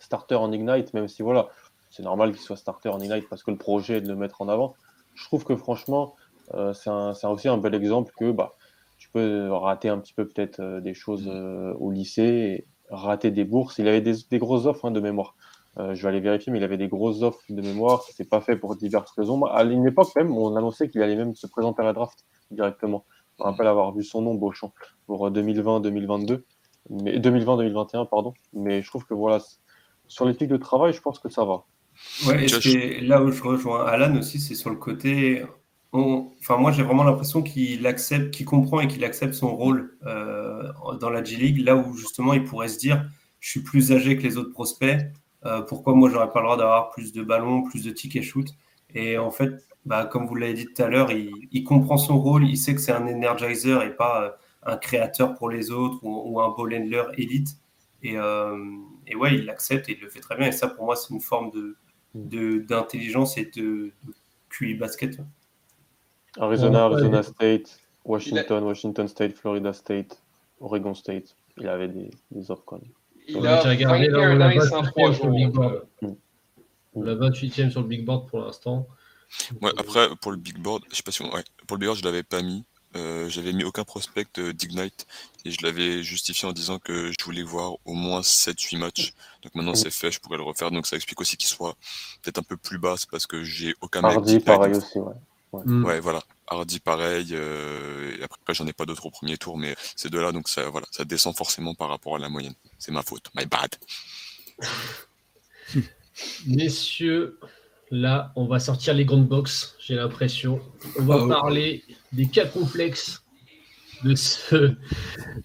starter 0.00 0.34
en 0.34 0.52
Ignite, 0.52 0.94
même 0.94 1.08
si 1.08 1.22
voilà, 1.22 1.48
c'est 1.90 2.02
normal 2.02 2.32
qu'il 2.32 2.40
soit 2.40 2.56
starter 2.56 2.88
en 2.90 3.00
Ignite 3.00 3.28
parce 3.28 3.42
que 3.42 3.50
le 3.50 3.58
projet 3.58 3.96
est 3.96 4.00
de 4.00 4.08
le 4.08 4.16
mettre 4.16 4.42
en 4.42 4.48
avant. 4.48 4.74
Je 5.14 5.24
trouve 5.24 5.44
que 5.44 5.56
franchement, 5.56 6.14
euh, 6.54 6.72
c'est 6.74 7.26
aussi 7.26 7.48
un 7.48 7.58
bel 7.58 7.74
exemple 7.74 8.12
que 8.18 8.30
bah, 8.30 8.54
tu 8.98 9.08
peux 9.10 9.50
rater 9.50 9.88
un 9.88 9.98
petit 9.98 10.12
peu 10.12 10.26
peut-être 10.26 10.60
euh, 10.60 10.80
des 10.80 10.94
choses 10.94 11.26
au 11.26 11.90
lycée, 11.90 12.66
rater 12.90 13.30
des 13.30 13.44
bourses. 13.44 13.78
Il 13.78 13.88
avait 13.88 14.02
des, 14.02 14.14
des 14.30 14.38
grosses 14.38 14.66
offres 14.66 14.84
hein, 14.84 14.90
de 14.90 15.00
mémoire. 15.00 15.34
Euh, 15.76 15.94
je 15.94 16.02
vais 16.02 16.08
aller 16.08 16.20
vérifier, 16.20 16.52
mais 16.52 16.58
il 16.58 16.64
avait 16.64 16.76
des 16.76 16.88
grosses 16.88 17.22
offres 17.22 17.40
de 17.48 17.60
mémoire. 17.60 18.02
Ce 18.02 18.10
n'était 18.12 18.28
pas 18.28 18.40
fait 18.40 18.56
pour 18.56 18.74
diverses 18.76 19.12
raisons. 19.16 19.44
À 19.44 19.62
une 19.64 19.86
époque 19.86 20.08
même, 20.16 20.32
on 20.32 20.56
annonçait 20.56 20.88
qu'il 20.88 21.02
allait 21.02 21.16
même 21.16 21.34
se 21.34 21.46
présenter 21.46 21.82
à 21.82 21.84
la 21.84 21.92
draft 21.92 22.24
directement. 22.50 23.04
Je 23.38 23.44
me 23.44 23.50
rappelle 23.50 23.66
avoir 23.66 23.94
vu 23.94 24.02
son 24.02 24.22
nom, 24.22 24.34
Beauchamp, 24.34 24.72
pour 25.06 25.30
2020-2022. 25.30 26.42
Mais 26.90 27.18
2020-2021, 27.18 28.08
pardon. 28.08 28.34
Mais 28.52 28.82
je 28.82 28.88
trouve 28.88 29.04
que 29.04 29.14
voilà, 29.14 29.38
sur 30.08 30.24
l'éthique 30.24 30.48
de 30.48 30.56
travail, 30.56 30.92
je 30.92 31.00
pense 31.00 31.18
que 31.18 31.28
ça 31.28 31.44
va. 31.44 31.64
Ouais, 32.26 32.46
et 32.46 33.00
là 33.00 33.22
où 33.22 33.30
je 33.30 33.42
rejoins 33.42 33.84
Alan 33.84 34.16
aussi, 34.16 34.40
c'est 34.40 34.54
sur 34.54 34.70
le 34.70 34.76
côté. 34.76 35.44
Enfin, 35.92 36.56
moi, 36.56 36.70
j'ai 36.70 36.82
vraiment 36.82 37.04
l'impression 37.04 37.42
qu'il 37.42 37.86
accepte, 37.86 38.32
qu'il 38.32 38.46
comprend 38.46 38.80
et 38.80 38.88
qu'il 38.88 39.04
accepte 39.04 39.34
son 39.34 39.56
rôle 39.56 39.96
euh, 40.06 40.70
dans 41.00 41.10
la 41.10 41.24
G-League, 41.24 41.64
là 41.64 41.76
où 41.76 41.94
justement 41.94 42.34
il 42.34 42.44
pourrait 42.44 42.68
se 42.68 42.78
dire 42.78 43.08
je 43.40 43.50
suis 43.50 43.62
plus 43.62 43.92
âgé 43.92 44.16
que 44.16 44.22
les 44.22 44.36
autres 44.36 44.50
prospects, 44.50 44.98
euh, 44.98 45.08
pourquoi 45.68 45.94
moi 45.94 46.10
j'aurais 46.10 46.32
pas 46.32 46.40
le 46.40 46.46
droit 46.46 46.56
d'avoir 46.56 46.90
plus 46.90 47.12
de 47.12 47.22
ballons, 47.22 47.62
plus 47.62 47.84
de 47.84 47.90
tickets 47.90 48.22
shoot? 48.22 48.48
Et 48.94 49.18
en 49.18 49.30
fait, 49.30 49.66
bah, 49.86 50.04
comme 50.06 50.26
vous 50.26 50.34
l'avez 50.34 50.54
dit 50.54 50.66
tout 50.66 50.82
à 50.82 50.88
l'heure, 50.88 51.10
il, 51.10 51.64
comprend 51.64 51.98
son 51.98 52.18
rôle, 52.18 52.46
il 52.46 52.56
sait 52.56 52.74
que 52.74 52.80
c'est 52.80 52.92
un 52.92 53.06
energizer 53.06 53.82
et 53.82 53.94
pas 53.94 54.22
euh, 54.22 54.30
un 54.64 54.76
créateur 54.76 55.34
pour 55.34 55.50
les 55.50 55.70
autres 55.70 55.98
ou, 56.02 56.40
un 56.40 56.48
ball 56.50 56.74
handler 56.74 57.04
élite. 57.16 57.56
Et, 58.02 58.14
et 58.14 59.16
ouais, 59.16 59.34
il 59.34 59.44
l'accepte 59.44 59.88
et 59.88 59.92
il 59.92 60.00
le 60.00 60.08
fait 60.08 60.20
très 60.20 60.36
bien. 60.36 60.46
Et 60.46 60.52
ça, 60.52 60.68
pour 60.68 60.84
moi, 60.84 60.94
c'est 60.94 61.12
une 61.12 61.20
forme 61.20 61.50
de, 61.50 62.58
d'intelligence 62.58 63.38
et 63.38 63.50
de, 63.56 63.92
QI 64.50 64.74
basket. 64.74 65.18
Arizona, 66.38 66.84
Arizona 66.84 67.22
State, 67.22 67.80
Washington, 68.04 68.64
Washington 68.64 69.08
State, 69.08 69.36
Florida 69.36 69.72
State, 69.72 70.22
Oregon 70.60 70.94
State. 70.94 71.36
Il 71.56 71.68
avait 71.68 71.88
des, 71.88 72.10
des 72.30 72.50
offres 72.50 72.62
quand 72.64 72.80
même. 72.80 72.92
Il 73.28 73.46
a 73.46 73.60
regardé 73.62 74.08
là, 74.08 74.30
on, 74.30 74.40
a 74.40 74.54
28 74.54 75.14
sur 75.14 75.26
le 75.26 75.34
big 75.34 75.50
board. 75.50 75.82
on 76.94 77.06
a 77.06 77.14
28e 77.14 77.70
sur 77.70 77.82
le 77.82 77.86
big 77.86 78.04
board 78.04 78.26
pour 78.28 78.40
l'instant. 78.40 78.88
Ouais, 79.60 79.70
après, 79.76 80.08
pour 80.22 80.30
le 80.32 80.38
big 80.38 80.58
board, 80.58 80.82
je 80.90 80.96
sais 80.96 81.02
pas 81.02 81.12
si 81.12 81.22
on... 81.22 81.32
ouais, 81.32 81.44
pour 81.66 81.76
le 81.76 81.80
big 81.80 81.88
board, 81.88 81.98
je 81.98 82.04
l'avais 82.04 82.22
pas 82.22 82.40
mis. 82.42 82.64
Euh, 82.96 83.28
j'avais 83.28 83.52
mis 83.52 83.64
aucun 83.64 83.84
prospect 83.84 84.40
d'Ignite 84.54 85.06
et 85.44 85.50
je 85.50 85.62
l'avais 85.62 86.02
justifié 86.02 86.48
en 86.48 86.52
disant 86.52 86.78
que 86.78 87.10
je 87.10 87.24
voulais 87.24 87.42
voir 87.42 87.74
au 87.84 87.92
moins 87.92 88.22
7-8 88.22 88.78
matchs. 88.78 89.12
Donc 89.42 89.54
maintenant 89.54 89.74
c'est 89.74 89.90
fait, 89.90 90.10
je 90.10 90.20
pourrais 90.20 90.38
le 90.38 90.42
refaire. 90.42 90.70
Donc 90.70 90.86
ça 90.86 90.96
explique 90.96 91.20
aussi 91.20 91.36
qu'il 91.36 91.48
soit 91.48 91.76
peut-être 92.22 92.38
un 92.38 92.42
peu 92.42 92.56
plus 92.56 92.78
bas, 92.78 92.94
parce 93.10 93.26
que 93.26 93.44
j'ai 93.44 93.74
aucun 93.82 94.02
Hardy 94.02 94.40
pareil 94.40 94.74
aussi, 94.74 94.98
ouais. 94.98 95.14
Mm. 95.52 95.84
Ouais. 95.84 96.00
voilà. 96.00 96.22
Hardy 96.50 96.80
pareil. 96.80 97.28
Euh, 97.32 98.16
et 98.18 98.22
après 98.22 98.54
j'en 98.54 98.66
ai 98.66 98.72
pas 98.72 98.86
d'autres 98.86 99.06
au 99.06 99.10
premier 99.10 99.36
tour, 99.36 99.58
mais 99.58 99.76
ces 99.96 100.10
deux-là, 100.10 100.32
donc 100.32 100.48
ça, 100.48 100.68
voilà, 100.68 100.86
ça 100.90 101.04
descend 101.04 101.36
forcément 101.36 101.74
par 101.74 101.88
rapport 101.88 102.16
à 102.16 102.18
la 102.18 102.28
moyenne. 102.28 102.54
C'est 102.78 102.92
ma 102.92 103.02
faute. 103.02 103.26
My 103.34 103.46
bad. 103.46 103.70
Messieurs, 106.46 107.38
Là, 107.90 108.32
on 108.36 108.46
va 108.46 108.60
sortir 108.60 108.92
les 108.94 109.04
grandes 109.04 109.26
box, 109.26 109.74
j'ai 109.80 109.94
l'impression. 109.94 110.60
On 110.98 111.04
va 111.04 111.20
ah 111.22 111.40
parler 111.40 111.82
des 112.12 112.26
cas 112.26 112.46
complexes 112.46 113.22
de 114.04 114.14
ce. 114.14 114.74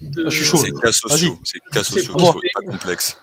Ah, 0.01 0.05
je 0.25 0.29
suis 0.29 0.45
chaud. 0.45 0.57
C'est 0.57 0.71
cas 0.71 0.91
sociaux. 0.91 1.39
C'est 1.43 1.59
cas 1.71 1.83
sociaux, 1.83 2.13
pas 2.17 2.61
complexes. 2.65 3.17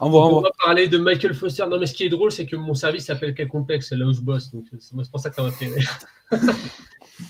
On 0.00 0.40
va 0.40 0.50
parler 0.62 0.86
de 0.86 0.98
Michael 0.98 1.34
Foster. 1.34 1.64
Non, 1.68 1.78
mais 1.78 1.86
ce 1.86 1.94
qui 1.94 2.04
est 2.04 2.10
drôle, 2.10 2.30
c'est 2.30 2.44
que 2.44 2.56
mon 2.56 2.74
service 2.74 3.06
s'appelle 3.06 3.34
cas 3.34 3.46
complexe, 3.46 3.88
c'est 3.88 3.96
là 3.96 4.04
où 4.04 4.12
je 4.12 4.20
bosse. 4.20 4.52
Donc, 4.52 4.66
c'est 4.78 5.10
pour 5.10 5.20
ça 5.20 5.30
que 5.30 5.36
ça 5.36 5.42
m'a 5.42 5.50
fait 5.50 5.72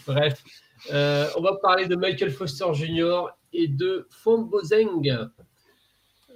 Bref. 0.07 0.43
Euh, 0.93 1.27
on 1.37 1.43
va 1.43 1.57
parler 1.61 1.87
de 1.87 1.97
Michael 1.97 2.31
Foster 2.31 2.67
Jr. 2.73 3.29
et 3.53 3.69
de 3.69 4.07
Fombozeng. 4.11 5.29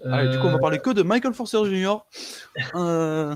Euh... 0.04 0.26
du 0.32 0.38
coup, 0.38 0.46
on 0.46 0.52
va 0.52 0.58
parler 0.58 0.78
que 0.78 0.90
de 0.90 1.02
Michael 1.02 1.34
Foster 1.34 1.64
Jr. 1.64 1.98
Euh... 2.74 3.34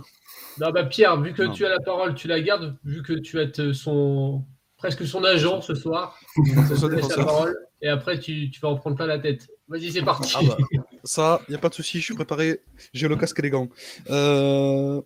Non, 0.59 0.71
bah 0.71 0.85
Pierre, 0.85 1.21
vu 1.21 1.35
que 1.35 1.53
tu 1.53 1.67
as 1.67 1.69
la 1.69 1.81
parole, 1.81 2.15
tu 2.15 2.29
la 2.29 2.41
gardes, 2.41 2.77
vu 2.83 3.03
que 3.03 3.13
tu 3.13 3.39
es 3.39 3.75
son 3.75 4.43
presque 4.77 5.07
son 5.07 5.25
agent 5.25 5.61
ce 5.61 5.75
soir. 5.75 6.19
parole, 7.17 7.57
et 7.83 7.89
après, 7.89 8.19
tu, 8.19 8.51
vas 8.63 8.69
en 8.69 8.77
prendre 8.77 8.97
plein 8.97 9.07
la 9.07 9.19
tête. 9.19 9.49
Vas-y, 9.69 9.93
c'est 9.93 10.03
parti. 10.03 10.35
Ah 10.37 10.41
bah, 10.43 10.57
ça, 11.05 11.41
il 11.49 11.53
n'y 11.53 11.57
a 11.57 11.59
pas 11.59 11.69
de 11.69 11.75
souci, 11.75 11.99
je 11.99 12.05
suis 12.05 12.15
préparé. 12.15 12.61
J'ai 12.93 13.09
le 13.09 13.17
casque 13.17 13.39
et 13.39 13.43
les 13.43 13.51
gants. 13.51 13.69
Euh, 14.11 15.01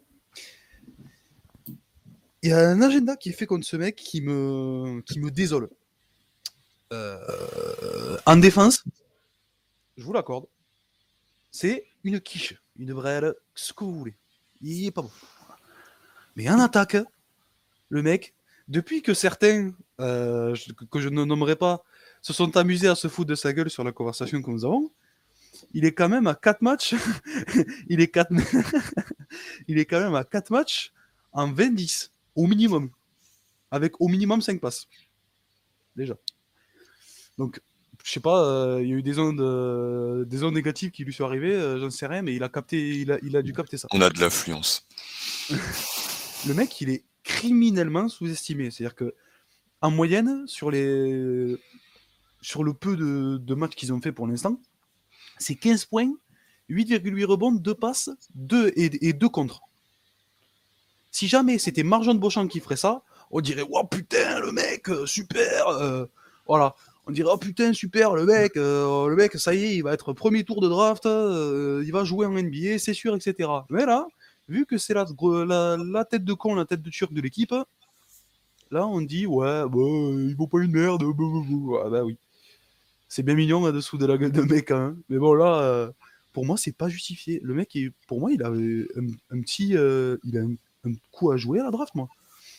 il 2.42 2.50
y 2.50 2.52
a 2.52 2.68
un 2.68 2.80
agenda 2.82 3.16
qui 3.16 3.30
est 3.30 3.32
fait 3.32 3.46
contre 3.46 3.66
ce 3.66 3.76
mec 3.76 3.96
qui 3.96 4.20
me, 4.22 5.02
qui 5.02 5.20
me 5.20 5.30
désole. 5.30 5.68
Euh, 6.92 8.16
en 8.26 8.36
défense, 8.36 8.84
je 9.96 10.02
vous 10.02 10.12
l'accorde, 10.12 10.46
c'est 11.50 11.86
une 12.04 12.20
quiche, 12.20 12.54
une 12.78 12.92
vraie, 12.92 13.22
ce 13.54 13.72
que 13.72 13.84
vous 13.84 13.94
voulez. 13.94 14.14
Il 14.60 14.86
est 14.86 14.90
pas 14.90 15.02
bon. 15.02 15.10
Mais 16.36 16.48
en 16.48 16.58
attaque, 16.58 16.96
le 17.88 18.02
mec, 18.02 18.34
depuis 18.68 19.02
que 19.02 19.14
certains, 19.14 19.72
euh, 20.00 20.56
que 20.90 21.00
je 21.00 21.08
ne 21.08 21.24
nommerai 21.24 21.56
pas, 21.56 21.84
se 22.22 22.32
sont 22.32 22.56
amusés 22.56 22.88
à 22.88 22.94
se 22.94 23.08
foutre 23.08 23.30
de 23.30 23.34
sa 23.34 23.52
gueule 23.52 23.70
sur 23.70 23.84
la 23.84 23.92
conversation 23.92 24.40
que 24.42 24.50
nous 24.50 24.64
avons, 24.64 24.90
il 25.74 25.84
est 25.84 25.92
quand 25.92 26.08
même 26.08 26.26
à 26.26 26.34
4 26.34 26.62
matchs. 26.62 26.94
il, 27.88 28.00
est 28.00 28.08
4... 28.08 28.32
il 29.68 29.78
est 29.78 29.84
quand 29.84 30.00
même 30.00 30.14
à 30.14 30.24
4 30.24 30.50
matchs 30.50 30.92
en 31.32 31.52
20-10, 31.52 32.10
au 32.40 32.46
minimum. 32.46 32.90
Avec 33.70 34.00
au 34.00 34.08
minimum 34.08 34.40
5 34.40 34.60
passes. 34.60 34.88
Déjà. 35.96 36.16
Donc, 37.38 37.60
je 38.04 38.10
sais 38.10 38.20
pas, 38.20 38.44
euh, 38.44 38.82
il 38.82 38.88
y 38.88 38.92
a 38.92 38.96
eu 38.96 39.02
des 39.02 39.18
ondes, 39.18 39.40
euh, 39.40 40.24
des 40.24 40.42
ondes 40.42 40.54
négatives 40.54 40.90
qui 40.90 41.04
lui 41.04 41.12
sont 41.12 41.24
arrivées, 41.24 41.78
j'en 41.78 41.90
sais 41.90 42.06
rien, 42.06 42.22
mais 42.22 42.34
il 42.34 42.42
a 42.42 42.48
capté, 42.48 43.00
il 43.00 43.12
a, 43.12 43.18
il 43.22 43.36
a 43.36 43.42
dû 43.42 43.52
capter 43.52 43.76
ça. 43.76 43.88
On 43.92 44.00
a 44.00 44.10
de 44.10 44.18
l'affluence. 44.20 44.86
le 45.50 46.54
mec, 46.54 46.80
il 46.80 46.90
est 46.90 47.04
criminellement 47.22 48.08
sous-estimé. 48.08 48.70
C'est-à-dire 48.70 48.94
que 48.94 49.14
en 49.82 49.90
moyenne, 49.90 50.46
sur, 50.46 50.70
les... 50.70 51.56
sur 52.42 52.64
le 52.64 52.74
peu 52.74 52.96
de, 52.96 53.54
matchs 53.54 53.74
qu'ils 53.74 53.92
ont 53.92 54.00
fait 54.00 54.12
pour 54.12 54.26
l'instant, 54.26 54.60
c'est 55.38 55.54
15 55.54 55.86
points, 55.86 56.12
8,8 56.68 57.24
rebonds, 57.24 57.52
2 57.52 57.74
passes 57.74 58.10
2 58.34 58.72
et, 58.76 59.12
2 59.12 59.28
contre. 59.28 59.62
Si 61.10 61.28
jamais 61.28 61.58
c'était 61.58 61.82
Marjon 61.82 62.14
de 62.14 62.18
Beauchamp 62.18 62.46
qui 62.46 62.60
ferait 62.60 62.76
ça, 62.76 63.02
on 63.30 63.40
dirait 63.40 63.64
Oh 63.70 63.84
putain, 63.84 64.40
le 64.40 64.52
mec, 64.52 64.88
euh, 64.88 65.06
super 65.06 65.68
euh, 65.68 66.06
Voilà. 66.46 66.74
On 67.06 67.12
dirait 67.12 67.30
Oh 67.32 67.38
putain, 67.38 67.72
super, 67.72 68.14
le 68.14 68.24
mec, 68.24 68.56
euh, 68.56 69.08
le 69.08 69.16
mec, 69.16 69.34
ça 69.34 69.54
y 69.54 69.64
est, 69.64 69.76
il 69.76 69.82
va 69.82 69.92
être 69.92 70.12
premier 70.12 70.44
tour 70.44 70.60
de 70.60 70.68
draft, 70.68 71.04
il 71.06 71.90
va 71.92 72.04
jouer 72.04 72.26
en 72.26 72.32
NBA, 72.32 72.78
c'est 72.78 72.94
sûr, 72.94 73.14
etc. 73.16 73.48
Mais 73.70 73.86
là, 73.86 74.06
vu 74.48 74.66
que 74.66 74.78
c'est 74.78 74.94
la, 74.94 75.06
tête 76.04 76.24
de 76.24 76.32
con, 76.32 76.54
la 76.54 76.64
tête 76.64 76.82
de 76.82 76.90
turc 76.90 77.12
de 77.12 77.20
l'équipe, 77.20 77.54
là 78.70 78.86
on 78.86 79.00
dit 79.00 79.26
ouais, 79.26 79.64
bah, 79.68 79.78
il 79.78 80.34
vaut 80.36 80.46
pas 80.46 80.58
une 80.60 80.70
merde. 80.72 81.02
Bah, 81.02 81.12
bah, 81.18 81.82
ah 81.86 81.90
bah 81.90 82.04
oui. 82.04 82.16
C'est 83.08 83.24
bien 83.24 83.34
mignon 83.34 83.64
là-dessous 83.64 83.98
de 83.98 84.06
la 84.06 84.16
gueule 84.16 84.30
de 84.30 84.42
mec, 84.42 84.70
hein. 84.70 84.96
mais 85.08 85.18
bon 85.18 85.34
là, 85.34 85.90
pour 86.32 86.46
moi 86.46 86.56
c'est 86.56 86.76
pas 86.76 86.88
justifié. 86.88 87.40
Le 87.42 87.54
mec, 87.54 87.76
pour 88.06 88.20
moi, 88.20 88.30
il 88.30 88.42
a 88.42 88.48
un, 88.48 89.40
petit, 89.40 89.74
coup 91.12 91.30
à 91.30 91.36
jouer 91.36 91.60
à 91.60 91.64
la 91.64 91.70
draft, 91.70 91.94
moi. 91.94 92.08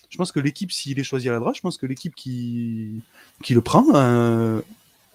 Je 0.10 0.18
pense 0.18 0.32
que 0.32 0.40
l'équipe, 0.40 0.72
s'il 0.72 1.00
est 1.00 1.04
choisi 1.04 1.30
à 1.30 1.32
la 1.32 1.40
draft, 1.40 1.58
je 1.58 1.62
pense 1.62 1.78
que 1.78 1.86
l'équipe 1.86 2.14
qui, 2.16 3.02
qui 3.44 3.54
le 3.54 3.62
prend, 3.62 3.86
euh, 3.96 4.62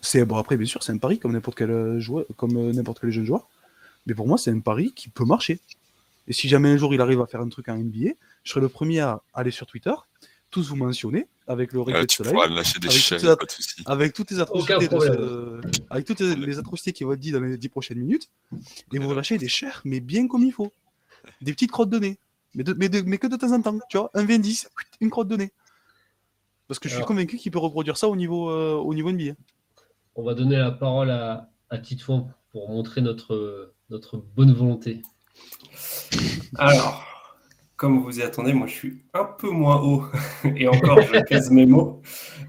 c'est 0.01 0.25
bon 0.25 0.37
après 0.37 0.57
bien 0.57 0.67
sûr 0.67 0.83
c'est 0.83 0.93
un 0.93 0.99
pari 0.99 1.19
comme 1.19 1.33
n'importe 1.33 1.59
quel 1.59 1.99
joueur, 1.99 2.25
comme 2.37 2.71
n'importe 2.73 3.01
quel 3.01 3.11
jeune 3.11 3.27
joueur. 3.27 3.47
Mais 4.07 4.15
pour 4.15 4.27
moi, 4.27 4.39
c'est 4.39 4.51
un 4.51 4.61
pari 4.61 4.93
qui 4.93 5.09
peut 5.09 5.25
marcher. 5.25 5.59
Et 6.29 6.33
si 6.33 6.49
jamais 6.49 6.71
un 6.71 6.77
jour 6.77 6.95
il 6.95 7.01
arrive 7.01 7.21
à 7.21 7.27
faire 7.27 7.41
un 7.41 7.49
truc 7.49 7.69
en 7.69 7.77
NBA, 7.77 8.11
je 8.45 8.51
serai 8.51 8.61
le 8.61 8.69
premier 8.69 9.01
à 9.01 9.21
aller 9.35 9.51
sur 9.51 9.67
Twitter, 9.67 9.95
tous 10.51 10.69
vous 10.69 10.77
mentionner 10.77 11.27
avec 11.47 11.73
le 11.73 11.81
regret 11.81 12.07
de 12.07 12.11
soleil, 12.11 12.35
avec, 13.87 14.13
toutes 14.15 14.31
les 14.31 14.41
atrocités, 14.41 14.73
avec 15.91 16.07
toutes 16.07 16.21
les 16.21 16.59
atrocités 16.59 16.93
qui 16.93 17.05
vont 17.05 17.13
être 17.13 17.21
dites 17.21 17.35
dans 17.35 17.41
les 17.41 17.57
10 17.57 17.69
prochaines 17.69 17.99
minutes, 17.99 18.29
et 18.93 18.99
vous 18.99 19.15
lâchez 19.15 19.39
des 19.39 19.49
chers, 19.49 19.83
mais 19.85 20.01
bien 20.01 20.27
comme 20.27 20.43
il 20.43 20.53
faut. 20.53 20.73
Des 21.41 21.53
petites 21.53 21.71
crottes 21.71 21.91
de 21.91 21.99
nez. 21.99 22.19
Mais, 22.57 22.65
mais, 22.77 22.89
mais, 23.05 23.19
que 23.19 23.27
de 23.27 23.37
temps 23.37 23.53
en 23.53 23.61
temps, 23.61 23.79
tu 23.89 23.99
vois, 23.99 24.11
un 24.15 24.25
20 24.25 24.43
une 25.01 25.11
crotte 25.11 25.29
de 25.29 25.37
nez. 25.37 25.53
Parce 26.67 26.81
que 26.81 26.89
je 26.89 26.95
suis 26.97 27.05
convaincu 27.05 27.37
qu'il 27.37 27.53
peut 27.53 27.61
reproduire 27.61 27.97
ça 27.97 28.09
au 28.09 28.17
niveau, 28.17 28.51
euh, 28.51 28.75
au 28.75 28.93
niveau 28.93 29.13
NBA. 29.13 29.35
On 30.17 30.25
va 30.25 30.35
donner 30.35 30.57
la 30.57 30.73
parole 30.73 31.11
à, 31.11 31.49
à 31.71 31.79
Titouan 31.79 32.33
pour 32.51 32.69
montrer 32.69 33.03
notre, 33.03 33.75
notre 33.91 34.17
bonne 34.17 34.53
volonté. 34.53 35.03
Alors, 36.57 37.05
comme 37.77 37.99
vous 37.99 38.19
y 38.19 38.23
attendez, 38.23 38.55
moi 38.55 38.67
je 38.67 38.73
suis 38.73 39.03
un 39.13 39.25
peu 39.25 39.51
moins 39.51 39.81
haut 39.83 40.07
et 40.57 40.67
encore 40.67 41.03
je 41.03 41.21
pèse 41.29 41.51
mes 41.51 41.67
mots. 41.67 42.01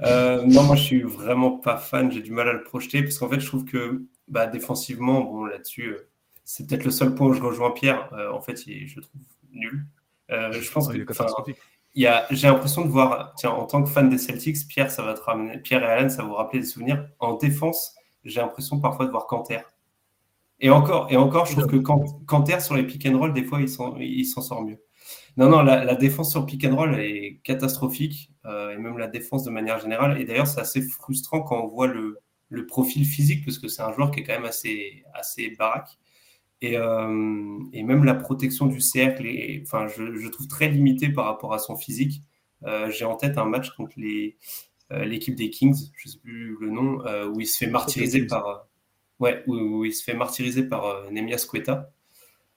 Euh, 0.03 0.43
non, 0.45 0.63
moi 0.63 0.75
je 0.75 0.83
suis 0.83 1.01
vraiment 1.01 1.51
pas 1.51 1.77
fan, 1.77 2.11
j'ai 2.11 2.21
du 2.21 2.31
mal 2.31 2.47
à 2.47 2.53
le 2.53 2.63
projeter 2.63 3.03
parce 3.03 3.17
qu'en 3.17 3.29
fait 3.29 3.39
je 3.39 3.47
trouve 3.47 3.65
que 3.65 4.05
bah, 4.27 4.47
défensivement, 4.47 5.21
bon 5.21 5.45
là-dessus, 5.45 5.89
euh, 5.89 6.09
c'est 6.43 6.67
peut-être 6.67 6.85
le 6.85 6.91
seul 6.91 7.13
point 7.13 7.27
où 7.27 7.33
je 7.33 7.41
rejoins 7.41 7.71
Pierre. 7.71 8.09
Euh, 8.13 8.31
en 8.31 8.41
fait, 8.41 8.65
il, 8.67 8.87
je 8.87 9.01
trouve 9.01 9.21
nul. 9.51 9.85
Je 10.29 10.71
pense 10.71 10.87
que 10.87 10.93
j'ai 11.95 12.47
l'impression 12.47 12.85
de 12.85 12.89
voir, 12.89 13.33
tiens, 13.37 13.51
en 13.51 13.65
tant 13.65 13.83
que 13.83 13.89
fan 13.89 14.09
des 14.09 14.17
Celtics, 14.17 14.67
Pierre, 14.67 14.91
ça 14.91 15.03
va 15.03 15.13
te 15.13 15.21
ramener, 15.21 15.57
Pierre 15.57 15.83
et 15.83 15.87
Alan, 15.87 16.09
ça 16.09 16.23
va 16.23 16.27
vous 16.27 16.35
rappeler 16.35 16.59
des 16.59 16.65
souvenirs. 16.65 17.07
En 17.19 17.35
défense, 17.35 17.95
j'ai 18.23 18.41
l'impression 18.41 18.79
parfois 18.79 19.05
de 19.05 19.11
voir 19.11 19.27
Canter. 19.27 19.59
Et 20.59 20.69
encore, 20.69 21.07
et 21.11 21.17
encore, 21.17 21.45
je 21.45 21.53
trouve 21.53 21.67
que 21.67 21.77
Canter 22.25 22.59
sur 22.59 22.75
les 22.75 22.83
pick 22.83 23.05
and 23.05 23.17
roll, 23.17 23.33
des 23.33 23.43
fois, 23.43 23.59
il 23.61 23.69
s'en 23.69 24.41
sort 24.41 24.63
mieux. 24.63 24.79
Non, 25.37 25.49
non, 25.49 25.61
la, 25.61 25.95
défense 25.95 26.31
sur 26.31 26.45
pick 26.47 26.65
and 26.65 26.75
roll 26.75 26.99
est 26.99 27.39
catastrophique, 27.43 28.31
euh, 28.45 28.71
et 28.71 28.77
même 28.77 28.97
la 28.97 29.07
défense 29.07 29.43
de 29.43 29.51
manière 29.51 29.79
générale. 29.79 30.19
Et 30.19 30.25
d'ailleurs, 30.25 30.47
c'est 30.47 30.59
assez 30.59 30.81
frustrant 30.81 31.41
quand 31.41 31.63
on 31.63 31.67
voit 31.67 31.85
le, 31.85 32.17
le 32.49 32.65
profil 32.65 33.05
physique, 33.05 33.45
parce 33.45 33.59
que 33.59 33.67
c'est 33.67 33.83
un 33.83 33.93
joueur 33.93 34.09
qui 34.09 34.21
est 34.21 34.23
quand 34.23 34.33
même 34.33 34.45
assez, 34.45 35.03
assez 35.13 35.51
baraque. 35.51 35.89
Et, 36.61 36.73
et, 36.73 37.83
même 37.83 38.03
la 38.03 38.15
protection 38.15 38.65
du 38.65 38.81
cercle, 38.81 39.27
est, 39.27 39.61
enfin, 39.63 39.87
je, 39.87 40.15
je, 40.15 40.27
trouve 40.27 40.47
très 40.47 40.67
limité 40.67 41.09
par 41.09 41.25
rapport 41.25 41.53
à 41.53 41.59
son 41.59 41.75
physique. 41.75 42.23
J'ai 42.89 43.05
en 43.05 43.15
tête 43.15 43.37
un 43.37 43.45
match 43.45 43.69
contre 43.75 43.93
les, 43.97 44.37
l'équipe 44.89 45.35
des 45.35 45.51
Kings, 45.51 45.91
je 45.95 46.07
ne 46.07 46.11
sais 46.11 46.19
plus 46.19 46.57
le 46.59 46.71
nom, 46.71 47.03
où 47.31 47.39
il 47.39 47.45
se 47.45 47.57
fait 47.57 47.69
martyriser 47.69 48.25
par, 48.25 48.67
ouais, 49.19 49.43
où, 49.45 49.85
il 49.85 49.93
se 49.93 50.03
fait 50.03 50.15
martyriser 50.15 50.63
par 50.63 51.11
Nemias 51.11 51.45
Queta, 51.51 51.91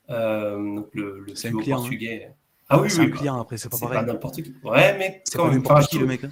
donc 0.08 0.88
le, 0.94 1.20
le 1.26 1.32
hein. 1.46 1.74
portugais. 1.74 2.32
Ah 2.70 2.80
oui, 2.80 2.88
c'est 2.88 3.02
un 3.02 3.10
client 3.10 3.40
après, 3.40 3.58
c'est 3.58 3.68
pas 3.68 3.78
pareil. 3.78 3.98
Pas 3.98 4.04
n'importe 4.04 4.42
qui. 4.42 4.54
Ouais, 4.62 4.96
mais 4.96 5.22
c'est 5.24 5.36
pas 5.36 5.50
n'importe 5.50 5.88
qui 5.90 5.98
le 5.98 6.06
mec. 6.06 6.22
Hein. 6.22 6.30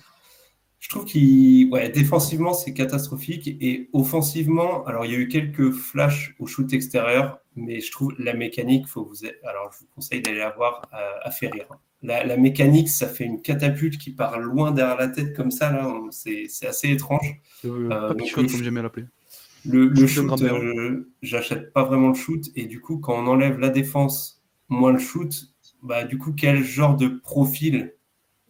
Je 0.79 0.89
trouve 0.89 1.05
qu'il, 1.05 1.71
ouais, 1.71 1.89
défensivement 1.89 2.55
c'est 2.55 2.73
catastrophique 2.73 3.49
et 3.49 3.91
offensivement, 3.93 4.85
alors 4.87 5.05
il 5.05 5.13
y 5.13 5.15
a 5.15 5.19
eu 5.19 5.29
quelques 5.29 5.73
flashs 5.73 6.37
au 6.39 6.47
shoot 6.47 6.73
extérieur, 6.73 7.41
mais 7.57 7.81
je 7.81 7.91
trouve 7.91 8.15
la 8.19 8.33
mécanique, 8.33 8.87
faut 8.87 9.05
vous, 9.05 9.27
alors 9.45 9.73
je 9.73 9.81
vous 9.81 9.87
conseille 9.95 10.23
d'aller 10.23 10.39
la 10.39 10.51
voir 10.51 10.89
à, 10.93 11.31
faire 11.33 11.53
rire. 11.53 11.67
La, 12.03 12.25
la, 12.25 12.37
mécanique, 12.37 12.89
ça 12.89 13.09
fait 13.09 13.25
une 13.25 13.43
catapulte 13.43 13.99
qui 13.99 14.13
part 14.13 14.39
loin 14.39 14.71
derrière 14.71 14.97
la 14.97 15.09
tête 15.09 15.35
comme 15.35 15.51
ça 15.51 15.73
là, 15.73 15.93
c'est 16.11 16.47
assez 16.65 16.91
étrange. 16.91 17.41
Euh, 17.65 17.91
euh, 17.91 18.15
comme 18.33 18.49
j'aimais 18.49 18.83
l'appeler. 18.83 19.07
Le, 19.69 19.89
le 19.89 20.07
shoot, 20.07 20.41
euh, 20.43 21.11
j'achète 21.23 21.73
pas 21.73 21.83
vraiment 21.83 22.09
le 22.09 22.15
shoot 22.15 22.45
et 22.55 22.67
du 22.67 22.81
coup 22.81 22.99
quand 22.99 23.15
on 23.15 23.27
enlève 23.27 23.59
la 23.59 23.71
défense 23.71 24.39
moins 24.69 24.93
le 24.93 24.99
shoot, 24.99 25.49
bah, 25.83 26.05
du 26.05 26.19
coup, 26.19 26.33
quel 26.33 26.63
genre 26.63 26.97
de 26.97 27.09
profil 27.09 27.95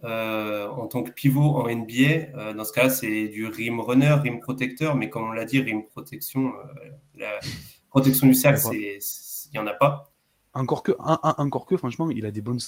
euh, 0.04 0.68
en 0.68 0.86
tant 0.86 1.02
que 1.02 1.10
pivot 1.10 1.56
en 1.56 1.68
NBA 1.68 2.36
euh, 2.36 2.54
Dans 2.54 2.64
ce 2.64 2.72
cas, 2.72 2.88
c'est 2.88 3.26
du 3.28 3.46
rim 3.46 3.80
runner, 3.80 4.14
rim 4.22 4.38
protecteur, 4.38 4.94
mais 4.94 5.10
comme 5.10 5.24
on 5.24 5.32
l'a 5.32 5.44
dit, 5.44 5.60
rim 5.60 5.82
protection, 5.82 6.52
euh, 6.54 6.90
la 7.16 7.40
protection 7.90 8.28
du 8.28 8.34
cercle, 8.34 8.60
il 8.72 9.00
n'y 9.52 9.58
en 9.58 9.66
a 9.66 9.74
pas. 9.74 10.12
Encore 10.54 10.82
que, 10.82 10.92
encore 10.98 11.66
que, 11.66 11.76
franchement, 11.76 12.10
il 12.10 12.26
a 12.26 12.30
des 12.30 12.40
bonnes 12.40 12.60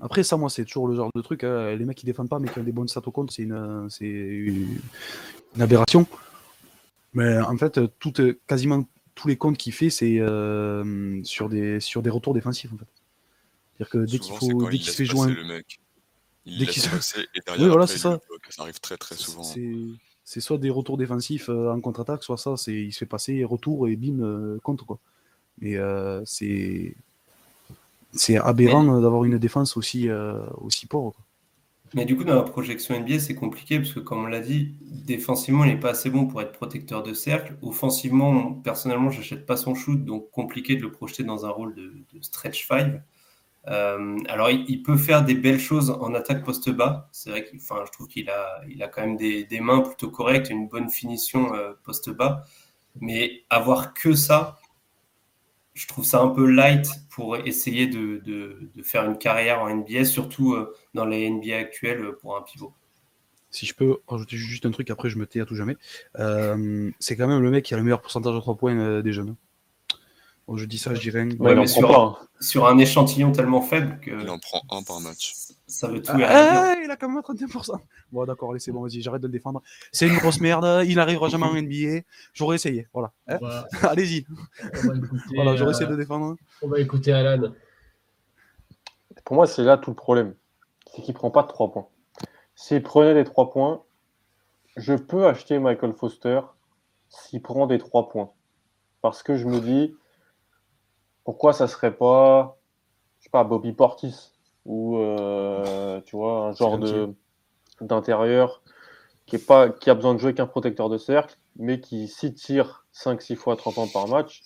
Après, 0.00 0.22
ça, 0.22 0.36
moi, 0.36 0.50
c'est 0.50 0.64
toujours 0.64 0.88
le 0.88 0.96
genre 0.96 1.10
de 1.14 1.20
truc. 1.20 1.44
Hein, 1.44 1.74
les 1.74 1.84
mecs 1.84 1.96
qui 1.96 2.06
défendent 2.06 2.28
pas, 2.28 2.38
mais 2.38 2.48
qui 2.48 2.58
ont 2.58 2.64
des 2.64 2.72
bonnes 2.72 2.88
stats 2.88 3.02
au 3.06 3.10
compte, 3.10 3.30
c'est 3.30 3.42
une, 3.42 3.88
une, 4.00 4.78
aberration. 5.60 6.06
Mais 7.12 7.38
en 7.40 7.56
fait, 7.56 7.80
tout, 7.98 8.12
quasiment 8.46 8.84
tous 9.14 9.28
les 9.28 9.36
comptes 9.36 9.56
qu'il 9.56 9.72
fait, 9.72 9.90
c'est 9.90 10.20
sur, 11.24 11.48
des, 11.48 11.80
sur 11.80 12.02
des 12.02 12.10
retours 12.10 12.34
défensifs. 12.34 12.72
En 12.72 12.78
fait. 12.78 12.86
C'est-à-dire 13.76 13.90
que 13.90 14.10
dès 14.10 14.18
qu'il 14.18 14.34
faut, 14.36 14.70
dès 14.70 14.78
qu'il 14.78 14.84
se 14.84 14.92
fait 14.92 15.04
jouer. 15.04 15.32
Le 15.32 15.44
mec. 15.44 15.80
Il 16.46 16.58
dès 16.58 16.66
qu'il 16.66 16.82
se 16.82 16.88
passer 16.90 17.20
et 17.34 17.40
derrière, 17.44 17.64
oui, 17.64 17.70
voilà, 17.70 17.86
c'est 17.86 17.98
ça. 17.98 18.20
ça 18.50 18.62
arrive 18.62 18.80
très 18.80 18.96
très 18.96 19.14
souvent. 19.14 19.44
C'est 20.24 20.40
soit 20.40 20.56
des 20.56 20.70
retours 20.70 20.96
défensifs 20.96 21.50
euh, 21.50 21.70
en 21.70 21.80
contre-attaque, 21.80 22.22
soit 22.22 22.38
ça, 22.38 22.56
c'est 22.56 22.72
il 22.72 22.92
se 22.92 23.00
fait 23.00 23.06
passer 23.06 23.44
retour 23.44 23.88
et 23.88 23.96
bim 23.96 24.20
euh, 24.20 24.58
contre 24.62 24.86
quoi. 24.86 24.98
Mais 25.58 25.76
euh, 25.76 26.22
c'est 26.24 26.96
c'est 28.12 28.38
aberrant 28.38 29.00
d'avoir 29.00 29.24
une 29.24 29.38
défense 29.38 29.76
aussi 29.76 30.08
aussi 30.58 30.86
pauvre. 30.86 31.14
Mais 31.94 32.04
du 32.04 32.16
coup, 32.16 32.24
dans 32.24 32.34
la 32.34 32.42
projection 32.42 32.98
NBA, 32.98 33.20
c'est 33.20 33.36
compliqué 33.36 33.78
parce 33.78 33.92
que, 33.92 34.00
comme 34.00 34.24
on 34.24 34.26
l'a 34.26 34.40
dit, 34.40 34.74
défensivement, 34.80 35.64
il 35.64 35.74
n'est 35.74 35.80
pas 35.80 35.90
assez 35.90 36.10
bon 36.10 36.26
pour 36.26 36.42
être 36.42 36.50
protecteur 36.50 37.04
de 37.04 37.14
cercle. 37.14 37.56
Offensivement, 37.62 38.52
personnellement, 38.52 39.10
j'achète 39.10 39.46
pas 39.46 39.56
son 39.56 39.76
shoot, 39.76 40.04
donc 40.04 40.28
compliqué 40.32 40.74
de 40.74 40.82
le 40.82 40.90
projeter 40.90 41.22
dans 41.22 41.46
un 41.46 41.50
rôle 41.50 41.74
de, 41.76 41.92
de 42.12 42.22
stretch 42.22 42.66
5. 42.66 43.00
Euh, 43.68 44.18
alors, 44.28 44.50
il, 44.50 44.82
peut 44.82 44.96
faire 44.96 45.24
des 45.24 45.34
belles 45.34 45.60
choses 45.60 45.90
en 45.90 46.14
attaque 46.14 46.44
poste 46.44 46.70
bas. 46.70 47.08
C'est 47.12 47.30
vrai 47.30 47.44
qu'il, 47.44 47.58
enfin, 47.60 47.82
je 47.86 47.92
trouve 47.92 48.08
qu'il 48.08 48.28
a, 48.28 48.62
il 48.68 48.82
a 48.82 48.88
quand 48.88 49.02
même 49.02 49.16
des, 49.16 49.60
mains 49.60 49.80
plutôt 49.80 50.10
correctes, 50.10 50.50
une 50.50 50.68
bonne 50.68 50.90
finition 50.90 51.54
euh, 51.54 51.72
poste 51.82 52.10
bas. 52.10 52.44
Mais 53.00 53.42
avoir 53.50 53.94
que 53.94 54.14
ça, 54.14 54.58
je 55.72 55.86
trouve 55.88 56.04
ça 56.04 56.20
un 56.20 56.28
peu 56.28 56.46
light 56.46 56.88
pour 57.10 57.36
essayer 57.36 57.86
de, 57.86 58.70
faire 58.82 59.04
une 59.04 59.18
carrière 59.18 59.62
en 59.62 59.74
NBA, 59.74 60.04
surtout 60.04 60.54
euh, 60.54 60.74
dans 60.92 61.06
les 61.06 61.28
NBA 61.28 61.56
actuelles 61.56 62.12
pour 62.20 62.36
un 62.36 62.42
pivot. 62.42 62.74
Si 63.50 63.66
je 63.66 63.74
peux 63.74 63.98
rajouter 64.08 64.36
juste 64.36 64.66
un 64.66 64.72
truc, 64.72 64.90
après 64.90 65.08
je 65.08 65.16
me 65.16 65.26
tais 65.26 65.40
à 65.40 65.46
tout 65.46 65.54
jamais. 65.54 65.76
c'est 66.98 67.16
quand 67.16 67.28
même 67.28 67.40
le 67.40 67.50
mec 67.50 67.64
qui 67.64 67.72
a 67.72 67.76
le 67.76 67.84
meilleur 67.84 68.02
pourcentage 68.02 68.34
de 68.34 68.40
3 68.40 68.56
points 68.56 69.00
des 69.00 69.12
jeunes. 69.12 69.36
Je 70.52 70.64
dis 70.66 70.78
ça, 70.78 70.94
je 70.94 71.00
dirais. 71.00 71.24
Ouais, 71.38 71.66
sur, 71.66 72.28
sur, 72.38 72.66
un 72.66 72.76
échantillon 72.76 73.32
tellement 73.32 73.62
faible 73.62 73.98
que. 74.00 74.10
Il 74.10 74.28
en 74.28 74.38
prend 74.38 74.62
un 74.70 74.82
par 74.82 75.00
match. 75.00 75.32
Ça 75.66 75.88
veut 75.88 76.02
tout 76.02 76.12
ah, 76.14 76.74
Il 76.84 76.90
a 76.90 76.96
quand 76.96 77.08
même 77.08 77.20
31%. 77.20 77.78
Bon, 78.12 78.24
d'accord, 78.26 78.50
allez, 78.50 78.60
c'est 78.60 78.70
bon, 78.70 78.82
vas-y, 78.82 79.00
j'arrête 79.00 79.22
de 79.22 79.26
le 79.26 79.32
défendre. 79.32 79.62
C'est 79.90 80.06
une 80.06 80.18
grosse 80.18 80.40
merde, 80.40 80.84
il 80.86 80.96
n'arrivera 80.96 81.28
jamais 81.28 81.46
en 81.46 81.54
NBA. 81.54 82.02
J'aurais 82.34 82.56
essayé, 82.56 82.86
voilà. 82.92 83.12
Hein 83.26 83.38
Allez-y. 83.82 84.26
Voilà, 85.34 85.56
j'aurais 85.56 85.70
essayé 85.70 85.88
de 85.88 85.96
défendre. 85.96 86.36
On 86.60 86.68
va 86.68 86.78
écouter 86.78 87.12
Alan. 87.12 87.52
Pour 89.24 89.36
moi, 89.36 89.46
c'est 89.46 89.64
là 89.64 89.78
tout 89.78 89.90
le 89.90 89.96
problème. 89.96 90.34
C'est 90.86 91.00
qu'il 91.00 91.14
ne 91.14 91.18
prend 91.18 91.30
pas 91.30 91.42
de 91.42 91.48
3 91.48 91.72
points. 91.72 91.88
S'il 92.54 92.82
prenait 92.82 93.14
des 93.14 93.24
3 93.24 93.50
points, 93.50 93.82
je 94.76 94.92
peux 94.92 95.26
acheter 95.26 95.58
Michael 95.58 95.94
Foster 95.94 96.40
s'il 97.08 97.40
prend 97.40 97.66
des 97.66 97.78
3 97.78 98.10
points. 98.10 98.30
Parce 99.00 99.22
que 99.22 99.36
je 99.36 99.46
me 99.46 99.60
dis, 99.60 99.96
pourquoi 101.24 101.52
ça 101.52 101.66
serait 101.66 101.96
pas, 101.96 102.58
je 103.18 103.24
sais 103.24 103.30
pas, 103.30 103.44
Bobby 103.44 103.72
Portis 103.72 104.32
ou 104.64 104.96
euh, 104.98 106.00
tu 106.02 106.16
vois 106.16 106.46
un 106.46 106.52
genre 106.52 106.78
de 106.78 107.12
d'intérieur 107.80 108.62
qui 109.26 109.36
est 109.36 109.46
pas 109.46 109.68
qui 109.68 109.90
a 109.90 109.94
besoin 109.94 110.14
de 110.14 110.18
jouer 110.18 110.34
qu'un 110.34 110.46
protecteur 110.46 110.88
de 110.88 110.98
cercle, 110.98 111.36
mais 111.56 111.80
qui 111.80 112.08
s'y 112.08 112.32
tire 112.32 112.86
5-6 112.92 113.36
fois 113.36 113.56
30 113.56 113.74
points 113.74 113.88
par 113.92 114.08
match, 114.08 114.42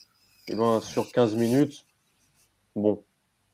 et 0.48 0.56
ben 0.56 0.80
sur 0.80 1.10
15 1.12 1.34
minutes, 1.36 1.86
bon, 2.74 3.04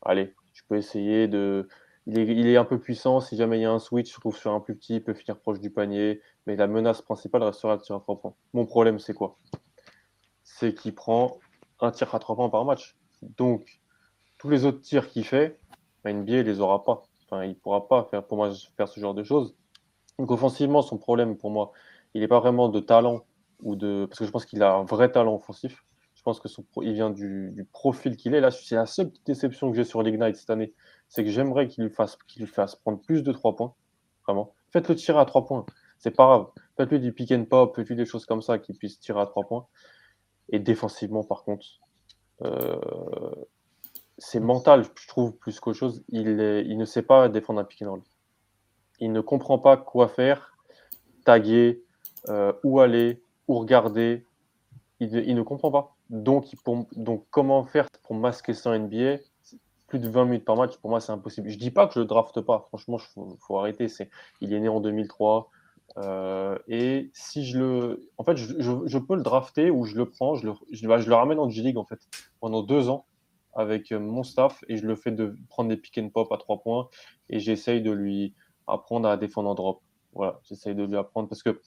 allez, 0.03 0.35
je 0.53 0.63
peux 0.69 0.77
essayer 0.77 1.29
de. 1.29 1.69
Il 2.07 2.19
est, 2.19 2.27
il 2.27 2.47
est, 2.47 2.59
un 2.59 2.67
peu 2.67 2.79
puissant. 2.79 3.21
Si 3.21 3.35
jamais 3.35 3.59
il 3.59 3.63
y 3.63 3.65
a 3.65 3.73
un 3.73 3.79
switch, 3.79 4.13
je 4.13 4.21
trouve 4.21 4.37
sur 4.37 4.53
un 4.53 4.61
plus 4.61 4.77
petit, 4.77 4.97
il 4.97 5.03
peut 5.03 5.15
finir 5.15 5.39
proche 5.39 5.59
du 5.59 5.71
panier. 5.71 6.21
Mais 6.47 6.55
la 6.55 6.67
menace 6.67 7.01
principale 7.01 7.43
restera 7.43 7.79
de 7.79 7.83
tirer 7.83 7.97
à 7.97 8.01
3 8.01 8.21
points. 8.21 8.35
Mon 8.53 8.67
problème, 8.67 8.99
c'est 8.99 9.15
quoi? 9.15 9.39
C'est 10.43 10.75
qu'il 10.75 10.95
prend 10.95 11.39
un 11.81 11.91
tir 11.91 12.15
à 12.15 12.19
3 12.19 12.37
points 12.37 12.51
par 12.51 12.67
match. 12.67 12.95
Donc, 13.37 13.81
tous 14.39 14.49
les 14.49 14.65
autres 14.65 14.81
tirs 14.81 15.09
qu'il 15.09 15.25
fait, 15.25 15.59
bah, 16.03 16.13
NBA, 16.13 16.39
il 16.39 16.47
les 16.47 16.61
aura 16.61 16.85
pas. 16.85 17.03
Enfin, 17.25 17.45
il 17.45 17.51
ne 17.51 17.55
pourra 17.55 17.89
pas 17.89 18.05
faire, 18.11 18.25
pour 18.27 18.37
moi, 18.37 18.51
faire 18.77 18.89
ce 18.89 19.01
genre 19.01 19.15
de 19.15 19.23
choses. 19.23 19.55
Donc, 20.19 20.31
offensivement, 20.31 20.83
son 20.83 20.99
problème, 20.99 21.37
pour 21.37 21.51
moi, 21.51 21.73
il 22.15 22.21
n'est 22.21 22.29
pas 22.29 22.41
vraiment 22.41 22.69
de 22.69 22.81
talent 22.81 23.25
ou 23.61 23.77
de. 23.77 24.07
Parce 24.07 24.21
que 24.21 24.27
je 24.27 24.31
pense 24.31 24.47
qu'il 24.47 24.63
a 24.63 24.75
un 24.75 24.85
vrai 24.85 25.11
talent 25.11 25.35
offensif. 25.35 25.85
Je 26.15 26.23
pense 26.23 26.41
que 26.41 26.49
son 26.49 26.65
il 26.81 26.95
vient 26.95 27.11
du, 27.11 27.67
profil 27.73 28.17
qu'il 28.17 28.35
est. 28.35 28.41
Là, 28.41 28.51
c'est 28.51 28.77
la 28.77 28.87
seule 28.87 29.11
petite 29.11 29.27
déception 29.27 29.71
que 29.71 29.77
j'ai 29.77 29.85
sur 29.85 30.03
l'Ignite 30.03 30.37
cette 30.37 30.51
année. 30.51 30.73
C'est 31.09 31.25
que 31.25 31.31
j'aimerais 31.31 31.69
qu'il 31.69 31.91
fasse, 31.91 32.17
fasse 32.47 32.77
prendre 32.77 33.01
plus 33.01 33.23
de 33.23 33.33
3 33.33 33.57
points. 33.57 33.75
Vraiment. 34.27 34.55
Faites-le 34.71 34.95
tirer 34.95 35.19
à 35.19 35.25
3 35.25 35.45
points. 35.47 35.67
C'est 35.99 36.13
pas 36.13 36.25
grave. 36.25 36.47
Faites-lui 36.77 37.01
du 37.01 37.13
pick 37.13 37.31
and 37.33 37.45
pop, 37.45 37.77
faites-lui 37.77 37.97
des 37.97 38.07
choses 38.07 38.27
comme 38.27 38.43
ça 38.43 38.59
qu'il 38.59 38.77
puisse 38.77 38.99
tirer 39.01 39.21
à 39.21 39.27
3 39.27 39.45
points. 39.45 39.67
Et 40.51 40.59
défensivement, 40.59 41.25
par 41.25 41.45
contre, 41.45 41.67
c'est 44.19 44.41
mental, 44.41 44.85
je 44.85 45.09
trouve, 45.09 45.33
plus 45.33 45.61
qu'autre 45.61 45.79
chose. 45.79 46.05
Il, 46.09 46.37
ne 46.37 46.85
sait 46.85 47.03
pas 47.03 47.29
défendre 47.29 47.61
un 47.61 47.65
pick 47.65 47.83
and 47.83 47.91
roll. 47.91 48.03
Il 49.01 49.13
ne 49.13 49.21
comprend 49.21 49.59
pas 49.59 49.77
quoi 49.77 50.09
faire, 50.09 50.57
taguer, 51.25 51.83
euh, 52.29 52.53
où 52.63 52.81
aller, 52.81 53.23
où 53.49 53.59
regarder. 53.59 54.27
Il, 55.01 55.35
ne 55.35 55.43
comprend 55.43 55.71
pas. 55.71 55.97
Donc, 56.11 56.47
comment 57.31 57.65
faire 57.65 57.87
pour 58.03 58.15
masquer 58.15 58.55
ça 58.55 58.71
en 58.71 58.79
NBA 58.79 59.17
Plus 59.89 59.99
de 59.99 60.09
20 60.09 60.25
minutes 60.27 60.45
par 60.45 60.57
match, 60.57 60.77
pour 60.79 60.91
moi, 60.91 61.01
c'est 61.01 61.13
impossible. 61.13 61.49
Je 61.49 61.59
dis 61.59 61.71
pas 61.71 61.87
que 61.87 61.95
je 61.95 62.01
le 62.01 62.07
drafte 62.07 62.41
pas. 62.41 62.67
Franchement, 62.69 62.99
il 63.17 63.37
faut, 63.41 63.59
arrêter. 63.59 63.89
C'est, 63.89 64.09
il 64.41 64.53
est 64.53 64.61
né 64.61 64.69
en 64.69 64.81
2003. 64.81 65.51
Euh, 65.99 66.59
et 66.67 67.11
si 67.15 67.45
je 67.45 67.59
le. 67.59 68.11
En 68.19 68.25
fait, 68.25 68.37
je, 68.37 68.99
peux 68.99 69.15
le 69.15 69.23
drafter 69.23 69.71
ou 69.71 69.85
je 69.85 69.97
le 69.97 70.09
prends, 70.09 70.35
je 70.35 70.47
le, 70.47 70.89
bah, 70.89 71.17
ramène 71.17 71.39
en 71.39 71.49
G-League 71.49 71.77
en 71.77 71.85
fait, 71.85 72.01
pendant 72.41 72.63
deux 72.63 72.89
ans 72.89 73.07
avec 73.55 73.93
euh, 73.93 74.01
mon 74.01 74.25
staff 74.25 74.65
et 74.69 74.77
je 74.77 74.87
le 74.87 74.97
fais 74.97 75.13
de 75.13 75.37
prendre 75.49 75.69
des 75.69 75.77
pick 75.77 75.97
and 75.99 76.09
pop 76.09 76.33
à 76.33 76.37
trois 76.37 76.61
points 76.61 76.89
et 77.31 77.39
j'essaye 77.39 77.81
de 77.81 77.93
lui 77.93 78.35
apprendre 78.67 79.09
à 79.09 79.17
défendre 79.17 79.49
en 79.49 79.55
drop. 79.55 79.83
Voilà, 80.15 80.41
j'essaye 80.45 80.75
de 80.75 80.83
lui 80.83 80.97
apprendre 80.97 81.29
parce 81.29 81.45
que 81.45 81.61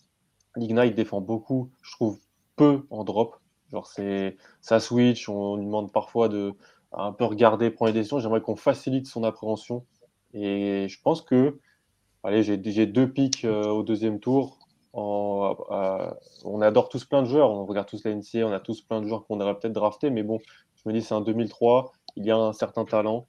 l'Ignite 0.58 0.96
défend 0.96 1.22
beaucoup, 1.22 1.72
je 1.82 1.92
trouve 1.92 2.20
peu 2.58 2.86
en 2.90 3.06
drop. 3.06 3.38
Genre, 3.72 3.88
c'est 3.88 4.38
ça 4.62 4.82
switch, 4.82 5.30
on 5.30 5.56
lui 5.56 5.66
demande 5.66 5.92
parfois 5.94 6.28
de 6.28 6.54
un 6.92 7.12
peu 7.14 7.26
regarder, 7.26 7.70
prendre 7.70 7.92
les 7.92 8.00
décisions. 8.00 8.20
J'aimerais 8.20 8.42
qu'on 8.42 8.56
facilite 8.56 9.08
son 9.08 9.24
appréhension 9.24 9.86
et 10.34 10.88
je 10.90 11.02
pense 11.02 11.22
que 11.22 11.60
Allez, 12.24 12.44
j'ai 12.44 12.86
deux 12.86 13.12
pics 13.12 13.46
euh, 13.46 13.68
au 13.68 13.84
deuxième 13.84 14.20
tour. 14.20 14.60
Euh, 14.96 16.12
on 16.44 16.62
adore 16.62 16.90
tous 16.90 17.06
plein 17.06 17.22
de 17.22 17.28
joueurs, 17.28 17.52
on 17.52 17.66
regarde 17.66 17.88
tous 17.88 18.04
la 18.04 18.16
NCA, 18.16 18.48
on 18.48 18.52
a 18.52 18.60
tous 18.60 18.82
plein 18.82 19.02
de 19.02 19.08
joueurs 19.08 19.28
qu'on 19.28 19.40
aurait 19.40 19.58
peut-être 19.60 19.74
drafté, 19.74 20.10
mais 20.10 20.24
bon, 20.24 20.40
je 20.76 20.90
me 20.90 20.94
dis 20.94 21.04
c'est 21.04 21.14
un 21.14 21.22
2003, 21.22 21.92
il 22.16 22.26
y 22.26 22.32
a 22.32 22.38
un 22.38 22.52
certain 22.54 22.84
talent, 22.84 23.28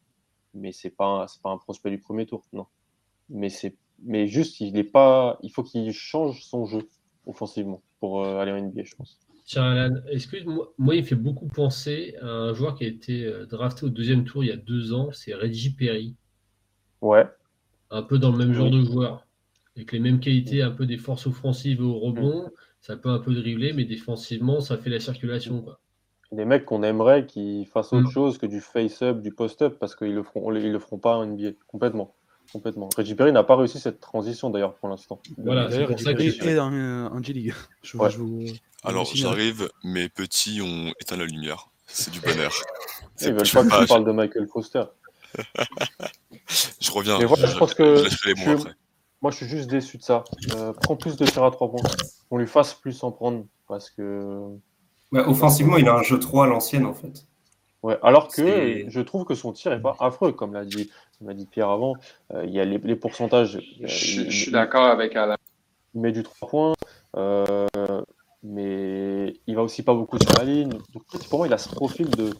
mais 0.54 0.72
c'est 0.72 0.90
pas 0.90 1.26
pas 1.42 1.50
un 1.50 1.58
prospect 1.58 1.90
du 1.90 2.00
premier 2.00 2.24
tour, 2.24 2.42
non. 2.54 2.66
Mais 3.28 3.50
c'est 3.50 3.76
mais 4.02 4.26
juste 4.28 4.60
il 4.60 4.76
est 4.78 4.84
pas, 4.84 5.38
il 5.42 5.50
faut 5.50 5.62
qu'il 5.62 5.92
change 5.92 6.42
son 6.42 6.64
jeu 6.64 6.88
offensivement 7.26 7.82
pour 8.00 8.24
euh, 8.24 8.38
aller 8.38 8.52
en 8.52 8.60
NBA, 8.60 8.84
je 8.84 8.94
pense. 8.94 9.18
Tiens, 9.44 9.64
Alan, 9.64 9.94
que 9.94 10.44
moi, 10.78 10.94
il 10.94 11.04
fait 11.04 11.14
beaucoup 11.14 11.46
penser 11.46 12.14
à 12.20 12.26
un 12.26 12.54
joueur 12.54 12.74
qui 12.74 12.84
a 12.84 12.88
été 12.88 13.24
euh, 13.24 13.46
drafté 13.46 13.86
au 13.86 13.88
deuxième 13.88 14.24
tour 14.24 14.44
il 14.44 14.48
y 14.48 14.52
a 14.52 14.56
deux 14.56 14.92
ans, 14.92 15.10
c'est 15.12 15.34
Reggie 15.34 15.74
Perry. 15.74 16.14
Ouais. 17.00 17.24
Un 17.90 18.02
peu 18.02 18.18
dans 18.18 18.30
le 18.30 18.38
même 18.38 18.52
genre 18.52 18.70
de 18.70 18.82
joueur. 18.82 19.26
Avec 19.76 19.92
les 19.92 20.00
mêmes 20.00 20.20
qualités, 20.20 20.62
un 20.62 20.70
peu 20.70 20.86
des 20.86 20.98
forces 20.98 21.26
offensives 21.26 21.80
au 21.82 21.98
rebond. 21.98 22.50
Ça 22.80 22.96
peut 22.96 23.10
un 23.10 23.18
peu 23.18 23.34
dribbler, 23.34 23.72
mais 23.72 23.84
défensivement, 23.84 24.60
ça 24.60 24.76
fait 24.76 24.90
la 24.90 25.00
circulation. 25.00 25.62
Quoi. 25.62 25.80
Des 26.30 26.44
mecs 26.44 26.64
qu'on 26.64 26.82
aimerait 26.82 27.26
qui 27.26 27.64
fassent 27.64 27.92
autre 27.92 28.08
mm. 28.08 28.12
chose 28.12 28.38
que 28.38 28.46
du 28.46 28.60
face-up, 28.60 29.20
du 29.22 29.32
post-up, 29.32 29.78
parce 29.78 29.96
qu'ils 29.96 30.14
le 30.14 30.22
feront, 30.22 30.54
ils 30.54 30.70
le 30.70 30.78
feront 30.78 30.98
pas 30.98 31.16
en 31.16 31.26
NBA, 31.26 31.52
complètement. 31.66 32.14
Complètement. 32.52 32.88
Reggie 32.96 33.14
Perry 33.14 33.30
n'a 33.32 33.44
pas 33.44 33.56
réussi 33.56 33.78
cette 33.78 34.00
transition 34.00 34.48
d'ailleurs 34.48 34.74
pour 34.74 34.88
l'instant. 34.88 35.20
Voilà, 35.36 35.70
c'est 35.70 35.84
pour 35.84 36.00
ça 36.00 36.14
qu'il 36.14 36.48
est 36.48 36.58
en 36.58 37.22
G-League. 37.22 37.52
Alors 38.84 39.04
j'arrive, 39.12 39.68
mes 39.84 40.08
petits 40.08 40.62
ont 40.62 40.92
éteint 41.00 41.16
la 41.16 41.26
lumière. 41.26 41.68
C'est 41.86 42.10
du 42.10 42.20
bonheur. 42.20 42.52
Ils 43.20 43.32
veulent 43.32 43.36
pas 43.36 43.64
que 43.64 43.82
tu 43.82 43.88
parles 43.88 44.04
de 44.04 44.12
Michael 44.12 44.46
Foster. 44.46 44.84
je 46.80 46.90
reviens. 46.90 47.18
moi, 47.18 47.36
je, 47.36 47.56
pense 47.56 47.74
que 47.74 48.04
moi, 49.20 49.30
je 49.30 49.36
suis 49.36 49.48
juste 49.48 49.68
déçu 49.68 49.98
de 49.98 50.02
ça. 50.02 50.24
Euh, 50.54 50.72
prends 50.72 50.96
plus 50.96 51.16
de 51.16 51.26
tirs 51.26 51.44
à 51.44 51.50
3 51.50 51.70
points. 51.70 51.90
On 52.30 52.36
lui 52.36 52.46
fasse 52.46 52.74
plus 52.74 53.02
en 53.02 53.10
prendre 53.10 53.44
parce 53.66 53.90
que. 53.90 54.40
offensivement, 55.12 55.76
il 55.76 55.88
a 55.88 55.94
un 55.94 56.02
jeu 56.02 56.18
3 56.18 56.44
à 56.44 56.48
l'ancienne 56.48 56.86
en 56.86 56.94
fait. 56.94 57.26
Ouais, 57.82 57.96
alors 58.02 58.28
que 58.28 58.88
je 58.88 59.00
trouve 59.00 59.24
que 59.24 59.34
son 59.34 59.52
tir 59.52 59.72
est 59.72 59.80
pas 59.80 59.96
affreux, 60.00 60.32
comme 60.32 60.52
l'a 60.52 60.64
dit, 60.64 60.90
dit 61.20 61.46
Pierre 61.46 61.70
avant. 61.70 61.94
Euh, 62.32 62.44
il 62.44 62.52
y 62.52 62.60
a 62.60 62.64
les, 62.64 62.96
pourcentages. 62.96 63.60
Je, 63.80 64.28
suis 64.30 64.50
d'accord 64.50 64.84
avec 64.84 65.14
Alain. 65.14 65.36
Il 65.94 66.00
met 66.00 66.12
du 66.12 66.22
3 66.22 66.48
points. 66.48 66.74
Euh, 67.16 67.66
mais 68.42 69.34
il 69.46 69.56
va 69.56 69.62
aussi 69.62 69.82
pas 69.82 69.94
beaucoup 69.94 70.18
sur 70.18 70.32
la 70.38 70.44
ligne. 70.44 70.70
Donc, 70.92 71.02
pour 71.28 71.38
moi, 71.38 71.46
il 71.46 71.52
a 71.52 71.58
ce 71.58 71.68
profil 71.68 72.08
de. 72.10 72.34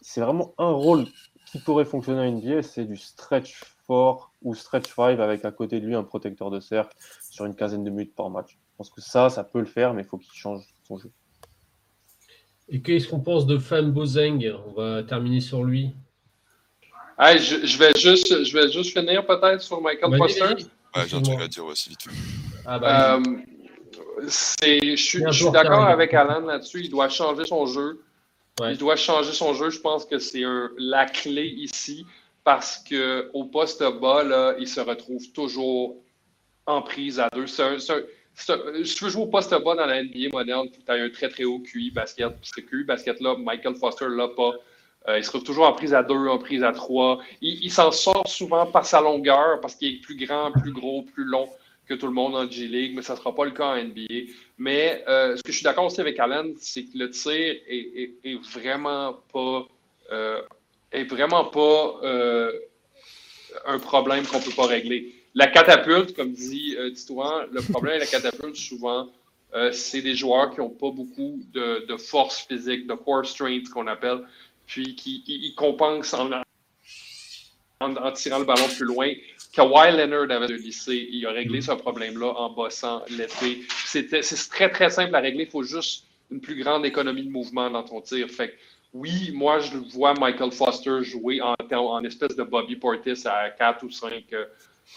C'est 0.00 0.20
vraiment 0.20 0.52
un 0.58 0.70
rôle 0.70 1.06
qui 1.52 1.58
pourrait 1.58 1.84
fonctionner 1.84 2.20
en 2.20 2.32
NBA, 2.32 2.62
c'est 2.62 2.86
du 2.86 2.96
stretch 2.96 3.60
4 3.86 4.32
ou 4.40 4.54
stretch 4.54 4.92
5 4.94 5.20
avec 5.20 5.44
à 5.44 5.52
côté 5.52 5.80
de 5.80 5.86
lui 5.86 5.94
un 5.94 6.02
protecteur 6.02 6.50
de 6.50 6.60
cercle 6.60 6.96
sur 7.30 7.44
une 7.44 7.54
quinzaine 7.54 7.84
de 7.84 7.90
minutes 7.90 8.14
par 8.14 8.30
match. 8.30 8.52
Je 8.52 8.76
pense 8.78 8.88
que 8.88 9.02
ça, 9.02 9.28
ça 9.28 9.44
peut 9.44 9.60
le 9.60 9.66
faire, 9.66 9.92
mais 9.92 10.02
il 10.02 10.08
faut 10.08 10.16
qu'il 10.16 10.32
change 10.32 10.64
son 10.88 10.96
jeu. 10.96 11.10
Et 12.70 12.80
qu'est-ce 12.80 13.06
qu'on 13.06 13.20
pense 13.20 13.44
de 13.46 13.58
Fan 13.58 13.92
Bozeng? 13.92 14.50
On 14.66 14.72
va 14.72 15.02
terminer 15.02 15.42
sur 15.42 15.62
lui. 15.62 15.94
je, 17.18 17.78
vais 17.78 17.92
juste, 17.98 18.44
je 18.44 18.56
vais 18.56 18.72
juste 18.72 18.98
finir 18.98 19.26
peut-être 19.26 19.60
sur 19.60 19.82
Michael 19.82 20.16
Foster. 20.16 20.54
Ouais, 20.96 21.02
j'ai 21.06 21.16
un 21.16 21.22
truc 21.22 21.40
à 21.40 21.48
dire 21.48 21.66
aussi 21.66 21.90
vite. 21.90 22.06
Ah, 22.64 22.78
bah, 22.78 23.16
euh, 23.16 23.20
je 24.22 24.96
suis, 24.96 25.50
d'accord 25.50 25.84
avec 25.84 26.14
Alan 26.14 26.40
là-dessus. 26.40 26.80
Il 26.84 26.90
doit 26.90 27.10
changer 27.10 27.44
son 27.44 27.66
jeu. 27.66 28.02
Il 28.60 28.76
doit 28.76 28.96
changer 28.96 29.32
son 29.32 29.54
jeu. 29.54 29.70
Je 29.70 29.80
pense 29.80 30.04
que 30.04 30.18
c'est 30.18 30.44
la 30.78 31.06
clé 31.06 31.46
ici 31.46 32.06
parce 32.44 32.78
qu'au 32.78 33.44
poste 33.44 33.82
bas, 34.00 34.54
il 34.58 34.68
se 34.68 34.80
retrouve 34.80 35.30
toujours 35.32 35.96
en 36.66 36.82
prise 36.82 37.18
à 37.18 37.28
deux. 37.32 37.46
si 37.46 38.94
tu 38.94 39.04
veux 39.04 39.10
jouer 39.10 39.22
au 39.22 39.26
poste 39.26 39.50
bas 39.50 39.74
dans 39.74 39.86
la 39.86 40.02
NBA 40.02 40.28
moderne, 40.32 40.68
tu 40.70 40.90
as 40.90 40.94
un 40.94 41.08
très 41.08 41.28
très 41.28 41.44
haut 41.44 41.60
QI 41.60 41.90
basket. 41.90 42.32
Ce 42.42 42.60
QI 42.60 42.84
basket-là, 42.84 43.36
Michael 43.38 43.76
Foster 43.76 44.06
l'a 44.08 44.28
pas. 44.28 44.52
Euh, 45.08 45.18
il 45.18 45.24
se 45.24 45.30
retrouve 45.30 45.44
toujours 45.44 45.66
en 45.66 45.72
prise 45.72 45.94
à 45.94 46.02
deux, 46.02 46.28
en 46.28 46.38
prise 46.38 46.62
à 46.62 46.70
trois. 46.72 47.20
il 47.40 47.70
s'en 47.72 47.90
sort 47.90 48.28
souvent 48.28 48.66
par 48.66 48.86
sa 48.86 49.00
longueur 49.00 49.60
parce 49.60 49.74
qu'il 49.74 49.96
est 49.96 50.00
plus 50.00 50.14
grand, 50.14 50.52
plus 50.52 50.72
gros, 50.72 51.02
plus 51.02 51.24
long 51.24 51.48
que 51.86 51.94
tout 51.94 52.06
le 52.06 52.12
monde 52.12 52.36
en 52.36 52.48
G-League, 52.48 52.92
mais 52.94 53.02
ça 53.02 53.14
ne 53.14 53.18
sera 53.18 53.34
pas 53.34 53.44
le 53.44 53.50
cas 53.50 53.74
en 53.74 53.82
NBA. 53.82 54.30
Mais 54.62 55.02
euh, 55.08 55.36
ce 55.36 55.42
que 55.42 55.50
je 55.50 55.56
suis 55.56 55.64
d'accord 55.64 55.86
aussi 55.86 56.00
avec 56.00 56.20
Alan, 56.20 56.52
c'est 56.60 56.84
que 56.84 56.96
le 56.96 57.10
tir 57.10 57.32
est, 57.66 58.36
vraiment 58.54 59.18
pas 59.32 59.66
euh, 60.12 60.40
est 60.92 61.02
vraiment 61.02 61.46
pas 61.46 61.98
euh, 62.04 62.52
un 63.66 63.80
problème 63.80 64.24
qu'on 64.24 64.38
ne 64.38 64.44
peut 64.44 64.54
pas 64.54 64.66
régler. 64.66 65.16
La 65.34 65.48
catapulte, 65.48 66.14
comme 66.14 66.32
dit 66.32 66.76
Titouan, 66.94 67.46
le 67.50 67.60
problème 67.60 67.96
avec 67.96 68.12
la 68.12 68.20
catapulte, 68.20 68.54
souvent, 68.54 69.10
c'est 69.72 70.00
des 70.00 70.14
joueurs 70.14 70.50
qui 70.52 70.60
n'ont 70.60 70.68
pas 70.68 70.90
beaucoup 70.90 71.40
de, 71.52 71.96
force 71.96 72.46
physique, 72.46 72.86
de 72.86 72.94
core 72.94 73.26
strength 73.26 73.68
qu'on 73.70 73.88
appelle, 73.88 74.20
puis 74.66 74.94
qui 74.94 75.54
compensent 75.56 76.14
en, 76.14 76.41
en, 77.84 78.12
tirant 78.12 78.38
le 78.38 78.44
ballon 78.44 78.68
plus 78.68 78.86
loin. 78.86 79.12
Kawhi 79.52 79.92
Leonard 79.92 80.30
avait 80.30 80.48
le 80.48 80.56
lycée, 80.56 81.08
il 81.10 81.26
a 81.26 81.30
réglé 81.30 81.58
mm. 81.58 81.62
ce 81.62 81.72
problème-là 81.72 82.32
en 82.36 82.50
bossant 82.50 83.02
l'été. 83.10 83.62
C'est 83.84 84.08
très, 84.50 84.70
très 84.70 84.90
simple 84.90 85.14
à 85.14 85.20
régler. 85.20 85.44
Il 85.44 85.50
faut 85.50 85.62
juste 85.62 86.04
une 86.30 86.40
plus 86.40 86.62
grande 86.62 86.86
économie 86.86 87.24
de 87.24 87.30
mouvement 87.30 87.70
dans 87.70 87.82
ton 87.82 88.00
tir. 88.00 88.28
Fait 88.30 88.54
oui, 88.94 89.30
moi, 89.32 89.58
je 89.60 89.78
vois 89.78 90.12
Michael 90.14 90.52
Foster 90.52 91.02
jouer 91.02 91.40
en, 91.40 91.54
en 91.70 92.04
espèce 92.04 92.36
de 92.36 92.42
Bobby 92.42 92.76
Portis 92.76 93.26
à 93.26 93.50
4 93.50 93.84
ou 93.84 93.90
5, 93.90 94.24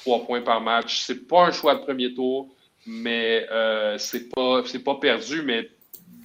3 0.01 0.19
euh, 0.19 0.25
points 0.25 0.41
par 0.41 0.59
match. 0.59 0.99
C'est 0.99 1.27
pas 1.27 1.47
un 1.47 1.51
choix 1.51 1.75
de 1.75 1.79
premier 1.79 2.13
tour, 2.13 2.53
mais 2.85 3.47
euh, 3.51 3.97
c'est 3.97 4.29
pas, 4.29 4.63
pas 4.83 4.95
perdu. 4.95 5.43
Mais 5.43 5.69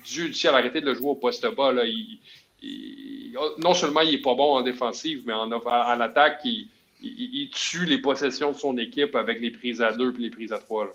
Dieu 0.05 0.27
du 0.27 0.35
ciel, 0.35 0.55
arrêter 0.55 0.81
de 0.81 0.87
le 0.87 0.95
jouer 0.95 1.11
au 1.11 1.15
poste 1.15 1.47
bas. 1.55 1.73
Là, 1.73 1.85
il, 1.85 2.19
non 3.59 3.75
seulement 3.75 4.01
il 4.01 4.13
n'est 4.13 4.23
pas 4.23 4.35
bon 4.35 4.57
en 4.57 4.63
défensive, 4.63 5.23
mais 5.27 5.33
en, 5.33 5.51
en 5.51 6.01
attaque, 6.01 6.41
il, 6.45 7.51
tue 7.51 7.87
les 7.87 7.99
possessions 7.99 8.53
de 8.53 8.57
son 8.57 8.77
équipe 8.79 9.15
avec 9.15 9.41
les 9.41 9.51
prises 9.51 9.83
à 9.83 9.93
deux 9.93 10.15
et 10.15 10.23
les 10.23 10.31
prises 10.31 10.53
à 10.53 10.59
trois. 10.59 10.93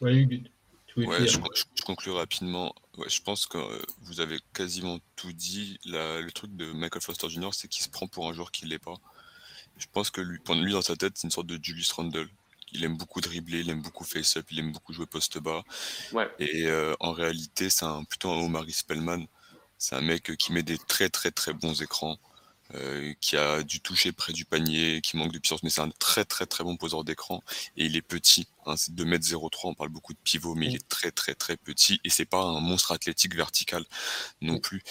Oui, 0.00 0.42
je, 0.96 1.82
conclue 1.84 2.12
rapidement. 2.12 2.74
je 3.06 3.20
pense 3.20 3.46
que 3.46 3.58
euh, 3.58 3.78
vous 4.02 4.20
avez 4.20 4.38
quasiment 4.52 4.98
tout 5.16 5.32
dit. 5.32 5.78
le 5.84 6.28
truc 6.30 6.54
de 6.56 6.70
Michael 6.72 7.02
Foster 7.02 7.28
Jr., 7.28 7.50
c'est 7.52 7.68
qu'il 7.68 7.84
se 7.84 7.88
prend 7.88 8.06
pour 8.06 8.28
un 8.28 8.32
joueur 8.32 8.50
qui 8.50 8.64
ne 8.64 8.70
l'est 8.70 8.78
pas. 8.78 8.96
Je 9.78 9.86
pense 9.90 10.10
que 10.10 10.20
lui, 10.20 10.38
pour 10.38 10.54
lui, 10.54 10.72
dans 10.72 10.82
sa 10.82 10.96
tête, 10.96 11.14
c'est 11.16 11.26
une 11.26 11.30
sorte 11.30 11.46
de 11.46 11.58
Julius 11.62 11.92
Randle. 11.92 12.28
Il 12.72 12.84
aime 12.84 12.96
beaucoup 12.96 13.20
dribbler, 13.20 13.60
il 13.60 13.70
aime 13.70 13.82
beaucoup 13.82 14.04
face-up, 14.04 14.46
il 14.50 14.58
aime 14.58 14.72
beaucoup 14.72 14.92
jouer 14.92 15.06
poste 15.06 15.38
bas. 15.38 15.62
Et 16.38 16.66
euh, 16.66 16.94
en 17.00 17.12
réalité, 17.12 17.70
c'est 17.70 17.86
plutôt 18.08 18.30
un 18.30 18.36
Omari 18.36 18.72
Spellman. 18.72 19.26
C'est 19.82 19.96
un 19.96 20.00
mec 20.00 20.36
qui 20.36 20.52
met 20.52 20.62
des 20.62 20.78
très 20.78 21.08
très 21.08 21.32
très 21.32 21.52
bons 21.52 21.82
écrans, 21.82 22.16
euh, 22.74 23.12
qui 23.20 23.36
a 23.36 23.64
du 23.64 23.80
toucher 23.80 24.12
près 24.12 24.32
du 24.32 24.44
panier, 24.44 25.00
qui 25.00 25.16
manque 25.16 25.32
de 25.32 25.40
puissance, 25.40 25.64
mais 25.64 25.70
c'est 25.70 25.80
un 25.80 25.90
très 25.90 26.24
très 26.24 26.46
très 26.46 26.62
bon 26.62 26.76
poseur 26.76 27.02
d'écran. 27.02 27.42
Et 27.76 27.86
il 27.86 27.96
est 27.96 28.02
petit, 28.02 28.46
hein, 28.64 28.76
c'est 28.76 28.94
2m03, 28.94 29.70
on 29.70 29.74
parle 29.74 29.88
beaucoup 29.90 30.12
de 30.12 30.20
pivot, 30.22 30.54
mais 30.54 30.68
il 30.68 30.76
est 30.76 30.88
très 30.88 31.10
très 31.10 31.34
très 31.34 31.56
petit 31.56 32.00
et 32.04 32.10
c'est 32.10 32.24
pas 32.24 32.40
un 32.40 32.60
monstre 32.60 32.92
athlétique 32.92 33.34
vertical 33.34 33.84
non 34.40 34.60
plus. 34.60 34.84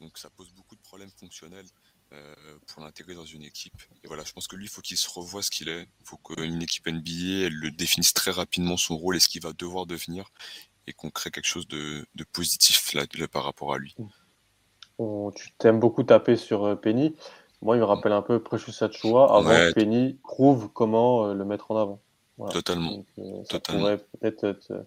Donc 0.00 0.16
ça 0.16 0.30
pose 0.30 0.52
beaucoup 0.52 0.76
de 0.76 0.82
problèmes 0.82 1.10
fonctionnels. 1.18 1.66
Euh, 2.14 2.34
pour 2.68 2.82
l'intégrer 2.82 3.14
dans 3.14 3.26
une 3.26 3.42
équipe. 3.42 3.82
Et 4.02 4.06
voilà, 4.06 4.24
je 4.24 4.32
pense 4.32 4.48
que 4.48 4.56
lui, 4.56 4.64
il 4.64 4.70
faut 4.70 4.80
qu'il 4.80 4.96
se 4.96 5.10
revoie 5.10 5.42
ce 5.42 5.50
qu'il 5.50 5.68
est. 5.68 5.86
Il 6.00 6.06
faut 6.06 6.16
qu'une 6.16 6.62
équipe 6.62 6.86
NBA, 6.86 7.44
elle 7.44 7.52
le 7.52 7.70
définisse 7.70 8.14
très 8.14 8.30
rapidement 8.30 8.78
son 8.78 8.96
rôle 8.96 9.16
et 9.16 9.20
ce 9.20 9.28
qu'il 9.28 9.42
va 9.42 9.52
devoir 9.52 9.84
devenir 9.84 10.30
et 10.88 10.94
qu'on 10.94 11.10
crée 11.10 11.30
quelque 11.30 11.46
chose 11.46 11.68
de, 11.68 12.06
positif 12.32 12.94
là, 12.94 13.06
par 13.30 13.44
rapport 13.44 13.74
à 13.74 13.78
lui 13.78 13.94
tu 15.34 15.52
t'aimes 15.58 15.80
beaucoup 15.80 16.02
taper 16.02 16.36
sur 16.36 16.64
euh, 16.64 16.74
Penny. 16.74 17.14
Moi, 17.62 17.76
il 17.76 17.80
me 17.80 17.84
rappelle 17.84 18.12
un 18.12 18.22
peu 18.22 18.40
Precious 18.40 18.84
Achua 18.84 19.34
avant 19.34 19.50
que 19.50 19.72
Penny 19.72 20.18
prouve 20.22 20.70
comment 20.72 21.26
euh, 21.26 21.34
le 21.34 21.44
mettre 21.44 21.70
en 21.70 21.76
avant. 21.76 22.00
Totalement. 22.50 23.04
Euh, 23.18 23.42
ça 23.50 23.58
pourrait 23.58 23.98
peut-être 24.20 24.86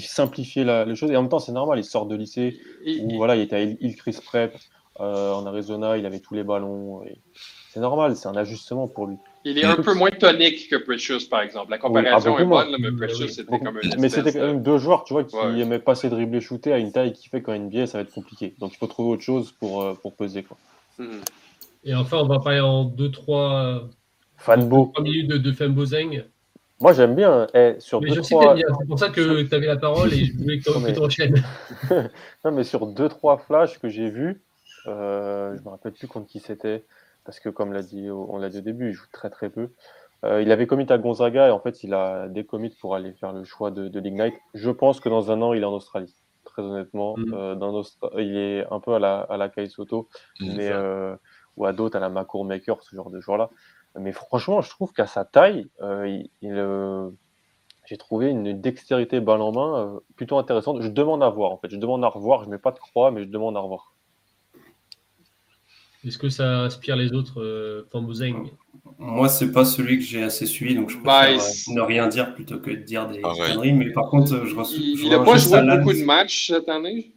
simplifier, 0.00 0.64
la, 0.64 0.84
les 0.84 0.96
choses. 0.96 1.10
Et 1.10 1.16
en 1.16 1.22
même 1.22 1.30
temps, 1.30 1.38
c'est 1.38 1.52
normal. 1.52 1.78
Il 1.78 1.84
sort 1.84 2.06
de 2.06 2.16
lycée 2.16 2.58
où 2.86 3.16
voilà, 3.16 3.36
il 3.36 3.42
était 3.42 3.56
à 3.56 3.62
Hillcrest 3.62 4.24
Prep 4.24 4.56
en 4.98 5.44
Arizona, 5.44 5.98
il 5.98 6.06
avait 6.06 6.20
tous 6.20 6.32
les 6.32 6.42
ballons. 6.42 7.04
C'est 7.70 7.80
normal, 7.80 8.16
c'est 8.16 8.28
un 8.28 8.36
ajustement 8.36 8.88
pour 8.88 9.06
lui. 9.06 9.16
Il 9.48 9.58
est 9.58 9.64
un 9.64 9.76
peu 9.76 9.94
moins 9.94 10.10
tonique 10.10 10.68
que 10.68 10.74
Precious, 10.74 11.28
par 11.30 11.40
exemple. 11.40 11.70
La 11.70 11.78
comparaison 11.78 12.36
est 12.36 12.44
bonne, 12.44 12.76
mais 12.80 12.90
Precious, 12.90 13.28
c'était 13.28 13.60
comme 13.60 13.76
un. 13.76 13.96
Mais 13.96 14.08
c'était 14.08 14.32
quand 14.32 14.40
même 14.40 14.62
deux 14.62 14.78
joueurs, 14.78 15.04
tu 15.04 15.12
vois, 15.14 15.22
qui 15.22 15.36
aimaient 15.36 15.78
passer 15.78 16.10
dribbler 16.10 16.40
shooter 16.40 16.72
à 16.72 16.78
une 16.78 16.90
taille 16.90 17.12
qui 17.12 17.28
fait 17.28 17.42
qu'en 17.42 17.56
NBA, 17.56 17.86
ça 17.86 17.98
va 17.98 18.02
être 18.02 18.12
compliqué. 18.12 18.54
Donc 18.58 18.72
il 18.74 18.76
faut 18.76 18.88
trouver 18.88 19.10
autre 19.10 19.22
chose 19.22 19.52
pour, 19.52 19.82
euh, 19.82 19.94
pour 19.94 20.16
peser. 20.16 20.42
Quoi. 20.42 20.56
Hmm. 20.98 21.20
Et 21.84 21.94
enfin, 21.94 22.18
on 22.18 22.26
va 22.26 22.40
parler 22.40 22.58
en 22.58 22.86
2-3 22.86 23.82
Fanbo. 24.36 24.92
minutes 25.00 25.28
de, 25.28 25.38
de 25.38 25.52
Fanbo 25.52 25.84
Zeng. 25.84 26.24
Moi, 26.80 26.92
j'aime 26.92 27.14
bien. 27.14 27.46
Eh, 27.54 27.76
sur 27.78 28.00
mais 28.02 28.10
deux, 28.10 28.22
trois... 28.22 28.56
C'est 28.56 28.86
pour 28.88 28.98
ça 28.98 29.10
que 29.10 29.42
tu 29.42 29.54
avais 29.54 29.66
la 29.66 29.76
parole 29.76 30.12
et 30.12 30.24
je 30.24 30.36
voulais 30.36 30.58
que 30.60 30.92
tu 30.92 31.00
enchaînes. 31.00 31.42
non, 32.44 32.50
mais 32.50 32.64
sur 32.64 32.86
2-3 32.92 33.38
flashs 33.46 33.78
que 33.78 33.88
j'ai 33.88 34.10
vus, 34.10 34.42
euh, 34.88 35.54
je 35.54 35.60
ne 35.60 35.64
me 35.64 35.70
rappelle 35.70 35.92
plus 35.92 36.08
contre 36.08 36.26
qui 36.26 36.40
c'était 36.40 36.82
parce 37.26 37.40
que 37.40 37.48
comme 37.48 37.72
l'a 37.72 37.82
dit, 37.82 38.08
on 38.10 38.38
l'a 38.38 38.48
dit 38.48 38.58
au 38.58 38.62
début, 38.62 38.90
il 38.90 38.92
joue 38.92 39.06
très 39.12 39.28
très 39.28 39.50
peu. 39.50 39.70
Euh, 40.24 40.42
il 40.42 40.50
avait 40.50 40.66
commit 40.66 40.86
à 40.88 40.98
Gonzaga 40.98 41.48
et 41.48 41.50
en 41.50 41.60
fait, 41.60 41.84
il 41.84 41.92
a 41.92 42.28
décommit 42.28 42.70
pour 42.80 42.94
aller 42.94 43.12
faire 43.12 43.32
le 43.32 43.44
choix 43.44 43.70
de, 43.70 43.88
de 43.88 44.00
l'Ignite. 44.00 44.34
Je 44.54 44.70
pense 44.70 45.00
que 45.00 45.08
dans 45.08 45.30
un 45.30 45.42
an, 45.42 45.52
il 45.52 45.62
est 45.62 45.66
en 45.66 45.72
Australie. 45.72 46.14
Très 46.44 46.62
honnêtement, 46.62 47.16
mm. 47.16 47.34
euh, 47.34 47.54
dans 47.54 47.82
il 48.16 48.36
est 48.36 48.66
un 48.70 48.80
peu 48.80 48.94
à 48.94 48.98
la, 48.98 49.18
à 49.18 49.36
la 49.36 49.48
Kai 49.48 49.68
Soto, 49.68 50.08
mm, 50.40 50.56
mais, 50.56 50.70
euh, 50.72 51.14
ou 51.56 51.66
à 51.66 51.72
d'autres, 51.72 51.96
à 51.96 52.00
la 52.00 52.08
Macour 52.08 52.44
Maker, 52.44 52.82
ce 52.82 52.96
genre 52.96 53.10
de 53.10 53.20
joueur-là. 53.20 53.50
Mais 53.98 54.12
franchement, 54.12 54.60
je 54.60 54.70
trouve 54.70 54.92
qu'à 54.92 55.06
sa 55.06 55.24
taille, 55.24 55.68
il, 56.42 57.10
j'ai 57.86 57.96
trouvé 57.96 58.28
une 58.28 58.60
dextérité 58.60 59.20
balle 59.20 59.40
en 59.40 59.52
main 59.52 60.00
plutôt 60.16 60.38
intéressante. 60.38 60.82
Je 60.82 60.88
demande 60.88 61.22
à 61.22 61.30
voir, 61.30 61.52
en 61.52 61.56
fait. 61.56 61.70
Je 61.70 61.76
demande 61.76 62.04
à 62.04 62.08
revoir. 62.08 62.42
Je 62.42 62.46
ne 62.46 62.52
mets 62.52 62.58
pas 62.58 62.72
de 62.72 62.78
croix, 62.78 63.10
mais 63.10 63.22
je 63.22 63.28
demande 63.28 63.56
à 63.56 63.60
revoir. 63.60 63.95
Est-ce 66.06 66.18
que 66.18 66.28
ça 66.28 66.60
inspire 66.60 66.94
les 66.94 67.12
autres, 67.12 67.42
euh, 67.42 67.82
Moi, 68.98 69.28
c'est 69.28 69.50
pas 69.50 69.64
celui 69.64 69.98
que 69.98 70.04
j'ai 70.04 70.22
assez 70.22 70.46
suivi, 70.46 70.76
donc 70.76 70.88
je 70.88 70.98
préfère 70.98 71.40
euh, 71.40 71.74
ne 71.74 71.80
rien 71.80 72.06
dire 72.06 72.32
plutôt 72.34 72.58
que 72.60 72.70
de 72.70 72.76
dire 72.76 73.08
des 73.08 73.20
conneries. 73.20 73.72
Mais 73.72 73.90
par 73.90 74.08
contre, 74.08 74.46
je 74.46 74.54
reçois. 74.54 74.78
Il 74.78 75.10
n'a 75.10 75.18
pas 75.18 75.36
joué 75.36 75.60
beaucoup 75.62 75.92
de 75.92 76.04
matchs 76.04 76.48
cette 76.48 76.68
année? 76.68 77.12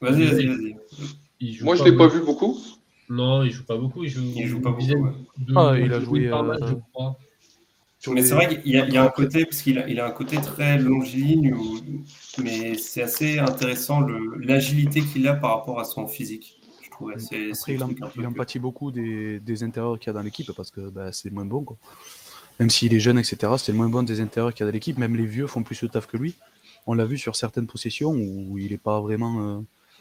Vas-y, 0.00 0.24
vas-y, 0.24 0.46
vas-y. 0.46 1.62
Moi, 1.62 1.76
je 1.76 1.84
ne 1.84 1.90
l'ai 1.90 1.96
pas 1.96 2.08
vu 2.08 2.20
beaucoup. 2.20 2.58
Non, 3.08 3.42
il 3.44 3.52
joue 3.52 3.64
pas 3.64 3.76
beaucoup. 3.76 4.02
Il 4.02 4.10
joue, 4.10 4.22
il 4.34 4.46
joue 4.46 4.60
pas 4.60 4.72
beaucoup. 4.72 5.14
ah, 5.56 5.74
il 5.78 5.92
a 5.92 6.00
joué. 6.00 6.28
Par 6.28 6.42
match, 6.42 6.62
je 6.66 6.74
crois. 6.92 7.16
Mais 8.08 8.22
c'est 8.22 8.34
vrai 8.34 8.48
qu'il 8.48 8.72
y, 8.72 8.96
a 8.96 9.02
un 9.02 9.08
côté, 9.08 9.44
parce 9.44 9.60
qu'il 9.62 9.78
a, 9.78 9.88
il 9.88 9.98
a 9.98 10.06
un 10.06 10.10
côté 10.10 10.36
très 10.36 10.78
longiligne, 10.78 11.54
mais 12.42 12.74
c'est 12.76 13.02
assez 13.02 13.38
intéressant 13.38 14.06
l'agilité 14.40 15.02
qu'il 15.02 15.26
a 15.26 15.34
par 15.34 15.58
rapport 15.58 15.80
à 15.80 15.84
son 15.84 16.06
physique. 16.06 16.57
Après, 17.00 17.74
il, 18.16 18.26
empathie 18.26 18.58
beaucoup 18.58 18.90
des, 18.90 19.40
des 19.40 19.62
intérieurs 19.62 19.98
qu'il 19.98 20.08
y 20.08 20.10
a 20.10 20.12
dans 20.12 20.22
l'équipe 20.22 20.50
parce 20.52 20.70
que 20.70 20.88
bah, 20.88 21.12
c'est 21.12 21.30
moins 21.30 21.44
bon. 21.44 21.62
Quoi. 21.64 21.76
Même 22.60 22.70
s'il 22.70 22.92
est 22.94 23.00
jeune, 23.00 23.18
etc., 23.18 23.52
c'est 23.58 23.72
le 23.72 23.78
moins 23.78 23.88
bon 23.88 24.02
des 24.02 24.20
intérieurs 24.20 24.52
qu'il 24.52 24.64
y 24.64 24.68
a 24.68 24.70
dans 24.70 24.74
l'équipe. 24.74 24.98
Même 24.98 25.16
les 25.16 25.26
vieux 25.26 25.46
font 25.46 25.62
plus 25.62 25.80
le 25.82 25.88
taf 25.88 26.06
que 26.06 26.16
lui. 26.16 26.34
On 26.86 26.94
l'a 26.94 27.04
vu 27.04 27.18
sur 27.18 27.36
certaines 27.36 27.66
possessions 27.66 28.12
où 28.12 28.58
il 28.58 28.70
n'est 28.70 28.78
pas 28.78 29.00
vraiment. 29.00 29.58
Euh, 29.58 29.60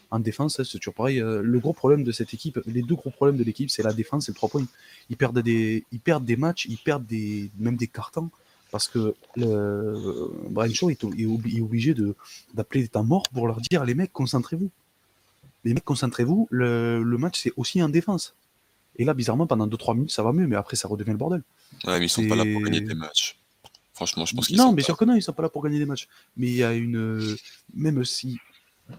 en 0.09 0.19
défense, 0.19 0.63
c'est 0.63 0.77
toujours 0.77 0.93
pareil. 0.93 1.19
Euh, 1.19 1.41
le 1.43 1.59
gros 1.59 1.73
problème 1.73 2.03
de 2.03 2.11
cette 2.11 2.33
équipe, 2.33 2.59
les 2.65 2.81
deux 2.81 2.95
gros 2.95 3.09
problèmes 3.09 3.37
de 3.37 3.43
l'équipe, 3.43 3.69
c'est 3.69 3.83
la 3.83 3.93
défense 3.93 4.29
et 4.29 4.31
le 4.31 4.35
3 4.35 4.49
points. 4.49 4.65
Ils 5.09 5.17
perdent 5.17 5.39
des, 5.39 5.83
ils 5.91 5.99
perdent 5.99 6.23
des 6.23 6.37
matchs, 6.37 6.65
ils 6.69 6.77
perdent 6.77 7.05
des, 7.05 7.51
même 7.59 7.75
des 7.75 7.87
cartons 7.87 8.29
parce 8.71 8.87
que 8.87 9.15
le, 9.35 10.31
Brian 10.49 10.73
Shaw 10.73 10.89
est, 10.89 11.03
obligé 11.03 11.93
de, 11.93 12.15
d'appeler 12.53 12.83
des 12.83 12.89
temps 12.89 13.03
morts 13.03 13.23
pour 13.33 13.47
leur 13.47 13.61
dire 13.61 13.85
les 13.85 13.93
mecs, 13.93 14.11
concentrez-vous. 14.11 14.69
Les 15.67 15.73
mecs, 15.73 15.83
concentrez-vous. 15.83 16.47
Le, 16.49 17.03
match, 17.17 17.41
c'est 17.41 17.51
aussi 17.57 17.83
en 17.83 17.89
défense. 17.89 18.35
Et 18.95 19.03
là, 19.03 19.13
bizarrement, 19.13 19.47
pendant 19.47 19.67
2-3 19.67 19.95
minutes, 19.95 20.11
ça 20.11 20.23
va 20.23 20.31
mieux, 20.31 20.47
mais 20.47 20.55
après, 20.55 20.77
ça 20.77 20.87
redevient 20.87 21.11
le 21.11 21.17
bordel. 21.17 21.43
Ouais, 21.85 21.99
mais 21.99 22.05
ils 22.05 22.09
sont 22.09 22.25
pas 22.25 22.35
là 22.35 22.45
pour 22.45 22.61
gagner 22.61 22.79
des 22.79 22.95
matchs. 22.95 23.37
Franchement, 23.93 24.25
je 24.25 24.33
pense 24.33 24.47
qu'ils 24.47 24.57
Non, 24.57 24.71
mais 24.71 24.81
sûr 24.81 24.95
que 24.95 25.03
non, 25.03 25.15
ils 25.15 25.21
sont 25.21 25.33
pas 25.33 25.43
là 25.43 25.49
pour 25.49 25.61
gagner 25.61 25.79
des 25.79 25.85
matchs. 25.85 26.07
Mais 26.37 26.47
il 26.47 26.55
y 26.55 26.63
a 26.63 26.73
une. 26.73 27.35
Même 27.73 28.05
si 28.05 28.39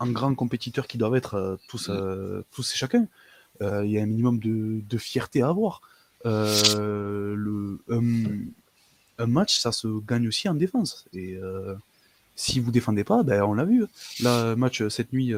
un 0.00 0.10
grand 0.10 0.34
compétiteur 0.34 0.86
qui 0.86 0.98
doivent 0.98 1.16
être 1.16 1.34
euh, 1.34 1.56
tous, 1.68 1.88
euh, 1.88 2.44
tous 2.52 2.70
et 2.72 2.76
chacun. 2.76 3.06
Euh, 3.62 3.84
il 3.86 3.92
y 3.92 3.98
a 3.98 4.02
un 4.02 4.06
minimum 4.06 4.38
de, 4.38 4.98
fierté 4.98 5.40
à 5.40 5.48
avoir. 5.48 5.80
le, 6.24 7.80
un, 7.88 9.26
match, 9.26 9.58
ça 9.58 9.72
se 9.72 9.88
gagne 10.06 10.28
aussi 10.28 10.48
en 10.50 10.54
défense. 10.54 11.06
Et 11.14 11.38
si 12.36 12.60
vous 12.60 12.70
défendez 12.70 13.04
pas, 13.04 13.22
ben, 13.22 13.42
on 13.42 13.54
l'a 13.54 13.64
vu. 13.64 13.86
Là, 14.20 14.54
match 14.54 14.86
cette 14.88 15.12
nuit, 15.12 15.32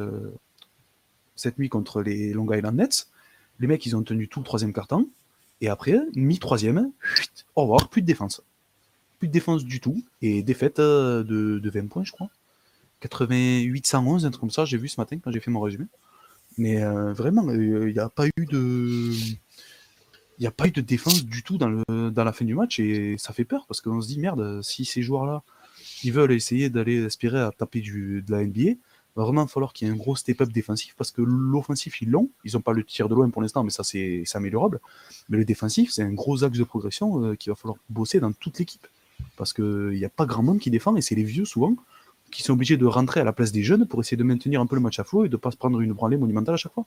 cette 1.41 1.59
nuit 1.59 1.69
contre 1.69 2.03
les 2.03 2.33
Long 2.33 2.51
Island 2.53 2.77
Nets, 2.77 3.09
les 3.61 3.67
mecs, 3.67 3.85
ils 3.87 3.97
ont 3.97 4.03
tenu 4.03 4.29
tout 4.29 4.41
le 4.41 4.45
troisième 4.45 4.73
carton. 4.73 5.09
Et 5.61 5.69
après, 5.69 5.99
mi-troisième, 6.15 6.91
au 7.57 7.63
revoir, 7.63 7.89
plus 7.89 8.03
de 8.03 8.07
défense. 8.07 8.43
Plus 9.19 9.29
de 9.29 9.33
défense 9.33 9.65
du 9.65 9.81
tout. 9.81 10.03
Et 10.23 10.43
défaite 10.43 10.79
de, 10.79 11.23
de 11.23 11.71
20 11.71 11.89
points, 11.89 12.05
je 12.05 12.13
crois. 12.13 12.31
88 13.01 13.87
111, 13.87 14.27
un 14.27 14.31
truc 14.31 14.41
comme 14.41 14.51
ça, 14.51 14.65
j'ai 14.65 14.77
vu 14.77 14.89
ce 14.89 15.01
matin 15.01 15.19
quand 15.23 15.31
j'ai 15.31 15.41
fait 15.41 15.51
mon 15.51 15.61
résumé. 15.61 15.87
Mais 16.59 16.83
euh, 16.83 17.13
vraiment, 17.13 17.47
euh, 17.49 17.89
il 17.89 17.93
n'y 17.93 17.99
a 17.99 18.09
pas 18.09 18.27
eu 18.27 18.47
de. 18.47 19.13
Défense 20.81 21.25
du 21.25 21.43
tout 21.43 21.59
dans, 21.59 21.69
la 21.89 22.33
fin 22.33 22.45
du 22.47 22.55
match 22.55 22.81
et 22.81 23.17
ça 23.19 23.35
fait 23.35 23.45
peur 23.45 23.67
parce 23.67 23.83
qu'on 23.83 24.01
se 24.01 24.09
dit 24.09 24.19
merde, 24.19 24.63
si 24.63 24.87
ces 24.87 25.03
joueurs-là 25.03 25.43
ils 26.03 26.13
veulent 26.13 26.33
essayer 26.33 26.71
d'aller 26.71 27.05
aspirer 27.05 27.41
à 27.41 27.51
taper 27.51 27.81
de 27.81 28.23
la 28.29 28.45
NBA, 28.45 28.77
va 29.17 29.25
vraiment 29.25 29.47
falloir 29.47 29.73
qu'il 29.73 29.89
y 29.89 29.91
ait 29.91 29.95
un 29.95 29.97
gros 29.97 30.17
step-up 30.17 30.51
défensif 30.51 30.95
parce 30.97 31.11
que 31.11 31.23
l'offensif 31.23 32.01
ils 32.03 32.11
l'ont, 32.11 32.31
ils 32.45 32.53
n'ont 32.55 32.61
pas 32.61 32.73
le 32.73 32.85
tir 32.85 33.09
de 33.09 33.15
loin 33.15 33.29
pour 33.31 33.43
l'instant, 33.43 33.65
mais 33.65 33.71
ça 33.71 33.85
c'est 33.85 34.25
améliorable. 34.35 34.81
Mais 35.29 35.39
le 35.39 35.45
défensif, 35.45 35.91
c'est 35.91 36.03
un 36.03 36.13
gros 36.13 36.45
axe 36.45 36.59
de 36.59 36.65
progression 36.65 37.25
euh, 37.25 37.35
qu'il 37.35 37.51
va 37.51 37.57
falloir 37.57 37.79
bosser 37.89 38.21
dans 38.21 38.33
toute 38.33 38.59
l'équipe 38.59 38.87
parce 39.37 39.53
qu'il 39.53 39.91
n'y 39.91 40.05
a 40.05 40.09
pas 40.09 40.27
grand 40.27 40.43
monde 40.43 40.59
qui 40.59 40.71
défend 40.71 40.97
et 40.97 41.03
c'est 41.03 41.15
les 41.15 41.25
vieux 41.25 41.45
souvent 41.45 41.75
qui 42.31 42.43
sont 42.43 42.53
obligés 42.53 42.77
de 42.77 42.87
rentrer 42.87 43.21
à 43.21 43.25
la 43.25 43.33
place 43.33 43.53
des 43.53 43.63
jeunes 43.63 43.87
pour 43.87 44.01
essayer 44.01 44.17
de 44.17 44.23
maintenir 44.23 44.61
un 44.61 44.67
peu 44.67 44.77
le 44.77 44.83
match 44.83 44.99
à 44.99 45.05
flot 45.05 45.25
et 45.25 45.29
de 45.29 45.35
ne 45.35 45.41
pas 45.41 45.51
se 45.51 45.57
prendre 45.57 45.81
une 45.81 45.93
branlée 45.93 46.17
monumentale 46.17 46.55
à 46.55 46.59
chaque 46.59 46.73
fois. 46.73 46.87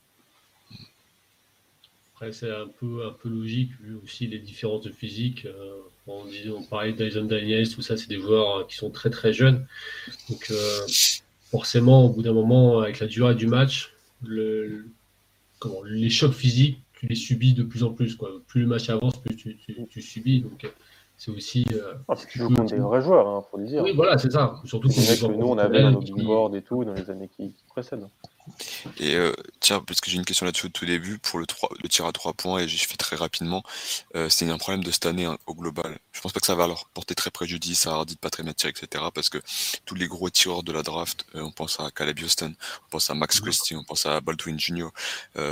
Après, 2.14 2.32
c'est 2.32 2.50
un 2.50 2.68
peu, 2.68 3.14
logique, 3.26 3.72
vu 3.82 3.96
aussi 4.04 4.28
les 4.28 4.40
différences 4.40 4.84
de 4.84 4.92
physique. 4.92 5.46
Euh, 5.46 5.80
on, 6.08 6.64
parlait 6.70 6.94
d'Aison 6.94 7.26
Daniels, 7.26 7.70
tout 7.70 7.82
ça, 7.82 7.98
c'est 7.98 8.08
des 8.08 8.20
joueurs 8.20 8.60
euh, 8.60 8.64
qui 8.64 8.76
sont 8.76 8.90
très 8.90 9.10
très 9.10 9.34
jeunes. 9.34 9.66
Donc, 10.30 10.52
forcément, 11.54 12.06
au 12.06 12.10
bout 12.10 12.24
d'un 12.24 12.34
moment, 12.34 12.80
avec 12.80 13.00
la 13.00 13.06
durée 13.06 13.36
du 13.36 13.46
match, 13.46 13.94
le, 14.24 14.88
comment, 15.60 15.84
les 15.86 16.10
chocs 16.10 16.34
physiques, 16.34 16.80
tu 16.94 17.06
les 17.06 17.14
subis 17.14 17.54
de 17.54 17.62
plus 17.62 17.84
en 17.84 17.94
plus. 17.94 18.16
Quoi. 18.16 18.32
Plus 18.48 18.62
le 18.62 18.68
match 18.68 18.90
avance, 18.90 19.22
plus 19.22 19.36
tu, 19.36 19.56
tu, 19.58 19.86
tu 19.88 20.02
subis. 20.02 20.42
Donc, 20.42 20.68
c'est 21.16 21.30
aussi. 21.30 21.64
Euh, 21.72 21.94
ah, 22.08 22.16
tu 22.16 22.40
joues 22.40 22.50
contre 22.50 22.74
des 22.74 22.80
vrais 22.80 23.04
joueurs, 23.04 23.28
il 23.28 23.38
hein, 23.38 23.46
faut 23.52 23.58
le 23.60 23.68
dire. 23.68 23.84
Oui, 23.84 23.94
voilà, 23.96 24.18
c'est 24.18 24.32
ça. 24.32 24.56
Surtout 24.66 24.90
que 24.90 25.28
nous, 25.28 25.46
on 25.46 25.60
avait 25.60 25.84
dans 25.84 25.92
nos 25.92 26.00
big 26.00 26.24
boards 26.24 26.56
et 26.56 26.64
tout, 26.64 26.84
dans 26.84 26.96
les 26.96 27.08
années 27.12 27.30
qui 27.30 27.54
Et 29.00 29.16
euh, 29.16 29.34
tiens, 29.60 29.80
parce 29.80 30.02
que 30.02 30.12
j'ai 30.12 30.18
une 30.18 30.26
question 30.26 30.46
là-dessus 30.46 30.66
au 30.66 30.70
tout 30.70 30.86
début, 30.86 31.18
pour 31.18 31.40
le, 31.40 31.46
3, 31.46 31.70
le 31.82 31.88
tir 31.88 32.06
à 32.06 32.12
3 32.12 32.34
points, 32.34 32.60
et 32.60 32.68
je 32.68 32.88
fais 32.88 32.98
très 32.98 33.16
rapidement, 33.16 33.64
euh, 34.16 34.28
c'est 34.30 34.50
un 34.50 34.58
problème 34.58 34.84
de 34.84 34.92
cette 34.92 35.06
année 35.06 35.26
hein, 35.26 35.38
au 35.48 35.56
global. 35.56 35.98
Je 36.12 36.22
pense 36.22 36.34
pas 36.34 36.40
que 36.40 36.46
ça 36.46 36.56
va 36.56 36.68
leur 36.68 36.90
porter 36.90 37.16
très 37.16 37.32
préjudice 37.32 37.88
à 37.88 37.92
Hardy, 37.92 38.18
Patrick 38.18 38.46
Mathieu, 38.46 38.70
etc. 38.70 39.06
Parce 39.14 39.30
que 39.30 39.38
tous 39.86 39.96
les 39.96 40.08
gros 40.08 40.30
tireurs 40.30 40.64
de 40.64 40.74
la 40.74 40.84
draft, 40.84 41.26
euh, 41.36 41.42
on 41.42 41.52
pense 41.52 41.80
à 41.80 41.90
Caleb 41.92 42.20
Houston, 42.20 42.54
on 42.86 42.90
pense 42.90 43.10
à 43.10 43.14
Max 43.14 43.40
Christie, 43.40 43.76
on 43.76 43.84
pense 43.84 44.06
à 44.06 44.20
Baldwin 44.20 44.60
Jr., 44.60 44.90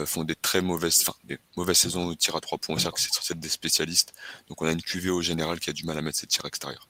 font 0.05 0.23
des 0.23 0.35
très 0.35 0.61
mauvaises, 0.61 1.05
des 1.23 1.39
mauvaises 1.55 1.77
saisons 1.77 2.07
au 2.07 2.15
tir 2.15 2.35
à 2.35 2.41
3 2.41 2.57
points. 2.57 2.75
C'est-à-dire 2.75 2.93
que 2.93 3.01
c'est 3.01 3.13
censé 3.13 3.33
être 3.33 3.39
des 3.39 3.49
spécialistes. 3.49 4.13
Donc 4.47 4.61
on 4.61 4.65
a 4.65 4.71
une 4.71 4.81
QV 4.81 5.09
au 5.09 5.21
général 5.21 5.59
qui 5.59 5.69
a 5.69 5.73
du 5.73 5.85
mal 5.85 5.97
à 5.97 6.01
mettre 6.01 6.17
ses 6.17 6.27
tirs 6.27 6.45
extérieurs. 6.45 6.87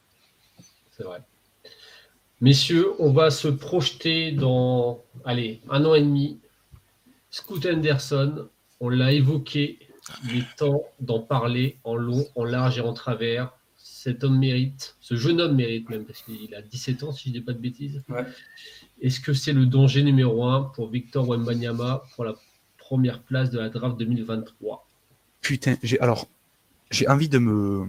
C'est 0.97 1.03
vrai. 1.03 1.21
Messieurs, 2.41 2.93
on 2.97 3.13
va 3.13 3.29
se 3.29 3.47
projeter 3.47 4.31
dans, 4.31 5.03
allez, 5.25 5.61
un 5.69 5.85
an 5.85 5.93
et 5.93 6.01
demi. 6.01 6.39
Scoot 7.29 7.63
Anderson, 7.67 8.47
on 8.79 8.89
l'a 8.89 9.13
évoqué, 9.13 9.77
il 10.25 10.39
est 10.39 10.55
temps 10.57 10.81
d'en 10.99 11.19
parler 11.19 11.77
en 11.83 11.95
long, 11.95 12.25
en 12.35 12.43
large 12.43 12.79
et 12.79 12.81
en 12.81 12.93
travers. 12.93 13.53
Cet 13.77 14.23
homme 14.23 14.39
mérite, 14.39 14.95
ce 15.01 15.15
jeune 15.15 15.39
homme 15.39 15.55
mérite 15.55 15.87
même, 15.89 16.03
parce 16.03 16.23
qu'il 16.23 16.55
a 16.55 16.63
17 16.63 17.03
ans, 17.03 17.11
si 17.11 17.25
je 17.25 17.29
ne 17.29 17.39
dis 17.39 17.45
pas 17.45 17.53
de 17.53 17.59
bêtises. 17.59 18.01
Est-ce 19.01 19.19
que 19.19 19.33
c'est 19.33 19.53
le 19.53 19.67
danger 19.67 20.01
numéro 20.01 20.43
un 20.45 20.63
pour 20.63 20.89
Victor 20.89 21.29
Wembanyama 21.29 22.03
pour 22.15 22.25
la 22.25 22.33
première 22.79 23.21
place 23.21 23.51
de 23.51 23.59
la 23.59 23.69
draft 23.69 23.97
2023 23.97 24.87
Putain, 25.41 25.75
j'ai 25.83 25.99
alors 25.99 26.27
j'ai 26.89 27.07
envie 27.07 27.29
de 27.29 27.37
me, 27.37 27.85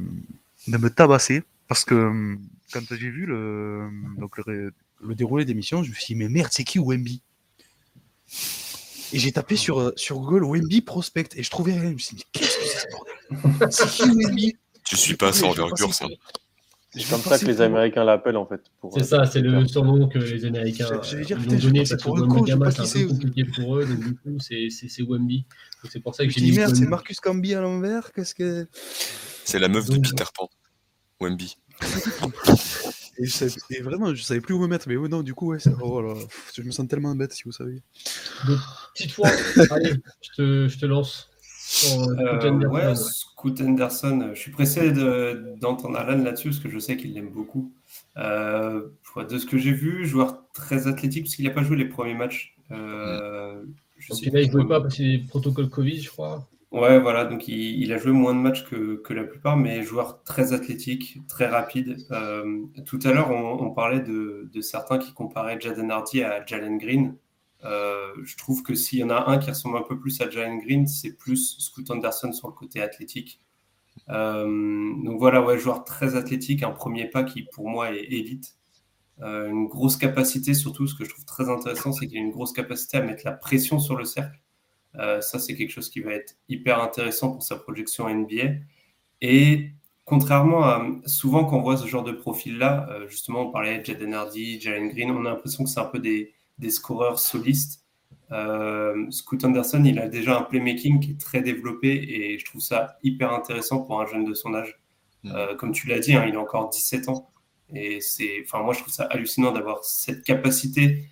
de 0.68 0.76
me 0.76 0.90
tabasser 0.90 1.42
parce 1.72 1.86
que 1.86 2.36
quand 2.70 2.82
j'ai 2.90 3.08
vu 3.08 3.24
le, 3.24 3.88
donc 4.18 4.36
le, 4.46 4.74
déroulé 5.14 5.46
d'émission, 5.46 5.82
je 5.82 5.88
me 5.88 5.94
suis 5.94 6.12
dit, 6.12 6.14
mais 6.14 6.28
merde, 6.28 6.50
c'est 6.52 6.64
qui 6.64 6.78
Wemby? 6.78 7.22
Et 9.14 9.18
j'ai 9.18 9.32
tapé 9.32 9.56
sur, 9.56 9.80
euh, 9.80 9.92
sur 9.96 10.20
Google 10.20 10.44
Wemby 10.44 10.82
Prospect 10.82 11.30
et 11.34 11.42
je 11.42 11.48
trouvais 11.48 11.72
rien. 11.72 11.88
Je 11.88 11.94
me 11.94 11.98
suis 11.98 12.16
dit, 12.16 12.24
qu'est-ce 12.30 12.58
que 12.58 12.64
c'est 12.66 12.78
ce 12.78 12.86
bordel? 12.90 13.72
C'est 13.72 13.88
qui 13.88 14.02
Wemby? 14.02 14.54
Tu 14.84 14.98
suis 14.98 15.16
pas 15.16 15.32
sans 15.32 15.48
envergure, 15.48 15.94
ça. 15.94 16.04
C'est 16.90 17.08
comme 17.08 17.22
ça 17.22 17.38
que 17.38 17.46
les 17.46 17.62
Américains 17.62 18.04
l'appellent 18.04 18.36
en 18.36 18.44
fait. 18.44 18.60
C'est 18.92 19.00
euh, 19.00 19.04
ça, 19.04 19.24
c'est 19.24 19.40
le 19.40 19.66
surnom 19.66 20.10
que 20.10 20.18
les 20.18 20.44
Américains 20.44 20.90
dire, 21.24 21.38
ont 21.38 21.56
donné 21.56 21.84
parce 21.88 22.02
pour 22.02 22.16
que 22.16 22.84
c'est 22.84 23.02
un 23.02 23.06
peu 23.06 23.14
compliqué 23.14 23.44
pour 23.46 23.78
eux, 23.78 23.86
donc 23.86 23.98
du 23.98 24.14
coup 24.14 24.38
c'est 24.40 24.68
Wemby. 25.00 25.46
C'est 25.90 26.00
pour 26.00 26.14
ça 26.14 26.26
que 26.26 26.30
j'ai 26.30 26.42
dit 26.42 26.52
merde, 26.52 26.76
c'est 26.76 26.84
Marcus 26.84 27.18
Camby 27.18 27.54
à 27.54 27.62
l'envers. 27.62 28.12
Qu'est-ce 28.12 28.34
que 28.34 28.68
C'est 29.46 29.58
la 29.58 29.68
meuf 29.68 29.88
de 29.88 29.96
Peter 29.96 30.24
Pan, 30.36 30.50
Wemby 31.18 31.56
et, 33.70 33.82
vraiment, 33.82 34.14
je 34.14 34.22
savais 34.22 34.40
plus 34.40 34.54
où 34.54 34.60
me 34.60 34.66
mettre, 34.66 34.88
mais 34.88 34.96
non, 35.08 35.22
du 35.22 35.34
coup, 35.34 35.52
ouais, 35.52 35.58
oh 35.80 36.14
je 36.54 36.62
me 36.62 36.70
sens 36.70 36.88
tellement 36.88 37.14
bête 37.14 37.32
si 37.32 37.44
vous 37.44 37.52
savez. 37.52 37.82
petite 38.94 39.12
fois, 39.12 39.28
allez, 39.70 39.94
je 40.22 40.30
te, 40.36 40.68
je 40.68 40.78
te 40.78 40.86
lance. 40.86 41.28
Euh, 41.94 42.68
ouais, 42.68 42.94
Scoot 42.94 43.60
Anderson, 43.60 44.30
je 44.34 44.38
suis 44.38 44.50
pressé 44.50 44.92
d'entendre 44.92 45.96
Alan 45.96 46.22
là-dessus 46.22 46.50
parce 46.50 46.60
que 46.60 46.68
je 46.68 46.78
sais 46.78 46.96
qu'il 46.96 47.14
l'aime 47.14 47.30
beaucoup. 47.30 47.72
Euh, 48.18 48.88
de 49.28 49.38
ce 49.38 49.46
que 49.46 49.58
j'ai 49.58 49.72
vu, 49.72 50.06
joueur 50.06 50.44
très 50.52 50.86
athlétique 50.86 51.24
parce 51.24 51.36
qu'il 51.36 51.46
n'a 51.46 51.50
pas 51.50 51.62
joué 51.62 51.76
les 51.76 51.86
premiers 51.86 52.14
matchs. 52.14 52.54
Euh, 52.70 53.62
je 53.98 54.12
sais 54.12 54.30
là, 54.30 54.40
il 54.40 54.48
ne 54.48 54.52
jouait 54.52 54.68
pas 54.68 54.80
parce 54.80 54.94
qu'il 54.94 55.06
y 55.06 55.14
a 55.14 55.18
des 55.18 55.24
protocoles 55.24 55.70
Covid, 55.70 56.00
je 56.00 56.10
crois. 56.10 56.48
Ouais, 56.72 56.98
voilà, 56.98 57.26
donc 57.26 57.48
il, 57.48 57.92
a 57.92 57.98
joué 57.98 58.12
moins 58.12 58.34
de 58.34 58.38
matchs 58.40 58.64
que, 58.64 59.12
la 59.12 59.24
plupart, 59.24 59.58
mais 59.58 59.82
joueur 59.82 60.22
très 60.24 60.54
athlétique, 60.54 61.18
très 61.28 61.46
rapide. 61.46 61.98
Euh, 62.12 62.64
tout 62.86 62.98
à 63.04 63.12
l'heure, 63.12 63.30
on, 63.30 63.70
parlait 63.72 64.00
de, 64.00 64.48
certains 64.62 64.98
qui 64.98 65.12
comparaient 65.12 65.60
Jaden 65.60 65.90
Hardy 65.90 66.22
à 66.22 66.44
Jalen 66.46 66.78
Green. 66.78 67.14
Euh, 67.64 68.12
je 68.24 68.36
trouve 68.38 68.62
que 68.62 68.74
s'il 68.74 69.00
y 69.00 69.04
en 69.04 69.10
a 69.10 69.30
un 69.30 69.38
qui 69.38 69.50
ressemble 69.50 69.76
un 69.76 69.82
peu 69.82 70.00
plus 70.00 70.18
à 70.22 70.30
Jalen 70.30 70.60
Green, 70.60 70.86
c'est 70.86 71.12
plus 71.12 71.58
Scoot 71.58 71.90
Anderson 71.90 72.32
sur 72.32 72.48
le 72.48 72.54
côté 72.54 72.80
athlétique. 72.80 73.40
donc 74.08 75.18
voilà, 75.18 75.42
ouais, 75.42 75.58
joueur 75.58 75.84
très 75.84 76.16
athlétique, 76.16 76.62
un 76.62 76.70
premier 76.70 77.06
pas 77.06 77.22
qui 77.24 77.42
pour 77.42 77.68
moi 77.68 77.92
est 77.92 78.04
élite. 78.04 78.56
une 79.20 79.66
grosse 79.66 79.98
capacité, 79.98 80.54
surtout 80.54 80.86
ce 80.86 80.94
que 80.94 81.04
je 81.04 81.10
trouve 81.10 81.26
très 81.26 81.50
intéressant, 81.50 81.92
c'est 81.92 82.06
qu'il 82.06 82.16
a 82.16 82.20
une 82.20 82.30
grosse 82.30 82.52
capacité 82.52 82.96
à 82.96 83.02
mettre 83.02 83.22
la 83.26 83.32
pression 83.32 83.78
sur 83.78 83.96
le 83.96 84.06
cercle. 84.06 84.41
Ça, 84.94 85.38
c'est 85.38 85.54
quelque 85.56 85.70
chose 85.70 85.88
qui 85.88 86.00
va 86.00 86.12
être 86.12 86.36
hyper 86.48 86.82
intéressant 86.82 87.32
pour 87.32 87.42
sa 87.42 87.56
projection 87.56 88.08
NBA. 88.08 88.56
Et 89.20 89.70
contrairement 90.04 90.64
à 90.64 90.86
souvent 91.06 91.44
quand 91.44 91.58
on 91.58 91.62
voit 91.62 91.76
ce 91.76 91.86
genre 91.86 92.04
de 92.04 92.12
profil-là, 92.12 92.88
justement, 93.08 93.48
on 93.48 93.50
parlait 93.50 93.78
de 93.78 93.84
Jaden 93.84 94.14
Hardy, 94.14 94.60
Jalen 94.60 94.88
Green, 94.90 95.10
on 95.10 95.24
a 95.24 95.30
l'impression 95.30 95.64
que 95.64 95.70
c'est 95.70 95.80
un 95.80 95.86
peu 95.86 95.98
des, 95.98 96.34
des 96.58 96.70
scoreurs 96.70 97.18
solistes. 97.18 97.82
Euh, 98.30 99.10
Scoot 99.10 99.44
Anderson, 99.44 99.82
il 99.84 99.98
a 99.98 100.08
déjà 100.08 100.38
un 100.38 100.42
playmaking 100.42 101.00
qui 101.00 101.10
est 101.12 101.20
très 101.20 101.42
développé 101.42 101.88
et 101.92 102.38
je 102.38 102.44
trouve 102.44 102.60
ça 102.62 102.96
hyper 103.02 103.32
intéressant 103.32 103.80
pour 103.80 104.00
un 104.00 104.06
jeune 104.06 104.24
de 104.24 104.34
son 104.34 104.54
âge. 104.54 104.80
Mm. 105.24 105.32
Euh, 105.34 105.54
comme 105.56 105.72
tu 105.72 105.86
l'as 105.86 105.98
dit, 105.98 106.14
hein, 106.14 106.24
il 106.26 106.34
a 106.36 106.40
encore 106.40 106.70
17 106.70 107.08
ans. 107.08 107.30
Et 107.74 108.00
c'est, 108.00 108.42
enfin, 108.44 108.62
moi, 108.62 108.74
je 108.74 108.80
trouve 108.80 108.92
ça 108.92 109.04
hallucinant 109.04 109.52
d'avoir 109.52 109.84
cette 109.84 110.24
capacité 110.24 111.04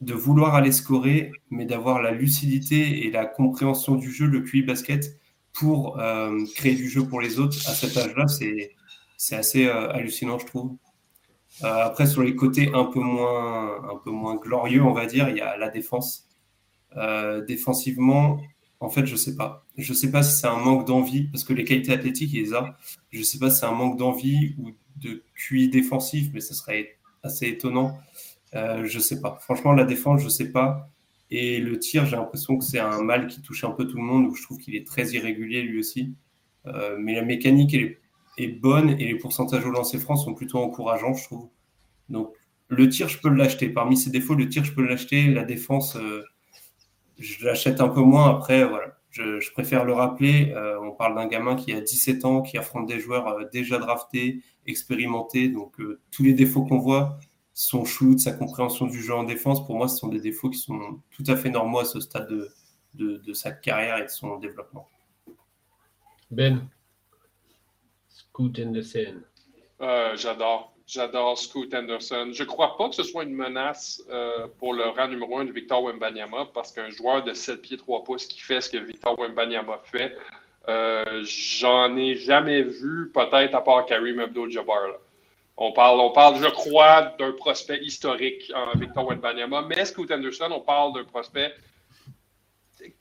de 0.00 0.14
vouloir 0.14 0.54
aller 0.54 0.72
scorer, 0.72 1.32
mais 1.50 1.64
d'avoir 1.64 2.02
la 2.02 2.10
lucidité 2.10 3.06
et 3.06 3.10
la 3.10 3.26
compréhension 3.26 3.94
du 3.94 4.10
jeu, 4.10 4.26
le 4.26 4.40
QI 4.40 4.62
basket, 4.62 5.18
pour 5.52 6.00
euh, 6.00 6.44
créer 6.56 6.74
du 6.74 6.88
jeu 6.88 7.06
pour 7.06 7.20
les 7.20 7.38
autres 7.38 7.56
à 7.68 7.74
cet 7.74 7.96
âge-là. 7.96 8.26
C'est, 8.28 8.72
assez 9.34 9.66
hallucinant, 9.66 10.38
je 10.38 10.46
trouve. 10.46 10.76
après, 11.62 12.06
sur 12.06 12.22
les 12.22 12.34
côtés 12.34 12.70
un 12.74 12.84
peu, 12.84 13.00
moins, 13.00 13.82
un 13.90 13.96
peu 14.04 14.10
moins 14.10 14.36
glorieux, 14.36 14.82
on 14.82 14.92
va 14.92 15.06
dire, 15.06 15.30
il 15.30 15.36
y 15.36 15.40
a 15.40 15.56
la 15.56 15.70
défense. 15.70 16.28
Euh, 16.96 17.44
défensivement, 17.44 18.40
en 18.80 18.88
fait, 18.88 19.06
je 19.06 19.16
sais 19.16 19.34
pas. 19.34 19.66
Je 19.76 19.92
sais 19.92 20.10
pas 20.10 20.22
si 20.22 20.40
c'est 20.40 20.46
un 20.46 20.58
manque 20.58 20.86
d'envie, 20.86 21.24
parce 21.24 21.44
que 21.44 21.52
les 21.52 21.64
qualités 21.64 21.92
athlétiques, 21.92 22.32
il 22.32 22.42
les 22.42 22.54
a. 22.54 22.76
Je 23.10 23.22
sais 23.22 23.38
pas 23.38 23.50
si 23.50 23.60
c'est 23.60 23.66
un 23.66 23.72
manque 23.72 23.98
d'envie 23.98 24.54
ou 24.58 24.70
de 24.96 25.24
QI 25.34 25.68
défensif, 25.68 26.30
mais 26.32 26.40
ce 26.40 26.54
serait 26.54 26.98
assez 27.22 27.48
étonnant. 27.48 27.98
Euh, 28.54 28.84
je 28.84 28.98
sais 28.98 29.20
pas. 29.20 29.38
Franchement, 29.40 29.72
la 29.72 29.84
défense, 29.84 30.22
je 30.22 30.28
sais 30.28 30.50
pas. 30.50 30.90
Et 31.30 31.58
le 31.58 31.78
tir, 31.78 32.06
j'ai 32.06 32.16
l'impression 32.16 32.56
que 32.58 32.64
c'est 32.64 32.78
un 32.78 33.02
mal 33.02 33.26
qui 33.26 33.42
touche 33.42 33.64
un 33.64 33.70
peu 33.70 33.86
tout 33.86 33.96
le 33.96 34.02
monde, 34.02 34.26
où 34.26 34.34
je 34.34 34.42
trouve 34.42 34.58
qu'il 34.58 34.76
est 34.76 34.86
très 34.86 35.08
irrégulier 35.10 35.62
lui 35.62 35.80
aussi. 35.80 36.14
Euh, 36.66 36.96
mais 36.98 37.14
la 37.14 37.22
mécanique 37.22 37.74
est, 37.74 37.98
bonne 38.60 38.90
et 38.90 39.06
les 39.12 39.16
pourcentages 39.16 39.64
au 39.64 39.70
lancer 39.70 39.98
franc 39.98 40.16
sont 40.16 40.34
plutôt 40.34 40.58
encourageants, 40.58 41.14
je 41.14 41.24
trouve. 41.24 41.48
Donc, 42.08 42.34
le 42.68 42.88
tir, 42.88 43.08
je 43.08 43.18
peux 43.20 43.28
l'acheter. 43.28 43.68
Parmi 43.68 43.96
ses 43.96 44.10
défauts, 44.10 44.34
le 44.34 44.48
tir, 44.48 44.64
je 44.64 44.72
peux 44.72 44.86
l'acheter. 44.86 45.28
La 45.28 45.44
défense, 45.44 45.96
euh, 45.96 46.22
je 47.18 47.44
l'achète 47.44 47.80
un 47.80 47.88
peu 47.88 48.00
moins. 48.00 48.30
Après, 48.30 48.64
voilà, 48.64 48.98
je, 49.10 49.52
préfère 49.52 49.84
le 49.84 49.92
rappeler. 49.92 50.54
On 50.82 50.92
parle 50.92 51.14
d'un 51.16 51.26
gamin 51.26 51.56
qui 51.56 51.72
a 51.72 51.80
17 51.80 52.24
ans, 52.24 52.42
qui 52.42 52.58
affronte 52.58 52.86
des 52.86 53.00
joueurs 53.00 53.48
déjà 53.52 53.78
draftés, 53.78 54.42
expérimentés. 54.66 55.48
Donc, 55.48 55.76
tous 56.10 56.22
les 56.22 56.32
défauts 56.32 56.64
qu'on 56.64 56.78
voit, 56.78 57.18
son 57.54 57.84
shoot, 57.84 58.18
sa 58.18 58.32
compréhension 58.32 58.86
du 58.86 59.00
jeu 59.00 59.14
en 59.14 59.22
défense, 59.22 59.64
pour 59.64 59.76
moi, 59.76 59.88
ce 59.88 59.96
sont 59.96 60.08
des 60.08 60.20
défauts 60.20 60.50
qui 60.50 60.58
sont 60.58 61.00
tout 61.10 61.24
à 61.28 61.36
fait 61.36 61.50
normaux 61.50 61.78
à 61.78 61.84
ce 61.84 62.00
stade 62.00 62.28
de, 62.28 62.50
de, 62.94 63.16
de 63.18 63.32
sa 63.32 63.52
carrière 63.52 63.98
et 63.98 64.04
de 64.04 64.08
son 64.08 64.38
développement. 64.38 64.88
Ben, 66.30 66.68
Scoot 68.08 68.52
the 68.52 68.82
scene. 68.82 69.22
J'adore. 69.80 70.74
J'adore 70.86 71.38
Scoot 71.38 71.72
Anderson. 71.72 72.30
Je 72.32 72.42
ne 72.42 72.48
crois 72.48 72.76
pas 72.76 72.88
que 72.90 72.94
ce 72.94 73.02
soit 73.02 73.24
une 73.24 73.34
menace 73.34 74.02
euh, 74.10 74.46
pour 74.58 74.74
le 74.74 74.84
rang 74.84 75.08
numéro 75.08 75.38
un 75.38 75.46
de 75.46 75.52
Victor 75.52 75.82
Wembanyama 75.82 76.46
parce 76.52 76.72
qu'un 76.72 76.90
joueur 76.90 77.24
de 77.24 77.32
7 77.32 77.62
pieds 77.62 77.78
3 77.78 78.04
pouces 78.04 78.26
qui 78.26 78.40
fait 78.40 78.60
ce 78.60 78.68
que 78.68 78.76
Victor 78.76 79.18
Wembanyama 79.18 79.80
fait, 79.84 80.14
euh, 80.68 81.22
j'en 81.24 81.96
ai 81.96 82.16
jamais 82.16 82.62
vu, 82.62 83.10
peut-être 83.14 83.54
à 83.54 83.62
part 83.62 83.86
Karim 83.86 84.20
Abdul-Jabbar. 84.20 84.98
On 85.56 85.72
parle, 85.72 86.00
on 86.00 86.10
parle, 86.10 86.42
je 86.42 86.48
crois, 86.48 87.14
d'un 87.18 87.32
prospect 87.32 87.78
historique 87.82 88.50
en 88.54 88.76
Victor 88.76 89.06
Wembanyama, 89.06 89.62
mais 89.62 89.84
Scoot 89.84 90.10
Anderson, 90.10 90.48
on 90.50 90.60
parle 90.60 90.94
d'un 90.94 91.04
prospect 91.04 91.52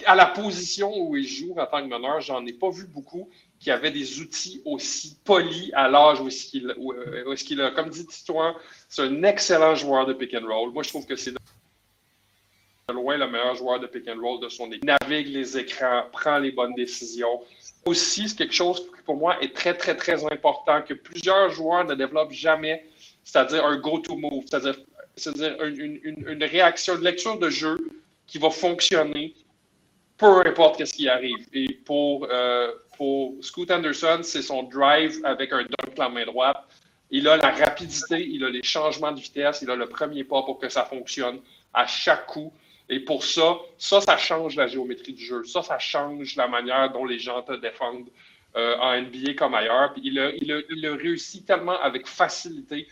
à 0.06 0.16
la 0.16 0.28
position 0.28 0.92
où 0.96 1.16
il 1.16 1.28
joue 1.28 1.56
en 1.58 1.66
tant 1.66 1.82
que 1.82 1.88
meneur, 1.88 2.22
j'en 2.22 2.46
ai 2.46 2.54
pas 2.54 2.70
vu 2.70 2.88
beaucoup 2.88 3.30
qui 3.60 3.72
avait 3.72 3.92
des 3.92 4.20
outils 4.20 4.62
aussi 4.66 5.18
polis 5.24 5.72
à 5.74 5.88
l'âge 5.88 6.20
où 6.20 6.28
est-ce 6.28 6.50
qu'il 6.50 6.70
euh, 6.70 7.34
est 7.34 7.60
a. 7.60 7.72
Comme 7.72 7.90
dit 7.90 8.06
Titouan, 8.06 8.56
c'est 8.90 9.04
un 9.04 9.24
excellent 9.24 9.76
joueur 9.76 10.06
de 10.06 10.14
pick 10.14 10.34
and 10.34 10.46
roll. 10.46 10.72
Moi, 10.72 10.84
je 10.84 10.90
trouve 10.90 11.06
que 11.06 11.16
c'est 11.16 11.34
de 12.90 12.94
loin 12.94 13.18
le 13.18 13.28
meilleur 13.28 13.56
joueur 13.56 13.80
de 13.80 13.88
pick 13.88 14.08
and 14.10 14.20
roll 14.22 14.42
de 14.42 14.50
son 14.50 14.68
équipe. 14.72 14.84
Navigue 14.84 15.28
les 15.28 15.58
écrans, 15.58 16.04
prend 16.12 16.38
les 16.38 16.52
bonnes 16.52 16.76
décisions. 16.76 17.42
Aussi, 17.86 18.28
c'est 18.28 18.38
quelque 18.38 18.54
chose 18.54 18.82
qui, 18.82 19.02
pour 19.06 19.16
moi, 19.16 19.42
est 19.42 19.56
très, 19.56 19.74
très, 19.74 19.96
très 19.96 20.24
important 20.26 20.82
que 20.82 20.94
plusieurs 20.94 21.50
joueurs 21.50 21.86
ne 21.86 21.96
développent 21.96 22.34
jamais, 22.34 22.86
c'est-à-dire 23.24 23.66
un 23.66 23.78
go-to 23.78 24.18
move, 24.18 24.44
c'est-à-dire 24.50 24.76
une, 25.64 26.00
une, 26.04 26.28
une 26.28 26.44
réaction, 26.44 26.96
une 26.96 27.04
lecture 27.04 27.38
de 27.38 27.50
jeu 27.50 27.78
qui 28.28 28.38
va 28.38 28.50
fonctionner 28.50 29.34
peu 30.18 30.46
importe 30.46 30.86
ce 30.86 30.94
qui 30.94 31.10
arrive. 31.10 31.48
Et 31.54 31.74
pour, 31.86 32.28
euh, 32.32 32.72
pour 32.98 33.36
Scoot 33.42 33.70
Anderson, 33.72 34.20
c'est 34.24 34.42
son 34.42 34.64
drive 34.64 35.20
avec 35.24 35.52
un 35.52 35.64
dunk 35.64 35.98
la 35.98 36.10
main 36.10 36.26
droite. 36.26 36.64
Il 37.12 37.28
a 37.28 37.38
la 37.38 37.52
rapidité, 37.52 38.26
il 38.26 38.44
a 38.44 38.50
les 38.50 38.64
changements 38.64 39.12
de 39.12 39.20
vitesse, 39.20 39.60
il 39.62 39.70
a 39.70 39.76
le 39.76 39.88
premier 39.88 40.24
pas 40.24 40.42
pour 40.44 40.60
que 40.60 40.70
ça 40.70 40.84
fonctionne 40.84 41.40
à 41.74 41.86
chaque 41.86 42.26
coup. 42.26 42.52
Et 42.90 43.00
pour 43.00 43.24
ça, 43.24 43.58
ça, 43.78 44.02
ça 44.02 44.18
change 44.18 44.56
la 44.56 44.68
géométrie 44.68 45.14
du 45.14 45.26
jeu. 45.26 45.44
Ça, 45.46 45.62
ça 45.62 45.80
change 45.80 46.36
la 46.36 46.48
manière 46.48 46.92
dont 46.92 47.06
les 47.06 47.20
gens 47.20 47.42
te 47.42 47.54
défendent 47.54 48.10
euh, 48.56 48.76
en 48.78 49.02
NBA 49.02 49.34
comme 49.36 49.56
ailleurs. 49.56 49.94
Il, 49.98 50.20
a, 50.20 50.32
il, 50.32 50.52
a, 50.52 50.60
il 50.70 50.86
a 50.86 50.96
réussi 50.96 51.44
tellement 51.44 51.80
avec 51.80 52.08
facilité 52.08 52.88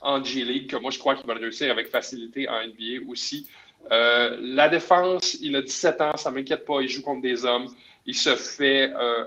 en 0.00 0.22
G-League 0.22 0.70
que 0.70 0.76
moi, 0.76 0.90
je 0.90 0.98
crois 0.98 1.16
qu'il 1.16 1.26
va 1.26 1.34
le 1.34 1.40
réussir 1.40 1.70
avec 1.70 1.88
facilité 1.88 2.48
en 2.48 2.66
NBA 2.66 3.10
aussi. 3.10 3.48
Euh, 3.90 4.36
la 4.40 4.68
défense, 4.68 5.34
il 5.40 5.56
a 5.56 5.62
17 5.62 6.00
ans, 6.00 6.16
ça 6.16 6.30
ne 6.30 6.36
m'inquiète 6.36 6.64
pas, 6.64 6.80
il 6.80 6.88
joue 6.88 7.02
contre 7.02 7.22
des 7.22 7.44
hommes. 7.44 7.68
Il 8.06 8.14
se 8.14 8.36
fait 8.36 8.92
euh, 8.94 9.24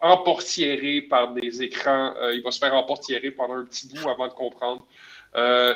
emportiérer 0.00 1.02
par 1.02 1.32
des 1.32 1.62
écrans. 1.62 2.14
Euh, 2.16 2.34
il 2.34 2.42
va 2.42 2.52
se 2.52 2.60
faire 2.60 2.74
emportiérer 2.74 3.32
pendant 3.32 3.54
un 3.54 3.64
petit 3.64 3.88
bout 3.88 4.08
avant 4.08 4.28
de 4.28 4.32
comprendre. 4.32 4.86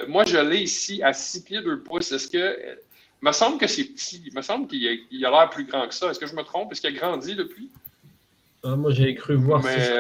moi, 0.09 0.25
je 0.25 0.39
l'ai 0.39 0.63
ici 0.63 1.03
à 1.03 1.13
6 1.13 1.45
pieds 1.45 1.63
2 1.63 1.81
pouces. 1.81 2.13
Est-ce 2.13 2.29
que. 2.29 2.79
Il 3.25 3.29
me 3.29 3.33
semble 3.33 3.57
que 3.57 3.67
c'est 3.67 3.85
petit. 3.85 4.23
Il 4.27 4.35
me 4.35 4.43
semble 4.43 4.67
qu'il 4.67 4.87
a 4.87 5.31
l'air 5.31 5.49
plus 5.49 5.65
grand 5.65 5.89
que 5.89 5.95
ça. 5.95 6.11
Est-ce 6.11 6.19
que 6.19 6.27
je 6.27 6.35
me 6.35 6.43
trompe? 6.43 6.71
Est-ce 6.73 6.83
qu'il 6.83 6.95
a 6.95 6.99
grandi 7.01 7.35
depuis? 7.35 7.71
Ah, 8.63 8.77
moi, 8.77 8.93
j'ai 8.93 9.15
cru 9.15 9.37
voir 9.37 9.63
mais, 9.63 9.91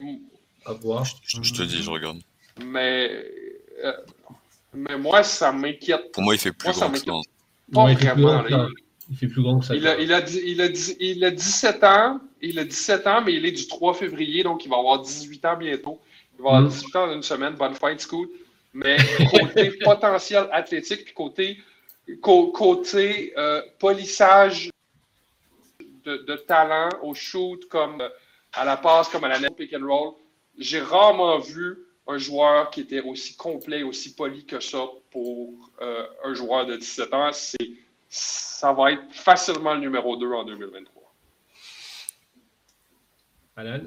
mais... 0.00 0.18
À 0.64 0.72
voir. 0.74 1.04
Je, 1.24 1.52
te 1.52 1.62
dis, 1.62 1.82
je 1.82 1.90
regarde. 1.90 2.18
Mais 2.64 3.24
mais 4.72 4.96
moi, 4.96 5.22
ça 5.22 5.52
m'inquiète. 5.52 6.12
Pour 6.12 6.22
moi, 6.22 6.34
il 6.34 6.40
fait 6.40 6.52
plus 6.52 6.72
grand 6.72 6.90
que 6.90 6.98
ça. 6.98 7.04
Pas 7.72 7.92
vraiment. 7.92 8.44
Il, 9.10 9.16
fait 9.16 9.26
plus 9.26 9.42
grand 9.42 9.58
que 9.58 9.66
ça. 9.66 9.74
Il 9.74 9.86
a, 9.86 9.98
il, 10.00 10.12
a, 10.12 10.20
il, 10.20 10.62
a, 10.62 10.68
il 11.00 11.24
a 11.24 11.30
17 11.30 11.84
ans. 11.84 12.20
Il 12.40 12.58
a 12.58 12.64
17 12.64 13.06
ans, 13.06 13.22
mais 13.24 13.34
il 13.34 13.44
est 13.44 13.52
du 13.52 13.66
3 13.66 13.94
février, 13.94 14.42
donc 14.42 14.64
il 14.64 14.68
va 14.68 14.78
avoir 14.78 15.02
18 15.02 15.44
ans 15.44 15.56
bientôt. 15.56 16.00
Il 16.38 16.42
va 16.42 16.56
avoir 16.56 16.68
18 16.70 16.86
mm. 16.86 16.98
ans 16.98 17.06
dans 17.08 17.14
une 17.14 17.22
semaine. 17.22 17.54
Bonne 17.54 17.74
fight, 17.74 18.00
school. 18.00 18.28
Mais 18.72 18.96
côté 19.30 19.70
potentiel 19.84 20.48
athlétique, 20.52 21.04
puis 21.04 21.14
côté, 21.14 21.58
côté 22.20 23.32
euh, 23.36 23.62
polissage 23.78 24.70
de, 26.04 26.16
de, 26.16 26.36
talent 26.36 26.88
au 27.02 27.14
shoot, 27.14 27.68
comme 27.68 28.00
euh, 28.00 28.08
à 28.52 28.64
la 28.64 28.76
passe, 28.76 29.08
comme 29.08 29.24
à 29.24 29.28
la 29.28 29.38
net 29.38 29.54
pick 29.56 29.74
and 29.74 29.86
roll, 29.86 30.14
j'ai 30.58 30.80
rarement 30.80 31.38
vu 31.38 31.78
un 32.06 32.18
joueur 32.18 32.70
qui 32.70 32.80
était 32.80 33.00
aussi 33.00 33.36
complet, 33.36 33.82
aussi 33.82 34.14
poli 34.14 34.44
que 34.44 34.60
ça 34.60 34.84
pour 35.10 35.70
euh, 35.80 36.06
un 36.24 36.34
joueur 36.34 36.66
de 36.66 36.76
17 36.76 37.14
ans, 37.14 37.30
c'est, 37.32 37.70
ça 38.08 38.72
va 38.72 38.92
être 38.92 39.12
facilement 39.12 39.74
le 39.74 39.80
numéro 39.80 40.16
2 40.16 40.32
en 40.32 40.44
2023. 40.44 41.02
Alan? 43.56 43.80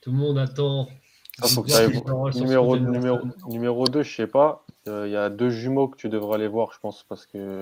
Tout 0.00 0.12
le 0.12 0.16
monde 0.16 0.38
attend. 0.38 0.88
Ah, 1.42 1.46
numéro, 2.34 2.78
numéro, 2.78 3.20
numéro 3.46 3.86
2, 3.86 4.02
je 4.02 4.16
sais 4.16 4.26
pas. 4.26 4.64
Euh, 4.88 5.06
il 5.06 5.12
y 5.12 5.16
a 5.16 5.28
deux 5.28 5.50
jumeaux 5.50 5.88
que 5.88 5.96
tu 5.96 6.08
devrais 6.08 6.36
aller 6.36 6.48
voir, 6.48 6.72
je 6.72 6.80
pense, 6.80 7.04
parce 7.04 7.26
que 7.26 7.60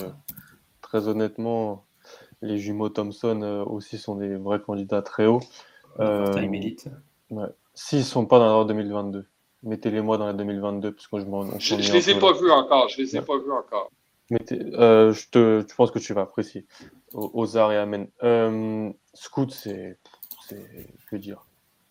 très 0.80 1.08
honnêtement, 1.08 1.84
les 2.42 2.58
jumeaux 2.58 2.88
Thompson 2.88 3.42
euh, 3.42 3.64
aussi 3.64 3.98
sont 3.98 4.16
des 4.16 4.36
vrais 4.36 4.60
candidats 4.60 5.02
très 5.02 5.26
hauts. 5.26 5.40
Euh, 6.00 6.32
ouais. 7.30 7.46
S'ils 7.74 7.98
ne 7.98 8.04
sont 8.04 8.26
pas 8.26 8.38
dans 8.38 8.58
la 8.58 8.64
2022, 8.64 9.26
mettez-les-moi 9.64 10.18
dans 10.18 10.26
la 10.26 10.32
2022. 10.32 10.92
Parce 10.92 11.06
que 11.08 11.18
je, 11.18 11.24
je, 11.58 11.82
je 11.82 11.92
les 11.92 12.10
ai 12.10 12.18
pas 12.18 12.32
vus 12.32 12.50
encore. 12.50 12.88
Je 12.88 13.02
les 13.02 13.16
ai 13.16 13.22
pas 13.22 13.36
vus 13.38 13.52
encore. 13.52 13.90
Mettez, 14.30 14.60
euh, 14.74 15.12
je, 15.12 15.28
te, 15.30 15.64
je 15.66 15.74
pense 15.74 15.90
que 15.90 15.98
tu 15.98 16.12
vas 16.12 16.22
apprécier. 16.22 16.66
Ozar 17.14 17.72
et 17.72 17.78
Amen. 17.78 18.08
Euh, 18.22 18.90
Scoot, 19.14 19.50
c'est. 19.50 19.98
Que 21.10 21.16
dire? 21.16 21.46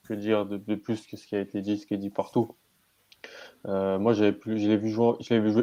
Que 0.07 0.13
dire 0.13 0.45
de, 0.45 0.75
plus 0.75 1.05
que 1.05 1.17
ce 1.17 1.27
qui 1.27 1.35
a 1.35 1.39
été 1.39 1.61
dit, 1.61 1.77
ce 1.77 1.85
qui 1.85 1.93
est 1.93 1.97
dit 1.97 2.09
partout? 2.09 2.55
Euh, 3.65 3.99
moi, 3.99 4.13
je 4.13 4.25
l'ai 4.45 4.77
vu 4.77 4.89
jouer, 4.89 5.15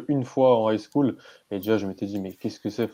une 0.07 0.23
fois 0.25 0.59
en 0.59 0.69
high 0.69 0.79
school 0.79 1.17
et 1.51 1.57
déjà 1.57 1.77
je 1.77 1.87
m'étais 1.87 2.05
dit 2.05 2.19
mais 2.19 2.33
qu'est-ce 2.33 2.59
que 2.59 2.69
c'est? 2.69 2.89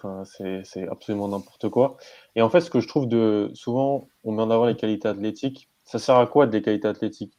C'est, 0.63 0.87
absolument 0.87 1.27
n'importe 1.27 1.69
quoi. 1.69 1.97
Et 2.35 2.41
en 2.41 2.49
fait, 2.49 2.61
ce 2.61 2.69
que 2.69 2.79
je 2.79 2.87
trouve 2.87 3.07
de 3.07 3.51
souvent, 3.53 4.07
on 4.23 4.31
met 4.31 4.41
en 4.41 4.51
avant 4.51 4.65
les 4.65 4.75
qualités 4.75 5.07
athlétiques. 5.07 5.69
Ça 5.83 5.99
sert 5.99 6.15
à 6.15 6.27
quoi 6.27 6.47
des 6.47 6.61
qualités 6.61 6.87
athlétiques? 6.87 7.37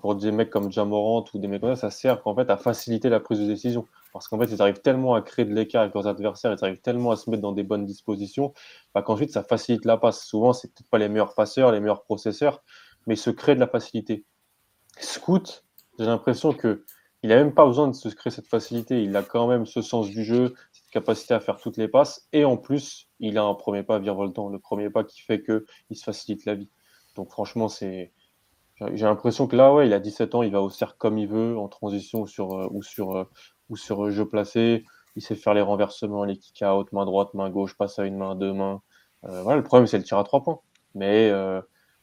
Pour 0.00 0.16
des 0.16 0.32
mecs 0.32 0.50
comme 0.50 0.72
Jamorant 0.72 1.24
ou 1.32 1.38
des 1.38 1.46
mecs 1.46 1.60
comme 1.60 1.76
ça, 1.76 1.90
ça 1.90 1.90
sert 1.90 2.20
fait 2.36 2.50
à 2.50 2.56
faciliter 2.56 3.08
la 3.08 3.20
prise 3.20 3.38
de 3.38 3.46
décision 3.46 3.86
parce 4.16 4.28
qu'en 4.28 4.38
fait 4.38 4.46
ils 4.46 4.62
arrivent 4.62 4.80
tellement 4.80 5.14
à 5.14 5.20
créer 5.20 5.44
de 5.44 5.54
l'écart 5.54 5.82
avec 5.82 5.94
leurs 5.94 6.06
adversaires, 6.06 6.50
ils 6.58 6.64
arrivent 6.64 6.80
tellement 6.80 7.10
à 7.10 7.16
se 7.16 7.28
mettre 7.28 7.42
dans 7.42 7.52
des 7.52 7.62
bonnes 7.62 7.84
dispositions, 7.84 8.54
bah, 8.94 9.02
qu'ensuite 9.02 9.30
ça 9.30 9.42
facilite 9.42 9.84
la 9.84 9.98
passe. 9.98 10.24
Souvent, 10.24 10.54
c'est 10.54 10.68
peut-être 10.68 10.88
pas 10.88 10.96
les 10.96 11.10
meilleurs 11.10 11.34
passeurs, 11.34 11.70
les 11.70 11.80
meilleurs 11.80 12.02
processeurs, 12.02 12.62
mais 13.06 13.14
se 13.14 13.28
créent 13.28 13.54
de 13.54 13.60
la 13.60 13.66
facilité. 13.66 14.24
Scout, 14.98 15.65
j'ai 15.98 16.06
l'impression 16.06 16.52
que 16.52 16.84
il 17.22 17.30
n'a 17.30 17.36
même 17.36 17.54
pas 17.54 17.66
besoin 17.66 17.88
de 17.88 17.92
se 17.94 18.08
créer 18.08 18.30
cette 18.30 18.46
facilité. 18.46 19.02
Il 19.02 19.16
a 19.16 19.22
quand 19.22 19.48
même 19.48 19.66
ce 19.66 19.82
sens 19.82 20.08
du 20.08 20.22
jeu, 20.22 20.54
cette 20.72 20.90
capacité 20.90 21.34
à 21.34 21.40
faire 21.40 21.58
toutes 21.58 21.76
les 21.76 21.88
passes. 21.88 22.28
Et 22.32 22.44
en 22.44 22.56
plus, 22.56 23.08
il 23.18 23.38
a 23.38 23.42
un 23.42 23.54
premier 23.54 23.82
pas 23.82 23.98
virevoltant, 23.98 24.48
le 24.48 24.58
premier 24.58 24.90
pas 24.90 25.02
qui 25.02 25.22
fait 25.22 25.42
qu'il 25.42 25.96
se 25.96 26.04
facilite 26.04 26.44
la 26.44 26.54
vie. 26.54 26.70
Donc 27.16 27.30
franchement, 27.30 27.68
c'est. 27.68 28.12
J'ai 28.92 29.06
l'impression 29.06 29.46
que 29.46 29.56
là, 29.56 29.74
ouais, 29.74 29.86
il 29.86 29.92
a 29.94 29.98
17 29.98 30.34
ans, 30.34 30.42
il 30.42 30.52
va 30.52 30.60
au 30.60 30.68
cercle 30.68 30.96
comme 30.98 31.16
il 31.18 31.26
veut, 31.26 31.58
en 31.58 31.66
transition 31.66 32.20
ou 32.20 32.26
sur, 32.26 32.52
euh, 32.52 32.68
ou 32.70 32.82
sur, 32.82 33.16
euh, 33.16 33.24
ou 33.70 33.76
sur 33.76 34.10
jeu 34.10 34.28
placé. 34.28 34.84
Il 35.16 35.22
sait 35.22 35.34
faire 35.34 35.54
les 35.54 35.62
renversements, 35.62 36.24
les 36.24 36.36
kick-out, 36.36 36.92
main 36.92 37.06
droite, 37.06 37.32
main 37.32 37.48
gauche, 37.48 37.74
passe 37.76 37.98
à 37.98 38.04
une 38.04 38.18
main, 38.18 38.34
deux 38.34 38.52
mains. 38.52 38.82
Euh, 39.24 39.42
voilà, 39.42 39.56
le 39.56 39.64
problème, 39.64 39.86
c'est 39.86 39.96
le 39.96 40.04
tir 40.04 40.18
à 40.18 40.24
trois 40.24 40.42
points. 40.42 40.60
Mais 40.94 41.32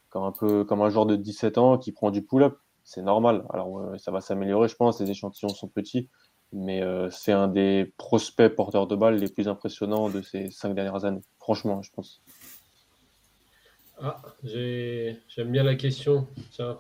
comme, 0.10 0.24
un 0.24 0.32
peu, 0.32 0.66
comme 0.66 0.82
un 0.82 0.90
joueur 0.90 1.06
de 1.06 1.16
17 1.16 1.58
ans 1.60 1.78
qui 1.78 1.92
prend 1.92 2.12
du 2.12 2.24
pull-up, 2.24 2.58
c'est 2.84 3.02
normal. 3.02 3.46
Alors, 3.52 3.94
ça 3.98 4.12
va 4.12 4.22
s'améliorer, 4.22 4.68
je 4.68 4.76
pense. 4.76 5.00
Les 5.00 5.10
échantillons 5.10 5.50
sont 5.50 5.68
petits, 5.68 6.10
mais 6.52 6.82
euh, 6.82 7.10
c'est 7.10 7.32
un 7.32 7.48
des 7.48 7.94
prospects 7.98 8.54
porteurs 8.56 8.88
de 8.88 8.96
balles 8.96 9.18
les 9.18 9.30
plus 9.30 9.48
impressionnants 9.48 10.10
de 10.10 10.22
ces 10.22 10.52
cinq 10.52 10.76
dernières 10.76 11.06
années. 11.06 11.24
Franchement, 11.40 11.82
je 11.82 11.92
pense. 11.92 12.22
Ah, 14.02 14.22
j'aime 14.44 15.52
bien 15.52 15.64
la 15.64 15.76
question. 15.76 16.28
Tiens. 16.52 16.80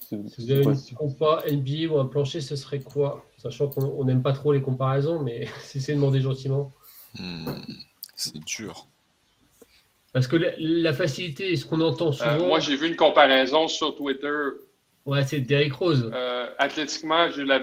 Si 0.00 0.16
vous 0.16 0.50
avez 0.50 0.64
une 0.64 0.96
compas 0.96 1.42
NBA 1.50 1.92
ou 1.92 1.98
un 1.98 2.06
plancher, 2.06 2.40
ce 2.40 2.56
serait 2.56 2.80
quoi? 2.80 3.24
Sachant 3.38 3.68
qu'on 3.68 4.04
n'aime 4.04 4.22
pas 4.22 4.32
trop 4.32 4.52
les 4.52 4.62
comparaisons, 4.62 5.20
mais 5.22 5.48
si 5.62 5.80
c'est 5.80 5.94
demandé 5.94 6.20
gentiment. 6.20 6.72
Hmm, 7.18 7.62
c'est 8.14 8.38
dur. 8.44 8.88
Parce 10.14 10.28
que 10.28 10.36
la, 10.36 10.92
facilité, 10.92 11.52
est 11.52 11.56
ce 11.56 11.66
qu'on 11.66 11.80
entend 11.80 12.10
euh, 12.10 12.12
souvent. 12.12 12.46
moi, 12.46 12.60
j'ai 12.60 12.76
vu 12.76 12.86
une 12.86 12.94
comparaison 12.94 13.66
sur 13.66 13.96
Twitter. 13.96 14.32
Ouais, 15.04 15.26
c'est 15.26 15.40
Derrick 15.40 15.72
Rose. 15.72 16.08
Euh, 16.14 16.46
athlétiquement, 16.56 17.28
j'ai 17.32 17.44
la 17.44 17.60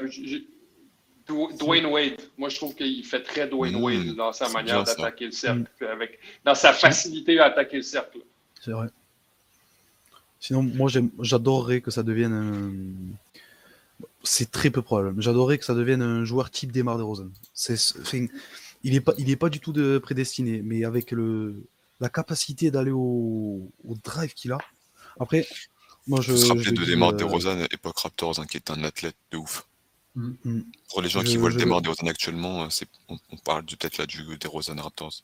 Dwayne 1.58 1.86
Wade. 1.86 2.20
Moi, 2.38 2.50
je 2.50 2.58
trouve 2.58 2.76
qu'il 2.76 3.06
fait 3.06 3.24
très 3.24 3.48
Dwayne 3.48 3.80
mmh, 3.80 3.84
Wade 3.84 4.16
dans 4.18 4.34
sa 4.34 4.50
manière 4.50 4.84
d'attaquer 4.84 5.28
le 5.28 5.32
cercle, 5.32 5.64
mmh. 5.80 5.86
avec, 5.86 6.20
dans 6.44 6.54
sa 6.54 6.74
facilité 6.74 7.40
à 7.40 7.46
attaquer 7.46 7.78
le 7.78 7.84
cercle. 7.84 8.20
C'est 8.60 8.72
vrai. 8.72 8.90
Sinon, 10.42 10.62
moi, 10.62 10.92
j'adorerais 11.22 11.80
que 11.80 11.90
ça 11.90 12.04
devienne 12.04 12.34
un... 12.34 14.06
C'est 14.24 14.52
très 14.52 14.72
peu 14.72 14.82
probable. 14.82 15.22
J'adorerais 15.22 15.58
que 15.58 15.64
ça 15.64 15.74
devienne 15.74 16.02
un 16.02 16.26
joueur 16.26 16.52
type 16.52 16.74
Demar 16.74 16.98
DeRozan. 16.98 17.30
C'est, 17.54 17.78
il 18.84 18.92
n'est 18.92 19.00
pas, 19.00 19.14
il 19.18 19.30
est 19.30 19.38
pas 19.38 19.50
du 19.50 19.62
tout 19.62 19.72
de 19.72 20.00
prédestiné, 20.00 20.62
mais 20.62 20.84
avec 20.84 21.12
le, 21.12 21.56
la 22.02 22.10
capacité 22.10 22.72
d'aller 22.72 22.92
au, 22.92 23.72
drive 24.04 24.34
qu'il 24.34 24.52
a. 24.52 24.58
Après, 25.20 25.48
moi 26.08 26.20
je. 26.20 26.36
se 26.36 26.48
rappeler 26.48 26.72
de 26.72 26.84
Demar 26.84 27.14
de 27.14 27.24
Rosanne, 27.24 27.68
époque 27.72 28.00
Raptors, 28.00 28.40
hein, 28.40 28.46
qui 28.46 28.58
est 28.58 28.70
un 28.72 28.84
athlète 28.84 29.16
de 29.32 29.38
ouf. 29.38 29.68
Mm, 30.16 30.32
mm. 30.44 30.64
Pour 30.90 31.02
les 31.02 31.10
gens 31.10 31.22
qui 31.22 31.38
voient 31.38 31.52
le 31.52 31.56
Demar 31.56 31.82
de 31.82 31.90
Rosanne 31.90 32.10
actuellement, 32.10 32.64
euh, 32.64 32.68
on, 33.08 33.18
on, 33.32 33.38
parle 33.38 33.64
peut-être 33.64 33.98
là 33.98 34.06
du 34.06 34.26
Rosanne 34.46 34.80
Raptors. 34.80 35.24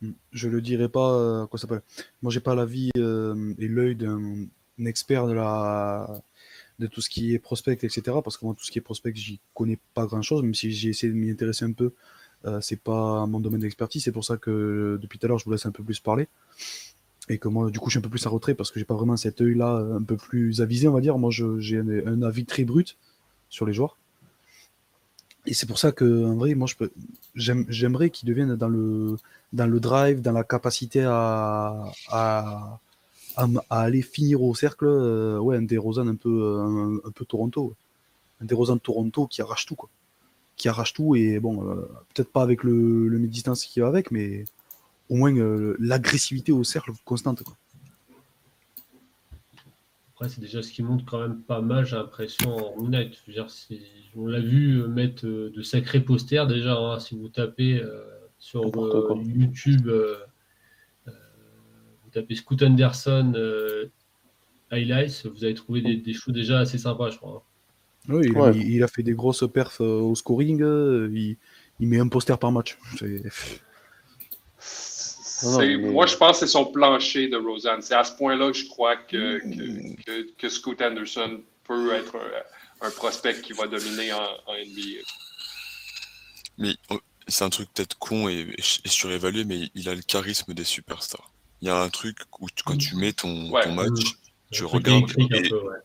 Mm. 0.00 0.12
Je 0.32 0.48
le 0.48 0.62
dirais 0.62 0.88
pas, 0.88 1.12
euh, 1.12 1.46
quoi 1.46 1.58
s'appelle. 1.58 1.82
Moi, 2.22 2.32
j'ai 2.32 2.40
pas 2.40 2.54
l'avis 2.54 2.90
euh, 2.96 3.54
et 3.58 3.66
l'œil 3.66 3.96
d'un 3.96 4.48
expert 4.86 5.26
de 5.26 5.32
la 5.32 6.08
de 6.78 6.86
tout 6.86 7.00
ce 7.00 7.10
qui 7.10 7.34
est 7.34 7.40
prospect, 7.40 7.72
etc. 7.72 8.02
Parce 8.22 8.36
que 8.36 8.44
moi, 8.44 8.54
tout 8.56 8.64
ce 8.64 8.70
qui 8.70 8.78
est 8.78 8.82
prospect, 8.82 9.12
j'y 9.12 9.40
connais 9.52 9.80
pas 9.94 10.06
grand 10.06 10.22
chose, 10.22 10.42
même 10.44 10.54
si 10.54 10.70
j'ai 10.70 10.90
essayé 10.90 11.12
de 11.12 11.18
m'y 11.18 11.28
intéresser 11.28 11.64
un 11.64 11.72
peu. 11.72 11.92
Euh, 12.44 12.60
c'est 12.60 12.80
pas 12.80 13.26
mon 13.26 13.40
domaine 13.40 13.60
d'expertise, 13.60 14.04
c'est 14.04 14.12
pour 14.12 14.24
ça 14.24 14.36
que 14.36 14.98
depuis 15.02 15.18
tout 15.18 15.26
à 15.26 15.28
l'heure 15.28 15.38
je 15.38 15.44
vous 15.44 15.50
laisse 15.50 15.66
un 15.66 15.72
peu 15.72 15.82
plus 15.82 16.00
parler. 16.00 16.28
Et 17.28 17.38
que 17.38 17.48
moi, 17.48 17.70
du 17.70 17.78
coup, 17.78 17.90
je 17.90 17.92
suis 17.92 17.98
un 17.98 18.02
peu 18.02 18.08
plus 18.08 18.24
à 18.26 18.30
retrait 18.30 18.54
parce 18.54 18.70
que 18.70 18.78
j'ai 18.78 18.86
pas 18.86 18.94
vraiment 18.94 19.16
cet 19.16 19.40
œil-là 19.42 19.84
un 19.94 20.02
peu 20.02 20.16
plus 20.16 20.62
avisé, 20.62 20.88
on 20.88 20.92
va 20.92 21.00
dire. 21.00 21.18
Moi, 21.18 21.30
j'ai 21.30 21.78
un, 21.78 22.22
avis 22.22 22.46
très 22.46 22.64
brut 22.64 22.96
sur 23.50 23.66
les 23.66 23.74
joueurs. 23.74 23.98
Et 25.44 25.52
c'est 25.52 25.66
pour 25.66 25.78
ça 25.78 25.92
que, 25.92 26.24
en 26.24 26.36
vrai, 26.36 26.54
moi, 26.54 26.68
j'aimerais 27.34 28.10
qu'ils 28.10 28.28
deviennent 28.28 28.56
dans 28.56 28.68
le, 28.68 29.18
drive, 29.52 30.22
dans 30.22 30.32
la 30.32 30.44
capacité 30.44 31.04
à, 31.06 31.84
aller 33.68 34.02
finir 34.02 34.42
au 34.42 34.54
cercle. 34.54 34.86
Euh, 34.86 35.50
un 35.50 35.62
des 35.62 35.76
un 35.76 36.14
peu, 36.14 37.00
un, 37.04 37.10
peu 37.10 37.26
Toronto. 37.26 37.74
Un 38.40 38.46
des 38.46 38.54
de 38.54 38.78
Toronto 38.78 39.26
qui 39.26 39.42
arrache 39.42 39.66
tout, 39.66 39.74
quoi 39.74 39.90
qui 40.58 40.68
arrache 40.68 40.92
tout 40.92 41.14
et 41.14 41.38
bon, 41.38 41.66
euh, 41.66 41.76
peut-être 42.14 42.30
pas 42.30 42.42
avec 42.42 42.64
le, 42.64 43.08
le 43.08 43.26
distance 43.26 43.64
qui 43.64 43.80
va 43.80 43.86
avec, 43.86 44.10
mais 44.10 44.44
au 45.08 45.16
moins 45.16 45.34
euh, 45.34 45.76
l'agressivité 45.78 46.52
au 46.52 46.64
cercle 46.64 46.90
constante. 47.04 47.42
Quoi. 47.44 47.56
Après, 50.12 50.28
c'est 50.28 50.40
déjà 50.40 50.62
ce 50.62 50.72
qui 50.72 50.82
montre 50.82 51.04
quand 51.04 51.20
même 51.20 51.40
pas 51.40 51.60
mal, 51.60 51.86
j'ai 51.86 51.94
l'impression, 51.94 52.76
en 52.76 52.84
United. 52.84 53.16
on 54.16 54.26
l'a 54.26 54.40
vu 54.40 54.82
euh, 54.82 54.88
mettre 54.88 55.24
de 55.26 55.62
sacrés 55.62 56.00
posters 56.00 56.48
déjà. 56.48 56.76
Hein, 56.76 56.98
si 56.98 57.16
vous 57.16 57.28
tapez 57.28 57.80
sur 58.40 58.64
YouTube, 59.24 59.88
vous 61.06 62.10
tapez 62.10 62.34
Scoot 62.34 62.62
Anderson 62.62 63.32
highlights, 64.70 65.26
vous 65.26 65.44
allez 65.44 65.54
trouver 65.54 65.82
des, 65.82 65.96
des 65.96 66.12
shows 66.12 66.32
déjà 66.32 66.58
assez 66.58 66.78
sympas, 66.78 67.10
je 67.10 67.16
crois. 67.16 67.36
Hein. 67.36 67.42
Oui, 68.08 68.32
il, 68.54 68.82
a 68.82 68.88
fait 68.88 69.02
des 69.02 69.12
grosses 69.12 69.44
perfs 69.52 69.82
euh, 69.82 70.00
au 70.00 70.14
scoring. 70.14 70.62
Euh, 70.62 71.10
il, 71.12 71.36
met 71.86 71.98
un 71.98 72.08
poster 72.08 72.38
par 72.38 72.50
match. 72.52 72.78
Moi, 75.42 76.06
je 76.06 76.16
pense 76.16 76.40
que 76.40 76.46
c'est 76.46 76.52
son 76.52 76.64
plancher 76.64 77.28
de 77.28 77.36
Rosanne. 77.36 77.82
C'est 77.82 77.94
à 77.94 78.04
ce 78.04 78.16
point-là 78.16 78.50
que 78.50 78.56
je 78.56 78.66
crois 78.66 78.96
que, 78.96 79.38
que, 80.04 80.32
que, 80.36 80.48
Scoot 80.48 80.80
Anderson 80.80 81.42
peut 81.64 81.94
être 81.94 82.16
un, 82.80 82.90
prospect 82.90 83.42
qui 83.42 83.52
va 83.52 83.66
dominer 83.66 84.12
en, 84.12 84.24
NBA. 84.48 85.02
Mais 86.56 86.74
oh, 86.90 86.98
c'est 87.28 87.44
un 87.44 87.50
truc 87.50 87.68
peut-être 87.74 87.98
con 87.98 88.28
et, 88.28 88.56
surévalué, 88.58 89.44
mais 89.44 89.70
il 89.74 89.88
a 89.88 89.94
le 89.94 90.02
charisme 90.02 90.54
des 90.54 90.64
superstars. 90.64 91.30
Il 91.60 91.68
y 91.68 91.70
a 91.70 91.78
un 91.78 91.88
truc 91.90 92.18
où 92.40 92.46
quand 92.64 92.76
tu 92.76 92.96
mets 92.96 93.12
ton, 93.12 93.50
ton 93.50 93.72
match, 93.74 94.16
tu 94.50 94.64
regardes 94.64 95.12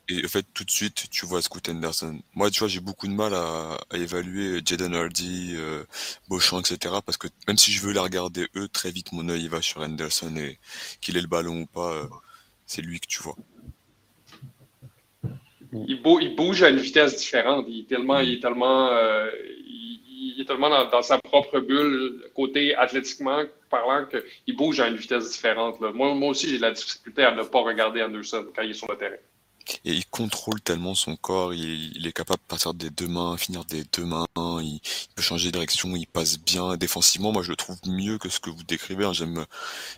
et, 0.07 0.25
en 0.25 0.27
fait 0.27 0.45
tout 0.53 0.63
de 0.63 0.71
suite 0.71 1.09
tu 1.09 1.25
vois 1.25 1.41
Scoot 1.41 1.67
Anderson. 1.69 2.19
Moi 2.33 2.49
tu 2.49 2.59
vois 2.59 2.67
j'ai 2.67 2.79
beaucoup 2.79 3.07
de 3.07 3.13
mal 3.13 3.33
à, 3.33 3.77
évaluer 3.93 4.61
Jaden 4.65 4.95
Hardy, 4.95 5.53
euh, 5.55 5.83
Beauchamp 6.29 6.61
etc 6.61 6.95
parce 7.05 7.17
que 7.17 7.27
même 7.47 7.57
si 7.57 7.71
je 7.71 7.81
veux 7.81 7.93
les 7.93 7.99
regarder 7.99 8.47
eux 8.55 8.67
très 8.67 8.91
vite 8.91 9.11
mon 9.11 9.27
œil 9.29 9.47
va 9.47 9.61
sur 9.61 9.81
Anderson 9.81 10.35
et 10.37 10.59
qu'il 11.01 11.17
ait 11.17 11.21
le 11.21 11.27
ballon 11.27 11.61
ou 11.61 11.65
pas 11.65 11.91
euh, 11.93 12.07
c'est 12.65 12.81
lui 12.81 12.99
que 12.99 13.07
tu 13.07 13.21
vois. 13.21 13.35
Il, 15.87 16.35
bouge 16.35 16.63
à 16.63 16.69
une 16.69 16.77
vitesse 16.77 17.17
différente. 17.17 17.65
Il 17.67 17.81
est 17.81 17.87
tellement, 17.87 18.19
il 18.19 18.33
est 18.33 18.39
tellement, 18.39 18.89
euh, 18.89 19.29
il, 19.65 20.37
est 20.39 20.45
tellement 20.45 20.69
dans, 20.69 21.01
sa 21.01 21.17
propre 21.17 21.59
bulle, 21.59 22.23
côté 22.35 22.75
athlétiquement 22.75 23.43
parlant, 23.69 24.05
qu'il 24.05 24.55
bouge 24.55 24.79
à 24.79 24.87
une 24.87 24.97
vitesse 24.97 25.31
différente. 25.31 25.79
Moi, 25.79 26.11
aussi, 26.27 26.49
j'ai 26.49 26.59
la 26.59 26.71
difficulté 26.71 27.23
à 27.23 27.33
ne 27.33 27.43
pas 27.43 27.61
regarder 27.61 28.01
Anderson 28.03 28.45
quand 28.55 28.61
il 28.61 28.71
est 28.71 28.75
sur 28.75 28.91
le 28.91 28.97
terrain. 28.97 29.15
Et 29.85 29.93
il 29.93 30.05
contrôle 30.05 30.59
tellement 30.61 30.93
son 30.93 31.15
corps, 31.15 31.53
il, 31.53 32.05
est 32.05 32.11
capable 32.11 32.41
de 32.41 32.47
partir 32.47 32.73
des 32.73 32.89
deux 32.89 33.07
mains, 33.07 33.37
finir 33.37 33.63
des 33.63 33.85
deux 33.85 34.03
mains, 34.03 34.25
il, 34.35 34.81
peut 35.15 35.21
changer 35.21 35.47
de 35.47 35.51
direction, 35.53 35.95
il 35.95 36.05
passe 36.05 36.37
bien 36.37 36.75
défensivement. 36.75 37.31
Moi, 37.31 37.43
je 37.43 37.49
le 37.49 37.55
trouve 37.55 37.77
mieux 37.87 38.17
que 38.17 38.27
ce 38.27 38.41
que 38.41 38.49
vous 38.49 38.63
décrivez. 38.63 39.05
Hein. 39.05 39.13
J'aime, 39.13 39.45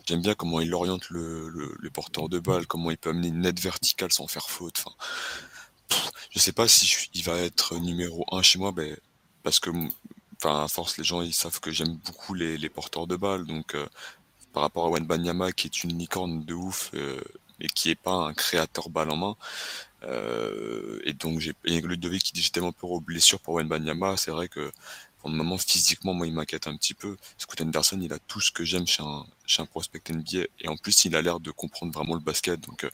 j'aime 0.07 0.22
bien 0.22 0.35
comment 0.35 0.60
il 0.60 0.73
oriente 0.73 1.10
le, 1.10 1.49
le, 1.49 1.89
porteur 1.89 2.30
de 2.30 2.38
balle, 2.39 2.68
comment 2.68 2.91
il 2.91 2.97
peut 2.97 3.10
amener 3.10 3.30
une 3.30 3.41
nette 3.41 3.60
verticale 3.60 4.11
sans 4.11 4.27
faire 4.27 4.49
faute. 4.49 4.84
Je 6.31 6.39
sais 6.39 6.51
pas 6.51 6.67
si 6.67 6.93
il 7.13 7.23
va 7.23 7.37
être 7.39 7.77
numéro 7.79 8.25
un 8.31 8.41
chez 8.41 8.59
moi, 8.59 8.71
ben, 8.71 8.97
parce 9.43 9.59
que 9.59 9.69
enfin, 10.37 10.63
à 10.63 10.67
force, 10.67 10.97
les 10.97 11.03
gens, 11.03 11.21
ils 11.21 11.33
savent 11.33 11.59
que 11.59 11.71
j'aime 11.71 11.95
beaucoup 12.05 12.33
les, 12.33 12.57
les, 12.57 12.69
porteurs 12.69 13.07
de 13.07 13.15
balles. 13.15 13.45
Donc, 13.45 13.75
euh, 13.75 13.87
par 14.53 14.63
rapport 14.63 14.85
à 14.85 14.89
Wenbanyama, 14.89 15.51
qui 15.51 15.67
est 15.67 15.83
une 15.83 15.97
licorne 15.97 16.43
de 16.45 16.53
ouf, 16.53 16.91
euh, 16.93 17.21
mais 17.59 17.67
qui 17.67 17.89
est 17.89 17.95
pas 17.95 18.13
un 18.13 18.33
créateur 18.33 18.89
balle 18.89 19.11
en 19.11 19.17
main. 19.17 19.35
Euh, 20.03 20.99
et 21.05 21.13
donc, 21.13 21.39
j'ai 21.39 21.53
Ludovic 21.65 22.23
qui 22.23 22.33
dit 22.33 22.41
j'étais 22.41 22.61
un 22.63 22.71
peu 22.71 22.87
aux 22.87 22.99
blessures 22.99 23.39
pour 23.39 23.55
Wenbanyama. 23.55 24.17
C'est 24.17 24.31
vrai 24.31 24.47
que, 24.47 24.71
pour 25.19 25.29
le 25.29 25.35
moment, 25.35 25.57
physiquement, 25.57 26.13
moi, 26.13 26.27
il 26.27 26.33
m'inquiète 26.33 26.67
un 26.67 26.75
petit 26.77 26.93
peu. 26.93 27.17
Scott 27.37 27.61
Anderson, 27.61 27.99
il 28.01 28.13
a 28.13 28.19
tout 28.19 28.41
ce 28.41 28.51
que 28.51 28.63
j'aime 28.63 28.87
chez 28.87 29.03
un, 29.03 29.25
chez 29.45 29.61
un 29.61 29.65
prospect 29.65 30.01
NBA. 30.09 30.45
Et 30.59 30.67
en 30.67 30.77
plus, 30.77 31.05
il 31.05 31.15
a 31.15 31.21
l'air 31.21 31.39
de 31.39 31.51
comprendre 31.51 31.93
vraiment 31.93 32.13
le 32.15 32.19
basket. 32.19 32.59
Donc, 32.61 32.85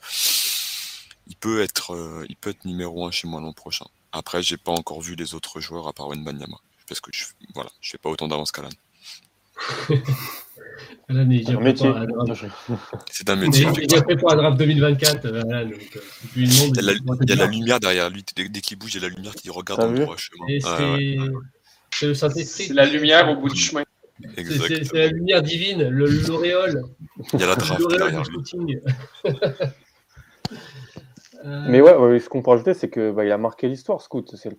il 1.32 1.38
peut 1.38 1.62
être, 1.62 1.96
euh, 1.96 2.26
il 2.28 2.36
peut 2.36 2.50
être 2.50 2.66
numéro 2.66 3.06
un 3.08 3.12
chez 3.12 3.26
moi 3.26 3.40
l'an 3.40 3.54
prochain. 3.54 3.86
Après, 4.12 4.44
j'ai 4.44 4.58
pas 4.58 4.74
encore 4.74 5.00
vu 5.00 5.16
les 5.16 5.34
autres 5.34 5.62
joueurs 5.62 5.88
à 5.88 5.94
part 5.94 6.10
Wenbanyama. 6.10 6.58
Parce 6.90 7.00
que 7.00 7.10
je, 7.14 7.24
voilà, 7.56 7.70
je 7.80 7.92
fais 7.92 7.98
pas 7.98 8.10
autant 8.10 8.28
d'avance 8.28 8.52
qu'Alan. 8.52 8.68
Alan 11.08 11.30
est 11.30 11.40
déjà 11.40 11.58
C'est 13.10 13.30
un 13.30 13.38
métier. 13.38 13.66
Il 13.76 13.84
est 13.84 13.88
déjà 13.88 14.02
prêt 14.02 14.18
pour 14.18 14.30
la 14.30 14.36
draft 14.36 14.58
2024, 14.58 15.26
Alan. 15.26 15.70
Donc, 15.70 15.80
euh, 15.96 16.00
il, 16.36 16.54
y 16.54 16.80
a 16.80 16.82
la, 16.82 16.92
il 16.92 17.30
y 17.30 17.32
a 17.32 17.36
la 17.36 17.46
lumière 17.48 17.80
derrière 17.80 18.10
lui. 18.10 18.26
Dès, 18.36 18.50
dès 18.50 18.60
qu'il 18.60 18.78
bouge, 18.78 18.96
il 18.96 19.02
y 19.02 19.06
a 19.06 19.08
la 19.08 19.16
lumière 19.16 19.34
qui 19.34 19.50
regarde 19.50 19.80
dans 19.82 19.92
le 19.92 20.00
droit 20.00 20.18
chemin. 20.18 20.46
C'est 21.94 22.08
le 22.08 22.14
synthé 22.14 22.44
C'est 22.44 22.74
la 22.74 22.86
lumière 22.86 23.30
au 23.30 23.38
bout 23.38 23.50
du 23.50 23.60
chemin. 23.60 23.84
C'est 24.36 24.94
la 24.94 25.08
lumière 25.08 25.42
divine, 25.42 25.88
l'auréole. 25.88 26.84
Il 27.34 27.40
y 27.40 27.44
a 27.44 27.48
la 27.48 27.56
draft 27.56 27.88
derrière 27.88 28.24
lui. 28.24 28.80
Euh, 31.46 31.66
Mais 31.70 31.82
ouais, 31.82 32.20
ce 32.20 32.30
qu'on 32.30 32.42
peut 32.42 32.52
rajouter, 32.52 32.74
c'est 32.74 32.90
qu'il 32.90 33.12
bah, 33.12 33.24
a 33.24 33.38
marqué 33.38 33.68
l'histoire, 33.68 34.02
Scout. 34.02 34.36
C'est 34.36 34.50
le, 34.50 34.58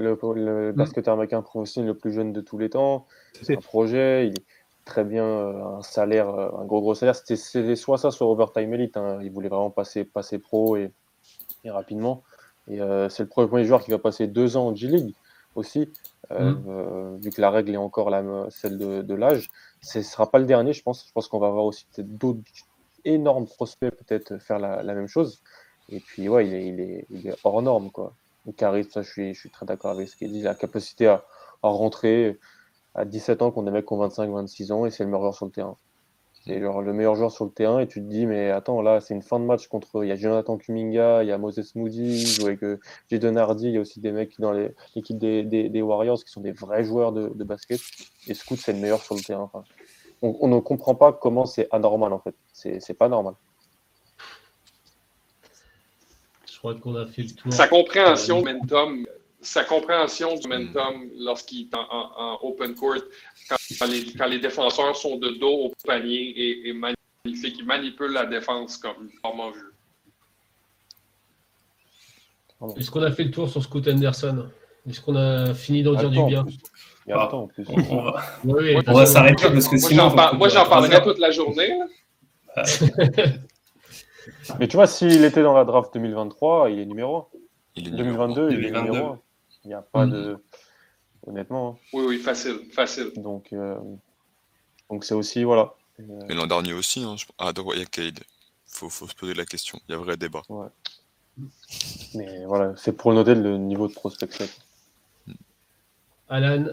le, 0.00 0.18
le, 0.34 0.72
mm. 0.72 0.76
basketteur 0.76 1.14
américain 1.14 1.42
professionnel 1.42 1.88
le 1.88 1.96
plus 1.96 2.12
jeune 2.12 2.32
de 2.32 2.40
tous 2.40 2.58
les 2.58 2.70
temps. 2.70 3.06
C'est 3.42 3.56
un 3.56 3.60
projet, 3.60 4.28
il 4.28 4.32
est 4.32 4.44
très 4.84 5.04
bien, 5.04 5.24
euh, 5.24 5.78
un 5.78 5.82
salaire, 5.82 6.28
euh, 6.30 6.50
un 6.60 6.64
gros 6.64 6.80
gros 6.80 6.94
salaire. 6.94 7.16
C'était 7.16 7.76
soit 7.76 7.98
ça, 7.98 8.10
soit 8.10 8.26
Overtime 8.26 8.72
Elite. 8.74 8.96
Hein. 8.96 9.18
Il 9.22 9.30
voulait 9.32 9.48
vraiment 9.48 9.70
passer, 9.70 10.04
passer 10.04 10.38
pro 10.38 10.76
et, 10.76 10.92
et 11.64 11.70
rapidement. 11.70 12.22
Et 12.68 12.78
c'est 13.08 13.24
le 13.24 13.28
premier 13.28 13.64
joueur 13.64 13.82
qui 13.82 13.90
va 13.90 13.98
passer 13.98 14.28
deux 14.28 14.56
ans 14.56 14.68
en 14.68 14.74
G-League 14.76 15.14
aussi, 15.56 15.88
mm. 16.30 17.16
vu 17.20 17.30
que 17.30 17.40
la 17.40 17.50
règle 17.50 17.74
est 17.74 17.78
encore 17.78 18.10
la, 18.10 18.22
celle 18.50 18.78
de, 18.78 19.02
de 19.02 19.14
l'âge. 19.14 19.50
Ce 19.80 19.98
ne 19.98 20.04
sera 20.04 20.30
pas 20.30 20.38
le 20.38 20.44
dernier, 20.44 20.72
je 20.72 20.82
pense. 20.82 21.04
Je 21.04 21.12
pense 21.12 21.26
qu'on 21.26 21.40
va 21.40 21.48
avoir 21.48 21.64
aussi 21.64 21.86
peut-être 21.92 22.16
d'autres 22.16 22.42
énormes 23.04 23.46
prospects 23.46 23.90
peut-être 23.90 24.38
faire 24.38 24.60
la, 24.60 24.84
la 24.84 24.94
même 24.94 25.08
chose. 25.08 25.42
Et 25.90 26.00
puis, 26.00 26.28
ouais, 26.28 26.46
il 26.46 26.54
est, 26.54 26.66
il 26.66 26.80
est, 26.80 27.06
il 27.10 27.26
est 27.28 27.36
hors 27.44 27.62
norme, 27.62 27.90
quoi. 27.90 28.14
Le 28.46 28.52
charisme, 28.52 28.90
ça, 28.90 29.02
je 29.02 29.10
suis, 29.10 29.34
je 29.34 29.40
suis 29.40 29.50
très 29.50 29.66
d'accord 29.66 29.90
avec 29.90 30.08
ce 30.08 30.16
qu'il 30.16 30.32
dit. 30.32 30.42
La 30.42 30.54
capacité 30.54 31.06
à, 31.06 31.24
à, 31.62 31.68
rentrer 31.68 32.38
à 32.94 33.04
17 33.04 33.42
ans, 33.42 33.50
qu'on 33.50 33.64
des 33.64 33.70
mecs 33.70 33.86
qui 33.86 33.92
ont 33.92 33.98
25, 33.98 34.30
26 34.30 34.72
ans, 34.72 34.86
et 34.86 34.90
c'est 34.90 35.04
le 35.04 35.10
meilleur 35.10 35.22
joueur 35.22 35.34
sur 35.34 35.46
le 35.46 35.52
terrain. 35.52 35.76
C'est 36.46 36.58
le 36.58 36.92
meilleur 36.94 37.16
joueur 37.16 37.30
sur 37.30 37.44
le 37.44 37.50
terrain, 37.50 37.80
et 37.80 37.86
tu 37.86 38.00
te 38.00 38.06
dis, 38.06 38.24
mais 38.24 38.50
attends, 38.50 38.80
là, 38.80 39.00
c'est 39.00 39.14
une 39.14 39.22
fin 39.22 39.38
de 39.38 39.44
match 39.44 39.66
contre. 39.68 40.04
Il 40.04 40.08
y 40.08 40.12
a 40.12 40.16
Jonathan 40.16 40.56
Kuminga, 40.56 41.22
il 41.22 41.28
y 41.28 41.32
a 41.32 41.38
Moses 41.38 41.74
Moody, 41.74 42.36
il 42.38 42.46
avec 42.46 42.62
euh, 42.62 42.80
Jaden 43.10 43.36
Hardy, 43.36 43.66
il 43.66 43.72
y 43.72 43.76
a 43.76 43.80
aussi 43.80 44.00
des 44.00 44.10
mecs 44.12 44.40
dans 44.40 44.52
l'équipe 44.52 45.18
des, 45.18 45.42
des, 45.44 45.68
des, 45.68 45.82
Warriors 45.82 46.24
qui 46.24 46.30
sont 46.30 46.40
des 46.40 46.52
vrais 46.52 46.82
joueurs 46.82 47.12
de, 47.12 47.28
de 47.28 47.44
basket. 47.44 47.80
Et 48.26 48.34
Scoot, 48.34 48.58
c'est 48.58 48.72
le 48.72 48.78
meilleur 48.78 49.02
sur 49.02 49.16
le 49.16 49.20
terrain. 49.20 49.42
Enfin, 49.52 49.64
on, 50.22 50.34
on, 50.40 50.48
ne 50.48 50.60
comprend 50.60 50.94
pas 50.94 51.12
comment 51.12 51.44
c'est 51.44 51.68
anormal, 51.72 52.14
en 52.14 52.20
fait. 52.20 52.34
C'est 52.52 52.94
pas 52.94 53.10
normal. 53.10 53.34
Crois 56.60 56.74
qu'on 56.74 56.94
a 56.94 57.06
fait 57.06 57.22
le 57.22 57.30
tour. 57.30 57.52
Sa 57.52 57.68
compréhension 57.68 58.42
du 58.42 58.44
momentum, 58.44 59.06
sa 59.40 59.64
compréhension 59.64 60.36
du 60.36 60.46
momentum 60.46 61.08
lorsqu'il 61.18 61.62
est 61.62 61.74
en, 61.74 62.38
open 62.42 62.74
court, 62.74 62.96
quand, 63.48 64.26
les, 64.28 64.38
défenseurs 64.38 64.94
sont 64.94 65.16
de 65.16 65.30
dos 65.30 65.66
au 65.66 65.72
panier 65.86 66.68
et, 66.68 66.72
magnifique. 66.74 67.56
Il 67.58 67.64
manipule 67.64 68.12
la 68.12 68.26
défense 68.26 68.76
comme 68.76 69.10
rarement 69.24 69.50
vu. 69.50 69.62
Est-ce 72.76 72.90
qu'on 72.90 73.02
a 73.02 73.10
fait 73.10 73.24
le 73.24 73.30
tour 73.30 73.48
sur 73.48 73.62
Scott 73.62 73.88
Anderson? 73.88 74.50
Est-ce 74.88 75.00
qu'on 75.00 75.16
a 75.16 75.54
fini 75.54 75.82
d'en 75.82 75.94
dire 75.94 76.10
du 76.10 76.22
bien? 76.24 76.44
Il 77.06 77.10
y 77.10 77.12
a 77.12 77.34
en 77.34 77.46
plus. 77.46 77.64
On 77.68 78.02
va, 78.02 78.22
on 78.44 78.92
va 78.92 79.06
s'arrêter 79.06 79.48
parce 79.48 79.66
que 79.66 79.78
sinon. 79.78 80.14
Moi, 80.34 80.48
j'en 80.50 80.66
parlerai 80.66 81.02
toute 81.02 81.18
la 81.18 81.30
journée. 81.30 81.72
Mais 84.58 84.68
tu 84.68 84.76
vois, 84.76 84.86
s'il 84.86 85.24
était 85.24 85.42
dans 85.42 85.54
la 85.54 85.64
draft 85.64 85.92
2023, 85.94 86.70
il 86.70 86.80
est 86.80 86.86
numéro 86.86 87.16
1. 87.16 87.26
Il 87.76 87.88
est 87.88 87.90
2022, 87.92 88.50
il 88.50 88.64
est 88.66 88.70
numéro 88.70 89.06
1. 89.12 89.20
Il 89.64 89.68
n'y 89.68 89.74
a 89.74 89.82
pas 89.82 90.06
mm. 90.06 90.10
de. 90.10 90.38
Honnêtement. 91.26 91.70
Hein. 91.70 91.86
Oui, 91.92 92.04
oui, 92.06 92.18
facile, 92.18 92.60
facile. 92.72 93.12
Donc, 93.16 93.52
euh... 93.52 93.76
donc 94.88 95.04
c'est 95.04 95.14
aussi, 95.14 95.44
voilà. 95.44 95.74
Mais 95.98 96.34
l'an 96.34 96.46
dernier 96.46 96.72
aussi, 96.72 97.02
hein, 97.02 97.14
je... 97.16 97.26
ah, 97.38 97.52
il 97.54 97.78
y 97.78 97.82
a 97.82 97.86
Cade. 97.86 98.20
Il 98.20 98.76
faut, 98.76 98.88
faut, 98.88 99.06
se 99.06 99.14
poser 99.14 99.34
la 99.34 99.44
question. 99.44 99.78
Il 99.88 99.92
y 99.92 99.94
a 99.94 99.98
vrai 99.98 100.16
débat. 100.16 100.42
Ouais. 100.48 100.68
Mais 102.14 102.44
voilà, 102.46 102.74
c'est 102.76 102.92
pour 102.92 103.12
noter 103.12 103.34
le 103.34 103.58
niveau 103.58 103.88
de 103.88 103.92
prospection. 103.92 104.46
Alan, 106.28 106.64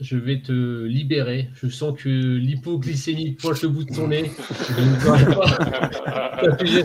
je 0.00 0.16
vais 0.16 0.40
te 0.40 0.84
libérer. 0.84 1.48
Je 1.54 1.68
sens 1.68 1.98
que 1.98 2.08
l'hypoglycémie 2.08 3.32
pointe 3.32 3.62
le 3.62 3.68
bout 3.68 3.84
de 3.84 3.94
ton 3.94 4.08
nez. 4.08 4.30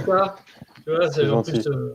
Ça? 0.05 0.35
Tu 0.83 0.91
vois, 0.91 1.11
c'est 1.11 1.29
en 1.29 1.43
plus. 1.43 1.67
Euh, 1.67 1.93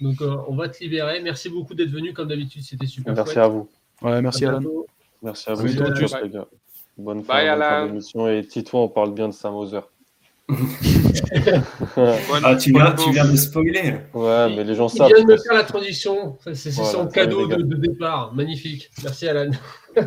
donc, 0.00 0.20
euh, 0.20 0.36
on 0.48 0.56
va 0.56 0.68
te 0.68 0.82
libérer. 0.82 1.20
Merci 1.22 1.48
beaucoup 1.48 1.74
d'être 1.74 1.90
venu. 1.90 2.12
Comme 2.12 2.28
d'habitude, 2.28 2.62
c'était 2.62 2.86
super. 2.86 3.14
Merci 3.14 3.38
à 3.38 3.46
vous. 3.48 3.68
Ouais, 4.02 4.20
merci 4.20 4.44
à 4.44 4.48
Alan. 4.50 4.62
Merci 5.22 5.48
à 5.50 5.54
vous. 5.54 5.66
les 5.66 5.74
gars. 5.76 6.46
Bonne 6.98 7.22
fin, 7.22 7.86
d'émission. 7.86 8.28
Et 8.28 8.44
Tito, 8.44 8.78
on 8.78 8.88
parle 8.88 9.14
bien 9.14 9.28
de 9.28 9.32
Sam 9.32 9.54
Hauser. 9.54 9.80
ah, 12.44 12.56
tu 12.56 12.72
viens, 12.72 12.92
tu 12.92 13.12
viens 13.12 13.24
de 13.30 13.36
spoiler. 13.36 13.94
Ouais, 14.12 14.54
mais 14.54 14.64
les 14.64 14.74
gens 14.74 14.88
savent. 14.88 15.08
Il 15.08 15.14
vient 15.16 15.24
de 15.24 15.32
me 15.32 15.38
faire 15.38 15.54
la 15.54 15.62
transition. 15.62 16.36
C'est 16.52 16.72
son 16.72 17.06
cadeau 17.06 17.46
de, 17.46 17.62
de, 17.62 17.76
départ. 17.76 18.34
Magnifique. 18.34 18.90
Merci, 19.02 19.28
Alan. 19.28 19.52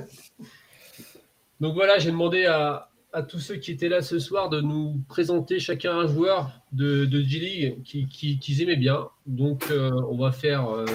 Donc 1.60 1.74
voilà, 1.74 2.00
j'ai 2.00 2.12
demandé 2.12 2.46
à, 2.46 2.90
tous 3.30 3.40
ceux 3.40 3.56
qui 3.56 3.72
étaient 3.72 3.88
là 3.88 4.02
ce 4.02 4.20
soir 4.20 4.50
de 4.50 4.60
nous 4.60 5.02
présenter 5.08 5.58
chacun 5.58 6.00
un 6.00 6.06
joueur 6.08 6.52
de, 6.74 7.06
de 7.06 7.22
G-League 7.22 7.82
qu'ils 7.84 8.10
qui, 8.10 8.62
aimaient 8.62 8.76
bien. 8.76 9.08
Donc 9.26 9.72
euh, 9.72 9.90
on 10.10 10.18
va 10.18 10.34
faire 10.34 10.70
euh, 10.70 10.86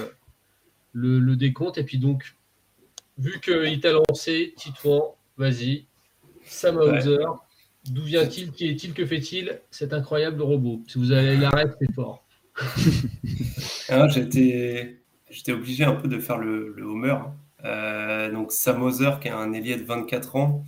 le, 0.92 1.34
décompte. 1.36 1.78
Et 1.78 1.84
puis 1.84 1.96
donc, 1.98 2.36
vu 3.16 3.40
qu'il 3.40 3.80
t'a 3.80 3.92
lancé, 3.92 4.52
Titouan, 4.58 5.14
vas-y. 5.38 5.86
Sam 6.44 6.76
Hauser, 6.76 7.24
d'où 7.88 8.02
vient-il 8.02 8.50
Qui 8.50 8.68
est-il 8.68 8.92
Que 8.92 9.06
fait-il 9.06 9.58
Cet 9.70 9.94
incroyable 9.94 10.42
robot? 10.42 10.82
Si 10.88 10.98
vous 10.98 11.12
allez 11.12 11.38
l'arrêter, 11.38 11.72
c'est 11.80 11.94
fort. 11.94 12.26
J'étais 15.30 15.52
obligé 15.52 15.84
un 15.84 15.94
peu 15.94 16.08
de 16.08 16.18
faire 16.18 16.36
le, 16.36 16.74
le 16.76 16.84
homer. 16.84 17.14
Euh, 17.14 17.24
donc 17.64 18.52
Sam 18.52 18.78
Moser, 18.78 19.10
qui 19.20 19.28
a 19.28 19.36
un 19.36 19.52
ailier 19.52 19.76
de 19.76 19.84
24 19.84 20.36
ans, 20.36 20.64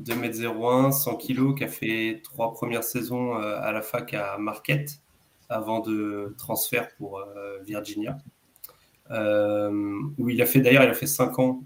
2m01, 0.00 0.92
100 0.92 1.16
kg, 1.16 1.54
qui 1.56 1.64
a 1.64 1.68
fait 1.68 2.20
trois 2.22 2.52
premières 2.52 2.84
saisons 2.84 3.36
euh, 3.36 3.58
à 3.60 3.72
la 3.72 3.82
fac 3.82 4.14
à 4.14 4.38
Marquette 4.38 5.00
avant 5.48 5.80
de 5.80 6.34
transfert 6.38 6.88
pour 6.96 7.18
euh, 7.18 7.58
Virginia. 7.64 8.18
où 9.10 10.28
il 10.28 10.40
a 10.40 10.46
fait 10.46 10.60
d'ailleurs, 10.60 10.84
il 10.84 10.90
a 10.90 10.94
fait 10.94 11.06
5 11.06 11.38
ans 11.38 11.64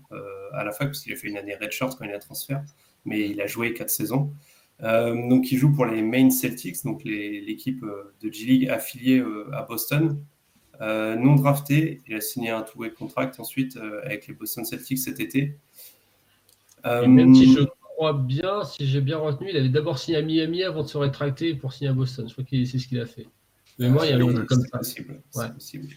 à 0.53 0.65
la 0.65 0.73
fac, 0.73 0.89
parce 0.89 1.01
qu'il 1.01 1.13
a 1.13 1.17
fait 1.17 1.29
une 1.29 1.37
année 1.37 1.55
redshirt 1.55 1.97
quand 1.97 2.05
il 2.05 2.13
a 2.13 2.19
transfert, 2.19 2.63
mais 3.05 3.29
il 3.29 3.41
a 3.41 3.47
joué 3.47 3.75
4 3.75 3.91
saisons. 3.91 4.33
donc 4.81 5.53
il 5.53 5.59
joue 5.59 5.73
pour 5.73 5.85
les 5.87 6.01
Maine 6.01 6.31
Celtics, 6.31 6.83
donc 6.85 7.03
l'équipe 7.05 7.85
de 7.85 8.33
G-League 8.33 8.69
affiliée 8.71 9.23
à 9.53 9.63
Boston. 9.63 10.19
Euh, 10.81 11.17
non 11.17 11.35
drafté, 11.35 12.03
il 12.07 12.15
a 12.17 12.21
signé 12.21 12.51
un 12.51 12.63
two-way 12.63 12.91
contract 12.91 13.39
ensuite 13.39 13.77
euh, 13.77 14.01
avec 14.05 14.27
les 14.27 14.35
Boston 14.35 14.65
Celtics 14.65 14.99
cet 14.99 15.21
été. 15.21 15.57
Et 16.85 17.07
même 17.07 17.35
si 17.35 17.53
je 17.53 17.61
crois 17.81 18.13
bien, 18.13 18.65
si 18.65 18.87
j'ai 18.87 19.01
bien 19.01 19.17
retenu, 19.17 19.49
il 19.51 19.57
avait 19.57 19.71
d'abord 19.71 19.99
signé 19.99 20.19
à 20.19 20.23
Miami 20.23 20.63
avant 20.65 20.83
de 20.83 20.89
se 20.89 20.99
rétracter 20.99 21.55
pour 21.55 21.73
signer 21.73 21.91
à 21.91 21.95
Boston. 21.95 22.27
Je 22.29 22.33
crois 22.33 22.45
que 22.45 22.65
c'est 22.65 22.79
ce 22.79 22.89
qu'il 22.89 23.01
a 23.01 23.07
fait. 23.07 23.27
Mais 23.79 23.89
moi, 23.89 24.07
il 24.07 24.11
y 24.11 24.13
a 24.13 24.19
longtemps 24.19 24.45
comme 24.47 24.63
ça. 24.71 24.79
Possible, 24.79 25.21
possible. 25.55 25.89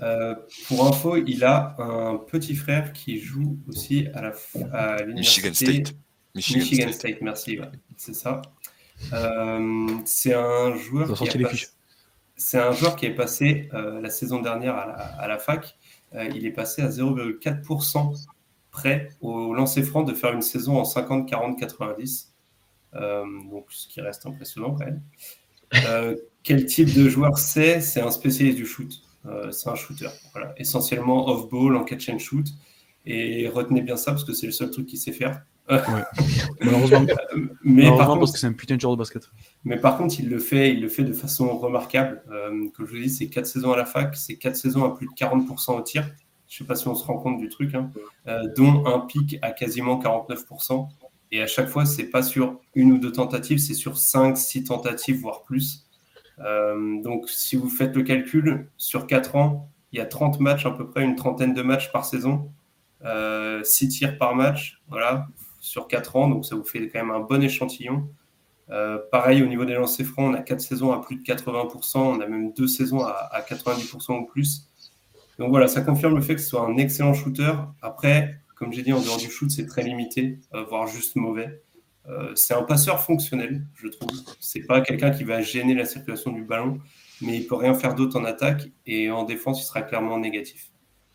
Euh, 0.00 0.34
pour 0.66 0.86
info, 0.86 1.16
il 1.16 1.44
a 1.44 1.76
un 1.78 2.16
petit 2.16 2.54
frère 2.54 2.92
qui 2.92 3.18
joue 3.18 3.58
aussi 3.68 4.06
à 4.14 4.22
la 4.22 4.32
à 4.72 5.04
Michigan 5.04 5.52
State. 5.52 5.94
Michigan, 6.34 6.60
Michigan 6.60 6.92
State. 6.92 7.20
merci. 7.20 7.58
C'est 7.96 8.14
ça. 8.14 8.40
c'est 10.06 10.34
un 10.34 10.74
joueur. 10.76 11.12
Qui 11.12 11.28
a 11.28 11.34
les 11.34 11.44
fiches 11.44 11.68
c'est 12.40 12.58
un 12.58 12.72
joueur 12.72 12.96
qui 12.96 13.04
est 13.04 13.14
passé 13.14 13.68
euh, 13.74 14.00
la 14.00 14.08
saison 14.08 14.40
dernière 14.40 14.74
à 14.74 15.28
la, 15.28 15.38
fac. 15.38 15.76
Euh, 16.14 16.24
il 16.34 16.46
est 16.46 16.52
passé 16.52 16.80
à 16.80 16.88
0,4% 16.88 18.16
près 18.70 19.10
au 19.20 19.52
lancer 19.52 19.82
franc 19.82 20.04
de 20.04 20.14
faire 20.14 20.32
une 20.32 20.40
saison 20.40 20.78
en 20.78 20.84
50, 20.84 21.28
40, 21.28 21.58
90. 21.58 22.32
donc, 22.94 23.66
ce 23.68 23.86
qui 23.88 24.00
reste 24.00 24.24
impressionnant 24.24 24.74
quand 24.74 24.86
même. 24.86 25.02
Euh, 25.86 26.16
quel 26.42 26.64
type 26.64 26.94
de 26.94 27.10
joueur 27.10 27.38
c'est? 27.38 27.82
C'est 27.82 28.00
un 28.00 28.10
spécialiste 28.10 28.56
du 28.56 28.64
shoot. 28.64 28.90
c'est 29.50 29.68
un 29.68 29.74
shooter. 29.74 30.08
Essentiellement 30.56 31.28
off-ball, 31.28 31.76
en 31.76 31.84
catch 31.84 32.08
and 32.08 32.18
shoot. 32.18 32.46
Et 33.04 33.48
retenez 33.48 33.82
bien 33.82 33.96
ça 33.96 34.12
parce 34.12 34.24
que 34.24 34.32
c'est 34.32 34.46
le 34.46 34.52
seul 34.52 34.70
truc 34.70 34.86
qu'il 34.86 34.98
sait 34.98 35.12
faire. 35.12 35.42
Malheureusement, 36.60 37.06
mais 37.62 37.86
par 37.86 38.08
contre, 38.08 38.20
parce 38.20 38.32
que 38.32 38.38
c'est 38.38 38.46
un 38.46 38.52
putain 38.52 38.76
de 38.76 38.80
joueur 38.80 38.94
de 38.94 38.98
basket. 38.98 39.30
Mais 39.64 39.76
par 39.76 39.96
contre, 39.96 40.18
il 40.18 40.28
le 40.28 40.38
fait, 40.38 40.72
il 40.72 40.80
le 40.80 40.88
fait 40.88 41.04
de 41.04 41.12
façon 41.12 41.56
remarquable. 41.58 42.22
Euh, 42.30 42.68
comme 42.74 42.86
je 42.86 42.92
vous 42.92 43.02
dis, 43.02 43.10
c'est 43.10 43.28
4 43.28 43.46
saisons 43.46 43.72
à 43.72 43.76
la 43.76 43.84
fac, 43.84 44.16
c'est 44.16 44.36
4 44.36 44.56
saisons 44.56 44.84
à 44.84 44.94
plus 44.94 45.06
de 45.06 45.12
40% 45.12 45.78
au 45.78 45.82
tir. 45.82 46.04
Je 46.48 46.56
ne 46.56 46.58
sais 46.58 46.64
pas 46.64 46.74
si 46.74 46.88
on 46.88 46.94
se 46.96 47.04
rend 47.04 47.18
compte 47.18 47.38
du 47.38 47.48
truc, 47.48 47.74
hein. 47.74 47.90
euh, 48.26 48.48
dont 48.56 48.84
un 48.86 49.00
pic 49.00 49.38
à 49.42 49.52
quasiment 49.52 50.00
49%. 50.00 50.88
Et 51.30 51.40
à 51.40 51.46
chaque 51.46 51.68
fois, 51.68 51.86
c'est 51.86 52.10
pas 52.10 52.24
sur 52.24 52.58
une 52.74 52.92
ou 52.92 52.98
deux 52.98 53.12
tentatives, 53.12 53.58
c'est 53.58 53.74
sur 53.74 53.96
5, 53.96 54.36
6 54.36 54.64
tentatives, 54.64 55.20
voire 55.20 55.44
plus. 55.44 55.86
donc, 57.04 57.28
si 57.28 57.54
vous 57.54 57.68
faites 57.68 57.94
le 57.94 58.02
calcul, 58.02 58.68
sur 58.76 59.06
4 59.06 59.36
ans, 59.36 59.68
il 59.92 59.98
y 59.98 60.02
a 60.02 60.06
30 60.06 60.40
matchs, 60.40 60.66
à 60.66 60.72
peu 60.72 60.90
près 60.90 61.04
une 61.04 61.14
trentaine 61.14 61.54
de 61.54 61.62
matchs 61.62 61.92
par 61.92 62.04
saison, 62.04 62.50
6 63.62 63.88
tirs 63.88 64.18
par 64.18 64.34
match, 64.34 64.80
voilà, 64.88 65.28
sur 65.60 65.86
4 65.88 66.16
ans, 66.16 66.28
donc 66.28 66.44
ça 66.44 66.56
vous 66.56 66.64
fait 66.64 66.88
quand 66.88 67.00
même 67.00 67.10
un 67.10 67.20
bon 67.20 67.42
échantillon. 67.42 68.08
pareil, 69.12 69.42
au 69.42 69.46
niveau 69.46 69.64
des 69.64 69.74
lancers 69.74 70.06
francs, 70.06 70.32
on 70.32 70.34
a 70.34 70.42
4 70.42 70.60
saisons 70.60 70.92
à 70.92 71.00
plus 71.00 71.16
de 71.16 71.22
80%, 71.22 71.98
on 71.98 72.20
a 72.20 72.26
même 72.26 72.52
2 72.52 72.66
saisons 72.66 73.00
à, 73.04 73.12
à 73.32 73.42
90% 73.42 74.20
ou 74.20 74.26
plus. 74.26 74.70
Donc 75.40 75.48
voilà, 75.48 75.68
ça 75.68 75.80
confirme 75.80 76.16
le 76.16 76.20
fait 76.20 76.34
que 76.34 76.40
ce 76.42 76.48
soit 76.48 76.66
un 76.66 76.76
excellent 76.76 77.14
shooter. 77.14 77.54
Après, 77.80 78.40
comme 78.60 78.74
j'ai 78.74 78.82
dit, 78.82 78.92
en 78.92 79.00
dehors 79.00 79.16
du 79.16 79.30
shoot, 79.30 79.50
c'est 79.50 79.64
très 79.64 79.82
limité, 79.82 80.38
euh, 80.54 80.64
voire 80.64 80.86
juste 80.86 81.16
mauvais. 81.16 81.62
Euh, 82.08 82.34
c'est 82.34 82.52
un 82.52 82.62
passeur 82.62 83.00
fonctionnel, 83.02 83.66
je 83.74 83.88
trouve. 83.88 84.10
C'est 84.38 84.66
pas 84.66 84.82
quelqu'un 84.82 85.10
qui 85.10 85.24
va 85.24 85.40
gêner 85.40 85.74
la 85.74 85.86
circulation 85.86 86.30
du 86.30 86.44
ballon, 86.44 86.78
mais 87.22 87.38
il 87.38 87.46
peut 87.46 87.54
rien 87.54 87.72
faire 87.72 87.94
d'autre 87.94 88.20
en 88.20 88.24
attaque 88.26 88.68
et 88.84 89.10
en 89.10 89.24
défense, 89.24 89.62
il 89.62 89.64
sera 89.64 89.80
clairement 89.80 90.18
négatif. 90.18 90.70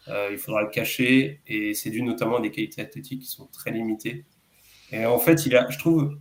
Euh, 0.08 0.30
il 0.32 0.40
faudra 0.40 0.64
le 0.64 0.70
cacher 0.70 1.42
et 1.46 1.76
c'est 1.76 1.92
dû 1.92 2.02
notamment 2.02 2.38
à 2.38 2.42
des 2.42 2.50
qualités 2.50 2.82
athlétiques 2.82 3.22
qui 3.22 3.28
sont 3.28 3.46
très 3.46 3.70
limitées. 3.70 4.26
Et 4.92 5.06
en 5.06 5.18
fait, 5.18 5.46
il 5.46 5.56
a, 5.56 5.70
je 5.70 5.78
trouve, 5.78 6.18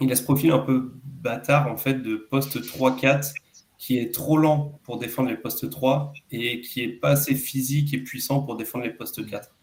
il 0.00 0.10
a 0.12 0.16
ce 0.16 0.22
profil 0.22 0.52
un 0.52 0.58
peu 0.58 0.92
bâtard 1.04 1.70
en 1.70 1.76
fait 1.76 1.94
de 1.94 2.16
poste 2.16 2.60
3-4 2.60 3.34
qui 3.78 3.98
est 3.98 4.14
trop 4.14 4.36
lent 4.36 4.78
pour 4.84 4.98
défendre 4.98 5.30
les 5.30 5.36
postes 5.36 5.68
3 5.68 6.12
et 6.30 6.60
qui 6.60 6.82
est 6.82 6.88
pas 6.88 7.10
assez 7.10 7.34
physique 7.34 7.94
et 7.94 7.98
puissant 7.98 8.42
pour 8.42 8.56
défendre 8.56 8.84
les 8.84 8.92
postes 8.92 9.24
4. 9.26 9.54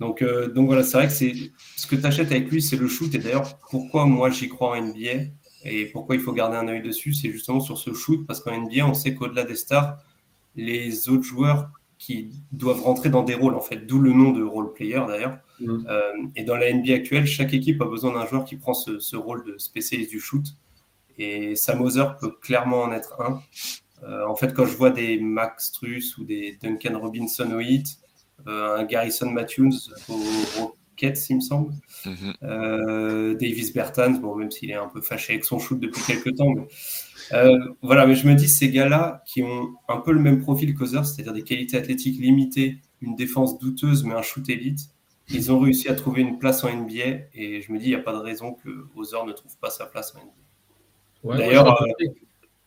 Donc, 0.00 0.22
euh, 0.22 0.48
donc 0.48 0.66
voilà, 0.66 0.82
c'est 0.82 0.96
vrai 0.96 1.06
que 1.08 1.12
c'est 1.12 1.34
ce 1.76 1.86
que 1.86 1.96
tu 1.96 2.04
achètes 2.06 2.30
avec 2.30 2.50
lui, 2.50 2.62
c'est 2.62 2.76
le 2.76 2.88
shoot. 2.88 3.14
Et 3.14 3.18
d'ailleurs, 3.18 3.58
pourquoi 3.70 4.06
moi 4.06 4.30
j'y 4.30 4.48
crois 4.48 4.78
en 4.78 4.82
NBA 4.82 5.30
et 5.64 5.86
pourquoi 5.86 6.14
il 6.14 6.20
faut 6.20 6.32
garder 6.32 6.56
un 6.56 6.68
œil 6.68 6.82
dessus, 6.82 7.12
c'est 7.12 7.30
justement 7.30 7.60
sur 7.60 7.76
ce 7.76 7.92
shoot, 7.92 8.26
parce 8.26 8.40
qu'en 8.40 8.58
NBA, 8.58 8.86
on 8.86 8.94
sait 8.94 9.14
qu'au-delà 9.14 9.44
des 9.44 9.56
stars, 9.56 9.98
les 10.56 11.08
autres 11.10 11.22
joueurs 11.22 11.70
qui 12.00 12.30
doivent 12.50 12.80
rentrer 12.80 13.10
dans 13.10 13.22
des 13.22 13.34
rôles, 13.34 13.54
en 13.54 13.60
fait, 13.60 13.86
d'où 13.86 14.00
le 14.00 14.12
nom 14.12 14.32
de 14.32 14.42
role 14.42 14.72
player 14.72 15.02
d'ailleurs. 15.06 15.38
Mm. 15.60 15.86
Euh, 15.86 16.12
et 16.34 16.44
dans 16.44 16.56
la 16.56 16.72
NBA 16.72 16.94
actuelle, 16.94 17.26
chaque 17.26 17.52
équipe 17.52 17.80
a 17.82 17.84
besoin 17.84 18.14
d'un 18.14 18.26
joueur 18.26 18.46
qui 18.46 18.56
prend 18.56 18.72
ce, 18.72 18.98
ce, 18.98 19.16
rôle 19.16 19.44
de 19.44 19.58
spécialiste 19.58 20.10
du 20.10 20.18
shoot. 20.18 20.44
Et 21.18 21.54
Sam 21.54 21.82
Hauser 21.82 22.06
peut 22.18 22.32
clairement 22.40 22.84
en 22.84 22.92
être 22.92 23.20
un. 23.20 23.42
Euh, 24.02 24.26
en 24.26 24.34
fait, 24.34 24.54
quand 24.54 24.64
je 24.64 24.74
vois 24.74 24.88
des 24.88 25.20
Max 25.20 25.72
Truss 25.72 26.16
ou 26.16 26.24
des 26.24 26.56
Duncan 26.62 26.98
Robinson 26.98 27.50
au 27.52 27.60
hit, 27.60 27.98
euh, 28.46 28.78
un 28.78 28.84
Garrison 28.84 29.30
Matthews 29.30 29.92
au 30.08 30.74
Rockets, 31.02 31.30
il 31.30 31.36
me 31.36 31.40
semble, 31.40 31.72
mhm. 32.04 32.34
euh, 32.42 33.34
Davis 33.34 33.72
Bertans, 33.72 34.12
bon, 34.12 34.36
même 34.36 34.50
s'il 34.50 34.70
est 34.70 34.74
un 34.74 34.88
peu 34.88 35.00
fâché 35.00 35.34
avec 35.34 35.44
son 35.44 35.58
shoot 35.58 35.78
depuis 35.78 36.02
quelques 36.06 36.36
temps. 36.36 36.54
voilà, 37.82 38.06
mais 38.06 38.14
je 38.14 38.26
me 38.26 38.34
dis, 38.34 38.48
ces 38.48 38.70
gars-là 38.70 39.22
qui 39.26 39.42
ont 39.42 39.70
un 39.88 39.98
peu 39.98 40.12
le 40.12 40.20
même 40.20 40.40
profil 40.40 40.74
qu'Hauser, 40.74 41.04
c'est-à-dire 41.04 41.32
des 41.32 41.44
qualités 41.44 41.76
athlétiques 41.76 42.20
limitées, 42.20 42.78
une 43.02 43.16
défense 43.16 43.58
douteuse, 43.58 44.04
mais 44.04 44.14
un 44.14 44.22
shoot 44.22 44.48
élite, 44.48 44.90
ils 45.32 45.52
ont 45.52 45.58
réussi 45.58 45.88
à 45.88 45.94
trouver 45.94 46.22
une 46.22 46.38
place 46.38 46.64
en 46.64 46.74
NBA 46.74 47.28
et 47.34 47.62
je 47.62 47.72
me 47.72 47.78
dis, 47.78 47.86
il 47.86 47.90
n'y 47.90 47.94
a 47.94 48.00
pas 48.00 48.12
de 48.12 48.18
raison 48.18 48.52
que 48.52 48.86
Hauser 48.96 49.18
ne 49.26 49.32
trouve 49.32 49.56
pas 49.58 49.70
sa 49.70 49.86
place 49.86 50.14
en 50.14 50.18
NBA. 50.18 51.38
D'ailleurs, 51.38 51.82
euh, 51.82 51.86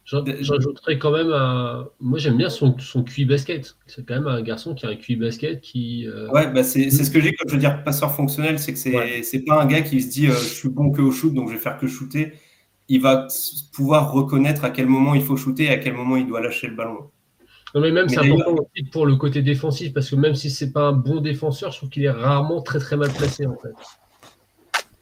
j'ajouterais 0.05 0.97
quand 0.99 1.11
même 1.11 1.31
un. 1.31 1.87
Moi, 1.99 2.19
j'aime 2.19 2.37
bien 2.37 2.49
son, 2.49 2.77
son 2.79 3.03
QI 3.03 3.25
basket. 3.25 3.77
C'est 3.87 4.05
quand 4.05 4.15
même 4.15 4.27
un 4.27 4.41
garçon 4.41 4.75
qui 4.75 4.85
a 4.85 4.89
un 4.89 4.95
QI 4.95 5.15
basket 5.15 5.61
qui. 5.61 6.07
Euh, 6.07 6.29
ouais, 6.29 6.51
bah 6.51 6.63
c'est 6.63 6.89
ce 6.89 7.09
que 7.09 7.21
j'ai 7.21 7.33
quand 7.33 7.47
je 7.47 7.53
veux 7.53 7.59
dire 7.59 7.83
passeur 7.83 8.13
fonctionnel, 8.13 8.59
c'est 8.59 8.73
que 8.73 8.79
c'est 8.79 9.39
pas 9.45 9.61
un 9.61 9.65
gars 9.65 9.81
qui 9.81 10.01
se 10.01 10.09
dit 10.09 10.27
euh, 10.27 10.33
je 10.33 10.53
suis 10.53 10.69
bon 10.69 10.91
que 10.91 11.01
au 11.01 11.11
shoot, 11.11 11.33
donc 11.33 11.49
je 11.49 11.53
vais 11.53 11.59
faire 11.59 11.77
que 11.77 11.87
shooter. 11.87 12.33
Il 12.89 13.01
va 13.01 13.27
pouvoir 13.73 14.11
reconnaître 14.11 14.65
à 14.65 14.69
quel 14.69 14.87
moment 14.87 15.15
il 15.15 15.23
faut 15.23 15.37
shooter 15.37 15.65
et 15.65 15.69
à 15.69 15.77
quel 15.77 15.93
moment 15.93 16.17
il 16.17 16.27
doit 16.27 16.41
lâcher 16.41 16.67
le 16.67 16.75
ballon. 16.75 17.09
Non, 17.73 17.81
mais 17.81 17.91
même 17.91 18.09
c'est 18.09 18.19
important 18.19 18.55
aussi 18.55 18.83
pour 18.91 19.05
le 19.05 19.15
côté 19.15 19.41
défensif, 19.41 19.93
parce 19.93 20.09
que 20.09 20.15
même 20.15 20.35
si 20.35 20.51
c'est 20.51 20.71
pas 20.71 20.81
un 20.81 20.93
bon 20.93 21.21
défenseur, 21.21 21.71
je 21.71 21.77
trouve 21.77 21.89
qu'il 21.89 22.03
est 22.03 22.11
rarement 22.11 22.61
très 22.61 22.79
très 22.79 22.97
mal 22.97 23.11
placé 23.11 23.47
en 23.47 23.55
fait. 23.55 23.73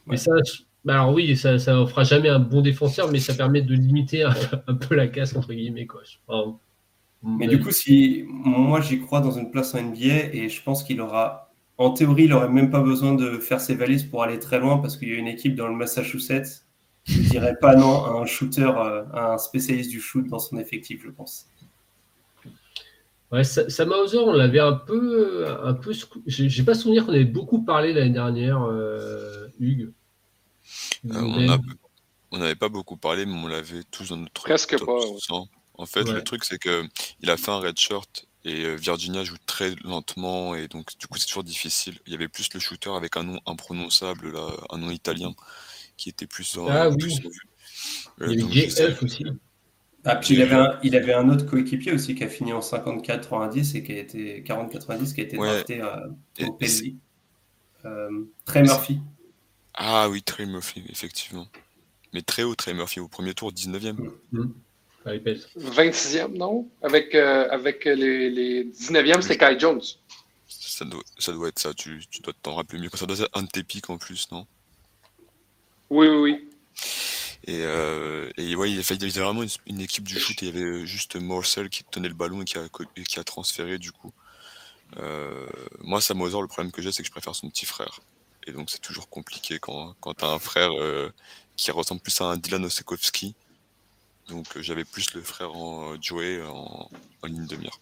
Mais 0.06 0.18
ça, 0.18 0.32
bah 0.84 0.94
alors 0.94 1.14
oui, 1.14 1.38
ça 1.38 1.53
ne 1.53 1.86
fera 1.86 2.03
jamais 2.03 2.30
un 2.30 2.40
bon 2.40 2.62
défenseur, 2.62 3.12
mais 3.12 3.20
ça 3.20 3.34
permet 3.36 3.62
de 3.62 3.74
limiter 3.74 4.24
un, 4.24 4.34
peu 4.88 4.95
la 4.95 5.08
casse, 5.08 5.36
entre 5.36 5.53
guillemets. 5.53 5.86
Quoi. 5.86 6.02
mais 7.24 7.48
du 7.48 7.60
coup, 7.60 7.72
si 7.72 8.26
moi 8.28 8.82
j'y 8.82 8.99
crois 8.99 9.22
dans 9.22 9.32
une 9.32 9.52
place 9.52 9.76
en 9.76 9.82
NBA, 9.82 10.34
et 10.34 10.49
je 10.49 10.64
pense 10.64 10.84
qu'il 10.84 10.99
aura, 11.02 11.52
en 11.78 11.91
théorie, 11.91 12.24
il 12.24 12.30
n'aurait 12.30 12.49
même 12.49 12.72
pas 12.72 12.82
besoin 12.82 13.14
de 13.14 13.38
faire 13.38 13.62
ses 13.62 13.76
valises 13.76 14.03
pour 14.03 14.24
aller 14.24 14.40
très 14.40 14.60
loin, 14.60 14.80
parce 14.80 14.98
qu'il 14.98 15.10
y 15.10 15.14
a 15.14 15.18
une 15.18 15.28
équipe 15.28 15.56
dans 15.56 15.68
le 15.68 15.76
Massachusetts 15.76 16.66
qui 17.03 17.20
ne 17.20 17.30
dirait 17.30 17.58
pas 17.60 17.76
non 17.76 18.03
à 18.03 18.10
un 18.12 18.26
shooter, 18.26 18.72
euh, 18.76 19.03
à 19.14 19.34
un 19.34 19.38
spécialiste 19.38 19.90
du 19.91 19.99
shoot 19.99 20.28
dans 20.28 20.40
son 20.40 20.58
effectif, 20.58 21.02
je 21.03 21.10
pense. 21.10 21.48
Ouais, 23.32 23.44
Sam 23.44 23.91
Hauser, 23.91 24.18
on 24.18 24.34
l'avait 24.34 24.60
un 24.60 24.74
peu, 24.74 25.45
un 25.64 25.74
peu. 25.74 25.94
J'ai 26.26 26.64
pas 26.64 26.74
souvenir 26.74 27.06
qu'on 27.06 27.14
avait 27.14 27.24
beaucoup 27.24 27.64
parlé 27.64 27.94
l'année 27.94 28.12
dernière, 28.12 28.62
euh, 28.64 29.48
Hugues. 29.60 29.91
Euh, 31.06 31.57
on 32.31 32.38
n'avait 32.38 32.56
pas 32.56 32.69
beaucoup 32.69 32.98
parlé, 32.98 33.26
mais 33.26 33.35
on 33.35 33.48
l'avait 33.48 33.84
tous 33.91 34.10
dans 34.10 34.18
notre 34.18 34.43
Presque 34.43 34.77
pas. 34.80 34.99
En 35.76 35.85
fait, 35.85 36.03
le 36.03 36.23
truc, 36.23 36.43
c'est 36.43 36.60
qu'il 36.60 37.30
a 37.30 37.38
fait 37.38 37.52
un 37.52 37.60
red 37.60 37.77
shirt 37.77 38.27
et 38.43 38.65
euh, 38.65 38.76
Virginia 38.76 39.23
joue 39.23 39.38
très 39.45 39.76
lentement 39.84 40.56
et 40.56 40.68
donc 40.68 40.98
du 40.98 41.07
coup 41.07 41.19
c'est 41.19 41.27
toujours 41.27 41.43
difficile. 41.43 41.99
Il 42.07 42.11
y 42.11 42.15
avait 42.15 42.27
plus 42.27 42.52
le 42.53 42.60
shooter 42.60 42.89
avec 42.89 43.15
un 43.18 43.23
nom 43.23 43.39
imprononçable, 43.45 44.31
là, 44.31 44.49
un 44.72 44.77
nom 44.80 44.89
italien 44.89 45.34
qui 45.95 46.10
était 46.10 46.26
plus 46.26 46.57
en, 46.57 46.68
ah, 46.68 46.89
oui. 46.89 47.19
Euh, 48.22 48.34
il 48.34 48.56
y 48.56 48.81
avait 48.81 49.03
aussi. 49.03 49.23
Ah, 50.03 50.15
puis 50.15 50.34
il 50.34 50.41
avait, 50.41 50.56
un, 50.56 50.80
il 50.81 50.95
avait 50.95 51.14
un 51.14 51.30
autre 51.30 51.45
coéquipier 51.45 51.93
aussi 51.93 52.15
qui 52.15 52.23
a 52.23 52.27
fini 52.27 52.52
en 52.52 52.61
54-90 52.61 53.77
et 53.77 53.84
qui 53.84 53.91
a 53.91 53.98
été 53.99 54.41
40-90 54.41 55.14
qui 55.14 55.22
a 55.22 55.23
été 55.23 55.38
drafté 55.38 55.81
au 56.41 56.53
PSI. 56.53 56.98
Trey 58.45 58.64
Murphy. 58.64 58.99
Ah 59.84 60.08
oui, 60.10 60.22
Trey 60.22 60.45
Murphy, 60.45 60.84
effectivement. 60.90 61.48
Mais 62.14 62.22
très 62.22 62.44
haut, 62.44 62.53
Trey 62.53 62.76
Murphy, 62.76 62.99
au 62.99 63.08
premier 63.08 63.34
tour, 63.34 63.52
19e. 63.52 64.12
26e, 65.03 66.28
mmh. 66.28 66.38
non? 66.38 66.70
Avec, 66.84 67.16
euh, 67.16 67.48
avec 67.49 67.86
les, 67.86 68.30
les 68.30 68.66
19e, 68.66 69.22
c'est 69.22 69.40
Kai 69.40 69.58
Jones. 69.58 69.82
Ça 70.48 70.86
doit, 70.86 71.02
ça 71.18 71.32
doit 71.32 71.48
être 71.48 71.58
ça, 71.58 71.74
tu, 71.74 71.99
tu 72.12 72.22
dois 72.22 72.34
t'en 72.44 72.53
rappeler 72.53 72.78
mieux. 72.78 72.90
Ça 72.94 73.08
doit 73.08 73.18
être 73.18 73.30
un 73.34 73.41
de 73.41 73.48
tes 73.48 73.64
pics 73.64 73.90
en 73.90 73.98
plus, 73.98 74.28
non? 74.32 74.45
Oui, 75.90 76.08
oui, 76.08 76.18
oui. 76.18 76.49
Et, 77.45 77.62
euh, 77.64 78.30
et 78.38 78.56
ouais, 78.56 78.70
il 78.70 78.76
y 78.76 78.80
avait 78.80 79.10
vraiment 79.10 79.44
une, 79.66 79.82
équipe 79.82 80.03
du 80.03 80.20
shoot. 80.20 80.40
Il 80.44 80.45
y 80.45 80.49
avait 80.49 80.86
juste 80.86 81.16
Morcel 81.16 81.70
qui 81.70 81.84
tenait 81.86 82.08
le 82.08 82.14
ballon 82.14 82.44
et 82.44 82.45
qui 82.45 82.60
a, 82.60 82.68
qui 83.08 83.20
a 83.20 83.24
transféré 83.24 83.80
du 83.80 83.91
coup. 83.91 84.14
Euh, 84.98 85.48
moi, 85.80 86.02
Samozor, 86.02 86.44
le 86.44 86.48
problème 86.48 86.72
que 86.72 86.84
j'ai, 86.84 86.91
c'est 86.91 87.02
que 87.02 87.08
je 87.08 87.12
préfère 87.12 87.34
son 87.34 87.49
petit 87.49 87.66
frère. 87.66 87.99
Et 88.47 88.51
donc, 88.53 88.69
c'est 88.69 88.81
toujours 88.81 89.09
compliqué 89.09 89.59
quand, 89.59 89.95
quand 89.99 90.13
tu 90.13 90.26
as 90.26 90.30
un 90.30 90.39
frère 90.39 90.72
euh, 90.80 91.11
qui 91.55 91.72
ressemble 91.72 92.01
plus 92.01 92.19
à 92.22 92.26
un 92.26 92.38
Dylan 92.38 92.65
Osekowski. 92.65 93.35
Donc, 94.30 94.45
euh, 94.57 94.61
j'avais 94.61 94.85
plus 94.85 95.13
le 95.13 95.22
frère 95.22 95.55
en 95.55 95.93
euh, 95.93 95.97
Joey 96.01 96.41
en, 96.43 96.89
ligne 97.23 97.45
de 97.45 97.55
mire. 97.55 97.77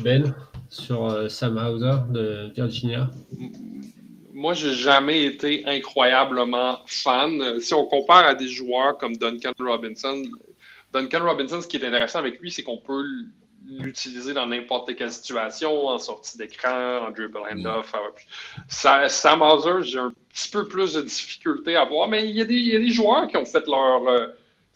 Ben, 0.00 0.34
sur 0.68 1.30
Sam 1.30 1.56
Hauser 1.56 1.96
de 2.10 2.52
Virginia 2.54 3.10
Moi, 4.34 4.52
j'ai 4.52 4.74
jamais 4.74 5.24
été 5.24 5.64
incroyablement 5.66 6.80
fan. 6.86 7.60
Si 7.60 7.72
on 7.72 7.86
compare 7.86 8.26
à 8.26 8.34
des 8.34 8.48
joueurs 8.48 8.98
comme 8.98 9.16
Duncan 9.16 9.52
Robinson, 9.58 10.22
Duncan 10.92 11.24
Robinson, 11.24 11.62
ce 11.62 11.66
qui 11.66 11.78
est 11.78 11.84
intéressant 11.86 12.18
avec 12.18 12.40
lui, 12.40 12.50
c'est 12.50 12.62
qu'on 12.62 12.76
peut 12.76 13.04
l'utiliser 13.78 14.34
dans 14.34 14.46
n'importe 14.46 14.94
quelle 14.96 15.10
situation, 15.10 15.88
en 15.88 15.98
sortie 15.98 16.38
d'écran, 16.38 17.06
en 17.06 17.10
dribble 17.10 17.38
handoff. 17.50 17.92
Ça, 18.68 19.08
Sam 19.08 19.42
Hauser, 19.42 19.82
j'ai 19.82 19.98
un 19.98 20.12
petit 20.32 20.50
peu 20.50 20.66
plus 20.66 20.94
de 20.94 21.02
difficulté 21.02 21.76
à 21.76 21.84
voir, 21.84 22.08
mais 22.08 22.28
il 22.28 22.36
y 22.36 22.42
a 22.42 22.44
des, 22.44 22.90
joueurs 22.90 23.28
qui 23.28 23.36
ont 23.36 23.44
fait 23.44 23.66
leur. 23.66 24.08
Euh, 24.08 24.26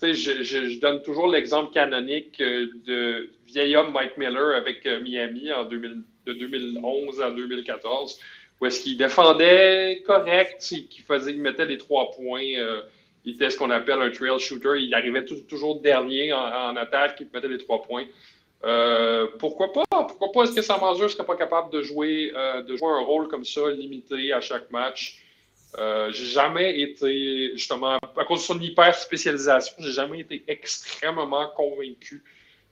je, 0.02 0.42
je, 0.42 0.80
donne 0.80 1.02
toujours 1.02 1.28
l'exemple 1.28 1.72
canonique 1.72 2.40
euh, 2.40 2.68
de 2.86 3.30
vieil 3.46 3.76
homme 3.76 3.92
Mike 3.92 4.16
Miller 4.16 4.56
avec 4.56 4.86
euh, 4.86 5.00
Miami 5.02 5.52
en 5.52 5.64
2000, 5.64 6.02
de 6.26 6.32
2011 6.32 7.20
à 7.20 7.30
2014, 7.30 8.18
où 8.60 8.66
est-ce 8.66 8.82
qu'il 8.82 8.96
défendait 8.96 10.02
correct, 10.06 10.60
qu'il 10.60 11.02
faisait, 11.06 11.32
il 11.32 11.40
mettait 11.42 11.66
les 11.66 11.76
trois 11.76 12.10
points. 12.12 12.42
il 13.24 13.34
était 13.34 13.50
ce 13.50 13.58
qu'on 13.58 13.70
appelle 13.70 14.00
un 14.00 14.10
trail 14.10 14.38
shooter. 14.38 14.80
Il 14.80 14.94
arrivait 14.94 15.24
toujours 15.24 15.80
dernier 15.80 16.32
en, 16.32 16.70
en 16.70 16.76
attaque, 16.76 17.18
il 17.20 17.28
mettait 17.32 17.48
les 17.48 17.58
trois 17.58 17.82
points. 17.82 18.04
Euh, 18.64 19.26
pourquoi 19.38 19.72
pas? 19.72 19.84
Pourquoi 19.90 20.32
pas? 20.32 20.42
Est-ce 20.44 20.54
que 20.54 20.62
Sam 20.62 20.80
ne 20.80 21.08
serait 21.08 21.24
pas 21.24 21.36
capable 21.36 21.72
de 21.72 21.82
jouer, 21.82 22.32
euh, 22.34 22.62
de 22.62 22.76
jouer 22.76 22.90
un 22.90 23.02
rôle 23.04 23.28
comme 23.28 23.44
ça, 23.44 23.70
limité 23.70 24.32
à 24.32 24.40
chaque 24.40 24.70
match? 24.70 25.22
Euh, 25.78 26.10
j'ai 26.12 26.26
jamais 26.26 26.80
été, 26.80 27.52
justement, 27.54 27.98
à 28.16 28.24
cause 28.24 28.40
de 28.40 28.44
son 28.44 28.60
hyper 28.60 28.94
spécialisation, 28.94 29.74
j'ai 29.78 29.92
jamais 29.92 30.20
été 30.20 30.44
extrêmement 30.48 31.48
convaincu. 31.56 32.22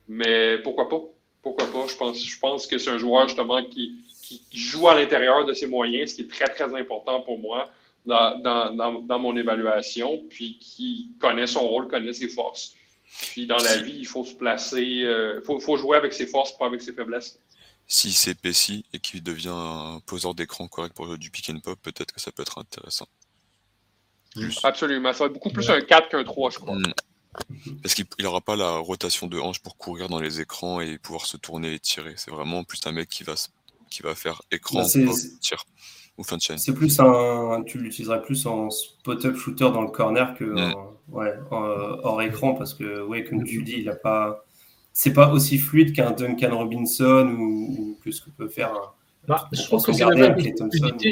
Mais 0.09 0.59
pourquoi 0.59 0.89
pas? 0.89 1.01
Pourquoi 1.43 1.67
pas? 1.67 1.87
Je 1.87 2.39
pense, 2.39 2.67
que 2.67 2.77
c'est 2.77 2.91
un 2.91 2.99
joueur, 2.99 3.29
justement, 3.29 3.63
qui 3.65 4.05
joue 4.53 4.89
à 4.89 4.95
l'intérieur 4.95 5.47
de 5.47 5.55
ses 5.55 5.67
moyens, 5.67 6.11
ce 6.11 6.17
qui 6.17 6.23
est 6.23 6.31
très, 6.31 6.49
très 6.49 6.75
important 6.75 7.21
pour 7.23 7.39
moi. 7.39 7.71
dans, 8.05 9.19
mon 9.21 9.37
évaluation, 9.37 10.25
puis 10.29 10.59
qui 10.59 11.13
connaît 11.21 11.47
son 11.47 11.67
rôle, 11.67 11.89
connaît 11.89 12.13
ses 12.13 12.29
forces. 12.29 12.75
Puis 13.33 13.47
dans 13.47 13.57
la 13.57 13.79
vie, 13.79 13.97
il 13.99 14.07
faut 14.07 14.25
se 14.25 14.35
placer, 14.35 14.83
il 14.83 15.07
euh, 15.07 15.41
faut, 15.43 15.77
jouer 15.77 15.97
avec 15.97 16.13
ses 16.13 16.27
forces, 16.27 16.57
pas 16.57 16.67
avec 16.67 16.83
ses 16.83 16.93
faiblesses. 16.93 17.39
Si 17.87 18.13
c'est 18.13 18.35
Pessi 18.35 18.85
et 18.93 18.99
qu'il 18.99 19.23
devient 19.23 19.55
un 19.55 20.01
poseur 20.07 20.35
d'écran 20.35 20.69
correct 20.69 20.95
pour 20.95 21.17
du 21.17 21.31
pick 21.31 21.51
and 21.51 21.61
pop, 21.61 21.79
peut-être 21.83 22.13
que 22.13 22.21
ça 22.21 22.31
peut 22.31 22.43
être 22.43 22.59
intéressant. 22.59 23.09
Absolument. 24.63 25.13
Ça 25.13 25.21
va 25.21 25.27
être 25.27 25.33
beaucoup 25.33 25.51
plus 25.51 25.69
un 25.71 25.81
4 25.81 26.11
qu'un 26.11 26.23
3, 26.23 26.51
je 26.51 26.59
crois. 26.59 26.77
Mm. 26.77 26.93
Parce 27.83 27.95
qu'il 27.95 28.07
n'aura 28.21 28.41
pas 28.41 28.57
la 28.57 28.77
rotation 28.77 29.27
de 29.27 29.39
hanche 29.39 29.61
pour 29.61 29.77
courir 29.77 30.09
dans 30.09 30.21
les 30.21 30.41
écrans 30.41 30.81
et 30.81 30.99
pouvoir 30.99 31.27
se 31.27 31.37
tourner 31.37 31.75
et 31.75 31.79
tirer. 31.79 32.15
C'est 32.17 32.31
vraiment 32.31 32.65
plus 32.65 32.81
un 32.85 32.93
mec 32.93 33.09
qui 33.09 33.23
va, 33.23 33.35
qui 33.91 34.03
va 34.03 34.15
faire 34.15 34.43
écran, 34.51 34.83
bah, 34.83 35.13
tir 35.41 35.65
ou 36.17 36.25
fin 36.25 36.37
de 36.37 36.43
chaîne. 36.43 36.59
C'est 36.59 36.75
plus 36.75 36.99
un. 37.01 37.63
Tu 37.65 37.79
l'utiliserais 37.79 38.23
plus 38.23 38.47
en 38.47 38.71
spot-up 38.71 39.37
shooter 39.37 39.71
dans 39.71 39.83
le 39.83 39.91
corner 39.91 40.35
que 40.35 40.45
mm. 40.45 40.75
Ouais, 41.13 41.35
hors 41.51 42.23
écran 42.23 42.55
parce 42.55 42.75
que, 42.75 43.05
ouais, 43.07 43.25
comme 43.25 43.45
tu 43.45 43.63
dis, 43.63 43.77
il 43.79 43.89
a 43.89 43.97
pas. 43.97 44.45
C'est 44.93 45.13
pas 45.13 45.31
aussi 45.33 45.59
fluide 45.59 45.95
qu'un 45.95 46.11
Duncan 46.11 46.57
Robinson 46.57 47.33
ou, 47.39 47.97
que 48.03 48.11
ce 48.11 48.21
que 48.21 48.31
peut 48.31 48.49
faire 48.49 48.73
un, 48.73 48.91
bah, 49.29 49.47
je 49.53 49.69
pense 49.69 49.85
que 49.85 49.93
c'est 49.93 50.05
la 50.05 50.35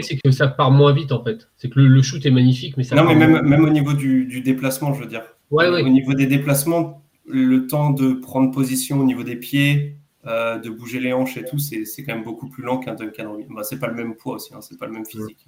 c'est 0.02 0.16
que 0.16 0.31
ça 0.31 0.48
part 0.48 0.70
moins 0.70 0.93
vite 0.93 1.12
en 1.12 1.23
fait. 1.23 1.48
C'est 1.59 1.68
que 1.68 1.78
le, 1.78 2.02
shoot 2.02 2.24
est 2.24 2.31
magnifique, 2.31 2.77
mais 2.78 2.82
ça. 2.82 2.97
Non, 2.97 3.05
mais 3.05 3.14
même, 3.14 3.43
même, 3.43 3.64
au 3.64 3.68
niveau 3.68 3.93
du, 3.93 4.40
déplacement, 4.40 4.94
je 4.94 5.01
veux 5.01 5.06
dire. 5.06 5.23
Au 5.51 5.89
niveau 5.89 6.14
des 6.14 6.27
déplacements, 6.27 7.02
le 7.27 7.66
temps 7.66 7.90
de 7.90 8.14
prendre 8.14 8.51
position 8.51 9.01
au 9.01 9.05
niveau 9.05 9.23
des 9.23 9.36
pieds, 9.36 9.98
euh, 10.27 10.59
de 10.59 10.70
bouger 10.70 10.98
les 10.98 11.12
hanches 11.12 11.36
et 11.36 11.44
tout, 11.44 11.59
c'est 11.59 11.85
quand 12.05 12.14
même 12.14 12.24
beaucoup 12.24 12.48
plus 12.48 12.62
lent 12.62 12.78
qu'un 12.78 12.94
Duncan 12.94 13.31
Robinson. 13.31 13.52
Bah, 13.52 13.62
c'est 13.64 13.78
pas 13.78 13.89
le 13.89 13.94
même 13.94 14.16
poids 14.16 14.36
aussi, 14.36 14.55
hein, 14.55 14.60
c'est 14.62 14.78
pas 14.78 14.86
le 14.86 14.93
même 14.93 15.06
physique. 15.06 15.47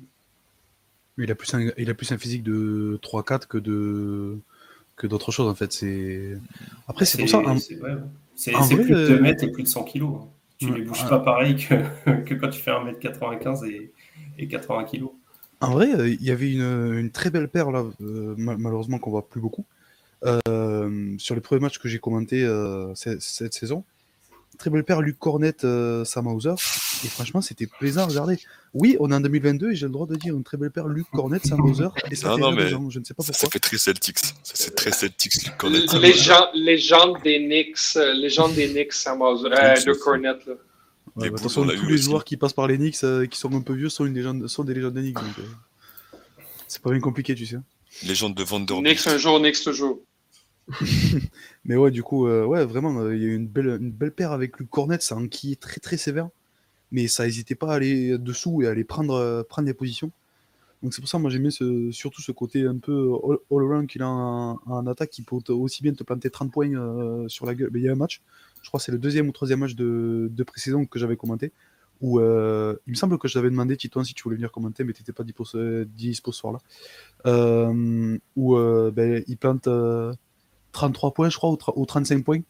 Il 1.19 1.31
a 1.31 1.35
plus 1.35 1.53
un, 1.55 1.71
il 1.77 1.91
a 1.91 1.95
plus 1.95 2.11
un 2.13 2.19
physique 2.19 2.43
de 2.43 2.99
3-4 3.03 3.47
que 3.47 3.59
de 3.59 4.39
que 4.97 5.07
d'autres 5.07 5.33
choses 5.33 5.49
en 5.49 5.55
fait. 5.55 5.73
C'est 5.73 6.39
après 6.87 7.05
c'est 7.05 7.19
pour 7.19 7.29
ça. 7.29 7.43
C'est 8.35 8.77
plus 8.77 8.91
de 8.91 9.09
2 9.09 9.15
euh, 9.15 9.21
mètres 9.21 9.45
et 9.45 9.51
plus 9.51 9.65
de 9.65 9.69
100 9.69 9.85
kilos. 9.85 10.11
Hein. 10.15 10.29
Tu 10.59 10.67
ne 10.67 10.75
les 10.75 10.83
bouges 10.83 11.09
pas 11.09 11.21
pareil 11.21 11.57
que, 11.57 11.75
que, 12.25 12.35
quand 12.35 12.49
tu 12.49 12.61
fais 12.61 12.73
1m95 12.73 13.65
et, 13.67 13.93
et 14.39 14.49
80 14.49 14.85
kg. 14.85 15.05
En 15.61 15.73
vrai, 15.73 15.93
euh, 15.93 16.09
il 16.09 16.23
y 16.23 16.31
avait 16.31 16.53
une, 16.53 16.95
une, 16.95 17.11
très 17.11 17.31
belle 17.31 17.49
paire 17.49 17.71
là, 17.71 17.85
euh, 18.01 18.35
malheureusement 18.37 18.99
qu'on 18.99 19.11
voit 19.11 19.29
plus 19.29 19.41
beaucoup. 19.41 19.65
Euh, 20.25 21.15
sur 21.19 21.35
les 21.35 21.41
premiers 21.41 21.61
matchs 21.61 21.79
que 21.79 21.89
j'ai 21.89 21.99
commentés 21.99 22.47
cette, 22.95 23.23
cette, 23.23 23.55
saison, 23.55 23.85
très 24.59 24.71
belle 24.71 24.85
paire 24.85 25.01
Luc 25.01 25.19
Cornet, 25.19 25.57
Sam 26.05 26.27
Hauser. 26.27 26.55
Et 27.05 27.09
franchement, 27.09 27.41
c'était 27.41 27.67
plaisant 27.67 28.03
à 28.03 28.07
regarder. 28.07 28.39
Oui, 28.75 28.97
on 29.01 29.11
est 29.11 29.15
en 29.15 29.21
2022 29.21 29.73
et 29.73 29.75
j'ai 29.75 29.87
le 29.87 29.93
droit 29.93 30.07
de 30.07 30.15
dire 30.17 30.37
une 30.37 30.45
très 30.45 30.57
belle 30.57 30.71
paire 30.71 30.89
Luc 30.89 31.07
Cornet, 31.13 31.39
Sam 31.43 31.61
Hauser. 31.61 31.89
Et 32.11 32.15
ça 32.15 32.37
non, 32.37 32.53
mais 32.53 32.69
je 32.69 32.77
ne 32.77 33.05
sais 33.05 33.15
pas 33.15 33.23
pourquoi. 33.23 33.35
Ça, 33.35 33.49
fait 33.51 33.59
très 33.59 33.79
Celtics. 33.79 34.19
C'est 34.43 34.75
très 34.75 34.93
Celtics, 34.93 35.43
Luc 35.45 35.57
Cornet. 35.57 35.81
Légende, 36.01 36.49
légende 36.55 37.17
des 37.25 37.39
Knicks, 37.39 37.95
légende 38.15 38.55
des 38.55 38.69
Knicks, 38.69 38.93
Sam 38.93 39.23
Hauser, 39.23 39.49
euh, 39.53 39.75
Luc 39.87 39.99
Cornet. 39.99 40.29
Là. 40.47 40.55
Ouais, 41.19 41.31
bah, 41.31 41.39
tous 41.41 41.65
les 41.65 41.99
joueurs 41.99 42.25
qui 42.25 42.37
passent 42.37 42.53
par 42.53 42.69
les 42.69 42.77
Knicks, 42.77 43.03
euh, 43.03 43.27
qui 43.27 43.39
sont 43.39 43.53
un 43.53 43.61
peu 43.61 43.75
vieux, 43.75 43.89
sont, 43.89 44.07
une 44.07 44.15
légende, 44.15 44.47
sont 44.47 44.63
des 44.63 44.75
légendes 44.75 44.95
des 44.95 45.03
Knicks. 45.03 45.15
Donc, 45.15 45.39
euh, 45.39 46.37
c'est 46.69 46.81
pas 46.81 46.91
bien 46.91 47.01
compliqué, 47.01 47.35
tu 47.35 47.47
sais. 47.47 47.59
Légende 48.05 48.35
de 48.35 48.45
Vanderbilt. 48.45 48.85
Knicks 48.85 49.07
un 49.07 49.19
jour, 49.19 49.41
Knicks 49.41 49.63
toujours. 49.63 50.01
Mais 51.65 51.77
ouais, 51.77 51.91
du 51.91 52.03
coup, 52.03 52.29
euh, 52.29 52.45
ouais, 52.45 52.65
vraiment, 52.65 53.11
il 53.11 53.19
y 53.19 53.25
a 53.25 53.29
eu 53.29 53.35
une 53.35 53.49
belle, 53.49 53.79
une 53.81 53.91
belle 53.91 54.13
paire 54.13 54.33
avec 54.33 54.59
Luc 54.59 54.71
Cornet, 54.71 55.01
ça 55.01 55.17
qui 55.31 55.53
est 55.53 55.61
très 55.61 55.81
très 55.81 55.97
sévère. 55.97 56.29
Mais 56.93 57.07
ça 57.09 57.25
n'hésitait 57.25 57.55
pas 57.55 57.73
à 57.73 57.75
aller 57.75 58.19
dessous 58.19 58.63
et 58.63 58.67
à 58.67 58.71
aller 58.71 58.85
prendre, 58.85 59.45
prendre 59.49 59.67
les 59.67 59.75
positions. 59.75 60.11
Donc 60.83 60.95
c'est 60.95 61.01
pour 61.01 61.09
ça, 61.09 61.19
moi 61.19 61.29
j'aimais 61.29 61.51
surtout 61.51 62.23
ce 62.23 62.31
côté 62.31 62.65
un 62.65 62.77
peu 62.77 63.13
all-around 63.51 63.89
qu'il 63.89 64.03
a 64.03 64.09
en, 64.09 64.87
attaque, 64.87 65.11
qui 65.11 65.23
peut 65.23 65.37
aussi 65.53 65.83
bien 65.83 65.93
te 65.93 66.05
planter 66.05 66.31
30 66.31 66.53
points 66.53 67.29
sur 67.29 67.47
la 67.47 67.55
gueule. 67.55 67.71
Mais 67.73 67.81
il 67.81 67.85
y 67.85 67.89
a 67.89 67.93
un 67.93 67.97
match, 67.97 68.23
je 68.63 68.69
crois 68.69 68.79
que 68.79 68.85
c'est 68.85 68.93
le 68.93 68.99
deuxième 68.99 69.29
ou 69.29 69.33
troisième 69.33 69.59
match 69.61 69.75
de, 69.75 70.31
de 70.31 70.43
pré-saison 70.45 70.87
que 70.87 70.99
j'avais 70.99 71.17
commenté, 71.17 71.53
où 72.01 72.21
euh, 72.21 72.77
il 72.87 72.91
me 72.91 72.95
semble 72.95 73.19
que 73.19 73.29
je 73.29 73.35
t'avais 73.35 73.51
demandé, 73.51 73.77
Titouan, 73.77 74.05
si 74.05 74.15
tu 74.15 74.23
voulais 74.23 74.37
venir 74.37 74.53
commenter, 74.53 74.85
mais 74.85 74.93
tu 74.93 75.03
n'étais 75.03 75.13
pas 75.13 75.25
dispo, 75.25 75.45
ce 75.45 75.87
soir-là, 76.31 76.61
euh, 77.27 78.19
où 78.37 78.57
euh, 78.57 78.91
ben, 78.93 79.25
il 79.27 79.37
plante 79.37 79.69
33 80.73 81.13
points, 81.13 81.29
je 81.29 81.37
crois, 81.37 81.57
ou, 81.75 81.87
35 81.87 82.25
points. 82.25 82.41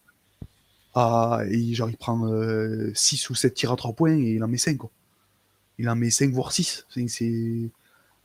Et 1.51 1.75
genre, 1.75 1.91
il 1.91 1.97
prend 1.97 2.29
6 2.95 3.31
ou 3.31 3.35
7 3.35 3.55
tirs 3.55 3.73
à 3.73 3.77
3 3.77 3.93
points 3.93 4.17
et 4.17 4.35
il 4.35 4.45
en 4.45 4.49
met 4.49 4.59
5. 4.59 4.77
Quoi. 4.79 4.91
Il 5.79 5.89
en 5.89 5.97
met 5.97 6.11
5 6.11 6.31
voire 6.33 6.53
6. 6.53 6.87
C'est, 7.07 7.71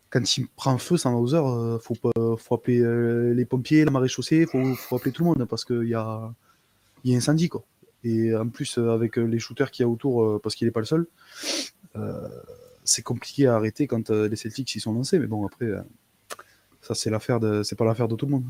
Quand 0.10 0.38
il 0.38 0.48
prend 0.48 0.78
feu 0.78 0.98
sans 0.98 1.14
Hauser, 1.16 1.38
il 1.38 1.80
faut, 1.82 1.96
faut 2.38 2.56
appeler 2.56 3.34
les 3.34 3.46
pompiers, 3.46 3.86
la 3.86 3.92
marée 3.92 4.08
chaussée, 4.08 4.42
il 4.42 4.48
faut, 4.48 4.76
faut 4.76 4.96
appeler 4.96 5.12
tout 5.12 5.24
le 5.24 5.30
monde 5.30 5.46
parce 5.46 5.66
qu'il 5.66 5.88
y 5.88 5.96
a, 5.96 6.34
y 7.04 7.14
a 7.14 7.18
incendie. 7.18 7.50
Quoi. 7.50 7.64
Et 8.04 8.36
en 8.36 8.50
plus, 8.50 8.78
euh, 8.78 8.92
avec 8.92 9.18
euh, 9.18 9.24
les 9.24 9.40
shooters 9.40 9.72
qu'il 9.72 9.84
y 9.84 9.86
a 9.86 9.90
autour, 9.90 10.24
euh, 10.24 10.40
parce 10.42 10.56
qu'il 10.56 10.68
n'est 10.68 10.72
pas 10.72 10.82
le 10.82 10.86
seul, 10.86 11.08
c'est 12.84 13.02
compliqué 13.02 13.48
à 13.48 13.56
arrêter 13.56 13.88
quand 13.88 14.10
les 14.10 14.36
Celtics 14.36 14.76
y 14.76 14.80
sont 14.80 14.94
lancés. 14.94 15.20
Mais 15.20 15.28
bon, 15.28 15.46
après, 15.46 15.72
ça, 16.82 16.96
c'est 16.96 17.10
l'affaire 17.10 17.40
de, 17.40 17.64
c'est 17.64 17.78
pas 17.78 17.86
l'affaire 17.86 18.10
de 18.10 18.16
tout 18.16 18.26
le 18.26 18.32
monde. 18.32 18.44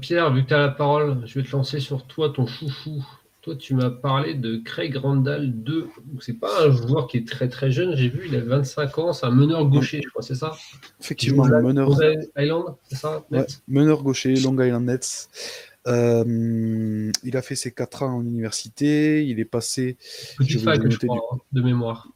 Pierre, 0.00 0.32
vu 0.32 0.42
que 0.42 0.48
tu 0.48 0.54
as 0.54 0.58
la 0.58 0.68
parole, 0.68 1.22
je 1.26 1.38
vais 1.38 1.46
te 1.46 1.52
lancer 1.52 1.80
sur 1.80 2.06
toi, 2.06 2.30
ton 2.30 2.46
chouchou. 2.46 3.04
Toi, 3.44 3.56
tu 3.56 3.74
m'as 3.74 3.90
parlé 3.90 4.32
de 4.32 4.56
Craig 4.56 4.96
Randall 4.96 5.52
2. 5.52 5.88
C'est 6.20 6.40
pas 6.40 6.64
un 6.66 6.70
joueur 6.70 7.06
qui 7.06 7.18
est 7.18 7.28
très 7.28 7.50
très 7.50 7.70
jeune, 7.70 7.94
j'ai 7.94 8.08
vu, 8.08 8.22
il 8.26 8.34
a 8.36 8.40
25 8.40 8.98
ans, 8.98 9.12
c'est 9.12 9.26
un 9.26 9.30
meneur 9.30 9.66
gaucher, 9.66 10.00
je 10.02 10.08
crois, 10.08 10.22
c'est 10.22 10.34
ça? 10.34 10.56
Effectivement, 10.98 11.44
meneur. 11.44 11.90
Island, 12.38 12.76
c'est 12.84 12.96
ça 12.96 13.22
Meneur 13.68 14.02
gaucher, 14.02 14.34
Long 14.36 14.58
Island 14.58 14.86
Nets. 14.86 15.28
Euh, 15.86 17.12
il 17.22 17.36
a 17.36 17.42
fait 17.42 17.54
ses 17.54 17.70
4 17.72 18.04
ans 18.04 18.16
en 18.16 18.24
université, 18.24 19.26
il 19.26 19.38
est 19.38 19.44
passé. 19.44 19.98
Petite 20.38 20.62
fac, 20.62 20.80
je 20.90 20.96
crois, 20.96 21.20
hein, 21.30 21.36
de 21.52 21.60
mémoire. 21.60 22.08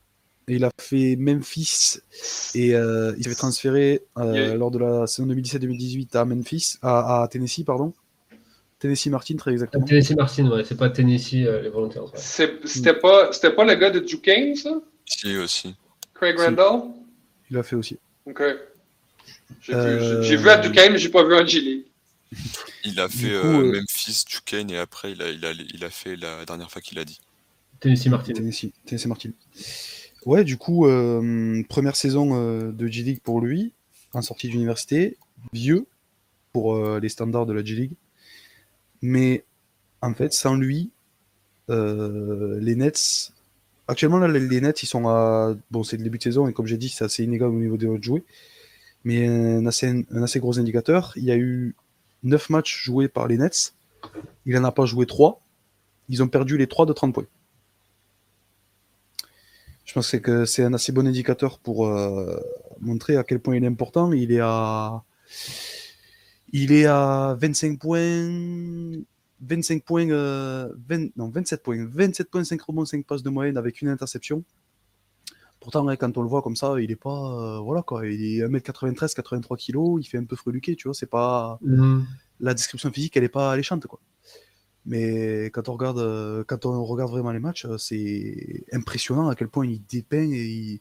Il 0.49 0.65
a 0.65 0.71
fait 0.81 1.17
Memphis 1.17 1.99
et 2.55 2.75
euh, 2.75 3.15
il 3.17 3.25
s'est 3.25 3.31
fait 3.31 3.37
transférer 3.37 4.03
euh, 4.17 4.55
lors 4.55 4.71
de 4.71 4.79
la 4.79 5.07
saison 5.07 5.29
2017-2018 5.29 6.17
à 6.17 6.25
Memphis, 6.25 6.77
à, 6.83 7.29
Tennessee, 7.31 7.65
pardon. 7.65 7.93
Tennessee 8.79 9.07
Martin, 9.09 9.37
très 9.37 9.53
exactement. 9.53 9.85
Tennessee 9.85 10.17
Martin, 10.17 10.49
ouais, 10.51 10.65
c'est 10.65 10.77
pas 10.77 10.89
Tennessee 10.91 11.33
les 11.63 11.69
volontaires. 11.69 12.05
C'était 12.15 12.95
pas, 12.95 13.31
pas 13.31 13.65
le 13.65 13.75
gars 13.75 13.91
de 13.91 13.99
Duquesne, 14.01 14.55
ça? 14.55 14.81
Si, 15.05 15.37
aussi. 15.37 15.75
Craig 16.15 16.39
Randall? 16.39 16.83
Il 17.51 17.57
l'a 17.57 17.63
fait 17.63 17.77
aussi. 17.77 17.99
Ok. 18.27 18.43
J'ai 19.63 20.37
vu, 20.37 20.37
vu, 20.37 20.49
à 20.49 20.59
Duquesne, 20.59 20.93
mais 20.93 20.99
j'ai 20.99 21.09
pas 21.09 21.25
vu 21.25 21.35
en 21.35 21.47
G 21.47 21.85
Il 22.85 23.01
a 23.01 23.09
fait 23.09 23.33
euh, 23.33 23.45
euh, 23.45 23.73
Memphis, 23.73 24.25
Duquesne 24.29 24.71
et 24.71 24.79
après 24.79 25.13
il 25.13 25.23
a, 25.23 25.31
il, 25.31 25.45
a, 25.45 25.53
il 25.53 25.85
a 25.85 25.91
fait 25.91 26.17
la 26.17 26.45
dernière 26.45 26.71
fois 26.71 26.83
qu'il 26.83 26.99
a 26.99 27.05
dit. 27.05 27.19
Tennessee 27.81 28.09
Martin. 28.09 28.33
Tennessee, 28.33 28.73
Tennessee 28.85 29.07
Martin. 29.07 29.31
Ouais, 30.27 30.45
du 30.45 30.57
coup, 30.57 30.87
euh, 30.87 31.63
première 31.69 31.97
saison 31.97 32.71
de 32.73 32.87
G-League 32.87 33.21
pour 33.23 33.41
lui, 33.41 33.73
en 34.13 34.23
sortie 34.23 34.49
d'université, 34.49 35.17
vieux 35.53 35.87
pour 36.53 36.77
les 36.99 37.09
standards 37.09 37.47
de 37.47 37.53
la 37.53 37.65
G-League. 37.65 37.93
Mais 39.01 39.45
en 40.03 40.13
fait, 40.15 40.33
sans 40.33 40.57
lui, 40.57 40.91
les 41.69 42.75
Nets. 42.75 43.33
Actuellement, 43.87 44.19
là, 44.19 44.29
les 44.29 44.61
Nets, 44.61 44.83
ils 44.83 44.87
sont 44.87 45.09
à. 45.09 45.55
Bon, 45.71 45.83
c'est 45.83 45.97
le 45.97 46.03
début 46.03 46.19
de 46.19 46.23
saison 46.23 46.49
et 46.49 46.53
comme 46.53 46.67
j'ai 46.67 46.77
dit, 46.77 46.89
c'est 46.89 47.05
assez 47.05 47.25
inégal 47.25 47.49
au 47.49 47.53
niveau 47.53 47.77
des 47.77 47.87
autres 47.87 48.05
joués. 48.05 48.25
Mais 49.05 49.27
un 49.27 49.65
assez, 49.67 50.05
un 50.11 50.23
assez 50.23 50.41
gros 50.41 50.59
indicateur. 50.59 51.13
Il 51.17 51.25
y 51.25 51.31
a 51.31 51.37
eu 51.37 51.75
9 52.25 52.51
matchs 52.51 52.85
joués 52.85 53.09
par 53.09 53.27
les 53.29 53.39
Nets. 53.39 53.75
Il 54.47 54.55
n'en 54.55 54.65
a 54.65 54.73
pas 54.73 54.85
joué 54.85 55.07
3. 55.07 55.41
Ils 56.09 56.23
ont 56.23 56.29
perdu 56.29 56.57
les 56.57 56.67
3 56.67 56.87
de 56.87 56.93
30 56.93 57.15
points. 57.15 57.27
Je 59.89 59.95
pense 59.95 60.15
que 60.19 60.45
c'est 60.45 60.63
un 60.63 60.75
assez 60.75 60.93
bon 60.93 61.09
indicateur 61.09 61.59
pour 61.59 61.87
euh, 61.87 62.39
montrer 62.79 63.17
à 63.17 63.25
quel 63.25 63.41
point 63.41 63.57
il 63.57 63.65
est 63.65 63.69
important. 63.69 64.13
Il 64.13 64.33
est 64.33 64.41
à, 64.43 65.03
il 66.53 66.73
est 66.73 66.85
à 66.85 67.35
25 67.41 67.79
points, 67.79 68.29
25 69.41 69.83
points, 69.83 70.11
euh, 70.11 70.69
non, 71.17 71.31
27 71.31 71.63
points, 71.63 71.87
27 71.91 72.31
points, 72.31 72.45
5 72.45 72.61
rebonds, 72.61 72.85
5 72.85 73.07
passes 73.07 73.23
de 73.23 73.31
moyenne 73.31 73.57
avec 73.57 73.81
une 73.81 73.89
interception. 73.89 74.45
Pourtant, 75.59 75.87
quand 75.97 76.19
on 76.19 76.23
le 76.23 76.29
voit 76.29 76.43
comme 76.43 76.55
ça, 76.55 76.79
il 76.79 76.91
est 76.91 76.97
pas. 76.97 77.57
Euh, 77.57 77.59
voilà 77.61 77.81
quoi. 77.81 78.07
Il 78.07 78.23
est 78.23 78.47
1m93, 78.47 79.15
83 79.15 79.57
kg, 79.57 79.79
il 79.99 80.05
fait 80.05 80.19
un 80.19 80.25
peu 80.25 80.37
freluqué, 80.37 80.77
tu 80.77 80.89
vois. 80.89 80.95
C'est 80.95 81.07
pas. 81.07 81.59
Mhm. 81.63 82.07
La 82.41 82.53
description 82.53 82.93
physique, 82.93 83.17
elle 83.17 83.25
est 83.25 83.31
pas 83.31 83.53
alléchante, 83.53 83.87
quoi. 83.87 84.01
Mais 84.89 85.47
quand 85.53 85.69
on 85.69 85.75
regarde, 85.75 85.99
euh, 85.99 86.45
quand 86.47 86.67
on 86.67 86.85
regarde 86.85 87.11
vraiment 87.13 87.31
les 87.31 87.39
matchs, 87.39 87.67
euh, 87.67 87.79
c'est 87.79 88.65
impressionnant 88.73 89.29
à 89.29 89.37
quel 89.37 89.49
point 89.49 89.67
il 89.67 89.85
dépeint 89.85 90.31
et 90.33 90.81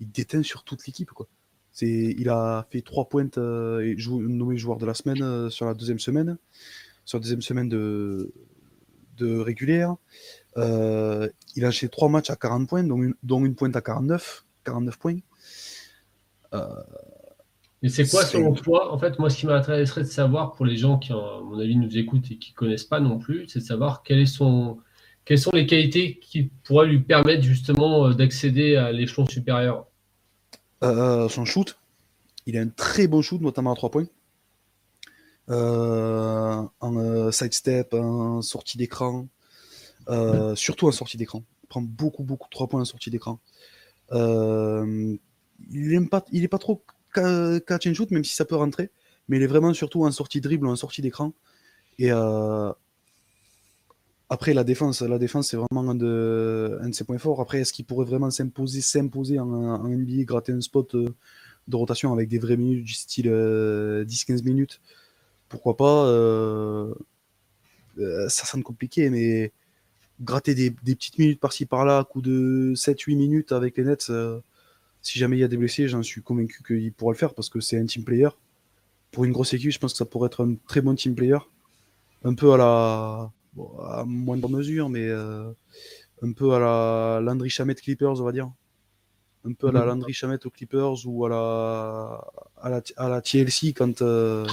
il, 0.00 0.10
déteint 0.10 0.42
sur 0.42 0.64
toute 0.64 0.86
l'équipe, 0.86 1.10
quoi. 1.10 1.26
Il 1.80 2.28
a 2.28 2.66
fait 2.70 2.80
trois 2.80 3.08
pointes 3.08 3.38
et 3.38 3.96
nommé 4.08 4.56
joueur 4.56 4.78
de 4.78 4.86
la 4.86 4.94
semaine 4.94 5.48
sur 5.48 5.64
la 5.66 5.74
deuxième 5.74 6.00
semaine, 6.00 6.36
sur 7.04 7.18
la 7.18 7.22
deuxième 7.22 7.42
semaine 7.42 7.68
de, 7.68 8.32
de 9.18 9.38
régulière. 9.38 9.96
Euh, 10.56 11.28
il 11.54 11.64
a 11.64 11.68
acheté 11.68 11.88
3 11.88 12.08
matchs 12.08 12.30
à 12.30 12.36
40 12.36 12.68
points, 12.68 12.84
dont 12.84 13.44
une, 13.44 13.54
pointe 13.54 13.76
à 13.76 13.80
49, 13.80 14.44
49 14.64 14.98
points. 14.98 15.18
Euh, 16.54 16.82
Et 17.82 17.88
c'est 17.88 18.08
quoi 18.08 18.24
selon 18.24 18.54
toi 18.54 18.92
En 18.92 18.98
fait, 18.98 19.18
moi, 19.18 19.30
ce 19.30 19.36
qui 19.36 19.46
m'intéresserait 19.46 20.02
de 20.02 20.06
savoir 20.06 20.52
pour 20.52 20.66
les 20.66 20.76
gens 20.76 20.98
qui, 20.98 21.12
à 21.12 21.40
mon 21.44 21.58
avis, 21.58 21.76
nous 21.76 21.96
écoutent 21.96 22.30
et 22.30 22.36
qui 22.36 22.52
ne 22.52 22.56
connaissent 22.56 22.84
pas 22.84 23.00
non 23.00 23.18
plus, 23.18 23.48
c'est 23.48 23.60
de 23.60 23.64
savoir 23.64 24.02
quel 24.02 24.18
est 24.18 24.26
son, 24.26 24.78
quelles 25.24 25.38
sont 25.38 25.52
les 25.52 25.66
qualités 25.66 26.18
qui 26.18 26.50
pourraient 26.64 26.88
lui 26.88 27.00
permettre 27.00 27.42
justement 27.42 28.06
euh, 28.06 28.14
d'accéder 28.14 28.76
à 28.76 28.90
l'échelon 28.90 29.26
supérieur 29.26 29.86
euh, 30.82 31.28
Son 31.28 31.44
shoot. 31.44 31.78
Il 32.46 32.56
a 32.56 32.62
un 32.62 32.68
très 32.68 33.06
bon 33.06 33.22
shoot, 33.22 33.40
notamment 33.40 33.72
à 33.72 33.76
3 33.76 33.90
points. 33.90 34.06
Euh, 35.50 36.62
en 36.80 37.30
sidestep, 37.30 37.94
en 37.94 38.42
sortie 38.42 38.76
d'écran. 38.76 39.28
surtout 40.56 40.88
en 40.88 40.92
sortie 40.92 41.16
d'écran. 41.16 41.44
Il 41.62 41.68
prend 41.68 41.82
beaucoup, 41.82 42.24
beaucoup 42.24 42.48
de 42.48 42.52
3 42.52 42.66
points 42.66 42.80
en 42.80 42.86
sortie 42.86 43.10
d'écran. 43.10 43.38
il 44.10 45.18
n'est 45.70 46.06
pas, 46.06 46.24
il 46.32 46.48
pas 46.48 46.58
trop 46.58 46.82
catch 47.12 47.86
and 47.86 47.94
shoot, 47.94 48.10
même 48.10 48.24
si 48.24 48.34
ça 48.34 48.44
peut 48.44 48.56
rentrer. 48.56 48.90
Mais 49.28 49.36
il 49.36 49.42
est 49.42 49.48
vraiment 49.48 49.74
surtout 49.74 50.04
en 50.04 50.10
sortie 50.10 50.40
dribble 50.40 50.66
ou 50.66 50.70
en 50.70 50.76
sortie 50.76 51.02
d'écran. 51.02 51.32
Et 51.98 52.10
après, 54.30 54.52
la 54.52 54.64
défense, 54.64 55.00
la 55.00 55.18
défense 55.18 55.48
c'est 55.48 55.56
vraiment 55.56 55.90
un 55.90 55.94
de, 55.94 56.78
un 56.82 56.90
de, 56.90 56.94
ses 56.94 57.04
points 57.04 57.18
forts. 57.18 57.40
Après, 57.40 57.60
est-ce 57.60 57.72
qu'il 57.72 57.86
pourrait 57.86 58.04
vraiment 58.04 58.30
s'imposer, 58.30 58.82
s'imposer 58.82 59.38
en, 59.38 59.88
NBA, 59.88 60.24
gratter 60.24 60.52
un 60.52 60.60
spot 60.60 60.94
euh, 60.94 61.08
de 61.66 61.76
rotation 61.76 62.12
avec 62.12 62.28
des 62.28 62.38
vraies 62.38 62.58
minutes 62.58 62.84
du 62.84 62.92
style 62.92 63.26
10-15 63.26 63.30
euh, 63.30 64.42
minutes? 64.44 64.80
Pourquoi 65.48 65.76
pas 65.78 66.06
euh, 66.08 66.92
Ça 68.28 68.44
semble 68.44 68.64
compliqué, 68.64 69.08
mais 69.08 69.52
gratter 70.20 70.54
des, 70.54 70.70
des 70.82 70.94
petites 70.94 71.18
minutes 71.18 71.40
par-ci 71.40 71.64
par-là, 71.64 72.04
coup 72.04 72.20
de 72.20 72.74
7-8 72.74 73.16
minutes 73.16 73.52
avec 73.52 73.78
les 73.78 73.84
Nets, 73.84 74.12
si 75.02 75.18
jamais 75.18 75.36
il 75.36 75.40
y 75.40 75.44
a 75.44 75.48
des 75.48 75.56
blessés, 75.56 75.88
j'en 75.88 76.02
suis 76.02 76.22
convaincu 76.22 76.62
qu'il 76.62 76.92
pourra 76.92 77.12
le 77.12 77.18
faire 77.18 77.34
parce 77.34 77.48
que 77.48 77.60
c'est 77.60 77.78
un 77.78 77.86
team 77.86 78.04
player. 78.04 78.28
Pour 79.10 79.24
une 79.24 79.32
grosse 79.32 79.54
équipe, 79.54 79.70
je 79.70 79.78
pense 79.78 79.92
que 79.92 79.98
ça 79.98 80.04
pourrait 80.04 80.26
être 80.26 80.44
un 80.44 80.56
très 80.66 80.80
bon 80.80 80.94
team 80.94 81.14
player. 81.14 81.38
Un 82.24 82.34
peu 82.34 82.52
à 82.52 82.56
la 82.56 83.32
à 83.80 84.04
moindre 84.04 84.48
mesure, 84.48 84.88
mais 84.88 85.08
euh, 85.08 85.50
un 86.22 86.32
peu 86.32 86.52
à 86.52 86.58
la 86.58 87.20
Landry 87.20 87.50
Chamette 87.50 87.80
Clippers, 87.80 88.20
on 88.20 88.24
va 88.24 88.32
dire. 88.32 88.50
Un 89.44 89.52
peu 89.52 89.68
à 89.68 89.72
la 89.72 89.80
mhm. 89.80 89.86
Landry 89.86 90.12
Chamette 90.12 90.46
aux 90.46 90.50
Clippers 90.50 91.06
ou 91.06 91.24
à 91.24 91.28
la, 91.28 92.24
à 92.60 92.68
la, 92.68 92.82
à 92.96 93.08
la 93.08 93.22
TLC 93.22 93.72
quand 93.72 94.02
euh, 94.02 94.46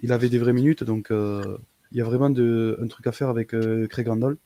il 0.00 0.12
avait 0.12 0.28
des 0.28 0.38
vraies 0.38 0.52
minutes. 0.52 0.84
Donc 0.84 1.10
euh, 1.10 1.58
il 1.92 1.98
y 1.98 2.00
a 2.00 2.04
vraiment 2.04 2.30
de, 2.30 2.78
un 2.82 2.88
truc 2.88 3.06
à 3.06 3.12
faire 3.12 3.28
avec 3.28 3.54
Craig 3.88 4.06
Randall. 4.06 4.36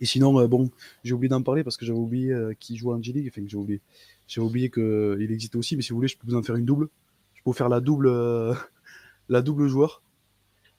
Et 0.00 0.06
sinon, 0.06 0.46
bon, 0.46 0.70
j'ai 1.04 1.14
oublié 1.14 1.28
d'en 1.28 1.42
parler 1.42 1.64
parce 1.64 1.76
que 1.76 1.84
j'avais 1.86 1.98
oublié 1.98 2.34
qu'il 2.58 2.76
jouait 2.76 2.94
en 2.94 3.02
G-League. 3.02 3.30
Enfin, 3.32 3.46
j'ai 3.46 3.56
oublié. 3.56 3.80
J'ai 4.26 4.40
oublié 4.40 4.70
qu'il 4.70 5.28
existait 5.30 5.56
aussi, 5.56 5.76
mais 5.76 5.82
si 5.82 5.90
vous 5.90 5.96
voulez, 5.96 6.08
je 6.08 6.16
peux 6.16 6.26
vous 6.26 6.36
en 6.36 6.42
faire 6.42 6.56
une 6.56 6.64
double. 6.64 6.88
Je 7.34 7.42
peux 7.42 7.50
vous 7.50 7.56
faire 7.56 7.68
la 7.68 7.80
double, 7.80 8.10
la 9.28 9.42
double 9.42 9.68
joueur. 9.68 10.02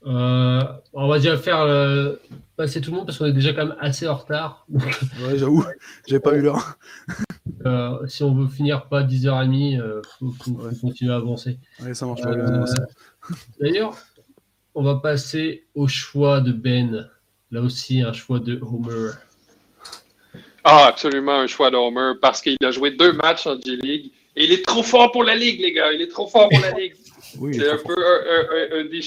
Euh, 0.06 0.64
on 0.94 1.08
va 1.08 1.18
déjà 1.18 1.38
faire 1.38 1.62
euh, 1.62 2.16
passer 2.56 2.82
tout 2.82 2.92
le 2.92 2.98
monde 2.98 3.06
parce 3.08 3.18
qu'on 3.18 3.26
est 3.26 3.34
déjà 3.34 3.54
quand 3.54 3.66
même 3.66 3.76
assez 3.80 4.08
en 4.08 4.16
retard. 4.16 4.66
ouais, 4.70 5.38
j'avoue, 5.38 5.66
j'ai 6.08 6.20
pas 6.20 6.36
eu 6.36 6.42
l'heure. 6.42 6.78
Euh, 7.66 8.06
si 8.08 8.24
on 8.24 8.36
veut 8.36 8.48
finir 8.48 8.88
pas 8.88 9.04
10h30, 9.04 9.52
il 9.52 10.02
faut, 10.20 10.54
continuer 10.80 11.12
à 11.12 11.16
avancer. 11.16 11.58
Ouais, 11.82 11.94
ça 11.94 12.06
marche 12.06 12.22
D'ailleurs, 13.60 13.98
on 14.76 14.84
va 14.84 14.96
passer 14.96 15.66
au 15.74 15.88
choix 15.88 16.40
de 16.40 16.52
Ben. 16.52 17.10
Là 17.52 17.62
aussi, 17.62 18.02
un 18.02 18.14
choix 18.14 18.40
de 18.40 18.60
Homer. 18.62 19.12
Ah, 20.64 20.88
absolument, 20.88 21.40
un 21.40 21.48
choix 21.48 21.72
de 21.72 21.78
Homer 21.78 22.14
parce 22.22 22.42
qu'il 22.42 22.58
a 22.64 22.72
joué 22.72 22.92
deux 22.92 23.14
matchs 23.14 23.48
en 23.48 23.60
G-League 23.60 24.12
et 24.36 24.44
il 24.44 24.52
est 24.52 24.66
trop 24.66 24.84
fort 24.84 25.12
pour 25.12 25.24
la 25.24 25.36
Ligue, 25.36 25.62
les 25.62 25.72
gars. 25.72 25.94
Il 25.94 26.02
est 26.02 26.10
trop 26.10 26.28
fort 26.28 26.50
pour 26.50 26.60
la 26.60 26.72
Ligue. 26.72 26.96
C'est 27.54 27.70
un 27.70 27.78
peu 27.78 27.96
un, 27.96 28.80
un, 28.80 28.86
des 28.86 29.02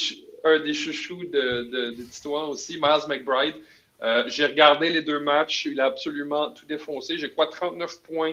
un 0.45 0.59
des 0.61 0.75
chouchous 0.75 1.25
de, 1.25 1.69
de, 1.71 1.95
l'histoire 1.99 2.49
aussi, 2.49 2.79
Miles 2.81 3.07
McBride. 3.09 3.55
Euh, 4.03 4.25
j'ai 4.29 4.47
regardé 4.47 4.89
les 4.89 5.03
deux 5.03 5.21
matchs, 5.21 5.67
il 5.67 5.79
a 5.81 5.87
absolument 5.87 6.51
tout 6.51 6.65
défoncé. 6.65 7.19
J'ai 7.19 7.31
quoi 7.31 7.49
39 7.49 8.01
points, 8.03 8.33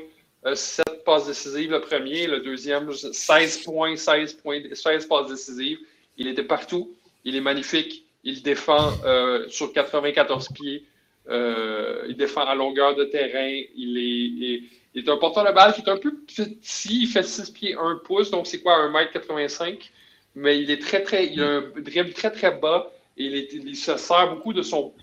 7 0.54 0.86
euh, 0.88 0.94
passes 1.06 1.28
décisives 1.28 1.72
le 1.72 1.82
premier, 1.82 2.28
le 2.28 2.40
deuxième 2.40 2.92
16 2.94 3.64
points, 3.64 3.96
16 3.98 4.34
points, 4.34 4.62
16 4.72 5.06
passes 5.08 5.30
décisives. 5.30 5.80
Il 6.18 6.28
était 6.28 6.44
partout, 6.44 6.94
il 7.26 7.36
est 7.36 7.42
magnifique, 7.42 8.06
il 8.28 8.44
défend 8.44 8.92
euh, 9.06 9.48
sur 9.50 9.74
94 9.74 10.50
pieds, 10.54 10.86
il 11.30 12.16
défend 12.18 12.42
à 12.42 12.56
longueur 12.56 12.96
de 12.96 13.04
terrain, 13.06 13.62
il 13.76 14.62
est, 14.96 15.10
un 15.10 15.18
porteur 15.18 15.46
de 15.46 15.52
balle 15.52 15.74
qui 15.74 15.82
est 15.82 15.90
un 15.90 15.98
peu 15.98 16.14
petit, 16.14 17.02
il 17.04 17.08
fait 17.08 17.24
6 17.24 17.52
pieds 17.52 17.76
1 17.76 18.02
pouce, 18.04 18.32
donc 18.32 18.48
c'est 18.48 18.62
quoi 18.62 18.90
1m85 18.90 19.90
mais 20.38 20.62
il 20.62 20.70
est 20.70 20.82
très, 20.82 21.02
très, 21.02 21.26
il 21.26 21.42
a 21.42 21.58
un 21.58 21.82
dribble 21.82 22.14
très, 22.14 22.32
très 22.32 22.52
bas 22.52 22.92
et 23.18 23.26
il, 23.26 23.76
se 23.76 23.98
sert 23.98 24.36
beaucoup 24.36 24.54
de 24.54 24.62
son, 24.62 24.94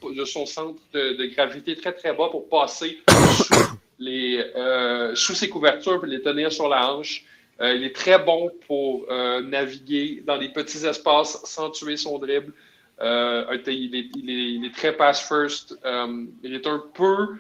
centre 0.47 0.81
de, 0.93 1.27
gravité 1.35 1.75
très, 1.75 1.93
très 1.93 2.13
bas 2.13 2.29
pour 2.31 2.49
passer 2.49 3.01
sous, 3.43 3.73
euh, 4.01 5.15
ses 5.15 5.49
couvertures 5.49 5.99
pour 5.99 6.07
les 6.07 6.23
tenir 6.23 6.53
sur 6.53 6.69
la 6.69 6.89
hanche. 6.89 7.25
Euh, 7.61 7.75
il 7.75 7.83
est 7.83 7.95
très 7.95 8.19
bon 8.19 8.53
pour 8.69 9.07
euh, 9.11 9.41
naviguer 9.41 10.23
dans 10.25 10.39
des 10.39 10.51
petits 10.51 10.87
espaces 10.87 11.41
sans 11.45 11.71
tuer 11.71 11.97
son 11.97 12.19
dribble. 12.19 12.53
Il 13.01 13.95
est, 13.95 14.11
il, 14.17 14.65
est, 14.65 14.75
très 14.75 14.97
pass 14.97 15.27
first. 15.27 15.79
il 16.43 16.55
est 16.55 16.67
un 16.67 16.83
peu, 16.95 17.37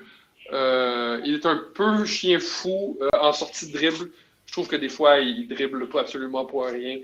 il 1.24 1.34
est 1.34 1.46
un 1.46 1.62
peu 1.74 2.04
chien 2.04 2.38
fou 2.38 2.98
en 3.12 3.32
sortie 3.32 3.68
de 3.68 3.72
dribble. 3.72 4.10
Je 4.46 4.52
trouve 4.52 4.68
que 4.68 4.76
des 4.76 4.88
fois, 4.88 5.18
il 5.18 5.48
dribble 5.48 5.88
pas 5.88 6.00
absolument 6.00 6.44
pour 6.44 6.66
rien. 6.66 6.98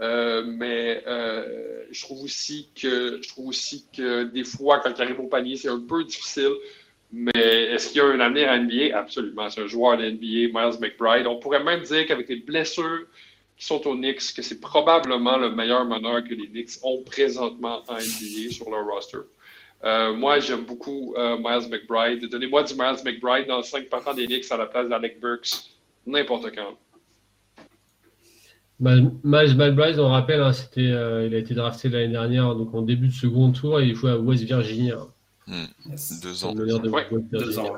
Euh, 0.00 0.44
mais 0.46 1.02
euh, 1.06 1.84
je 1.90 2.02
trouve 2.04 2.22
aussi 2.22 2.68
que 2.80 3.20
je 3.22 3.28
trouve 3.28 3.48
aussi 3.48 3.86
que 3.96 4.24
des 4.24 4.44
fois, 4.44 4.80
quand 4.80 4.92
il 4.96 5.02
arrive 5.02 5.20
au 5.20 5.26
panier, 5.26 5.56
c'est 5.56 5.68
un 5.68 5.80
peu 5.80 6.04
difficile. 6.04 6.52
Mais 7.10 7.30
est-ce 7.34 7.88
qu'il 7.88 7.98
y 7.98 8.00
a 8.00 8.04
un 8.04 8.20
avenir 8.20 8.50
à 8.50 8.58
NBA? 8.58 8.96
Absolument. 8.96 9.48
C'est 9.50 9.62
un 9.62 9.66
joueur 9.66 9.96
de 9.96 10.04
NBA, 10.04 10.52
Miles 10.52 10.78
McBride. 10.80 11.26
On 11.26 11.38
pourrait 11.38 11.64
même 11.64 11.82
dire 11.82 12.06
qu'avec 12.06 12.28
les 12.28 12.36
blessures 12.36 13.06
qui 13.58 13.66
sont 13.66 13.86
aux 13.86 13.94
Knicks, 13.94 14.34
que 14.34 14.42
c'est 14.42 14.60
probablement 14.60 15.36
le 15.36 15.50
meilleur 15.50 15.84
meneur 15.84 16.22
que 16.22 16.34
les 16.34 16.48
Knicks 16.48 16.78
ont 16.82 17.02
présentement 17.02 17.82
en 17.88 17.94
NBA 17.94 18.52
sur 18.52 18.70
leur 18.70 18.86
roster. 18.86 19.18
Euh, 19.84 20.14
moi, 20.14 20.38
j'aime 20.38 20.64
beaucoup 20.64 21.14
Miles 21.16 21.68
McBride. 21.68 22.28
Donnez-moi 22.30 22.62
du 22.62 22.74
Miles 22.74 23.02
McBride 23.04 23.46
dans 23.48 23.60
5% 23.60 24.14
des 24.14 24.26
Knicks 24.26 24.50
à 24.50 24.56
la 24.56 24.66
place 24.66 24.88
d'Alec 24.88 25.20
Burks, 25.20 25.70
n'importe 26.06 26.54
quand. 26.54 26.76
Miles 28.80 29.56
McBride, 29.56 29.98
on 29.98 30.08
rappelle, 30.08 30.40
hein, 30.40 30.52
c'était, 30.52 30.80
euh, 30.82 31.26
il 31.26 31.34
a 31.34 31.38
été 31.38 31.54
drafté 31.54 31.88
l'année 31.88 32.12
dernière, 32.12 32.54
donc 32.54 32.72
en 32.74 32.82
début 32.82 33.08
de 33.08 33.12
second 33.12 33.50
tour, 33.50 33.80
et 33.80 33.86
il 33.86 33.94
jouait 33.94 34.12
à 34.12 34.18
West 34.18 34.44
Virginia. 34.44 34.98
Hmm. 35.48 35.64
Deux 36.22 36.44
ans. 36.44 36.54
deux 36.54 37.58
ans. 37.58 37.76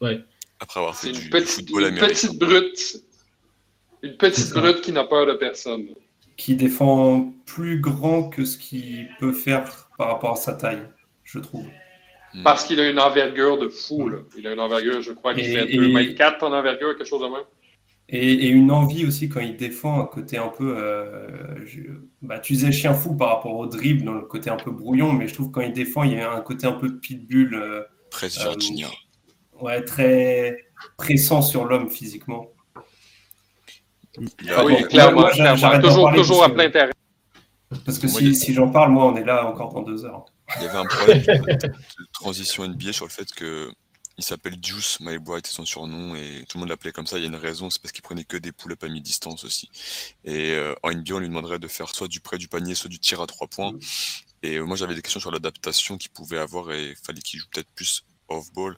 Ouais. 0.00 0.22
Après 0.58 0.80
avoir 0.80 0.94
fait 0.94 1.12
du 1.12 1.30
petite, 1.30 1.70
football 1.70 1.88
une 1.88 1.98
petite 1.98 2.38
brute. 2.38 3.02
Une 4.02 4.16
petite 4.16 4.52
brute 4.52 4.80
qui 4.80 4.92
n'a 4.92 5.04
peur 5.04 5.26
de 5.26 5.34
personne. 5.34 5.88
Qui 6.36 6.56
défend 6.56 7.32
plus 7.44 7.80
grand 7.80 8.28
que 8.28 8.44
ce 8.44 8.56
qu'il 8.56 9.08
peut 9.18 9.32
faire 9.32 9.90
par 9.98 10.08
rapport 10.08 10.32
à 10.32 10.36
sa 10.36 10.54
taille, 10.54 10.82
je 11.24 11.38
trouve. 11.38 11.66
Hmm. 12.32 12.42
Parce 12.44 12.64
qu'il 12.64 12.80
a 12.80 12.88
une 12.88 12.98
envergure 12.98 13.58
de 13.58 13.68
fou. 13.68 14.08
Là. 14.08 14.18
Il 14.38 14.46
a 14.46 14.52
une 14.52 14.60
envergure, 14.60 15.02
je 15.02 15.12
crois, 15.12 15.34
qui 15.34 15.44
fait 15.44 15.66
2m4 15.66 16.44
en 16.44 16.52
envergure, 16.52 16.96
quelque 16.96 17.06
chose 17.06 17.20
de 17.20 17.26
même. 17.26 17.44
Et, 18.12 18.48
une 18.48 18.72
envie 18.72 19.06
aussi 19.06 19.28
quand 19.28 19.40
il 19.40 19.56
défend, 19.56 20.00
un 20.00 20.06
côté 20.06 20.36
un 20.36 20.48
peu. 20.48 20.74
Euh, 20.76 21.28
bah, 22.22 22.40
tu 22.40 22.54
disais 22.54 22.72
chien 22.72 22.92
fou 22.92 23.14
par 23.14 23.28
rapport 23.28 23.54
au 23.56 23.66
dribble, 23.66 24.04
dans 24.04 24.14
le 24.14 24.22
côté 24.22 24.50
un 24.50 24.56
peu 24.56 24.72
brouillon, 24.72 25.12
mais 25.12 25.28
je 25.28 25.34
trouve 25.34 25.48
que 25.48 25.54
quand 25.54 25.60
il 25.60 25.72
défend, 25.72 26.02
il 26.02 26.14
y 26.14 26.20
a 26.20 26.32
un 26.32 26.40
côté 26.40 26.66
un 26.66 26.72
peu 26.72 26.98
pitbull. 26.98 27.54
Euh, 27.54 27.82
très 28.10 28.26
Virginia. 28.26 28.88
Euh, 28.88 29.64
ouais, 29.64 29.84
très 29.84 30.66
pressant 30.96 31.40
sur 31.40 31.66
l'homme 31.66 31.88
physiquement. 31.88 32.50
Ah 34.48 34.64
oui, 34.64 34.82
clairement, 34.84 35.28
toujours, 35.80 36.12
toujours 36.12 36.44
à 36.44 36.50
plein 36.50 36.70
terrain. 36.70 36.90
Parce 37.84 37.98
que 37.98 38.08
si, 38.08 38.34
si 38.34 38.52
j'en 38.52 38.70
parle, 38.70 38.90
moi, 38.90 39.06
on 39.06 39.16
est 39.16 39.24
là 39.24 39.46
encore 39.46 39.72
dans 39.72 39.82
deux 39.82 40.04
heures. 40.04 40.24
Il 40.56 40.64
y 40.64 40.66
avait 40.66 40.78
un 40.78 40.84
problème 40.84 41.22
de 41.46 41.72
transition 42.12 42.66
NBA 42.66 42.92
sur 42.92 43.06
le 43.06 43.10
fait 43.10 43.32
que 43.32 43.70
il 44.20 44.24
s'appelle 44.24 44.56
Juice, 44.62 44.98
My 45.00 45.18
Bright, 45.18 45.46
c'est 45.46 45.54
son 45.54 45.64
surnom, 45.64 46.14
et 46.14 46.44
tout 46.46 46.58
le 46.58 46.60
monde 46.60 46.68
l'appelait 46.68 46.92
comme 46.92 47.06
ça. 47.06 47.16
Il 47.16 47.22
y 47.22 47.24
a 47.24 47.28
une 47.28 47.36
raison, 47.36 47.70
c'est 47.70 47.80
parce 47.80 47.90
qu'il 47.92 48.02
prenait 48.02 48.24
que 48.24 48.36
des 48.36 48.52
poules 48.52 48.76
à 48.78 48.88
mi-distance 48.88 49.44
aussi. 49.44 49.70
Et 50.24 50.50
euh, 50.50 50.74
en 50.82 50.92
NBA, 50.92 51.14
on 51.14 51.18
lui 51.20 51.28
demanderait 51.28 51.58
de 51.58 51.68
faire 51.68 51.88
soit 51.94 52.06
du 52.06 52.20
près 52.20 52.36
du 52.36 52.46
panier, 52.46 52.74
soit 52.74 52.90
du 52.90 52.98
tir 52.98 53.22
à 53.22 53.26
trois 53.26 53.46
points. 53.46 53.72
Et 54.42 54.56
euh, 54.56 54.64
moi, 54.64 54.76
j'avais 54.76 54.94
des 54.94 55.00
questions 55.00 55.20
sur 55.20 55.30
l'adaptation 55.30 55.96
qu'il 55.96 56.10
pouvait 56.10 56.36
avoir, 56.36 56.70
et 56.70 56.90
il 56.90 56.96
fallait 56.96 57.22
qu'il 57.22 57.40
joue 57.40 57.46
peut-être 57.50 57.70
plus 57.74 58.04
off-ball. 58.28 58.76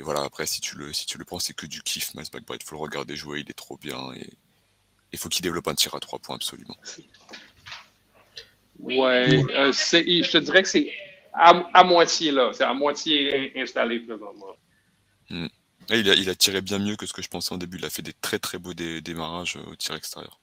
Et 0.00 0.04
voilà, 0.04 0.22
après, 0.22 0.46
si 0.46 0.62
tu 0.62 0.78
le, 0.78 0.94
si 0.94 1.04
tu 1.04 1.18
le 1.18 1.26
prends, 1.26 1.38
c'est 1.38 1.52
que 1.52 1.66
du 1.66 1.82
kiff, 1.82 2.14
Miles 2.14 2.24
McBride. 2.32 2.62
Il 2.62 2.66
faut 2.66 2.76
le 2.76 2.80
regarder 2.80 3.14
jouer, 3.14 3.40
il 3.40 3.50
est 3.50 3.54
trop 3.54 3.76
bien, 3.76 4.14
et 4.14 4.30
il 5.12 5.18
faut 5.18 5.28
qu'il 5.28 5.42
développe 5.42 5.68
un 5.68 5.74
tir 5.74 5.94
à 5.94 6.00
trois 6.00 6.18
points, 6.18 6.36
absolument. 6.36 6.76
Ouais, 8.78 9.44
euh, 9.54 9.72
je 9.72 10.30
te 10.30 10.38
dirais 10.38 10.62
que 10.62 10.68
c'est 10.68 10.92
à, 11.32 11.84
moitié 11.84 12.32
là, 12.32 12.50
c'est 12.52 12.64
à 12.64 12.74
moitié 12.74 13.52
installé 13.60 14.00
présentement. 14.00 14.56
Hmm. 15.30 15.46
il, 15.90 16.10
a, 16.10 16.14
il, 16.14 16.28
a, 16.28 16.34
tiré 16.34 16.60
bien 16.60 16.78
mieux 16.78 16.96
que 16.96 17.06
ce 17.06 17.12
que 17.12 17.22
je 17.22 17.28
pensais 17.28 17.54
en 17.54 17.58
début. 17.58 17.78
Il 17.78 17.84
a 17.84 17.90
fait 17.90 18.02
des 18.02 18.12
très 18.12 18.38
très 18.38 18.58
beaux 18.58 18.74
démarrages 18.74 19.56
au 19.56 19.74
tir 19.76 19.94
extérieur. 19.94 20.40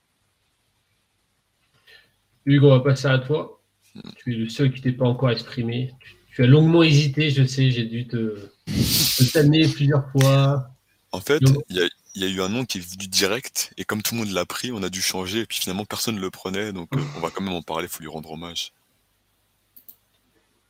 Hugo, 2.46 2.72
on 2.72 2.78
va 2.78 2.84
passer 2.84 3.08
à 3.08 3.20
toi. 3.20 3.62
Hmm. 3.96 4.10
Tu 4.18 4.34
es 4.34 4.38
le 4.38 4.50
seul 4.50 4.74
qui 4.74 4.82
t'est 4.82 4.94
pas 4.94 5.06
encore 5.06 5.32
exprimé. 5.32 5.92
Tu, 6.32 6.44
as 6.44 6.48
longuement 6.48 6.84
hésité, 6.84 7.30
je 7.32 7.44
sais, 7.44 7.70
j'ai 7.70 7.84
dû 7.84 8.08
te, 8.08 8.50
te 8.66 9.74
plusieurs 9.74 10.10
fois. 10.12 10.70
En 11.12 11.20
fait, 11.20 11.42
il 11.70 11.76
y 11.76 11.82
a, 11.82 11.88
il 12.16 12.24
y 12.24 12.26
a 12.26 12.28
eu 12.28 12.42
un 12.42 12.50
nom 12.50 12.66
qui 12.66 12.80
est 12.80 12.82
venu 12.82 13.08
direct, 13.08 13.74
et 13.78 13.86
comme 13.86 14.02
tout 14.02 14.16
le 14.16 14.22
monde 14.22 14.32
l'a 14.32 14.46
pris, 14.46 14.72
on 14.72 14.82
a 14.84 14.90
dû 14.90 15.02
changer, 15.02 15.42
et 15.42 15.46
puis 15.46 15.60
finalement 15.60 15.86
personne 15.86 16.16
ne 16.16 16.22
le 16.22 16.32
prenait, 16.32 16.74
donc 16.74 16.90
euh, 16.96 17.02
on 17.18 17.20
va 17.20 17.30
quand 17.30 17.42
même 17.42 17.54
en 17.54 17.62
parler, 17.62 17.86
il 17.86 17.90
faut 17.90 18.02
lui 18.02 18.10
rendre 18.10 18.32
hommage. 18.32 18.74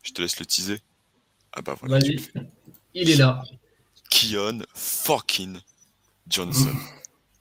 Je 0.03 0.11
te 0.11 0.21
laisse 0.21 0.39
le 0.39 0.45
teaser. 0.45 0.79
Ah 1.53 1.61
bah 1.61 1.75
voilà. 1.79 1.99
Il 2.93 3.09
est 3.09 3.15
là. 3.15 3.43
Kion 4.09 4.59
fucking 4.73 5.59
Johnson. 6.27 6.75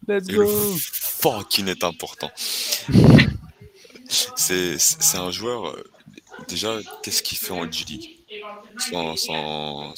Let's 0.06 0.28
go. 0.28 0.76
fucking 0.76 1.68
est 1.68 1.84
important. 1.84 2.30
c'est 4.08 4.78
un 5.14 5.30
joueur. 5.30 5.68
Euh, 5.68 5.84
déjà, 6.48 6.78
qu'est-ce 7.02 7.22
qu'il 7.22 7.38
fait 7.38 7.52
en 7.52 7.70
G-League 7.70 8.17
sans, 8.78 9.16
sans, 9.16 9.94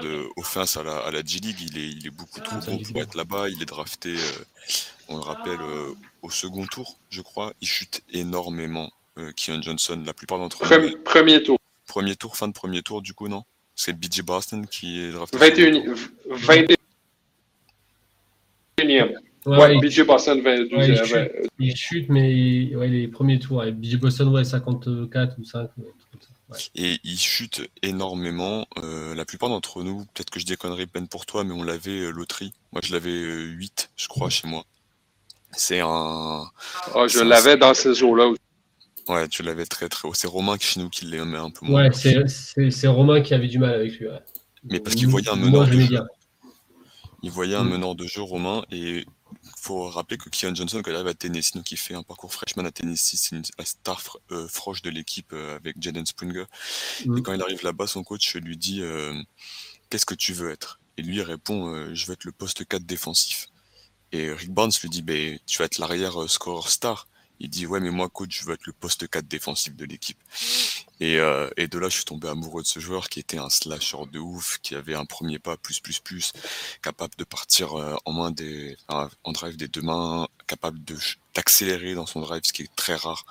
de 0.00 0.28
offense 0.36 0.76
à 0.76 0.82
la, 0.82 0.98
à 0.98 1.10
la 1.10 1.24
G-League, 1.24 1.60
il 1.60 1.78
est, 1.78 1.88
il 1.88 2.06
est 2.06 2.10
beaucoup 2.10 2.40
trop 2.40 2.58
bon 2.66 2.78
pour 2.78 3.02
être 3.02 3.14
là-bas. 3.14 3.48
Il 3.48 3.62
est 3.62 3.66
drafté, 3.66 4.10
euh, 4.10 4.44
on 5.08 5.16
le 5.16 5.22
rappelle, 5.22 5.60
euh, 5.60 5.94
au 6.22 6.30
second 6.30 6.66
tour, 6.66 6.98
je 7.10 7.22
crois. 7.22 7.52
Il 7.60 7.68
chute 7.68 8.02
énormément, 8.12 8.90
euh, 9.18 9.32
Keon 9.32 9.62
Johnson, 9.62 10.02
la 10.04 10.14
plupart 10.14 10.38
d'entre 10.38 10.64
eux. 10.64 10.68
Premier, 11.04 11.42
tour. 11.42 11.58
Premier 11.86 12.16
tour, 12.16 12.36
fin 12.36 12.48
de 12.48 12.52
premier 12.52 12.82
tour, 12.82 13.02
du 13.02 13.14
coup, 13.14 13.28
non? 13.28 13.44
C'est 13.74 13.92
BJ 13.92 14.22
Boston 14.22 14.66
qui 14.66 15.00
est 15.00 15.12
drafté. 15.12 15.38
21, 15.38 15.94
21 16.28 16.74
Ouais, 19.46 19.78
BJ 19.78 20.04
Boston 20.04 20.42
22. 20.42 20.76
il, 21.58 21.76
chute, 21.76 22.10
mais 22.10 22.74
ouais, 22.74 22.88
les 22.88 23.08
premiers 23.08 23.38
tours. 23.38 23.64
BJ 23.72 23.96
Boston, 23.96 24.28
ouais, 24.28 24.44
54 24.44 25.38
ou 25.38 25.44
5. 25.44 25.70
Et 26.74 26.98
il 27.04 27.18
chute 27.18 27.68
énormément. 27.82 28.66
Euh, 28.78 29.14
la 29.14 29.24
plupart 29.24 29.48
d'entre 29.48 29.82
nous, 29.82 30.04
peut-être 30.14 30.30
que 30.30 30.40
je 30.40 30.46
déconnerai 30.46 30.86
peine 30.86 31.08
pour 31.08 31.26
toi, 31.26 31.44
mais 31.44 31.52
on 31.52 31.62
l'avait 31.62 32.00
euh, 32.00 32.10
loterie. 32.10 32.52
Moi, 32.72 32.80
je 32.82 32.92
l'avais 32.92 33.10
8, 33.10 33.90
euh, 33.90 33.92
je 33.96 34.08
crois, 34.08 34.30
chez 34.30 34.48
moi. 34.48 34.64
C'est 35.52 35.80
un. 35.80 36.44
Oh, 36.94 37.08
je 37.08 37.20
l'avais 37.20 37.56
dans 37.56 37.74
ces 37.74 38.02
eaux-là 38.02 38.28
aussi. 38.28 38.40
Ouais, 39.08 39.28
tu 39.28 39.42
l'avais 39.42 39.64
très 39.64 39.88
très 39.88 40.08
haut. 40.08 40.14
C'est 40.14 40.26
Romain 40.26 40.58
qui 40.58 40.66
chez 40.66 40.80
nous 40.80 40.90
qui 40.90 41.06
l'aimait 41.06 41.38
un 41.38 41.50
peu 41.50 41.66
moins. 41.66 41.88
Ouais, 41.88 42.70
c'est 42.70 42.88
Romain 42.88 43.22
qui 43.22 43.34
avait 43.34 43.48
du 43.48 43.58
mal 43.58 43.74
avec 43.74 43.98
lui. 43.98 44.08
Mais 44.64 44.80
parce 44.80 44.96
qu'il 44.96 45.08
voyait 45.08 45.30
un 45.30 45.36
meneur 45.36 45.66
de 45.66 45.80
jeu. 45.80 46.00
Il 47.22 47.30
voyait 47.30 47.56
un 47.56 47.64
mm. 47.64 47.70
meneur 47.70 47.94
de 47.94 48.06
jeu 48.06 48.22
Romain 48.22 48.64
et 48.70 49.04
faut 49.56 49.88
rappeler 49.88 50.18
que 50.18 50.28
Keon 50.28 50.54
Johnson, 50.54 50.80
quand 50.82 50.90
il 50.90 50.94
arrive 50.94 51.08
à 51.08 51.14
Tennessee, 51.14 51.54
donc 51.54 51.70
il 51.70 51.76
fait 51.76 51.94
un 51.94 52.02
parcours 52.02 52.32
freshman 52.32 52.64
à 52.64 52.70
Tennessee, 52.70 53.16
c'est 53.16 53.36
la 53.58 53.64
star 53.64 54.02
euh, 54.30 54.48
froche 54.48 54.82
de 54.82 54.90
l'équipe 54.90 55.32
euh, 55.32 55.56
avec 55.56 55.76
Jaden 55.80 56.06
Springer. 56.06 56.44
Mm. 57.04 57.18
Et 57.18 57.22
quand 57.22 57.32
il 57.32 57.42
arrive 57.42 57.62
là-bas, 57.62 57.86
son 57.86 58.02
coach 58.02 58.34
lui 58.36 58.56
dit 58.56 58.82
euh, 58.82 59.14
Qu'est-ce 59.90 60.06
que 60.06 60.14
tu 60.14 60.32
veux 60.32 60.50
être? 60.50 60.80
Et 60.96 61.02
lui 61.02 61.16
il 61.16 61.22
répond 61.22 61.94
Je 61.94 62.06
veux 62.06 62.12
être 62.12 62.24
le 62.24 62.32
poste 62.32 62.66
4 62.66 62.84
défensif. 62.84 63.48
Et 64.10 64.32
Rick 64.32 64.50
Barnes 64.50 64.72
lui 64.82 64.88
dit 64.88 65.02
ben, 65.02 65.38
Tu 65.46 65.58
vas 65.58 65.66
être 65.66 65.78
l'arrière 65.78 66.28
score 66.28 66.70
star. 66.70 67.06
Il 67.40 67.50
dit 67.50 67.66
ouais 67.66 67.80
mais 67.80 67.90
moi 67.90 68.08
coach 68.08 68.40
je 68.40 68.44
veux 68.44 68.54
être 68.54 68.66
le 68.66 68.72
poste 68.72 69.08
4 69.08 69.26
défensif 69.26 69.76
de 69.76 69.84
l'équipe. 69.84 70.18
Et, 71.00 71.18
euh, 71.20 71.48
et, 71.56 71.68
de 71.68 71.78
là 71.78 71.88
je 71.88 71.96
suis 71.96 72.04
tombé 72.04 72.28
amoureux 72.28 72.62
de 72.62 72.66
ce 72.66 72.80
joueur 72.80 73.08
qui 73.08 73.20
était 73.20 73.38
un 73.38 73.50
slasher 73.50 73.98
de 74.10 74.18
ouf, 74.18 74.58
qui 74.62 74.74
avait 74.74 74.96
un 74.96 75.04
premier 75.04 75.38
pas 75.38 75.56
plus 75.56 75.78
plus 75.80 76.00
plus, 76.00 76.32
capable 76.82 77.14
de 77.16 77.24
partir 77.24 77.78
euh, 77.78 77.94
en 78.04 78.12
main 78.12 78.30
des 78.32 78.76
en 78.88 79.32
drive 79.32 79.56
des 79.56 79.68
deux 79.68 79.82
mains, 79.82 80.26
capable 80.46 80.82
de 80.84 80.96
d'accélérer 81.34 81.94
dans 81.94 82.06
son 82.06 82.20
drive, 82.20 82.42
ce 82.44 82.52
qui 82.52 82.62
est 82.62 82.76
très 82.76 82.96
rare 82.96 83.24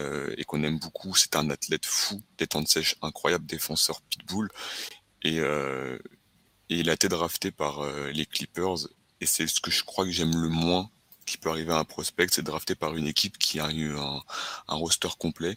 euh, 0.00 0.34
et 0.36 0.44
qu'on 0.44 0.64
aime 0.64 0.78
beaucoup. 0.80 1.14
C'est 1.14 1.36
un 1.36 1.48
athlète 1.50 1.86
fou, 1.86 2.20
détente 2.38 2.68
sèche, 2.68 2.96
incroyable 3.02 3.46
défenseur 3.46 4.00
pitbull 4.02 4.50
et, 5.22 5.38
euh, 5.38 5.98
et 6.70 6.80
il 6.80 6.90
a 6.90 6.94
été 6.94 7.08
drafté 7.08 7.52
par 7.52 7.86
les 8.12 8.26
Clippers 8.26 8.88
et 9.20 9.26
c'est 9.26 9.46
ce 9.46 9.60
que 9.60 9.70
je 9.70 9.84
crois 9.84 10.04
que 10.04 10.10
j'aime 10.10 10.36
le 10.36 10.48
moins 10.48 10.90
qui 11.26 11.36
peut 11.36 11.50
arriver 11.50 11.72
à 11.72 11.78
un 11.78 11.84
prospect, 11.84 12.28
c'est 12.30 12.42
drafté 12.42 12.74
par 12.74 12.96
une 12.96 13.06
équipe 13.06 13.38
qui 13.38 13.60
a 13.60 13.70
eu 13.70 13.96
un, 13.96 14.22
roster 14.68 15.08
complet. 15.18 15.56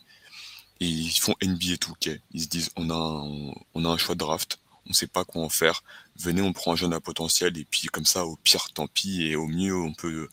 Et 0.82 0.88
ils 0.88 1.12
font 1.12 1.36
NBA 1.42 1.76
2K. 1.76 2.20
Ils 2.32 2.44
se 2.44 2.48
disent, 2.48 2.72
on 2.76 2.90
a 2.90 2.94
un, 2.94 3.54
on, 3.74 3.86
a 3.86 3.90
un 3.90 3.98
choix 3.98 4.16
de 4.16 4.20
draft, 4.20 4.60
on 4.86 4.90
ne 4.90 4.94
sait 4.94 5.08
pas 5.08 5.26
quoi 5.26 5.44
en 5.44 5.50
faire. 5.50 5.84
Venez, 6.18 6.42
on 6.42 6.54
prend 6.54 6.74
un 6.74 6.76
jeune 6.76 6.94
à 6.94 7.00
potentiel 7.00 7.58
et 7.58 7.66
puis 7.66 7.88
comme 7.88 8.06
ça, 8.06 8.26
au 8.26 8.38
pire, 8.38 8.68
tant 8.74 8.88
pis. 8.88 9.24
Et 9.24 9.36
au 9.36 9.48
mieux, 9.48 9.76
on 9.76 9.94
peut 9.94 10.30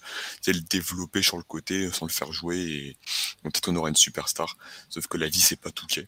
le 0.46 0.60
développer 0.60 1.22
sur 1.22 1.36
le 1.36 1.42
côté 1.42 1.90
sans 1.92 2.06
le 2.06 2.12
faire 2.12 2.32
jouer. 2.32 2.58
Et 2.58 2.96
peut-être 3.42 3.60
qu'on 3.60 3.76
aura 3.76 3.88
une 3.88 3.96
superstar. 3.96 4.56
Sauf 4.88 5.06
que 5.08 5.16
la 5.16 5.28
vie, 5.28 5.40
c'est 5.40 5.60
pas 5.60 5.70
2K. 5.70 6.06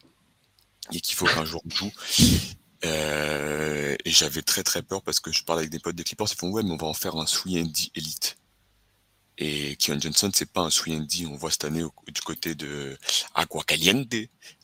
Et 0.91 1.01
qu'il 1.01 1.15
faut 1.15 1.25
qu'un 1.25 1.45
jour 1.45 1.61
on 1.65 1.69
joue. 1.69 1.91
Euh, 2.85 3.95
et 4.05 4.11
j'avais 4.11 4.41
très 4.41 4.63
très 4.63 4.81
peur 4.81 5.01
parce 5.01 5.19
que 5.19 5.31
je 5.31 5.43
parle 5.43 5.59
avec 5.59 5.69
des 5.69 5.79
potes 5.79 5.95
des 5.95 6.03
Clippers, 6.05 6.27
ils 6.31 6.37
font 6.37 6.49
ouais 6.51 6.63
mais 6.63 6.71
on 6.71 6.77
va 6.77 6.87
en 6.87 6.93
faire 6.93 7.15
un 7.15 7.25
3D 7.25 7.91
élite. 7.95 8.38
Et 9.39 9.77
Keon 9.77 9.99
Johnson, 9.99 10.29
c'est 10.33 10.51
pas 10.51 10.61
un 10.61 10.69
Swiendy. 10.69 11.25
On 11.25 11.35
voit 11.35 11.49
cette 11.49 11.63
année 11.63 11.83
du 12.07 12.21
côté 12.21 12.55
de 12.55 12.97
Agua 13.33 13.63
Caliente. 13.63 14.13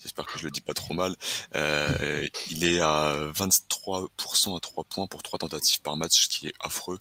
J'espère 0.03 0.25
que 0.25 0.37
je 0.37 0.43
le 0.43 0.51
dis 0.51 0.61
pas 0.61 0.73
trop 0.73 0.93
mal. 0.93 1.15
Euh, 1.55 2.27
il 2.51 2.65
est 2.65 2.81
à 2.81 3.15
23% 3.33 4.57
à 4.57 4.59
3 4.59 4.83
points 4.83 5.07
pour 5.07 5.23
3 5.23 5.39
tentatives 5.39 5.81
par 5.81 5.95
match, 5.95 6.23
ce 6.23 6.27
qui 6.27 6.47
est 6.47 6.53
affreux. 6.59 6.99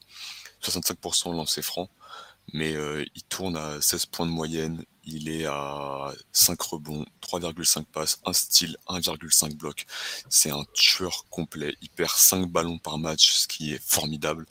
65% 0.63 1.35
lancé 1.35 1.61
franc 1.61 1.91
mais 2.53 2.75
euh, 2.75 3.05
il 3.15 3.23
tourne 3.25 3.57
à 3.57 3.81
16 3.81 4.07
points 4.07 4.27
de 4.27 4.31
moyenne, 4.31 4.85
il 5.07 5.29
est 5.29 5.47
à 5.47 6.13
5 6.33 6.61
rebonds, 6.61 7.05
3,5 7.23 7.85
passes, 7.85 8.21
un 8.25 8.33
style, 8.33 8.77
1,5 8.89 9.57
bloc. 9.57 9.87
C'est 10.29 10.51
un 10.51 10.65
tueur 10.73 11.27
complet, 11.31 11.77
il 11.83 11.91
perd 11.91 12.11
5 12.11 12.49
ballons 12.49 12.79
par 12.79 12.99
match, 12.99 13.33
ce 13.33 13.49
qui 13.49 13.75
est 13.75 13.83
formidable. 13.83 14.47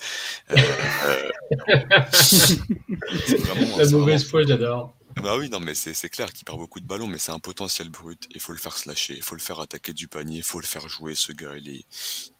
Euh, 0.51 0.57
euh, 1.05 1.29
La 3.77 3.89
mauvaise 3.89 4.27
foi, 4.27 4.45
j'adore. 4.45 4.93
Bah 5.21 5.37
oui, 5.37 5.49
non, 5.49 5.59
mais 5.59 5.75
c'est 5.75 6.09
clair 6.09 6.33
qu'il 6.33 6.43
perd 6.43 6.57
beaucoup 6.57 6.79
de 6.79 6.85
ballons, 6.85 7.07
mais 7.07 7.17
c'est 7.17 7.31
un 7.31 7.39
potentiel 7.39 7.89
brut. 7.89 8.27
Il 8.31 8.39
faut 8.39 8.51
le 8.51 8.57
faire 8.57 8.75
slasher, 8.77 9.15
il 9.15 9.21
faut 9.21 9.35
le 9.35 9.41
faire 9.41 9.59
attaquer 9.59 9.93
du 9.93 10.07
panier, 10.07 10.37
il 10.37 10.43
faut 10.43 10.59
le 10.59 10.65
faire 10.65 10.87
jouer. 10.89 11.15
Ce 11.15 11.31
gars, 11.31 11.55
il 11.55 11.69
est, 11.69 11.85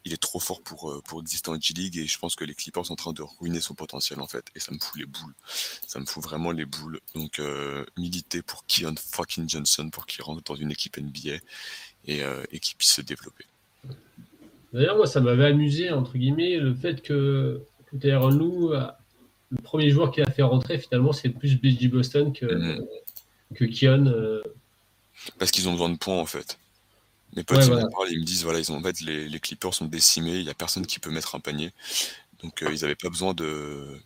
il 0.06 0.14
est 0.14 0.22
trop 0.22 0.40
fort 0.40 0.62
pour, 0.62 0.92
euh, 0.92 1.02
pour 1.02 1.22
exister 1.22 1.50
en 1.50 1.60
G-League 1.60 1.98
et 1.98 2.08
je 2.08 2.18
pense 2.18 2.36
que 2.36 2.44
les 2.44 2.56
Clippers 2.56 2.86
sont 2.86 2.94
en 2.94 2.98
train 2.98 3.14
de 3.14 3.22
ruiner 3.40 3.62
son 3.62 3.76
potentiel 3.76 4.20
en 4.20 4.28
fait. 4.28 4.46
Et 4.56 4.60
ça 4.60 4.74
me 4.74 4.80
fout 4.80 5.00
les 5.00 5.06
boules. 5.06 5.34
Ça 5.88 6.00
me 6.00 6.06
fout 6.06 6.24
vraiment 6.24 6.52
les 6.52 6.66
boules. 6.66 7.00
Donc, 7.16 7.40
euh, 7.40 7.86
militer 7.98 8.42
pour 8.42 8.66
Keon 8.66 8.96
fucking 8.98 9.48
Johnson 9.48 9.90
pour 9.90 10.06
qu'il 10.06 10.24
rentre 10.24 10.44
dans 10.44 10.56
une 10.56 10.72
équipe 10.72 10.98
NBA 10.98 11.38
et, 12.06 12.24
euh, 12.24 12.44
et 12.52 12.60
qu'il 12.60 12.76
puisse 12.76 12.94
se 12.94 13.02
développer. 13.02 13.46
D'ailleurs, 14.74 14.98
moi, 14.98 15.06
ça 15.06 15.22
m'avait 15.22 15.46
amusé, 15.46 15.92
entre 15.92 16.18
guillemets, 16.18 16.58
le 16.58 16.74
fait 16.74 17.02
que, 17.02 17.62
que 17.86 17.98
Tyron 17.98 18.30
Lou 18.30 18.74
le 19.56 19.62
premier 19.62 19.90
joueur 19.90 20.12
qui 20.12 20.22
a 20.22 20.26
fait 20.26 20.42
rentrer, 20.42 20.80
finalement, 20.80 21.14
c'est 21.14 21.30
plus 21.30 21.60
BG 21.60 21.88
Boston 21.88 22.34
que, 22.34 22.46
mm. 22.46 22.86
que 23.56 23.66
Kion. 23.66 24.06
Euh. 24.08 24.42
Parce 25.38 25.52
qu'ils 25.52 25.68
ont 25.70 25.74
besoin 25.74 25.90
de 25.90 25.98
points, 25.98 26.20
en 26.20 26.26
fait. 26.26 26.58
Mes 27.36 27.44
potes, 27.44 27.66
ils 28.10 28.20
me 28.20 28.26
disent, 28.26 28.44
voilà, 28.44 28.60
ils 28.60 28.72
ont, 28.72 28.78
en 28.78 28.84
fait, 28.84 29.02
les, 29.02 29.28
les 29.28 29.40
Clippers 29.40 29.74
sont 29.74 29.86
décimés, 29.86 30.38
il 30.38 30.44
n'y 30.44 30.50
a 30.50 30.54
personne 30.54 30.86
qui 30.86 31.00
peut 31.00 31.12
mettre 31.12 31.36
un 31.36 31.40
panier. 31.40 31.72
Donc, 32.42 32.62
euh, 32.62 32.70
ils 32.72 32.82
n'avaient 32.82 32.96
pas 32.96 33.10
besoin 33.10 33.34
de, 33.34 33.98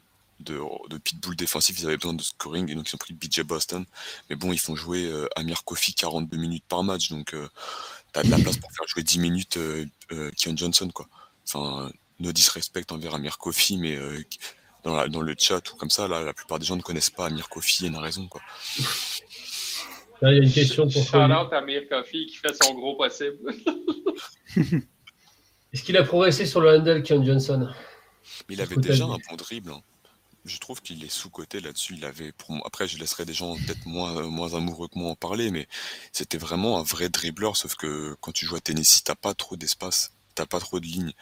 de, 0.41 0.59
de, 0.89 0.97
pitbull 0.97 1.35
défensif, 1.35 1.79
ils 1.79 1.85
avaient 1.85 1.97
besoin 1.97 2.13
de 2.13 2.21
scoring, 2.21 2.69
et 2.69 2.75
donc 2.75 2.89
ils 2.89 2.95
ont 2.95 2.99
pris 2.99 3.13
BJ 3.13 3.41
Boston. 3.41 3.85
Mais 4.29 4.35
bon, 4.35 4.53
ils 4.53 4.59
font 4.59 4.75
jouer 4.75 5.05
euh, 5.05 5.27
Amir 5.35 5.63
Kofi 5.63 5.93
42 5.93 6.37
minutes 6.37 6.63
par 6.67 6.83
match, 6.83 7.09
donc 7.09 7.31
tu 8.13 8.19
as 8.19 8.23
de 8.23 8.29
la 8.29 8.37
place 8.37 8.57
pour 8.57 8.71
faire 8.71 8.87
jouer 8.87 9.03
10 9.03 9.19
minutes 9.19 9.59
Kion 10.37 10.55
Johnson, 10.55 10.89
quoi. 10.93 11.07
Enfin, 11.45 11.91
no 12.19 12.31
disrespect 12.31 12.91
envers 12.91 13.15
Amir 13.15 13.37
Kofi, 13.37 13.77
mais 13.77 13.97
dans, 14.87 15.21
le 15.21 15.35
chat 15.37 15.71
ou 15.71 15.75
comme 15.75 15.89
ça, 15.89 16.07
là, 16.07 16.21
la 16.21 16.33
plupart 16.33 16.59
des 16.59 16.65
gens 16.65 16.75
ne 16.75 16.81
connaissent 16.81 17.09
pas 17.09 17.27
Amir 17.27 17.49
Kofi 17.49 17.85
et 17.85 17.89
n'a 17.89 17.99
raison. 17.99 18.27
Quoi. 18.27 18.41
il 20.21 20.27
y 20.27 20.39
a 20.39 20.43
une 20.43 20.51
question 20.51 20.87
pour 20.87 21.01
out 21.01 21.53
Amir 21.53 21.87
Kofi 21.89 22.25
qui 22.27 22.37
fait 22.37 22.55
son 22.61 22.73
gros 22.73 22.95
possible. 22.95 23.53
Est-ce 25.73 25.83
qu'il 25.83 25.97
a 25.97 26.03
progressé 26.03 26.45
sur 26.45 26.61
le 26.61 26.77
handle, 26.77 27.03
Kion 27.03 27.23
Johnson? 27.23 27.69
Il 28.49 28.61
avait 28.61 28.77
déjà 28.77 29.05
un 29.05 29.17
bon 29.29 29.35
dribble. 29.37 29.71
Hein. 29.71 29.81
Je 30.45 30.57
trouve 30.59 30.81
qu'il 30.81 31.03
est 31.03 31.09
sous-côté 31.09 31.59
là-dessus. 31.59 31.95
Il 31.97 32.05
avait, 32.05 32.31
pour 32.31 32.55
Après, 32.65 32.87
je 32.87 32.97
laisserai 32.97 33.25
des 33.25 33.33
gens 33.33 33.55
peut-être 33.55 33.85
moins, 33.85 34.23
moins 34.23 34.53
amoureux 34.53 34.87
que 34.87 34.97
moi 34.97 35.11
en 35.11 35.15
parler, 35.15 35.51
mais 35.51 35.67
c'était 36.13 36.37
vraiment 36.37 36.79
un 36.79 36.83
vrai 36.83 37.09
dribbleur. 37.09 37.57
Sauf 37.57 37.75
que 37.75 38.15
quand 38.21 38.31
tu 38.31 38.45
joues 38.45 38.55
à 38.55 38.61
Tennessee, 38.61 39.03
t'as 39.03 39.15
pas 39.15 39.33
trop 39.33 39.57
d'espace, 39.57 40.13
t'as 40.35 40.45
pas 40.45 40.59
trop 40.59 40.79
de 40.79 40.85
lignes. 40.85 41.13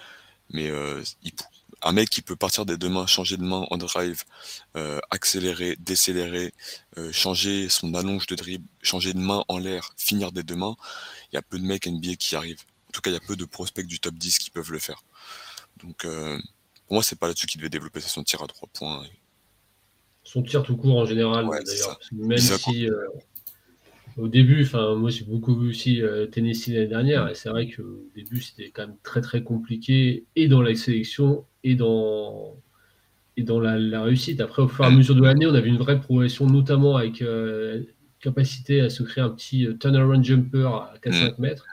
Mais 0.51 0.69
euh, 0.69 1.01
il, 1.23 1.31
un 1.81 1.91
mec 1.91 2.09
qui 2.09 2.21
peut 2.21 2.35
partir 2.35 2.65
des 2.65 2.77
deux 2.77 2.89
mains, 2.89 3.07
changer 3.07 3.37
de 3.37 3.43
main 3.43 3.65
en 3.69 3.77
drive, 3.77 4.23
euh, 4.75 4.99
accélérer, 5.11 5.75
décélérer, 5.79 6.53
euh, 6.97 7.11
changer 7.11 7.69
son 7.69 7.93
allonge 7.93 8.27
de 8.27 8.35
dribble, 8.35 8.67
changer 8.81 9.13
de 9.13 9.19
main 9.19 9.43
en 9.47 9.57
l'air, 9.57 9.93
finir 9.97 10.31
des 10.31 10.43
deux 10.43 10.55
mains, 10.55 10.75
il 11.31 11.35
y 11.35 11.37
a 11.37 11.41
peu 11.41 11.59
de 11.59 11.65
mecs 11.65 11.87
NBA 11.87 12.15
qui 12.15 12.35
arrivent. 12.35 12.63
En 12.89 12.91
tout 12.91 13.01
cas, 13.01 13.09
il 13.09 13.13
y 13.13 13.17
a 13.17 13.21
peu 13.21 13.35
de 13.35 13.45
prospects 13.45 13.85
du 13.85 13.99
top 13.99 14.15
10 14.15 14.39
qui 14.39 14.49
peuvent 14.49 14.71
le 14.71 14.79
faire. 14.79 15.03
Donc, 15.77 16.05
euh, 16.05 16.37
pour 16.87 16.95
moi, 16.95 17.03
c'est 17.03 17.17
pas 17.19 17.27
là-dessus 17.27 17.47
qu'il 17.47 17.59
devait 17.59 17.69
développer 17.69 17.99
son 17.99 18.23
tir 18.23 18.41
à 18.41 18.47
trois 18.47 18.69
points. 18.73 19.03
Son 20.23 20.41
tir 20.41 20.63
tout 20.63 20.77
court 20.77 20.97
en 20.97 21.05
général, 21.05 21.47
d'ailleurs. 21.65 21.99
Même 22.11 22.37
si 22.37 22.89
au 24.17 24.27
début, 24.27 24.63
enfin, 24.63 24.95
moi 24.95 25.09
j'ai 25.09 25.25
beaucoup 25.25 25.55
vu 25.55 25.69
aussi 25.69 26.01
euh, 26.01 26.25
Tennessee 26.27 26.69
l'année 26.69 26.87
dernière, 26.87 27.27
et 27.29 27.35
c'est 27.35 27.49
vrai 27.49 27.69
qu'au 27.69 28.09
début 28.15 28.41
c'était 28.41 28.69
quand 28.69 28.87
même 28.87 28.97
très 29.03 29.21
très 29.21 29.43
compliqué, 29.43 30.25
et 30.35 30.47
dans 30.47 30.61
la 30.61 30.75
sélection, 30.75 31.45
et 31.63 31.75
dans, 31.75 32.55
et 33.37 33.43
dans 33.43 33.59
la, 33.59 34.03
réussite. 34.03 34.41
Après, 34.41 34.61
au 34.61 34.67
fur 34.67 34.85
et 34.85 34.87
à 34.87 34.91
mesure 34.91 35.15
de 35.15 35.23
l'année, 35.23 35.45
on 35.45 35.53
avait 35.53 35.69
une 35.69 35.77
vraie 35.77 35.99
progression, 35.99 36.47
notamment 36.47 36.95
avec 36.95 37.23
capacité 38.21 38.81
à 38.81 38.89
se 38.89 39.03
créer 39.03 39.23
un 39.23 39.29
petit 39.29 39.67
turnaround 39.79 40.23
jumper 40.23 40.67
à 40.67 40.93
4-5 41.03 41.35
mm. 41.37 41.41
mètres. 41.41 41.65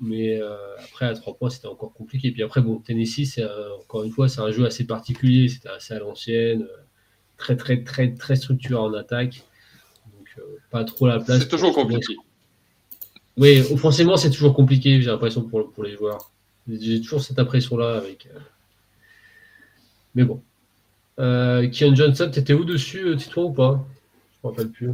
Mais 0.00 0.40
euh, 0.40 0.56
après, 0.84 1.06
à 1.06 1.14
trois 1.14 1.36
points, 1.36 1.50
c'était 1.50 1.68
encore 1.68 1.92
compliqué. 1.92 2.30
Puis 2.30 2.42
après, 2.42 2.60
bon, 2.60 2.78
Tennessee, 2.78 3.24
c'est 3.24 3.44
encore 3.80 4.04
une 4.04 4.12
fois, 4.12 4.28
c'est 4.28 4.40
un 4.40 4.50
jeu 4.50 4.66
assez 4.66 4.86
particulier. 4.86 5.48
C'était 5.48 5.70
assez 5.70 5.94
à 5.94 5.98
l'ancienne, 5.98 6.62
euh, 6.62 6.82
très, 7.36 7.56
très, 7.56 7.82
très, 7.82 8.12
très 8.14 8.36
structuré 8.36 8.78
en 8.78 8.92
attaque. 8.94 9.42
Euh, 10.38 10.42
pas 10.70 10.84
trop 10.84 11.06
la 11.06 11.20
place. 11.20 11.40
C'est 11.40 11.48
toujours 11.48 11.74
compliqué. 11.74 12.16
Oui, 13.36 13.62
offensivement, 13.72 14.16
c'est 14.16 14.30
toujours 14.30 14.54
compliqué, 14.54 15.00
j'ai 15.00 15.10
l'impression, 15.10 15.42
pour, 15.42 15.70
pour 15.72 15.84
les 15.84 15.96
joueurs. 15.96 16.30
J'ai 16.68 17.00
toujours 17.00 17.22
cette 17.22 17.38
impression-là. 17.38 17.96
avec. 17.96 18.28
Mais 20.14 20.24
bon. 20.24 20.42
Kian 21.18 21.94
Johnson, 21.94 22.30
t'étais 22.32 22.54
où 22.54 22.64
dessus, 22.64 23.14
Titouan, 23.16 23.44
ou 23.44 23.52
pas? 23.52 23.84
Je 24.32 24.48
me 24.48 24.52
rappelle 24.52 24.70
plus. 24.70 24.90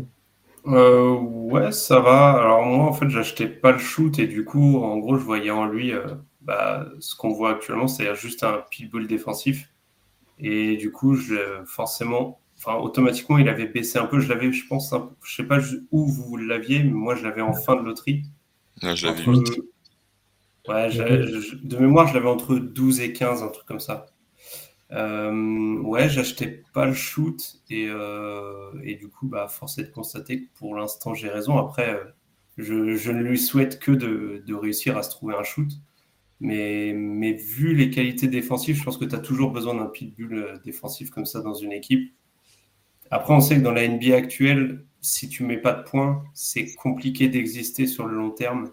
Euh, 0.67 1.17
ouais, 1.19 1.73
ça 1.73 2.01
va. 2.01 2.31
Alors 2.33 2.65
moi, 2.65 2.87
en 2.87 2.93
fait, 2.93 3.09
j'achetais 3.09 3.49
pas 3.49 3.73
le 3.73 3.79
shoot 3.79 4.19
et 4.19 4.27
du 4.27 4.45
coup, 4.45 4.83
en 4.83 4.99
gros, 4.99 5.17
je 5.17 5.25
voyais 5.25 5.51
en 5.51 5.67
lui 5.67 5.93
euh, 5.93 6.07
bah, 6.41 6.87
ce 7.01 7.17
qu'on 7.17 7.33
voit 7.33 7.51
actuellement, 7.51 7.89
c'est-à-dire 7.89 8.15
juste 8.15 8.45
un 8.45 8.63
pitbull 8.71 9.07
défensif. 9.07 9.71
Et 10.39 10.77
du 10.77 10.93
coup, 10.93 11.15
je, 11.15 11.63
forcément, 11.67 12.39
enfin, 12.65 12.79
automatiquement, 12.79 13.39
il 13.39 13.49
avait 13.49 13.67
baissé 13.67 13.99
un 13.99 14.07
peu. 14.07 14.21
Je 14.21 14.29
l'avais, 14.29 14.53
je 14.53 14.67
pense, 14.67 14.95
je 15.25 15.35
sais 15.35 15.45
pas 15.45 15.59
où 15.91 16.07
vous 16.07 16.37
l'aviez, 16.37 16.83
mais 16.83 16.91
moi, 16.91 17.15
je 17.15 17.23
l'avais 17.23 17.43
en 17.43 17.55
fin 17.55 17.77
de 17.77 17.83
loterie. 17.83 18.23
Ouais, 18.83 18.97
je 18.97 19.07
l'avais 19.07 19.25
Ouais, 20.69 20.89
de 20.91 21.77
mémoire, 21.77 22.07
je 22.07 22.15
l'avais 22.15 22.29
entre 22.29 22.55
12 22.57 23.01
et 23.01 23.13
15, 23.13 23.43
un 23.43 23.49
truc 23.49 23.67
comme 23.67 23.81
ça. 23.81 24.07
Euh, 24.93 25.79
ouais, 25.81 26.09
j'achetais 26.09 26.63
pas 26.73 26.87
le 26.87 26.93
shoot 26.93 27.61
et, 27.71 27.89
euh, 27.89 28.71
et 28.85 28.95
du 28.95 29.09
coup, 29.09 29.27
bah, 29.27 29.49
force 29.49 29.79
est 29.79 29.85
de 29.85 29.91
constater 29.91 30.43
que 30.43 30.49
pour 30.55 30.77
l'instant, 30.77 31.15
j'ai 31.15 31.31
raison. 31.31 31.59
Après, 31.59 31.95
euh, 31.95 32.05
je, 32.59 32.95
je, 32.95 33.11
ne 33.11 33.23
lui 33.23 33.39
souhaite 33.39 33.81
que 33.81 33.91
de, 33.91 34.43
de, 34.47 34.55
réussir 34.55 34.97
à 34.97 35.03
se 35.03 35.11
trouver 35.11 35.35
un 35.35 35.43
shoot. 35.43 35.69
Mais, 36.41 36.93
mais 36.95 37.33
vu 37.33 37.75
les 37.75 37.91
qualités 37.91 38.29
défensives, 38.29 38.77
je 38.77 38.85
pense 38.85 38.99
que 38.99 39.05
tu 39.05 39.15
as 39.15 39.21
toujours 39.21 39.53
besoin 39.53 39.75
d'un 39.75 39.87
pitbull 39.87 40.35
euh, 40.35 40.59
défensif 40.65 41.11
comme 41.11 41.27
ça 41.27 41.41
dans 41.41 41.55
une 41.55 41.73
équipe. 41.73 42.13
Après, 43.13 43.35
on 43.35 43.41
sait 43.43 43.57
que 43.57 43.61
dans 43.61 43.73
la 43.73 43.87
NBA 43.87 44.17
actuelle, 44.17 44.87
si 45.03 45.29
tu 45.29 45.45
mets 45.45 45.59
pas 45.59 45.75
de 45.75 45.83
points, 45.83 46.25
c'est 46.33 46.75
compliqué 46.77 47.29
d'exister 47.29 47.87
sur 47.87 48.07
le 48.07 48.17
long 48.17 48.31
terme. 48.31 48.71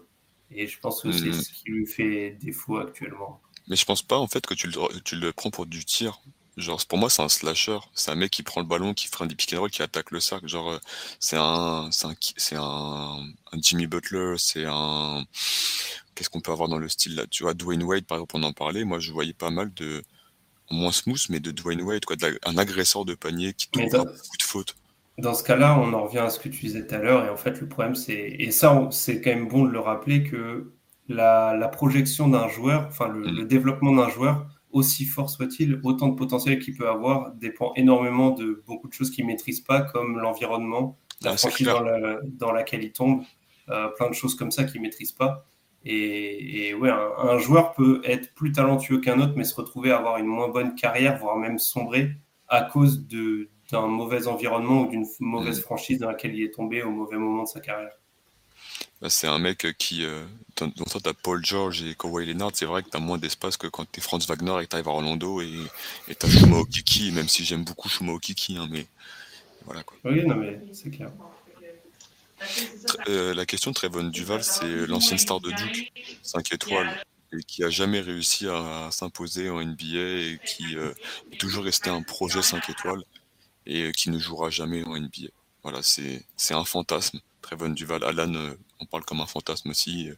Et 0.50 0.66
je 0.66 0.80
pense 0.80 1.02
que 1.02 1.12
c'est 1.12 1.26
mm-hmm. 1.26 1.42
ce 1.42 1.52
qui 1.52 1.70
lui 1.70 1.86
fait 1.86 2.38
défaut 2.40 2.78
actuellement. 2.78 3.42
Mais 3.68 3.76
je 3.76 3.84
pense 3.84 4.00
pas 4.00 4.16
en 4.16 4.26
fait 4.26 4.46
que 4.46 4.54
tu 4.54 4.66
le, 4.66 5.00
tu 5.02 5.16
le 5.16 5.32
prends 5.32 5.50
pour 5.50 5.66
du 5.66 5.84
tir. 5.84 6.22
Genre, 6.56 6.84
pour 6.86 6.96
moi, 6.96 7.10
c'est 7.10 7.22
un 7.22 7.28
slasher. 7.28 7.78
C'est 7.94 8.10
un 8.10 8.14
mec 8.14 8.30
qui 8.30 8.42
prend 8.42 8.62
le 8.62 8.66
ballon, 8.66 8.94
qui 8.94 9.08
fait 9.08 9.22
un 9.22 9.28
pick 9.28 9.52
and 9.52 9.60
roll, 9.60 9.70
qui 9.70 9.82
attaque 9.82 10.10
le 10.10 10.20
cercle. 10.20 10.48
Genre, 10.48 10.70
euh, 10.70 10.78
c'est 11.18 11.36
un, 11.38 11.90
c'est 11.92 12.56
un, 12.56 12.62
un, 12.62 13.58
Jimmy 13.60 13.86
Butler, 13.86 14.36
c'est 14.38 14.64
un, 14.66 15.22
qu'est-ce 16.14 16.30
qu'on 16.30 16.40
peut 16.40 16.50
avoir 16.52 16.68
dans 16.70 16.78
le 16.78 16.88
style 16.88 17.14
là? 17.14 17.26
Tu 17.30 17.42
vois, 17.42 17.52
Dwayne 17.52 17.82
Wade, 17.82 18.06
par 18.06 18.16
exemple, 18.16 18.36
on 18.36 18.42
en 18.42 18.52
parlait. 18.54 18.84
Moi, 18.84 19.00
je 19.00 19.12
voyais 19.12 19.34
pas 19.34 19.50
mal 19.50 19.72
de, 19.74 20.02
moins 20.70 20.92
smooth, 20.92 21.26
mais 21.28 21.40
de 21.40 21.50
Dwayne 21.50 21.82
Wade, 21.82 22.04
quoi, 22.04 22.16
un 22.44 22.58
agresseur 22.58 23.04
de 23.04 23.14
panier 23.14 23.52
qui 23.52 23.70
trouve 23.70 23.94
un 23.94 24.04
beaucoup 24.04 24.36
de 24.38 24.42
fautes. 24.42 24.76
Dans 25.18 25.34
ce 25.34 25.42
cas-là, 25.44 25.78
on 25.78 25.92
en 25.92 26.04
revient 26.04 26.18
à 26.18 26.30
ce 26.30 26.38
que 26.38 26.48
tu 26.48 26.60
disais 26.60 26.86
tout 26.86 26.94
à 26.94 26.98
l'heure. 26.98 27.26
Et 27.26 27.28
en 27.28 27.36
fait, 27.36 27.60
le 27.60 27.68
problème, 27.68 27.94
c'est, 27.94 28.14
et 28.38 28.50
ça, 28.50 28.88
c'est 28.90 29.20
quand 29.20 29.30
même 29.30 29.48
bon 29.48 29.64
de 29.64 29.70
le 29.70 29.80
rappeler 29.80 30.22
que 30.22 30.72
la, 31.08 31.68
projection 31.68 32.28
d'un 32.28 32.48
joueur, 32.48 32.86
enfin 32.88 33.08
mm. 33.08 33.36
le, 33.36 33.44
développement 33.44 33.92
d'un 33.92 34.08
joueur, 34.08 34.46
aussi 34.70 35.04
fort 35.04 35.28
soit-il, 35.28 35.80
autant 35.82 36.08
de 36.08 36.14
potentiel 36.14 36.58
qu'il 36.60 36.76
peut 36.76 36.88
avoir, 36.88 37.32
dépend 37.32 37.72
énormément 37.74 38.30
de 38.30 38.62
beaucoup 38.66 38.88
de 38.88 38.92
choses 38.92 39.10
qu'il 39.10 39.24
ne 39.26 39.30
maîtrise 39.30 39.60
pas, 39.60 39.82
comme 39.82 40.18
l'environnement, 40.18 40.96
la 41.22 41.34
ah, 41.34 42.16
dans, 42.38 42.52
laquelle 42.52 42.84
il 42.84 42.92
tombe, 42.92 43.22
euh, 43.68 43.88
plein 43.88 44.08
de 44.08 44.14
choses 44.14 44.34
comme 44.34 44.50
ça 44.50 44.64
qu'il 44.64 44.80
ne 44.80 44.86
maîtrise 44.86 45.12
pas. 45.12 45.44
Et, 45.84 46.74
ouais, 46.74 46.90
un, 46.90 47.38
joueur 47.38 47.72
peut 47.72 48.02
être 48.04 48.34
plus 48.34 48.52
talentueux 48.52 49.00
qu'un 49.00 49.18
autre, 49.20 49.32
mais 49.36 49.44
se 49.44 49.54
retrouver 49.54 49.92
à 49.92 49.98
avoir 49.98 50.18
une 50.18 50.26
moins 50.26 50.48
bonne 50.48 50.74
carrière, 50.74 51.18
voire 51.18 51.36
même 51.36 51.58
sombrer 51.58 52.12
à 52.48 52.62
cause 52.62 53.06
d'un 53.08 53.86
mauvais 53.86 54.26
environnement 54.26 54.82
ou 54.82 54.88
d'une 54.88 55.06
mauvaise 55.20 55.58
mm. 55.58 55.62
franchise 55.62 55.98
dans 55.98 56.08
laquelle 56.08 56.34
il 56.34 56.42
est 56.42 56.54
tombé 56.54 56.82
au 56.82 56.90
mauvais 56.90 57.16
moment 57.16 57.44
de 57.44 57.48
sa 57.48 57.60
carrière. 57.60 57.92
Bah, 59.00 59.08
c'est 59.08 59.26
un 59.26 59.38
mec 59.38 59.66
qui. 59.78 60.04
Euh, 60.04 60.22
dans 60.56 60.70
tu 60.70 61.08
as 61.08 61.14
Paul 61.14 61.42
George 61.42 61.82
et 61.82 61.94
Kawhi 61.94 62.26
Leonard, 62.26 62.50
c'est 62.52 62.66
vrai 62.66 62.82
que 62.82 62.90
tu 62.90 62.96
as 62.96 63.00
moins 63.00 63.16
d'espace 63.16 63.56
que 63.56 63.66
quand 63.66 63.90
tu 63.90 64.00
es 64.00 64.02
Franz 64.02 64.26
Wagner 64.26 64.60
et 64.60 64.64
que 64.64 64.70
tu 64.70 64.76
arrives 64.76 64.88
à 64.88 64.90
Orlando 64.90 65.40
et 65.40 65.48
tu 66.06 66.26
as 66.26 66.28
Shuma 66.28 66.58
Okiki, 66.58 67.10
même 67.12 67.28
si 67.28 67.44
j'aime 67.44 67.64
beaucoup 67.64 67.88
Shuma 67.88 68.12
Okiki, 68.12 68.58
hein, 68.58 68.68
mais 68.70 68.86
voilà 69.64 69.82
quoi. 69.82 69.96
Oui, 70.04 70.26
non, 70.26 70.36
mais 70.36 70.60
c'est 70.72 70.90
clair. 70.90 71.10
Euh, 73.08 73.34
la 73.34 73.46
question 73.46 73.70
de 73.70 73.74
Trevon 73.74 74.04
Duval, 74.04 74.42
c'est 74.42 74.86
l'ancienne 74.86 75.18
star 75.18 75.40
de 75.40 75.50
Duke, 75.50 75.92
5 76.22 76.52
étoiles, 76.52 77.02
et 77.32 77.42
qui 77.42 77.64
a 77.64 77.70
jamais 77.70 78.00
réussi 78.00 78.48
à, 78.48 78.88
s'imposer 78.90 79.50
en 79.50 79.62
NBA 79.62 79.84
et 79.84 80.40
qui 80.44 80.76
euh, 80.76 80.92
est 81.32 81.38
toujours 81.38 81.64
resté 81.64 81.90
un 81.90 82.02
projet 82.02 82.42
5 82.42 82.68
étoiles 82.68 83.02
et 83.66 83.92
qui 83.92 84.10
ne 84.10 84.18
jouera 84.18 84.50
jamais 84.50 84.82
en 84.84 84.98
NBA. 84.98 85.28
Voilà, 85.62 85.80
c'est 85.82 86.24
un 86.50 86.64
fantasme. 86.64 87.20
Trevon 87.42 87.70
Duval, 87.70 88.04
Alan 88.04 88.34
euh, 88.34 88.54
on 88.80 88.86
parle 88.86 89.04
comme 89.04 89.20
un 89.20 89.26
fantasme 89.26 89.70
aussi, 89.70 90.10
euh, 90.10 90.14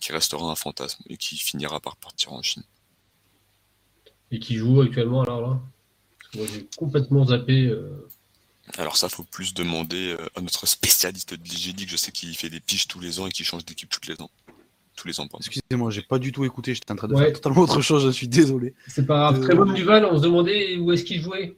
qui 0.00 0.12
restera 0.12 0.50
un 0.50 0.54
fantasme 0.54 1.02
et 1.08 1.16
qui 1.16 1.36
finira 1.36 1.80
par 1.80 1.96
partir 1.96 2.32
en 2.32 2.42
Chine. 2.42 2.64
Et 4.30 4.38
qui 4.38 4.56
joue 4.56 4.80
actuellement 4.80 5.22
alors 5.22 5.40
là? 5.40 5.60
Moi 6.34 6.46
j'ai 6.52 6.66
complètement 6.76 7.26
zappé. 7.26 7.72
Euh. 8.68 8.82
Alors 8.82 8.96
ça, 8.96 9.08
faut 9.08 9.24
plus 9.24 9.54
demander 9.54 10.16
à 10.34 10.40
notre 10.40 10.66
spécialiste 10.66 11.34
de 11.34 11.44
l'IGD, 11.44 11.84
que 11.84 11.90
je 11.90 11.96
sais 11.96 12.12
qu'il 12.12 12.34
fait 12.36 12.50
des 12.50 12.60
piches 12.60 12.88
tous 12.88 13.00
les 13.00 13.20
ans 13.20 13.26
et 13.26 13.30
qui 13.30 13.44
change 13.44 13.64
d'équipe 13.64 13.90
tous 13.90 14.08
les 14.08 14.20
ans. 14.20 14.30
Tous 14.96 15.08
les 15.08 15.18
ans, 15.18 15.26
Excusez-moi, 15.38 15.90
j'ai 15.90 16.02
pas 16.02 16.20
du 16.20 16.30
tout 16.30 16.44
écouté, 16.44 16.72
j'étais 16.72 16.92
en 16.92 16.96
train 16.96 17.08
de 17.08 17.16
faire 17.16 17.32
totalement 17.32 17.62
autre 17.62 17.80
chose, 17.80 18.06
je 18.06 18.10
suis 18.10 18.28
désolé. 18.28 18.74
C'est 18.86 19.04
pas 19.04 19.32
grave. 19.32 19.40
Très 19.40 19.54
bon 19.56 19.72
Duval, 19.72 20.04
on 20.04 20.16
se 20.16 20.22
demandait 20.22 20.76
où 20.76 20.92
est-ce 20.92 21.02
qu'il 21.02 21.20
jouait. 21.20 21.56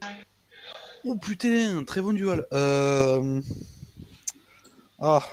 Oh 1.03 1.15
putain, 1.15 1.83
très 1.85 2.01
bon 2.01 2.13
Duval. 2.13 2.47
Euh... 2.51 3.39
Ah. 4.99 5.23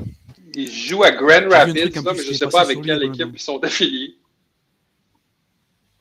Ils 0.55 0.71
jouent 0.71 1.03
à 1.03 1.13
Grand 1.13 1.49
Rapids, 1.49 1.73
mais 1.73 1.91
je 1.91 2.29
ne 2.29 2.35
sais 2.35 2.49
pas 2.49 2.61
avec 2.61 2.83
quelle 2.83 3.03
équipe 3.05 3.31
ils 3.33 3.41
sont 3.41 3.59
affiliés. 3.63 4.17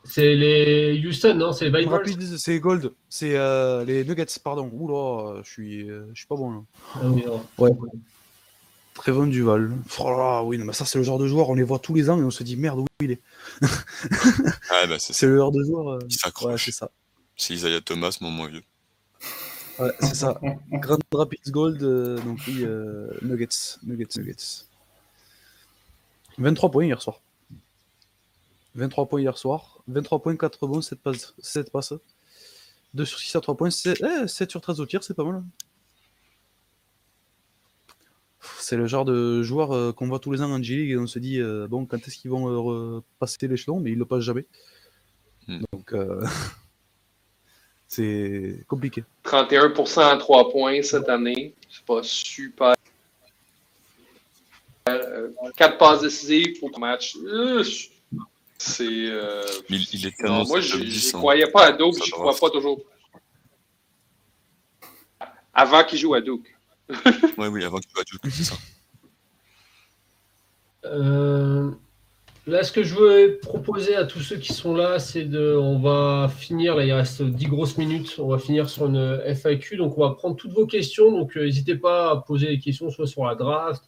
C'est 0.06 0.36
les 0.36 1.02
Houston, 1.06 1.36
non 1.36 1.54
C'est 1.54 1.70
les 1.70 2.38
c'est 2.38 2.60
Gold. 2.60 2.94
C'est 3.10 3.38
euh, 3.38 3.86
les 3.86 4.04
Nuggets, 4.04 4.26
pardon. 4.44 4.70
Oula, 4.74 5.42
je 5.44 5.50
suis, 5.50 5.88
je 5.88 6.14
suis 6.14 6.28
pas 6.28 6.36
bon 6.36 6.52
là. 6.52 6.62
Ah 6.96 7.00
oui, 7.06 7.24
ouais. 7.58 7.72
Très 8.94 9.12
bon 9.12 9.26
Duval. 9.28 9.72
Oh 10.00 10.42
oui, 10.46 10.58
non, 10.58 10.66
mais 10.66 10.74
ça, 10.74 10.86
c'est 10.86 10.98
le 10.98 11.04
genre 11.04 11.18
de 11.18 11.28
joueur, 11.28 11.50
on 11.50 11.56
les 11.56 11.64
voit 11.64 11.80
tous 11.80 11.96
les 11.96 12.10
ans 12.10 12.20
et 12.20 12.24
on 12.24 12.30
se 12.30 12.44
dit 12.44 12.56
merde, 12.56 12.80
où 12.80 12.86
il 13.02 13.12
est? 13.12 13.22
ah, 13.62 14.86
bah, 14.88 14.98
c'est 15.00 15.26
le 15.26 15.38
genre 15.38 15.52
de 15.52 15.64
joueur. 15.64 15.90
Euh... 15.90 16.00
Ouais, 16.46 16.58
c'est 16.58 16.72
ça. 16.72 16.92
C'est 17.36 17.56
Isaiah 17.56 17.82
Thomas, 17.82 18.16
mon 18.22 18.30
moins 18.30 18.48
vieux. 18.48 18.62
Ouais, 19.80 19.92
c'est 20.02 20.16
ça. 20.16 20.40
Grand 20.72 21.00
Rapids 21.12 21.50
Gold, 21.50 21.82
euh, 21.82 22.20
donc 22.20 22.40
oui, 22.48 22.60
euh, 22.62 23.08
Nuggets, 23.24 23.78
Nuggets, 23.84 24.20
Nuggets. 24.20 24.66
23 26.38 26.70
points 26.70 26.86
hier 26.86 27.02
soir. 27.02 27.20
23 28.76 29.08
points 29.08 29.22
hier 29.22 29.38
soir. 29.38 29.82
23 29.88 30.22
points, 30.22 30.36
4 30.36 30.68
bons, 30.68 30.82
7 30.82 31.02
passes. 31.02 31.34
7 31.40 31.72
passes. 31.72 31.94
2 32.94 33.06
sur 33.06 33.20
6 33.20 33.36
à 33.36 33.42
3 33.42 33.56
points. 33.56 33.70
7, 33.70 34.02
eh, 34.02 34.28
7 34.28 34.52
sur 34.52 34.62
13 34.62 34.80
au 34.80 34.86
tir, 34.86 35.04
c'est 35.04 35.14
pas 35.14 35.24
mal. 35.24 35.36
Hein. 35.36 35.46
C'est 38.60 38.76
le 38.76 38.88
genre 38.88 39.06
de 39.06 39.42
joueur 39.42 39.72
euh, 39.72 39.94
qu'on 39.94 40.08
voit 40.08 40.20
tous 40.20 40.32
les 40.32 40.42
ans 40.42 40.52
en 40.52 40.62
G-League 40.62 40.92
et 40.92 40.98
on 40.98 41.08
se 41.08 41.20
dit, 41.20 41.40
euh, 41.40 41.68
bon, 41.68 41.86
quand 41.86 41.98
est-ce 41.98 42.18
qu'ils 42.18 42.32
vont 42.32 42.72
euh, 42.72 43.02
passer 43.20 43.48
l'échelon? 43.48 43.80
Mais 43.80 43.92
ils 43.92 43.98
le 43.98 44.06
passent 44.06 44.24
jamais. 44.24 44.46
Hmm. 45.48 45.62
Donc. 45.72 45.94
C'est 47.96 48.66
compliqué. 48.68 49.04
31% 49.24 50.02
à 50.02 50.18
3 50.18 50.50
points 50.50 50.82
cette 50.82 51.08
année. 51.10 51.54
C'est 51.70 51.86
pas 51.86 52.02
super. 52.02 52.74
4 54.86 54.90
euh, 54.90 55.78
passes 55.78 56.02
décisives 56.02 56.60
pour 56.60 56.72
le 56.74 56.80
match. 56.80 57.16
C'est. 58.66 58.86
Euh... 58.88 59.44
Il, 59.70 60.08
est 60.08 60.24
moi, 60.24 60.62
je 60.62 60.78
ne 60.78 61.12
croyais 61.12 61.48
pas 61.48 61.66
à 61.66 61.72
Duke, 61.74 61.96
je 61.96 62.16
ne 62.16 62.20
crois 62.22 62.36
pas 62.36 62.50
toujours. 62.50 62.80
Avant 65.54 65.84
qu'il 65.84 66.00
joue 66.00 66.14
à 66.14 66.22
Duke. 66.22 66.56
oui, 66.90 67.48
oui, 67.48 67.64
avant 67.66 67.80
qu'il 67.80 67.92
joue 67.92 68.00
à 68.00 68.04
Duke, 68.04 68.22
c'est 68.32 68.44
ça. 68.44 68.56
Euh... 70.86 71.72
Là, 72.48 72.64
ce 72.64 72.72
que 72.72 72.84
je 72.84 72.96
veux 72.96 73.40
proposer 73.42 73.96
à 73.96 74.06
tous 74.06 74.20
ceux 74.22 74.38
qui 74.38 74.54
sont 74.54 74.74
là, 74.74 74.98
c'est 74.98 75.26
de. 75.26 75.58
On 75.58 75.80
va 75.80 76.30
finir, 76.30 76.76
là, 76.76 76.86
il 76.86 76.94
reste 76.94 77.22
10 77.22 77.46
grosses 77.48 77.78
minutes. 77.78 78.16
On 78.18 78.30
va 78.30 78.40
finir 78.40 78.70
sur 78.70 78.86
une 78.86 79.22
FAQ. 79.36 79.76
Donc, 79.76 79.98
on 79.98 80.08
va 80.08 80.16
prendre 80.16 80.38
toutes 80.38 80.54
vos 80.54 80.66
questions. 80.66 81.12
Donc, 81.12 81.36
euh, 81.36 81.44
n'hésitez 81.44 81.76
pas 81.76 82.12
à 82.12 82.16
poser 82.18 82.48
des 82.48 82.60
questions, 82.60 82.90
soit 82.90 83.08
sur 83.08 83.26
la 83.26 83.36
draft, 83.36 83.84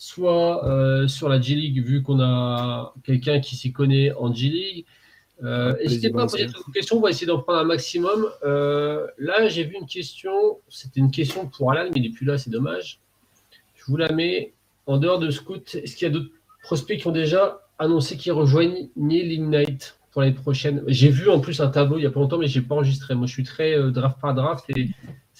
soit 0.00 0.66
euh, 0.66 1.06
sur 1.08 1.28
la 1.28 1.38
G-League, 1.38 1.84
vu 1.84 2.02
qu'on 2.02 2.20
a 2.20 2.94
quelqu'un 3.04 3.38
qui 3.38 3.54
s'y 3.54 3.70
connaît 3.70 4.12
en 4.14 4.32
G-League. 4.32 4.86
Euh, 5.42 5.76
n'hésitez 5.76 6.08
pas 6.08 6.22
à 6.22 6.26
poser 6.26 6.46
toutes 6.46 6.64
vos 6.66 6.72
questions. 6.72 6.96
On 6.96 7.00
va 7.02 7.10
essayer 7.10 7.26
d'en 7.26 7.40
prendre 7.42 7.58
un 7.58 7.64
maximum. 7.64 8.26
là, 8.42 9.48
j'ai 9.48 9.64
vu 9.64 9.76
une 9.78 9.86
question. 9.86 10.58
C'était 10.70 11.00
une 11.00 11.10
question 11.10 11.46
pour 11.48 11.70
Alan, 11.70 11.90
mais 11.92 12.00
il 12.00 12.02
n'est 12.02 12.16
plus 12.16 12.24
là, 12.24 12.38
c'est 12.38 12.48
dommage. 12.48 12.98
Je 13.74 13.84
vous 13.86 13.98
la 13.98 14.10
mets. 14.10 14.54
En 14.86 14.96
dehors 14.96 15.18
de 15.18 15.30
Scout, 15.30 15.74
est-ce 15.74 15.94
qu'il 15.94 16.08
y 16.08 16.10
a 16.10 16.12
d'autres 16.12 16.32
prospects 16.62 16.98
qui 16.98 17.06
ont 17.06 17.12
déjà 17.12 17.60
annoncé 17.78 18.16
qu'ils 18.16 18.32
rejoignent 18.32 18.88
l'Ignite 18.96 19.98
pour 20.10 20.22
l'année 20.22 20.34
prochaine? 20.34 20.82
J'ai 20.86 21.10
vu 21.10 21.28
en 21.28 21.40
plus 21.40 21.60
un 21.60 21.68
tableau 21.68 21.98
il 21.98 22.04
y 22.04 22.06
a 22.06 22.10
pas 22.10 22.18
longtemps, 22.18 22.38
mais 22.38 22.48
je 22.48 22.58
n'ai 22.58 22.64
pas 22.64 22.74
enregistré. 22.74 23.14
Moi, 23.14 23.26
je 23.26 23.32
suis 23.32 23.44
très 23.44 23.76
euh, 23.76 23.90
draft 23.90 24.18
par 24.18 24.34
draft 24.34 24.64
et 24.70 24.88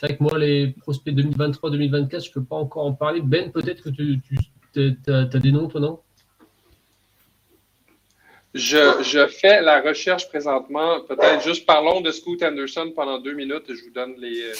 c'est 0.00 0.06
vrai 0.06 0.16
que 0.16 0.22
moi, 0.22 0.38
les 0.38 0.68
prospects 0.68 1.14
2023-2024, 1.14 2.24
je 2.24 2.30
ne 2.30 2.32
peux 2.32 2.44
pas 2.44 2.56
encore 2.56 2.86
en 2.86 2.94
parler. 2.94 3.20
Ben, 3.20 3.52
peut-être 3.52 3.82
que 3.82 3.90
tu, 3.90 4.18
as, 5.06 5.38
des 5.38 5.52
noms, 5.52 5.68
toi, 5.68 5.78
non? 5.78 6.00
Je, 8.54 9.28
fais 9.28 9.60
la 9.60 9.82
recherche 9.82 10.26
présentement. 10.30 11.02
Peut-être 11.02 11.44
juste 11.44 11.66
parlons 11.66 12.00
de 12.00 12.12
Scoot 12.12 12.42
Anderson 12.42 12.94
pendant 12.96 13.18
deux 13.18 13.34
minutes 13.34 13.68
et 13.68 13.76
je 13.76 13.84
vous 13.84 13.90
donne 13.90 14.14
les. 14.16 14.40
Euh, 14.40 14.54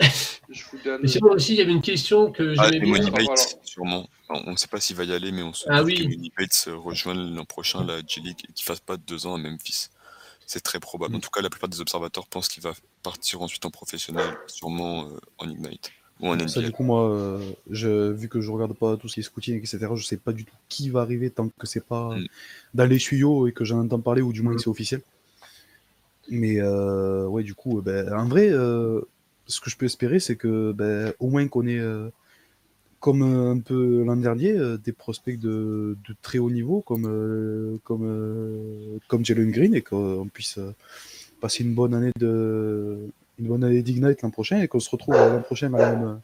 je 0.50 0.64
vous 0.72 0.78
donne. 0.84 1.06
aussi, 1.30 1.52
il 1.52 1.58
y 1.58 1.62
avait 1.62 1.70
une 1.70 1.80
question 1.80 2.32
que 2.32 2.56
ah, 2.58 2.68
j'aimais 2.68 2.90
bien. 2.90 3.34
sûrement 3.62 4.08
on 4.28 4.50
ne 4.50 4.56
sait 4.56 4.66
pas 4.66 4.80
s'il 4.80 4.96
va 4.96 5.04
y 5.04 5.12
aller, 5.12 5.30
mais 5.30 5.42
on 5.42 5.52
se 5.52 5.64
ah, 5.68 5.84
oui. 5.84 5.94
que 5.94 6.40
Bates 6.42 6.68
rejoigne 6.68 7.36
l'an 7.36 7.44
prochain 7.44 7.84
la 7.84 7.98
G-League 8.04 8.40
et 8.48 8.52
qu'il 8.52 8.64
ne 8.64 8.74
fasse 8.74 8.80
pas 8.80 8.96
deux 8.96 9.28
ans 9.28 9.36
à 9.36 9.38
Memphis. 9.38 9.90
C'est 10.44 10.60
très 10.60 10.80
probable. 10.80 11.14
En 11.14 11.18
mm. 11.18 11.20
tout 11.20 11.30
cas, 11.30 11.40
la 11.40 11.50
plupart 11.50 11.68
des 11.68 11.80
observateurs 11.80 12.26
pensent 12.26 12.48
qu'il 12.48 12.64
va 12.64 12.72
partir 13.06 13.40
ensuite 13.40 13.64
en 13.64 13.70
professionnel, 13.70 14.26
sûrement 14.48 15.04
euh, 15.04 15.16
en 15.38 15.48
Ignite 15.48 15.92
ou 16.18 16.26
en 16.26 16.34
NBA. 16.34 16.48
Ça, 16.48 16.60
du 16.60 16.72
coup, 16.72 16.82
moi, 16.82 17.08
euh, 17.08 17.38
je, 17.70 18.10
vu 18.10 18.28
que 18.28 18.40
je 18.40 18.50
regarde 18.50 18.72
pas 18.72 18.96
tout 18.96 19.06
ce 19.08 19.14
qui 19.14 19.20
est 19.20 19.22
scouting, 19.22 19.56
etc., 19.56 19.78
je 19.94 20.04
sais 20.04 20.16
pas 20.16 20.32
du 20.32 20.44
tout 20.44 20.56
qui 20.68 20.90
va 20.90 21.02
arriver 21.02 21.30
tant 21.30 21.48
que 21.48 21.66
c'est 21.68 21.86
pas 21.86 22.16
mm. 22.16 22.26
dans 22.74 22.86
les 22.86 22.98
tuyaux 22.98 23.46
et 23.46 23.52
que 23.52 23.64
j'en 23.64 23.78
entends 23.78 24.00
parler, 24.00 24.22
ou 24.22 24.32
du 24.32 24.42
moins 24.42 24.54
que 24.56 24.60
c'est 24.60 24.68
officiel. 24.68 25.02
Mais 26.28 26.60
euh, 26.60 27.28
ouais, 27.28 27.44
du 27.44 27.54
coup, 27.54 27.80
ben, 27.80 28.12
en 28.12 28.26
vrai, 28.26 28.48
ce 28.50 29.60
que 29.60 29.70
je 29.70 29.76
peux 29.76 29.86
espérer, 29.86 30.18
c'est 30.18 30.34
que 30.34 30.72
ben, 30.72 31.14
au 31.20 31.30
moins 31.30 31.46
qu'on 31.46 31.68
ait 31.68 31.82
comme 32.98 33.22
un 33.22 33.60
peu 33.60 34.02
l'an 34.02 34.16
dernier, 34.16 34.52
des 34.82 34.92
prospects 34.92 35.38
de, 35.38 35.96
très 36.22 36.38
haut 36.38 36.50
niveau 36.50 36.80
comme, 36.80 37.78
comme, 37.84 38.98
comme 39.06 39.24
Jalen 39.24 39.52
Green 39.52 39.76
et 39.76 39.82
qu'on 39.82 40.28
puisse 40.32 40.58
passer 41.46 41.62
une 41.62 41.74
bonne 41.74 41.94
année 41.94 42.10
de 42.18 42.98
une 43.38 43.46
bonne 43.46 43.62
année 43.62 43.82
d'Ignite 43.82 44.22
l'an 44.22 44.30
prochain 44.30 44.60
et 44.62 44.66
qu'on 44.66 44.80
se 44.80 44.90
retrouve 44.90 45.14
l'an 45.14 45.42
prochain 45.42 45.72
à 45.74 45.78
la 45.78 45.94
même, 45.94 46.20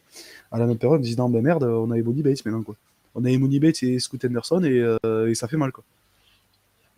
à 0.50 0.58
la 0.58 0.66
même 0.66 0.78
période 0.78 0.98
en 0.98 1.02
disant 1.02 1.28
ben 1.28 1.42
merde, 1.42 1.62
on 1.62 1.92
a 1.92 1.96
Ebony 1.96 2.22
Bates 2.22 2.44
maintenant 2.44 2.62
quoi. 2.62 2.74
On 3.14 3.24
a 3.24 3.30
Ebony 3.30 3.60
Bates 3.60 3.84
et 3.84 4.00
Scoot 4.00 4.24
Anderson 4.24 4.64
et, 4.64 5.34
ça 5.34 5.46
fait 5.46 5.56
mal 5.56 5.70
quoi. 5.70 5.84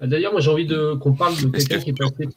D'ailleurs, 0.00 0.32
moi 0.32 0.40
j'ai 0.40 0.50
envie 0.50 0.66
de 0.66 0.94
qu'on 0.94 1.12
parle 1.12 1.36
de 1.36 1.48
quelqu'un 1.48 1.80
qui 1.80 1.90
est 1.90 1.98
passé 1.98 2.28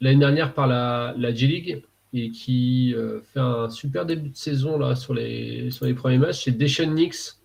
l'année 0.00 0.18
dernière 0.18 0.54
par 0.54 0.68
la, 0.68 1.14
la 1.16 1.34
G-League 1.34 1.82
et 2.14 2.30
qui 2.30 2.94
euh, 2.94 3.20
fait 3.32 3.40
un 3.40 3.70
super 3.70 4.06
début 4.06 4.28
de 4.28 4.36
saison 4.36 4.78
là 4.78 4.94
sur 4.94 5.14
les, 5.14 5.70
sur 5.72 5.86
les 5.86 5.94
premiers 5.94 6.18
matchs. 6.18 6.44
C'est 6.44 6.52
Deshaun 6.52 6.94
Nix, 6.94 7.40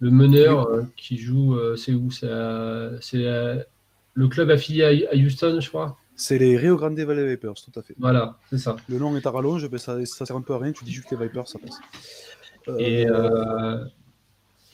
le 0.00 0.10
meneur 0.10 0.68
euh, 0.68 0.82
qui 0.96 1.16
joue. 1.16 1.54
Euh, 1.54 1.76
c'est 1.76 1.92
où? 1.92 2.10
C'est 2.10 2.26
le 4.14 4.28
club 4.28 4.50
affilié 4.50 5.06
à, 5.10 5.16
Houston, 5.16 5.58
je 5.60 5.68
crois. 5.68 5.96
C'est 6.22 6.38
les 6.38 6.56
Rio 6.56 6.76
Grande 6.76 6.98
Valley 6.98 7.26
Vipers, 7.34 7.54
tout 7.54 7.78
à 7.78 7.82
fait. 7.82 7.94
Voilà, 7.98 8.36
c'est 8.48 8.58
ça. 8.58 8.76
Le 8.88 8.98
nom 8.98 9.16
est 9.16 9.26
à 9.26 9.30
rallonge, 9.30 9.68
mais 9.70 9.78
ça, 9.78 10.04
ça 10.06 10.24
sert 10.24 10.36
un 10.36 10.42
peu 10.42 10.54
à 10.54 10.58
rien. 10.58 10.72
Tu 10.72 10.84
dis 10.84 10.92
juste 10.92 11.10
les 11.10 11.16
Vipers, 11.16 11.48
ça 11.48 11.58
passe. 11.58 11.80
Et, 12.78 13.06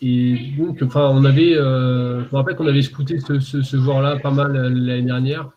et 0.02 0.54
donc, 0.58 0.82
enfin, 0.82 1.08
on 1.08 1.24
avait. 1.24 1.54
je 1.54 2.30
me 2.30 2.36
rappelle 2.36 2.54
qu'on 2.56 2.66
avait 2.66 2.82
scouté 2.82 3.18
ce, 3.20 3.40
ce, 3.40 3.62
ce 3.62 3.76
joueur-là 3.78 4.18
pas 4.18 4.30
mal 4.30 4.52
l'année 4.52 5.02
dernière. 5.02 5.50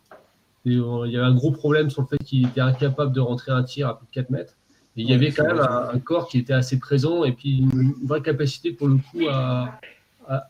Euh, 0.66 1.02
il 1.06 1.12
y 1.12 1.16
avait 1.16 1.26
un 1.26 1.34
gros 1.34 1.50
problème 1.50 1.90
sur 1.90 2.02
le 2.02 2.08
fait 2.08 2.18
qu'il 2.18 2.46
était 2.46 2.60
incapable 2.60 3.12
de 3.12 3.20
rentrer 3.20 3.52
un 3.52 3.62
tir 3.62 3.88
à 3.88 3.98
plus 3.98 4.06
de 4.06 4.12
4 4.12 4.30
mètres. 4.30 4.54
Et 4.96 5.02
il 5.02 5.10
y 5.10 5.14
avait 5.14 5.32
quand 5.32 5.44
même 5.44 5.58
un, 5.60 5.98
corps 5.98 6.28
qui 6.28 6.38
était 6.38 6.52
assez 6.52 6.78
présent 6.78 7.24
et 7.24 7.32
puis 7.32 7.58
une, 7.58 7.94
vraie 8.04 8.20
capacité 8.20 8.72
pour 8.72 8.88
le 8.88 8.96
coup 8.96 9.26
à, 9.30 9.80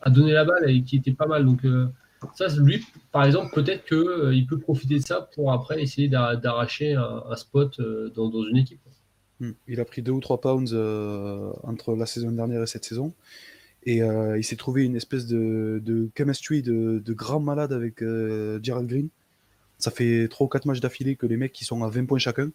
donner 0.07 0.33
la 0.33 0.45
balle 0.45 0.69
et 0.69 0.83
qui 0.83 0.97
était 0.97 1.13
pas 1.13 1.27
mal. 1.27 1.45
Donc 1.45 1.65
euh, 1.65 1.87
ça, 2.35 2.47
lui, 2.59 2.85
par 3.11 3.25
exemple, 3.25 3.53
peut-être 3.53 3.85
qu'il 3.85 3.97
euh, 3.97 4.45
peut 4.47 4.59
profiter 4.59 4.99
de 4.99 5.05
ça 5.05 5.29
pour 5.35 5.51
après 5.51 5.81
essayer 5.81 6.07
d'arracher 6.07 6.93
un, 6.93 7.35
spot 7.35 7.79
dans, 8.15 8.43
une 8.43 8.57
équipe. 8.57 8.79
Hmm. 9.39 9.51
Il 9.67 9.79
a 9.79 9.85
pris 9.85 10.01
2 10.01 10.11
ou 10.11 10.19
3 10.19 10.41
pounds 10.41 10.73
entre 11.63 11.95
la 11.95 12.05
saison 12.05 12.31
dernière 12.31 12.61
et 12.61 12.67
cette 12.67 12.85
saison. 12.85 13.13
Et 13.85 13.97
il 13.97 14.43
s'est 14.43 14.55
trouvé 14.55 14.85
une 14.85 14.95
espèce 14.95 15.27
de, 15.27 16.09
chemistry 16.17 16.61
de, 16.61 17.13
grand 17.13 17.39
malade 17.39 17.73
avec 17.73 18.03
Gerald 18.61 18.87
Green. 18.87 19.09
Ça 19.77 19.91
fait 19.91 20.27
3 20.27 20.45
ou 20.45 20.49
4 20.49 20.65
matchs 20.65 20.79
d'affilée 20.79 21.15
que 21.15 21.25
les 21.25 21.37
mecs 21.37 21.51
qui 21.51 21.65
sont 21.65 21.83
à 21.83 21.89
20 21.89 22.05
points 22.05 22.19
chacun. 22.19 22.51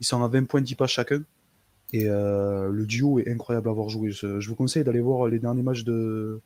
Ils 0.00 0.06
sont 0.06 0.22
à 0.22 0.28
20 0.28 0.44
points 0.44 0.60
10 0.60 0.74
passes 0.74 0.90
chacun. 0.90 1.22
Et 1.92 2.08
euh, 2.08 2.68
le 2.70 2.86
duo 2.86 3.18
est 3.18 3.30
incroyable 3.30 3.68
à 3.68 3.70
avoir 3.70 3.88
joué. 3.88 4.10
Je, 4.10 4.26
vous 4.26 4.54
conseille 4.54 4.84
d'aller 4.84 5.00
voir 5.00 5.28
les 5.28 5.38
derniers 5.38 5.62
matchs 5.62 5.84
de 5.84 6.40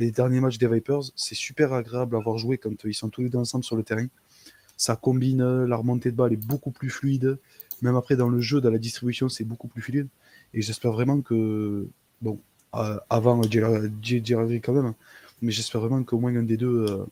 les 0.00 0.10
derniers 0.10 0.40
matchs 0.40 0.58
des 0.58 0.66
Vipers. 0.66 1.12
C'est 1.14 1.34
super 1.34 1.72
agréable 1.72 2.16
à 2.16 2.18
avoir 2.18 2.38
joué 2.38 2.58
quand 2.58 2.72
ils 2.84 2.94
sont 2.94 3.08
tous 3.08 3.22
les 3.22 3.28
deux 3.28 3.38
ensemble 3.38 3.64
sur 3.64 3.76
le 3.76 3.82
terrain. 3.82 4.06
Ça 4.76 4.96
combine, 4.96 5.64
la 5.64 5.76
remontée 5.76 6.10
de 6.10 6.16
balle 6.16 6.32
est 6.32 6.44
beaucoup 6.44 6.70
plus 6.70 6.90
fluide. 6.90 7.38
Même 7.82 7.96
après 7.96 8.16
dans 8.16 8.28
le 8.28 8.40
jeu, 8.40 8.60
dans 8.60 8.70
la 8.70 8.78
distribution, 8.78 9.28
c'est 9.28 9.44
beaucoup 9.44 9.68
plus 9.68 9.82
fluide. 9.82 10.08
Et 10.54 10.62
j'espère 10.62 10.92
vraiment 10.92 11.20
que 11.20 11.86
bon, 12.20 12.40
euh, 12.74 12.98
avant 13.08 13.40
Jerry 13.42 14.60
quand 14.60 14.72
même, 14.72 14.86
hein, 14.86 14.94
mais 15.42 15.52
j'espère 15.52 15.80
vraiment 15.80 16.02
qu'au 16.02 16.18
moins 16.18 16.34
un 16.34 16.42
des 16.42 16.56
deux 16.56 16.86
euh, 16.88 17.04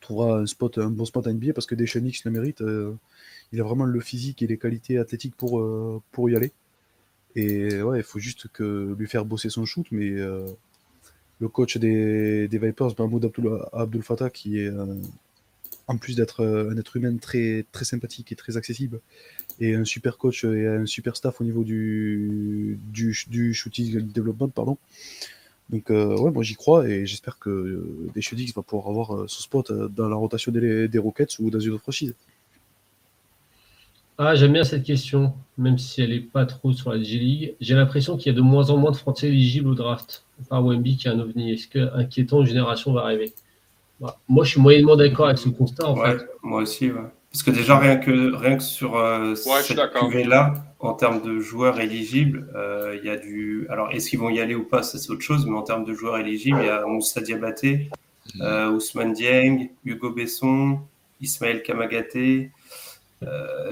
trouvera 0.00 0.38
un, 0.38 0.46
spot, 0.46 0.78
un 0.78 0.90
bon 0.90 1.04
spot 1.04 1.26
à 1.26 1.32
NBA 1.32 1.52
parce 1.52 1.66
que 1.66 1.74
Deschenix 1.74 2.24
le 2.24 2.30
mérite. 2.30 2.60
Euh, 2.62 2.94
il 3.52 3.60
a 3.60 3.64
vraiment 3.64 3.84
le 3.84 4.00
physique 4.00 4.42
et 4.42 4.46
les 4.46 4.58
qualités 4.58 4.98
athlétiques 4.98 5.34
pour, 5.36 5.60
euh, 5.60 6.00
pour 6.12 6.30
y 6.30 6.36
aller. 6.36 6.52
Et 7.36 7.82
ouais, 7.82 7.98
il 7.98 8.02
faut 8.02 8.18
juste 8.18 8.48
que 8.48 8.94
lui 8.98 9.06
faire 9.06 9.24
bosser 9.24 9.50
son 9.50 9.64
shoot, 9.64 9.86
mais 9.90 10.10
euh, 10.10 10.46
le 11.40 11.48
coach 11.48 11.76
des, 11.78 12.48
des 12.48 12.58
Vipers, 12.58 12.94
Mahmoud 12.98 13.24
Abdul, 13.24 13.58
Abdul 13.72 14.02
Fattah, 14.02 14.30
qui 14.30 14.60
est 14.60 14.70
en 15.86 15.96
plus 15.96 16.14
d'être 16.14 16.44
un 16.44 16.76
être 16.76 16.96
humain 16.96 17.16
très, 17.16 17.64
très 17.72 17.84
sympathique 17.84 18.30
et 18.30 18.36
très 18.36 18.56
accessible, 18.56 19.00
et 19.58 19.74
un 19.74 19.84
super 19.84 20.18
coach 20.18 20.44
et 20.44 20.66
un 20.66 20.86
super 20.86 21.16
staff 21.16 21.40
au 21.40 21.44
niveau 21.44 21.64
du, 21.64 22.78
du, 22.92 23.54
shooting 23.54 24.00
development, 24.12 24.48
pardon. 24.48 24.78
Donc, 25.68 25.90
euh, 25.90 26.16
ouais, 26.18 26.32
moi 26.32 26.42
j'y 26.42 26.56
crois 26.56 26.88
et 26.88 27.06
j'espère 27.06 27.38
que 27.38 27.48
euh, 27.50 28.10
Deschedix 28.14 28.52
va 28.54 28.62
pouvoir 28.62 28.88
avoir 28.88 29.14
euh, 29.14 29.28
ce 29.28 29.40
spot 29.40 29.70
dans 29.72 30.08
la 30.08 30.16
rotation 30.16 30.50
des, 30.50 30.88
des 30.88 30.98
Rockets 30.98 31.38
ou 31.38 31.50
dans 31.50 31.60
une 31.60 31.72
autre 31.72 31.82
franchise. 31.82 32.14
Ah, 34.22 34.34
j'aime 34.34 34.52
bien 34.52 34.64
cette 34.64 34.82
question, 34.82 35.32
même 35.56 35.78
si 35.78 36.02
elle 36.02 36.10
n'est 36.10 36.20
pas 36.20 36.44
trop 36.44 36.74
sur 36.74 36.92
la 36.92 37.02
G-League. 37.02 37.54
J'ai 37.58 37.74
l'impression 37.74 38.18
qu'il 38.18 38.30
y 38.30 38.34
a 38.34 38.36
de 38.36 38.42
moins 38.42 38.68
en 38.68 38.76
moins 38.76 38.90
de 38.90 38.96
Français 38.96 39.28
éligibles 39.28 39.68
au 39.68 39.74
draft. 39.74 40.26
Par 40.50 40.62
Wemby 40.62 40.98
qui 40.98 41.08
est 41.08 41.10
un 41.10 41.18
ovni. 41.18 41.54
Est-ce 41.54 41.68
qu'inquiétant, 41.68 42.42
une 42.42 42.46
génération 42.46 42.92
va 42.92 43.04
arriver? 43.04 43.32
Bah, 43.98 44.18
Moi, 44.28 44.44
je 44.44 44.50
suis 44.50 44.60
moyennement 44.60 44.94
d'accord 44.94 45.28
avec 45.28 45.38
ce 45.38 45.48
constat. 45.48 45.88
En 45.88 45.96
fait. 45.96 46.18
Moi 46.42 46.60
aussi, 46.60 46.90
ouais. 46.90 47.00
Parce 47.32 47.42
que 47.42 47.50
déjà, 47.50 47.78
rien 47.78 47.96
que, 47.96 48.34
rien 48.34 48.58
que 48.58 48.62
sur 48.62 48.98
euh, 48.98 49.34
cette 49.34 49.78
là 50.26 50.52
en 50.80 50.92
termes 50.92 51.22
de 51.22 51.40
joueurs 51.40 51.80
éligibles, 51.80 52.46
euh, 52.54 52.98
il 53.00 53.06
y 53.06 53.10
a 53.10 53.16
du. 53.16 53.66
Alors, 53.70 53.90
est-ce 53.90 54.10
qu'ils 54.10 54.18
vont 54.18 54.28
y 54.28 54.40
aller 54.40 54.54
ou 54.54 54.64
pas, 54.64 54.82
ça 54.82 54.98
c'est 54.98 55.10
autre 55.10 55.22
chose, 55.22 55.46
mais 55.46 55.56
en 55.56 55.62
termes 55.62 55.86
de 55.86 55.94
joueurs 55.94 56.18
éligibles, 56.18 56.58
il 56.60 56.66
y 56.66 56.68
a 56.68 56.84
Moussa 56.84 57.22
Diabaté, 57.22 57.88
euh, 58.42 58.70
Ousmane 58.70 59.14
Dieng, 59.14 59.70
Hugo 59.82 60.10
Besson, 60.10 60.80
Ismaël 61.22 61.62
Kamagaté, 61.62 62.50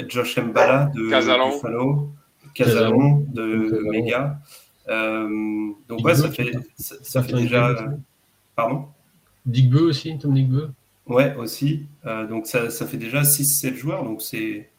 Josh 0.09 0.39
Mbala 0.39 0.91
de 0.95 1.03
Buffalo, 1.03 2.11
Casalon 2.55 3.27
de 3.33 3.81
Mega. 3.91 4.39
donc, 4.87 6.05
ouais, 6.05 6.15
ça 6.15 6.31
fait, 6.31 6.53
ça, 6.77 7.23
fait 7.23 7.33
déjà. 7.33 7.75
Pardon? 8.55 8.89
Digbeu 9.47 9.83
aussi, 9.83 10.19
Tom 10.19 10.35
Digbeu 10.35 10.70
Ouais, 11.09 11.35
aussi. 11.37 11.87
Euh, 12.05 12.27
donc 12.27 12.47
ça, 12.47 12.70
ça, 12.70 12.87
fait 12.87 12.99
déjà 12.99 13.23
6-7 13.23 13.75
joueurs, 13.75 14.05
donc 14.05 14.20
c'est 14.23 14.70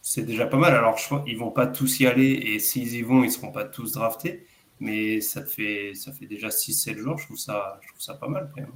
c'est 0.00 0.22
déjà 0.22 0.46
pas 0.46 0.56
mal. 0.56 0.74
Alors 0.74 0.96
je 0.98 1.04
crois 1.04 1.24
ils 1.26 1.36
vont 1.36 1.50
pas 1.50 1.66
tous 1.66 2.00
y 2.00 2.06
aller 2.06 2.30
et 2.30 2.58
s'ils 2.58 2.94
y 2.94 3.02
vont, 3.02 3.22
ils 3.22 3.30
seront 3.30 3.52
pas 3.52 3.64
tous 3.64 3.92
draftés, 3.92 4.46
mais 4.80 5.20
ça 5.20 5.44
fait 5.44 5.92
ça 5.94 6.12
fait 6.12 6.26
déjà 6.26 6.48
6-7 6.48 6.96
joueurs. 6.96 7.18
Je 7.18 7.26
trouve 7.26 7.38
ça 7.38 7.78
je 7.82 7.88
trouve 7.88 8.00
ça 8.00 8.14
pas 8.14 8.28
mal 8.28 8.50
quand 8.54 8.62
même. 8.62 8.72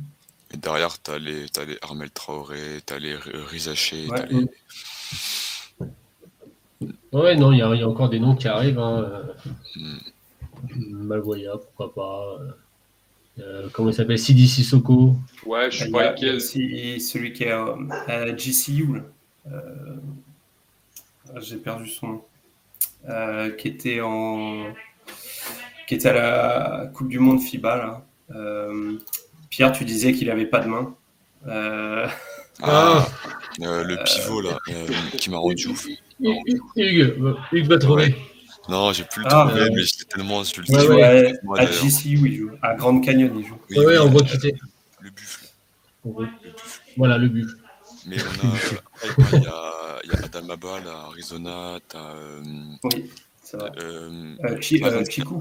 Et 0.53 0.57
derrière, 0.57 1.01
tu 1.03 1.11
as 1.11 1.19
les, 1.19 1.45
as 1.59 1.65
les 1.65 1.79
Armel 1.83 2.11
Traoré, 2.11 2.81
tu 2.87 2.95
as 2.95 2.99
les 2.99 3.17
Rizaché, 3.17 4.07
ouais. 4.09 4.27
les... 4.31 4.47
ouais, 7.13 7.37
non, 7.37 7.53
il 7.53 7.57
y, 7.57 7.59
y, 7.59 7.83
a 7.83 7.89
encore 7.89 8.09
des 8.09 8.21
noms 8.21 8.37
qui 8.37 8.49
arrivent. 8.49 8.79
Hein. 8.79 9.23
Mm. 9.77 9.99
Malvoya, 10.91 11.53
pourquoi 11.57 11.95
pas. 11.95 12.39
Euh, 13.41 13.69
comment 13.73 13.91
il 13.91 13.95
s'appelle 13.95 14.19
Sidi 14.19 14.49
Sissoko. 14.49 15.15
Ouais, 15.47 15.71
je 15.71 15.85
sais 15.85 15.91
pas 15.91 16.13
quel. 16.13 16.41
Celui 16.41 17.33
qui 17.33 17.45
est 17.45 17.53
à 17.53 18.33
GCU. 18.33 19.03
J'ai 21.41 21.57
perdu 21.57 21.89
son 21.89 22.07
nom. 22.07 22.23
qui 23.57 23.69
était 23.69 24.01
en. 24.01 24.73
qui 25.87 25.95
était 25.95 26.09
à 26.09 26.13
la 26.13 26.87
Coupe 26.93 27.09
du 27.09 27.19
Monde 27.19 27.41
FIBA. 27.41 27.77
Là. 27.77 28.05
Pierre, 29.51 29.73
tu 29.73 29.85
disais 29.85 30.13
qu'il 30.13 30.31
avait 30.31 30.47
pas 30.47 30.61
de 30.61 30.69
main. 30.69 30.95
Ah, 32.61 33.07
euh, 33.63 33.85
le 33.85 33.97
pivot 34.05 34.41
là, 34.41 34.59
euh, 34.69 34.87
qui 35.17 35.31
m'a 35.31 35.39
rendu 35.39 35.69
ouf. 35.69 35.87
Hugues, 36.21 37.17
Hugues 37.53 37.67
va 37.67 37.79
trouver. 37.79 38.17
Non, 38.69 38.93
j'ai 38.93 39.05
plus 39.05 39.23
le 39.23 39.29
ah, 39.31 39.47
trouvé, 39.49 39.71
mais 39.71 39.83
j'étais 39.83 40.05
tellement. 40.05 40.45
Je 40.45 40.61
le 40.61 40.91
ouais, 40.91 41.33
ouais. 41.43 41.61
à 41.61 41.65
GCU, 41.65 42.19
il 42.29 42.37
joue. 42.37 42.51
À 42.61 42.75
Grande 42.75 43.03
Canyon, 43.03 43.33
il 43.39 43.47
joue. 43.47 43.59
Oui, 43.71 43.79
ouais, 43.79 43.99
on 43.99 44.11
voit 44.11 44.23
qui 44.23 44.37
Le 45.01 45.11
buffle. 45.11 45.47
Voilà, 46.97 47.17
le 47.17 47.29
buffle. 47.29 47.57
Mais 48.07 48.17
on 48.21 48.47
a. 48.47 48.53
il, 49.33 49.43
y 49.43 49.47
a, 49.47 49.99
il 50.05 50.11
y 50.11 50.17
a 50.17 50.25
Adam 50.25 50.51
Abal 50.51 50.87
à 50.87 51.07
Arizona, 51.07 51.79
t'as. 51.89 51.99
Euh, 51.99 52.43
oui, 52.85 53.11
c'est 53.43 53.57
vrai. 53.57 53.71
Euh, 53.81 54.35
euh, 54.45 54.61
Chiku. 54.61 55.41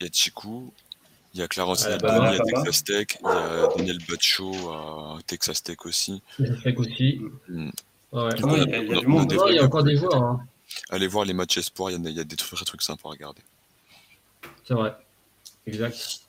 Il 0.00 0.06
y 0.06 0.08
a 0.08 0.12
Chiku. 0.12 0.72
Il 1.34 1.40
y 1.40 1.42
a 1.42 1.48
Clarence 1.48 1.84
ah, 1.86 1.98
bah, 1.98 2.30
à 2.30 2.38
Texas 2.38 2.84
Tech, 2.84 3.06
il 3.20 3.26
y 3.26 3.28
a 3.28 3.68
Daniel 3.76 3.98
Batcho 4.08 4.52
à 4.70 5.18
Texas 5.26 5.62
Tech 5.64 5.78
aussi. 5.84 6.22
Texas 6.38 6.62
Tech 6.62 6.78
aussi. 6.78 7.20
Mm. 7.48 7.70
Ouais. 8.12 8.28
il, 8.38 8.46
y 8.46 8.74
a, 8.74 8.78
il, 8.78 8.88
y 8.88 8.96
a, 8.96 9.00
du 9.00 9.06
monde. 9.08 9.34
il 9.48 9.54
y 9.56 9.58
a 9.58 9.64
encore 9.64 9.82
des 9.82 9.96
joueurs. 9.96 10.22
Hein. 10.22 10.40
Allez 10.90 11.08
voir 11.08 11.24
les 11.24 11.34
matchs 11.34 11.58
espoirs, 11.58 11.90
il 11.90 12.00
y, 12.00 12.06
a, 12.06 12.10
il 12.10 12.16
y 12.16 12.20
a 12.20 12.24
des 12.24 12.36
trucs, 12.36 12.64
trucs 12.64 12.82
sympas 12.82 13.08
à 13.08 13.12
regarder. 13.12 13.42
C'est 14.62 14.74
vrai. 14.74 14.94
Exact. 15.66 16.20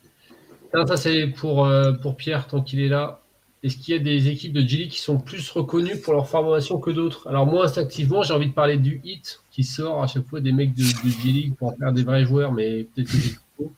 Ça, 0.87 0.97
c'est 0.97 1.27
pour, 1.27 1.65
euh, 1.65 1.93
pour 1.93 2.17
Pierre, 2.17 2.47
tant 2.47 2.61
qu'il 2.61 2.81
est 2.81 2.89
là. 2.89 3.21
Est-ce 3.63 3.77
qu'il 3.77 3.95
y 3.95 3.97
a 3.97 4.01
des 4.01 4.27
équipes 4.27 4.53
de 4.53 4.67
G 4.67 4.87
qui 4.87 4.99
sont 4.99 5.19
plus 5.19 5.49
reconnues 5.51 5.99
pour 5.99 6.13
leur 6.13 6.27
formation 6.27 6.79
que 6.79 6.91
d'autres? 6.91 7.27
Alors, 7.27 7.45
moi, 7.45 7.65
instinctivement, 7.65 8.23
j'ai 8.23 8.33
envie 8.33 8.49
de 8.49 8.53
parler 8.53 8.77
du 8.77 9.01
HIT 9.03 9.39
qui 9.51 9.63
sort 9.63 10.03
à 10.03 10.07
chaque 10.07 10.27
fois 10.27 10.41
des 10.41 10.51
mecs 10.51 10.73
de, 10.73 10.83
de 10.83 11.09
G-League 11.09 11.55
pour 11.55 11.69
en 11.69 11.75
faire 11.75 11.93
des 11.93 12.03
vrais 12.03 12.25
joueurs, 12.25 12.51
mais 12.51 12.83
peut-être 12.83 13.11
que 13.11 13.17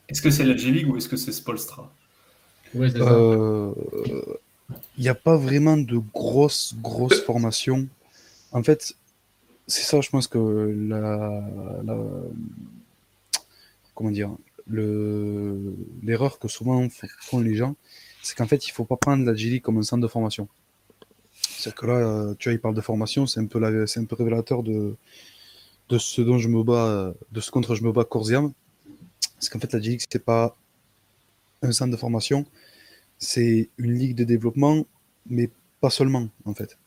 est-ce 0.07 0.21
que 0.21 0.31
c'est 0.31 0.43
la 0.43 0.55
G-League 0.55 0.89
ou 0.89 0.97
est-ce 0.97 1.07
que 1.07 1.17
c'est 1.17 1.31
Spolstra? 1.31 1.91
Il 2.73 2.81
n'y 2.81 2.93
euh, 2.97 3.73
a 5.07 5.15
pas 5.15 5.37
vraiment 5.37 5.77
de 5.77 5.97
grosses, 6.13 6.75
grosses 6.81 7.21
formations. 7.21 7.87
En 8.51 8.63
fait, 8.63 8.95
c'est 9.67 9.83
ça, 9.83 10.01
je 10.01 10.09
pense 10.09 10.27
que 10.27 10.39
la, 10.89 11.43
comment 13.93 14.11
dire, 14.11 14.31
l'erreur 14.67 16.39
que 16.39 16.47
souvent 16.47 16.87
font 17.21 17.39
les 17.39 17.55
gens, 17.55 17.75
c'est 18.23 18.35
qu'en 18.35 18.47
fait, 18.47 18.67
il 18.67 18.71
faut 18.71 18.85
pas 18.85 18.97
prendre 18.97 19.25
la 19.25 19.35
G-League 19.35 19.61
comme 19.61 19.77
un 19.77 19.83
centre 19.83 20.01
de 20.01 20.07
formation. 20.07 20.47
C'est 21.31 21.73
que 21.73 21.85
là, 21.85 22.33
tu 22.39 22.49
vois, 22.49 22.53
il 22.53 22.59
parle 22.59 22.75
de 22.75 22.81
formation, 22.81 23.25
c'est 23.27 23.39
un 23.39 23.45
peu, 23.45 23.85
c'est 23.87 23.99
un 23.99 24.05
peu 24.05 24.15
révélateur 24.15 24.63
de, 24.63 24.95
de 25.89 25.97
ce 25.97 26.21
dont 26.21 26.37
je 26.37 26.49
me 26.49 26.63
bats, 26.63 27.13
de 27.31 27.41
ce 27.41 27.51
contre 27.51 27.75
je 27.75 27.83
me 27.83 27.91
bats 27.91 28.03
corps 28.03 28.29
parce 29.37 29.49
qu'en 29.49 29.59
fait, 29.59 29.71
la 29.73 29.79
G-League, 29.79 30.01
c'est 30.11 30.23
pas 30.23 30.57
un 31.61 31.71
centre 31.71 31.91
de 31.91 31.97
formation, 31.97 32.45
c'est 33.19 33.69
une 33.77 33.93
ligue 33.93 34.15
de 34.15 34.23
développement, 34.23 34.85
mais 35.27 35.49
pas 35.79 35.89
seulement, 35.89 36.29
en 36.45 36.53
fait. 36.53 36.77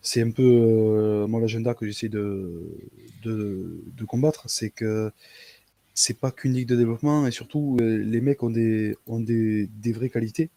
C'est 0.00 0.22
un 0.22 0.30
peu 0.30 0.42
euh, 0.42 1.26
mon 1.26 1.42
agenda 1.42 1.74
que 1.74 1.86
j'essaie 1.86 2.08
de, 2.08 2.78
de, 3.24 4.04
combattre, 4.06 4.48
c'est 4.48 4.70
que 4.70 5.12
c'est 5.94 6.18
pas 6.18 6.32
qu'une 6.32 6.54
ligue 6.54 6.68
de 6.68 6.76
développement, 6.76 7.26
et 7.26 7.30
surtout, 7.30 7.76
euh, 7.80 7.98
les 7.98 8.20
mecs 8.20 8.42
ont 8.42 8.50
des, 8.50 8.96
ont 9.06 9.20
des, 9.20 9.66
des 9.66 9.92
vraies 9.92 10.10
qualités. 10.10 10.50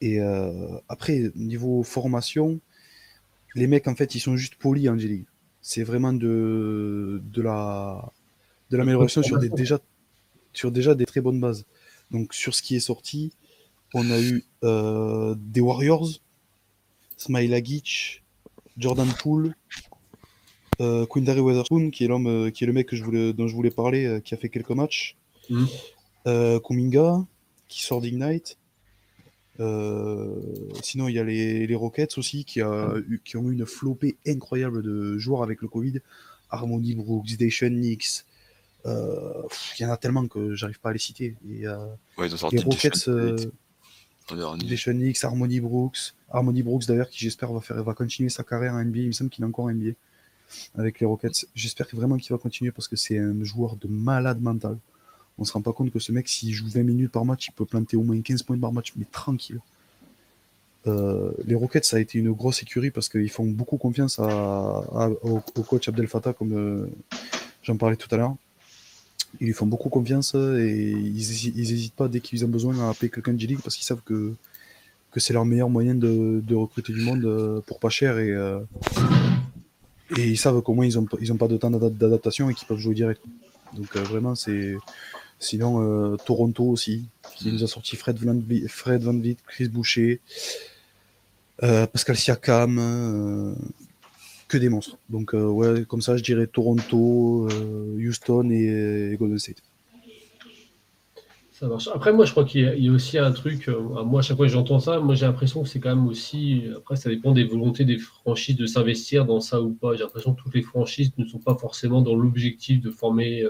Et 0.00 0.20
euh, 0.20 0.78
après, 0.88 1.30
niveau 1.34 1.82
formation, 1.82 2.60
les 3.54 3.66
mecs, 3.66 3.88
en 3.88 3.94
fait, 3.94 4.14
ils 4.14 4.20
sont 4.20 4.36
juste 4.36 4.54
polis 4.56 4.88
en 4.88 4.98
G-League. 4.98 5.26
C'est 5.60 5.82
vraiment 5.82 6.12
de, 6.12 7.20
de 7.24 7.42
la 7.42 8.12
de 8.70 8.76
l'amélioration 8.76 9.22
sur 9.22 9.38
des, 9.38 9.48
déjà, 9.62 9.80
sur 10.52 10.70
déjà 10.70 10.94
des 10.94 11.06
très 11.06 11.20
bonnes 11.20 11.40
bases. 11.40 11.66
Donc 12.10 12.34
sur 12.34 12.54
ce 12.54 12.62
qui 12.62 12.76
est 12.76 12.80
sorti, 12.80 13.32
on 13.94 14.10
a 14.10 14.20
eu 14.20 14.44
euh, 14.64 15.34
des 15.38 15.60
Warriors, 15.60 16.08
Smile 17.16 17.54
Agic, 17.54 18.22
Jordan 18.76 19.08
Poole, 19.20 19.54
euh, 20.80 21.06
Quindary 21.06 21.40
Weatherspoon, 21.40 21.90
qui 21.90 22.04
est 22.04 22.08
l'homme, 22.08 22.26
euh, 22.28 22.50
qui 22.50 22.64
est 22.64 22.66
le 22.66 22.72
mec 22.72 22.86
que 22.86 22.96
je 22.96 23.02
voulais, 23.02 23.32
dont 23.32 23.48
je 23.48 23.54
voulais 23.54 23.70
parler, 23.70 24.06
euh, 24.06 24.20
qui 24.20 24.34
a 24.34 24.36
fait 24.36 24.48
quelques 24.48 24.70
matchs. 24.70 25.16
Mmh. 25.50 25.64
Kuminga, 26.62 27.24
qui 27.68 27.82
sort 27.82 28.02
d'Ignite. 28.02 28.58
sinon, 30.82 31.08
il 31.08 31.14
y 31.14 31.18
a 31.18 31.24
les, 31.24 31.66
les 31.66 31.74
Rockets 31.74 32.18
aussi, 32.18 32.44
qui, 32.44 32.60
a, 32.60 32.92
qui 33.24 33.38
ont 33.38 33.48
eu 33.48 33.54
une 33.54 33.64
flopée 33.64 34.18
incroyable 34.26 34.82
de 34.82 35.16
joueurs 35.16 35.42
avec 35.42 35.62
le 35.62 35.68
Covid. 35.68 36.00
Harmony 36.50 36.94
Brooks, 36.94 37.38
Dation 37.38 37.70
Nix, 37.70 38.26
euh, 38.88 39.42
il 39.78 39.82
y 39.82 39.86
en 39.86 39.90
a 39.90 39.96
tellement 39.96 40.26
que 40.26 40.54
j'arrive 40.54 40.80
pas 40.80 40.90
à 40.90 40.92
les 40.92 40.98
citer. 40.98 41.36
Et, 41.48 41.66
euh, 41.66 41.76
ouais, 42.16 42.28
les 42.28 42.60
Rockets, 42.60 43.08
euh, 43.08 43.36
X, 44.30 45.24
Harmony 45.24 45.60
Brooks, 45.60 46.14
Harmony 46.30 46.62
Brooks 46.62 46.86
d'ailleurs 46.86 47.08
qui 47.08 47.18
j'espère 47.18 47.52
va 47.52 47.60
faire, 47.60 47.82
va 47.82 47.94
continuer 47.94 48.30
sa 48.30 48.44
carrière 48.44 48.74
en 48.74 48.84
NBA. 48.84 48.98
Il 49.00 49.06
me 49.08 49.12
semble 49.12 49.30
qu'il 49.30 49.44
est 49.44 49.48
encore 49.48 49.66
en 49.66 49.72
NBA 49.72 49.92
avec 50.76 51.00
les 51.00 51.06
Rockets. 51.06 51.46
J'espère 51.54 51.86
vraiment 51.92 52.16
qu'il 52.16 52.32
va 52.32 52.38
continuer 52.38 52.72
parce 52.72 52.88
que 52.88 52.96
c'est 52.96 53.18
un 53.18 53.44
joueur 53.44 53.76
de 53.76 53.88
malade 53.88 54.40
mental. 54.40 54.78
On 55.38 55.44
se 55.44 55.52
rend 55.52 55.62
pas 55.62 55.72
compte 55.72 55.92
que 55.92 56.00
ce 56.00 56.10
mec, 56.10 56.28
s'il 56.28 56.52
joue 56.52 56.68
20 56.68 56.82
minutes 56.82 57.12
par 57.12 57.24
match, 57.24 57.48
il 57.48 57.52
peut 57.52 57.66
planter 57.66 57.96
au 57.96 58.02
moins 58.02 58.20
15 58.20 58.42
points 58.42 58.58
par 58.58 58.72
match, 58.72 58.92
mais 58.96 59.04
tranquille. 59.04 59.60
Euh, 60.86 61.32
les 61.44 61.54
Rockets, 61.54 61.84
ça 61.84 61.98
a 61.98 62.00
été 62.00 62.18
une 62.18 62.32
grosse 62.32 62.62
écurie 62.62 62.90
parce 62.90 63.08
qu'ils 63.08 63.30
font 63.30 63.44
beaucoup 63.44 63.76
confiance 63.76 64.18
à, 64.18 65.10
au, 65.22 65.40
coach 65.62 65.88
Abdel 65.88 66.08
Fattah, 66.08 66.32
comme 66.32 66.90
j'en 67.62 67.76
parlais 67.76 67.96
tout 67.96 68.12
à 68.12 68.16
l'heure. 68.16 68.36
Ils 69.40 69.46
lui 69.46 69.52
font 69.52 69.66
beaucoup 69.66 69.88
confiance 69.88 70.34
et 70.34 70.90
ils 70.90 71.54
n'hésitent 71.56 71.94
pas 71.94 72.08
dès 72.08 72.20
qu'ils 72.20 72.44
ont 72.44 72.48
besoin 72.48 72.78
à 72.80 72.90
appeler 72.90 73.08
quelqu'un 73.08 73.32
de 73.32 73.40
G-League 73.40 73.60
parce 73.62 73.76
qu'ils 73.76 73.86
savent 73.86 74.02
que, 74.04 74.34
que 75.12 75.20
c'est 75.20 75.32
leur 75.32 75.44
meilleur 75.44 75.70
moyen 75.70 75.94
de, 75.94 76.40
de, 76.44 76.54
recruter 76.54 76.92
du 76.92 77.02
monde 77.02 77.24
euh, 77.24 77.60
pour 77.60 77.78
pas 77.78 77.88
cher 77.88 78.18
et, 78.18 78.30
euh, 78.30 78.60
et 80.16 80.26
ils 80.28 80.38
savent 80.38 80.60
qu'au 80.62 80.74
moins 80.74 80.86
ils 80.86 80.94
n'ont 80.96 81.06
ils 81.20 81.32
ont 81.32 81.36
pas 81.36 81.48
de 81.48 81.56
temps 81.56 81.70
d'adaptation 81.70 82.50
et 82.50 82.54
qu'ils 82.54 82.66
peuvent 82.66 82.78
jouer 82.78 82.94
direct. 82.94 83.22
Donc 83.74 83.94
euh, 83.96 84.02
vraiment, 84.02 84.34
c'est. 84.34 84.76
Sinon, 85.40 86.16
Toronto 86.16 86.64
aussi, 86.64 87.04
qui 87.36 87.52
nous 87.52 87.62
a 87.62 87.68
sorti 87.68 87.94
Fred 87.94 88.18
Van, 88.18 88.36
Fred 88.66 89.04
Van 89.04 89.16
Vliet, 89.16 89.36
Chris 89.46 89.68
Boucher, 89.68 90.20
Pascal 91.60 92.16
Siakam, 92.16 93.54
que 94.48 94.56
des 94.56 94.68
monstres. 94.68 94.98
Donc, 95.10 95.34
euh, 95.34 95.46
ouais, 95.46 95.84
comme 95.86 96.00
ça, 96.00 96.16
je 96.16 96.22
dirais 96.22 96.46
Toronto, 96.46 97.48
euh, 97.50 97.96
Houston 97.98 98.50
et, 98.50 99.16
Golden 99.18 99.38
State. 99.38 99.62
Ça 101.52 101.66
marche. 101.66 101.88
Après, 101.92 102.12
moi, 102.12 102.24
je 102.24 102.30
crois 102.30 102.44
qu'il 102.44 102.62
y, 102.62 102.88
a 102.88 102.92
aussi 102.92 103.18
un 103.18 103.32
truc. 103.32 103.68
Euh, 103.68 104.04
moi, 104.04 104.20
à 104.20 104.22
chaque 104.22 104.36
fois 104.36 104.46
que 104.46 104.52
j'entends 104.52 104.78
ça, 104.78 105.00
moi, 105.00 105.14
j'ai 105.14 105.26
l'impression 105.26 105.62
que 105.62 105.68
c'est 105.68 105.80
quand 105.80 105.94
même 105.94 106.06
aussi. 106.06 106.64
Après, 106.76 106.96
ça 106.96 107.10
dépend 107.10 107.32
des 107.32 107.44
volontés 107.44 107.84
des 107.84 107.98
franchises 107.98 108.56
de 108.56 108.66
s'investir 108.66 109.26
dans 109.26 109.40
ça 109.40 109.60
ou 109.60 109.72
pas. 109.74 109.94
J'ai 109.94 110.04
l'impression 110.04 110.34
que 110.34 110.40
toutes 110.40 110.54
les 110.54 110.62
franchises 110.62 111.10
ne 111.18 111.26
sont 111.26 111.40
pas 111.40 111.56
forcément 111.56 112.00
dans 112.00 112.14
l'objectif 112.14 112.80
de 112.80 112.90
former 112.90 113.44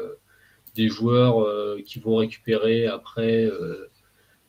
des 0.75 0.89
joueurs 0.89 1.47
qui 1.85 1.99
vont 1.99 2.17
récupérer 2.17 2.87
après 2.87 3.51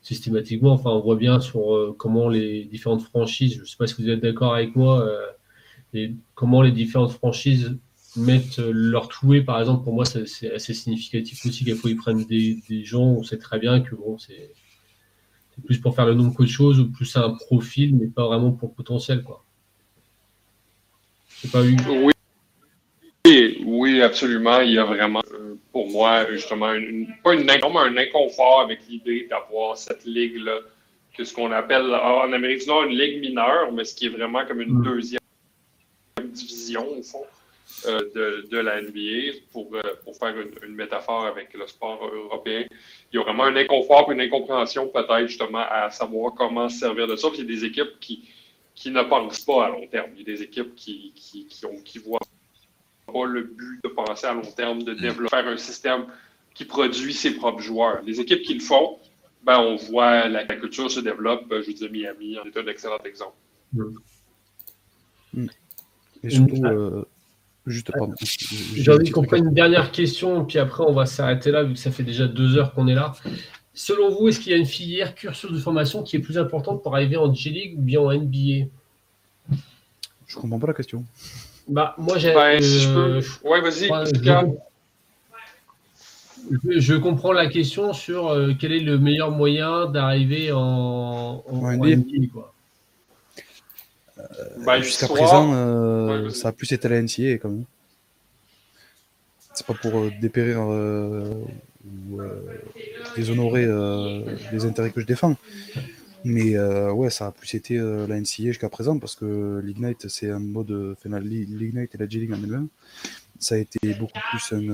systématiquement. 0.01 0.71
Enfin, 0.71 0.91
on 0.91 1.01
voit 1.01 1.17
bien 1.17 1.41
sur 1.41 1.95
comment 1.97 2.29
les 2.29 2.63
différentes 2.63 3.01
franchises, 3.01 3.55
je 3.55 3.61
ne 3.61 3.65
sais 3.65 3.77
pas 3.77 3.87
si 3.87 4.01
vous 4.01 4.09
êtes 4.09 4.21
d'accord 4.21 4.53
avec 4.53 4.73
moi, 4.77 5.05
et 5.93 6.13
comment 6.35 6.61
les 6.61 6.71
différentes 6.71 7.11
franchises 7.11 7.77
mettent 8.15 8.59
leur 8.59 9.07
touée, 9.07 9.41
par 9.41 9.59
exemple, 9.59 9.83
pour 9.83 9.93
moi, 9.93 10.05
c'est 10.05 10.53
assez 10.53 10.73
significatif 10.73 11.45
aussi 11.45 11.63
qu'à 11.63 11.75
fois 11.75 11.89
ils 11.89 11.95
prennent 11.95 12.25
des, 12.25 12.59
des, 12.67 12.83
gens, 12.83 13.03
on 13.03 13.23
sait 13.23 13.37
très 13.37 13.59
bien 13.59 13.81
que 13.81 13.95
bon, 13.95 14.17
c'est 14.17 14.51
plus 15.65 15.77
pour 15.77 15.95
faire 15.95 16.05
le 16.05 16.13
nombre 16.13 16.33
qu'autre 16.33 16.49
chose, 16.49 16.79
ou 16.79 16.91
plus 16.91 17.15
un 17.15 17.31
profil, 17.31 17.95
mais 17.95 18.07
pas 18.07 18.25
vraiment 18.25 18.51
pour 18.51 18.69
le 18.69 18.73
potentiel, 18.75 19.23
quoi. 19.23 19.43
Pas 21.51 21.65
eu. 21.65 21.77
Oui. 21.87 22.13
Oui, 23.65 24.01
absolument. 24.01 24.61
Il 24.61 24.71
y 24.71 24.79
a 24.79 24.85
vraiment, 24.85 25.21
euh, 25.31 25.55
pour 25.71 25.89
moi, 25.89 26.29
justement, 26.31 26.73
une, 26.73 27.07
pas 27.23 27.33
une, 27.33 27.49
un 27.49 27.97
inconfort 27.97 28.61
avec 28.61 28.79
l'idée 28.89 29.27
d'avoir 29.29 29.77
cette 29.77 30.05
ligue-là, 30.05 30.59
que 31.15 31.23
ce 31.23 31.33
qu'on 31.33 31.51
appelle 31.51 31.93
en 31.93 32.31
Amérique 32.33 32.61
du 32.61 32.67
Nord 32.67 32.83
une 32.85 32.97
ligue 32.97 33.21
mineure, 33.21 33.71
mais 33.71 33.83
ce 33.83 33.93
qui 33.93 34.07
est 34.07 34.09
vraiment 34.09 34.45
comme 34.45 34.61
une 34.61 34.79
mm. 34.79 34.83
Division, 36.31 36.87
au 36.97 37.03
fond, 37.03 37.25
euh, 37.85 38.43
de, 38.49 38.57
la 38.57 38.81
NBA, 38.81 39.37
pour, 39.51 39.73
euh, 39.73 39.81
pour 40.03 40.17
faire 40.17 40.35
une, 40.37 40.75
métaphore 40.75 41.25
avec 41.25 41.53
le 41.53 41.65
sport 41.67 42.03
européen. 42.13 42.65
Il 43.11 43.17
y 43.17 43.19
a 43.19 43.23
vraiment 43.23 43.45
un 43.45 43.55
inconfort, 43.55 44.11
une 44.11 44.21
incompréhension 44.21 44.87
peut-être 44.89 45.27
justement 45.27 45.63
à 45.69 45.89
savoir 45.91 46.33
comment 46.33 46.67
se 46.67 46.79
servir 46.79 47.07
de 47.07 47.15
ça. 47.15 47.29
Puis 47.29 47.39
il 47.39 47.45
y 47.45 47.53
a 47.53 47.55
des 47.55 47.65
équipes 47.65 47.99
qui, 47.99 48.27
qui 48.75 48.91
ne 48.91 49.01
pensent 49.03 49.41
pas 49.41 49.67
à 49.67 49.69
long 49.69 49.87
terme. 49.87 50.09
Il 50.15 50.19
y 50.19 50.31
a 50.31 50.35
des 50.35 50.43
équipes 50.43 50.75
qui, 50.75 51.13
qui, 51.15 51.45
qui, 51.45 51.65
ont, 51.65 51.77
qui 51.85 51.99
voient 51.99 52.19
pas 53.05 53.25
le 53.25 53.43
but 53.43 53.79
de 53.83 53.89
penser 53.89 54.27
à 54.27 54.33
long 54.33 54.51
terme, 54.51 54.83
de 54.83 54.93
développer 54.93 55.37
un 55.37 55.57
système 55.57 56.07
qui 56.53 56.65
produit 56.65 57.13
ses 57.13 57.35
propres 57.35 57.61
joueurs. 57.61 58.01
Les 58.03 58.19
équipes 58.19 58.41
qui 58.41 58.55
le 58.55 58.59
font, 58.59 58.97
ben, 59.43 59.59
on 59.59 59.75
voit 59.77 60.27
la, 60.27 60.43
culture 60.45 60.91
se 60.91 60.99
développe. 60.99 61.45
Je 61.49 61.67
veux 61.67 61.73
dire, 61.73 61.91
Miami 61.91 62.37
en 62.37 62.43
est 62.43 62.57
un 62.57 62.67
excellent 62.67 62.99
exemple. 63.05 63.37
Mm. 63.73 65.47
Et 66.23 66.29
surtout, 66.29 66.63
euh, 66.65 67.05
juste, 67.65 67.91
pardon. 67.91 68.13
J'ai 68.21 68.91
envie 68.91 69.09
qu'on 69.11 69.23
prenne 69.23 69.47
une 69.47 69.53
dernière 69.53 69.91
question, 69.91 70.45
puis 70.45 70.59
après, 70.59 70.83
on 70.85 70.93
va 70.93 71.05
s'arrêter 71.05 71.51
là, 71.51 71.63
vu 71.63 71.73
que 71.73 71.79
ça 71.79 71.91
fait 71.91 72.03
déjà 72.03 72.27
deux 72.27 72.57
heures 72.57 72.73
qu'on 72.73 72.87
est 72.87 72.95
là. 72.95 73.13
Selon 73.73 74.09
vous, 74.09 74.27
est-ce 74.27 74.39
qu'il 74.39 74.51
y 74.51 74.55
a 74.55 74.57
une 74.57 74.65
filière 74.65 75.15
cursus 75.15 75.51
de 75.51 75.57
formation 75.57 76.03
qui 76.03 76.17
est 76.17 76.19
plus 76.19 76.37
importante 76.37 76.83
pour 76.83 76.95
arriver 76.95 77.17
en 77.17 77.33
G-League 77.33 77.77
ou 77.77 77.81
bien 77.81 78.01
en 78.01 78.11
NBA 78.11 78.67
Je 80.27 80.35
comprends 80.35 80.59
pas 80.59 80.67
la 80.67 80.73
question. 80.73 81.05
Bah, 81.67 81.95
moi, 81.97 82.17
j'ai. 82.17 82.35
Ouais, 82.35 83.61
vas-y. 83.61 83.89
Je, 86.77 86.95
comprends 86.95 87.31
la 87.31 87.47
question 87.47 87.93
sur 87.93 88.29
euh, 88.29 88.53
quel 88.59 88.71
est 88.71 88.79
le 88.79 88.97
meilleur 88.97 89.29
moyen 89.31 89.85
d'arriver 89.85 90.51
en, 90.51 91.43
NBA. 91.51 92.27
quoi. 92.33 92.53
Euh, 94.19 94.45
bah, 94.65 94.81
jusqu'à 94.81 95.07
présent, 95.07 95.51
euh, 95.53 96.29
ça 96.29 96.49
a 96.49 96.51
plus 96.51 96.71
été 96.71 96.87
la 96.87 97.01
NCA 97.01 97.37
quand 97.37 97.49
même. 97.49 97.65
C'est 99.53 99.65
pas 99.65 99.73
pour 99.73 100.09
dépérir 100.21 100.59
ou 100.61 102.21
déshonorer 103.15 103.65
les 104.51 104.65
intérêts 104.65 104.91
que 104.91 105.01
je 105.01 105.05
défends. 105.05 105.35
Mais 106.23 106.57
ouais, 106.57 107.09
ça 107.09 107.27
a 107.27 107.31
plus 107.31 107.53
été 107.55 107.77
la 107.77 108.19
NCA 108.19 108.43
jusqu'à 108.43 108.69
présent 108.69 108.99
parce 108.99 109.15
que 109.15 109.61
l'Ignite, 109.63 110.07
c'est 110.07 110.29
un 110.29 110.39
mode. 110.39 110.95
Enfin, 110.97 111.19
l'Ignite 111.19 111.95
et 111.95 111.97
la 111.97 112.07
G-League 112.07 112.31
en 112.31 112.41
elle-même, 112.41 112.67
ça 113.37 113.55
a 113.55 113.57
été 113.57 113.93
beaucoup 113.95 114.19
plus 114.29 114.55
un, 114.55 114.73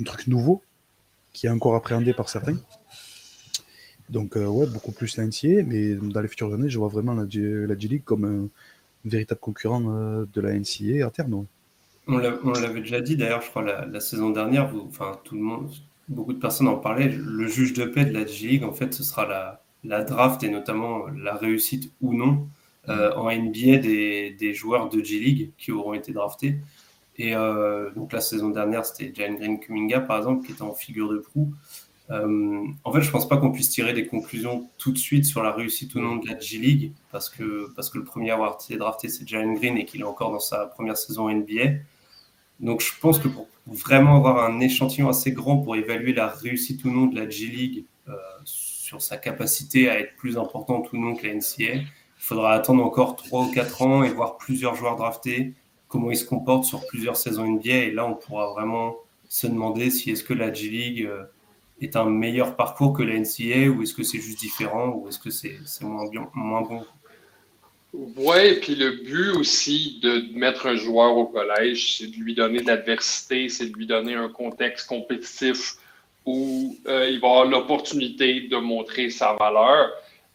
un 0.00 0.04
truc 0.04 0.28
nouveau 0.28 0.62
qui 1.32 1.46
est 1.46 1.50
encore 1.50 1.74
appréhendé 1.74 2.12
par 2.12 2.28
certains. 2.28 2.56
Donc, 4.10 4.36
euh, 4.36 4.46
ouais, 4.46 4.66
beaucoup 4.66 4.92
plus 4.92 5.16
la 5.16 5.24
NCA, 5.24 5.62
mais 5.66 5.94
dans 5.94 6.20
les 6.20 6.28
futures 6.28 6.52
années, 6.52 6.68
je 6.68 6.78
vois 6.78 6.88
vraiment 6.88 7.14
la, 7.14 7.28
G-League 7.28 8.04
comme 8.04 8.24
un, 8.24 8.48
véritable 9.04 9.40
concurrent 9.40 9.82
euh, 9.88 10.26
de 10.34 10.40
la 10.40 10.52
NCA 10.52 11.06
à 11.06 11.10
terme. 11.10 11.46
On 12.06 12.18
l'avait 12.18 12.80
déjà 12.80 13.00
dit 13.00 13.16
d'ailleurs, 13.16 13.40
je 13.40 13.50
crois, 13.50 13.62
la, 13.62 14.00
saison 14.00 14.30
dernière, 14.30 14.72
enfin, 14.86 15.12
tout 15.24 15.36
le 15.36 15.42
monde, 15.42 15.70
beaucoup 16.08 16.32
de 16.32 16.40
personnes 16.40 16.68
en 16.68 16.76
parlaient. 16.76 17.08
Le 17.08 17.46
juge 17.46 17.72
de 17.72 17.84
paix 17.84 18.04
de 18.04 18.12
la 18.12 18.26
G-League, 18.26 18.64
en 18.64 18.72
fait, 18.72 18.92
ce 18.92 19.04
sera 19.04 19.26
la, 19.26 19.62
la, 19.84 20.02
draft 20.02 20.42
et 20.42 20.50
notamment 20.50 21.06
la 21.08 21.36
réussite 21.36 21.92
ou 22.00 22.12
non 22.12 22.48
euh, 22.88 23.12
en 23.14 23.30
NBA 23.30 23.78
des, 23.78 24.30
des 24.32 24.54
joueurs 24.54 24.88
de 24.88 25.02
G-League 25.02 25.50
qui 25.56 25.70
auront 25.70 25.94
été 25.94 26.12
draftés. 26.12 26.56
Et 27.20 27.34
euh, 27.34 27.90
donc 27.90 28.12
la 28.12 28.22
saison 28.22 28.48
dernière, 28.48 28.86
c'était 28.86 29.12
Jane 29.14 29.36
Green 29.36 29.60
Kuminga, 29.60 30.00
par 30.00 30.18
exemple, 30.18 30.46
qui 30.46 30.52
était 30.52 30.62
en 30.62 30.72
figure 30.72 31.10
de 31.10 31.18
proue. 31.18 31.52
Euh, 32.10 32.64
en 32.84 32.92
fait, 32.92 33.02
je 33.02 33.10
pense 33.10 33.28
pas 33.28 33.36
qu'on 33.36 33.52
puisse 33.52 33.70
tirer 33.70 33.92
des 33.92 34.06
conclusions 34.06 34.68
tout 34.78 34.90
de 34.92 34.98
suite 34.98 35.24
sur 35.24 35.42
la 35.42 35.52
réussite 35.52 35.94
ou 35.94 36.00
non 36.00 36.16
de 36.16 36.26
la 36.26 36.38
G-League, 36.38 36.92
parce 37.12 37.28
que, 37.28 37.70
parce 37.76 37.88
que 37.88 37.98
le 37.98 38.04
premier 38.04 38.30
à 38.30 38.34
avoir 38.34 38.58
été 38.60 38.76
drafté, 38.76 39.08
c'est 39.08 39.28
Jalen 39.28 39.54
Green 39.54 39.76
et 39.76 39.84
qu'il 39.84 40.00
est 40.00 40.04
encore 40.04 40.32
dans 40.32 40.40
sa 40.40 40.66
première 40.66 40.96
saison 40.96 41.30
NBA. 41.30 41.78
Donc 42.58 42.80
je 42.80 42.92
pense 43.00 43.18
que 43.18 43.28
pour 43.28 43.46
vraiment 43.66 44.16
avoir 44.16 44.44
un 44.44 44.60
échantillon 44.60 45.08
assez 45.08 45.32
grand 45.32 45.58
pour 45.58 45.76
évaluer 45.76 46.12
la 46.12 46.26
réussite 46.26 46.84
ou 46.84 46.90
non 46.90 47.06
de 47.06 47.18
la 47.18 47.28
G-League 47.28 47.84
euh, 48.08 48.12
sur 48.44 49.00
sa 49.00 49.16
capacité 49.16 49.88
à 49.88 50.00
être 50.00 50.16
plus 50.16 50.36
importante 50.36 50.92
ou 50.92 50.98
non 50.98 51.14
que 51.14 51.26
la 51.26 51.34
NCA, 51.34 51.74
il 51.76 51.86
faudra 52.18 52.52
attendre 52.52 52.84
encore 52.84 53.16
3 53.16 53.44
ou 53.44 53.50
4 53.50 53.82
ans 53.82 54.02
et 54.02 54.10
voir 54.10 54.36
plusieurs 54.36 54.74
joueurs 54.74 54.96
draftés 54.96 55.54
comment 55.88 56.10
il 56.10 56.16
se 56.16 56.24
comporte 56.24 56.64
sur 56.64 56.86
plusieurs 56.86 57.16
saisons 57.16 57.46
NBA. 57.46 57.70
Et 57.70 57.90
là, 57.90 58.06
on 58.06 58.14
pourra 58.14 58.52
vraiment 58.52 58.96
se 59.28 59.46
demander 59.46 59.90
si 59.90 60.10
est-ce 60.10 60.24
que 60.24 60.34
la 60.34 60.52
G-League 60.52 61.04
euh, 61.04 61.24
est 61.80 61.96
un 61.96 62.04
meilleur 62.04 62.56
parcours 62.56 62.92
que 62.92 63.02
la 63.02 63.18
NCA 63.18 63.70
ou 63.70 63.82
est-ce 63.82 63.94
que 63.94 64.02
c'est 64.02 64.20
juste 64.20 64.38
différent 64.38 64.88
ou 64.88 65.08
est-ce 65.08 65.18
que 65.18 65.30
c'est 65.30 65.58
moins, 65.82 66.04
moins 66.34 66.62
bon? 66.62 66.84
Oui, 67.92 68.60
puis 68.60 68.76
le 68.76 69.02
but 69.02 69.30
aussi 69.30 69.98
de 70.00 70.32
mettre 70.38 70.66
un 70.66 70.76
joueur 70.76 71.16
au 71.16 71.26
collège, 71.26 71.98
c'est 71.98 72.06
de 72.06 72.16
lui 72.16 72.34
donner 72.34 72.60
de 72.60 72.66
l'adversité, 72.68 73.48
c'est 73.48 73.66
de 73.66 73.76
lui 73.76 73.86
donner 73.86 74.14
un 74.14 74.28
contexte 74.28 74.88
compétitif 74.88 75.76
où 76.24 76.76
euh, 76.86 77.08
il 77.10 77.18
va 77.18 77.28
avoir 77.28 77.44
l'opportunité 77.46 78.42
de 78.42 78.56
montrer 78.56 79.10
sa 79.10 79.34
valeur. 79.34 79.90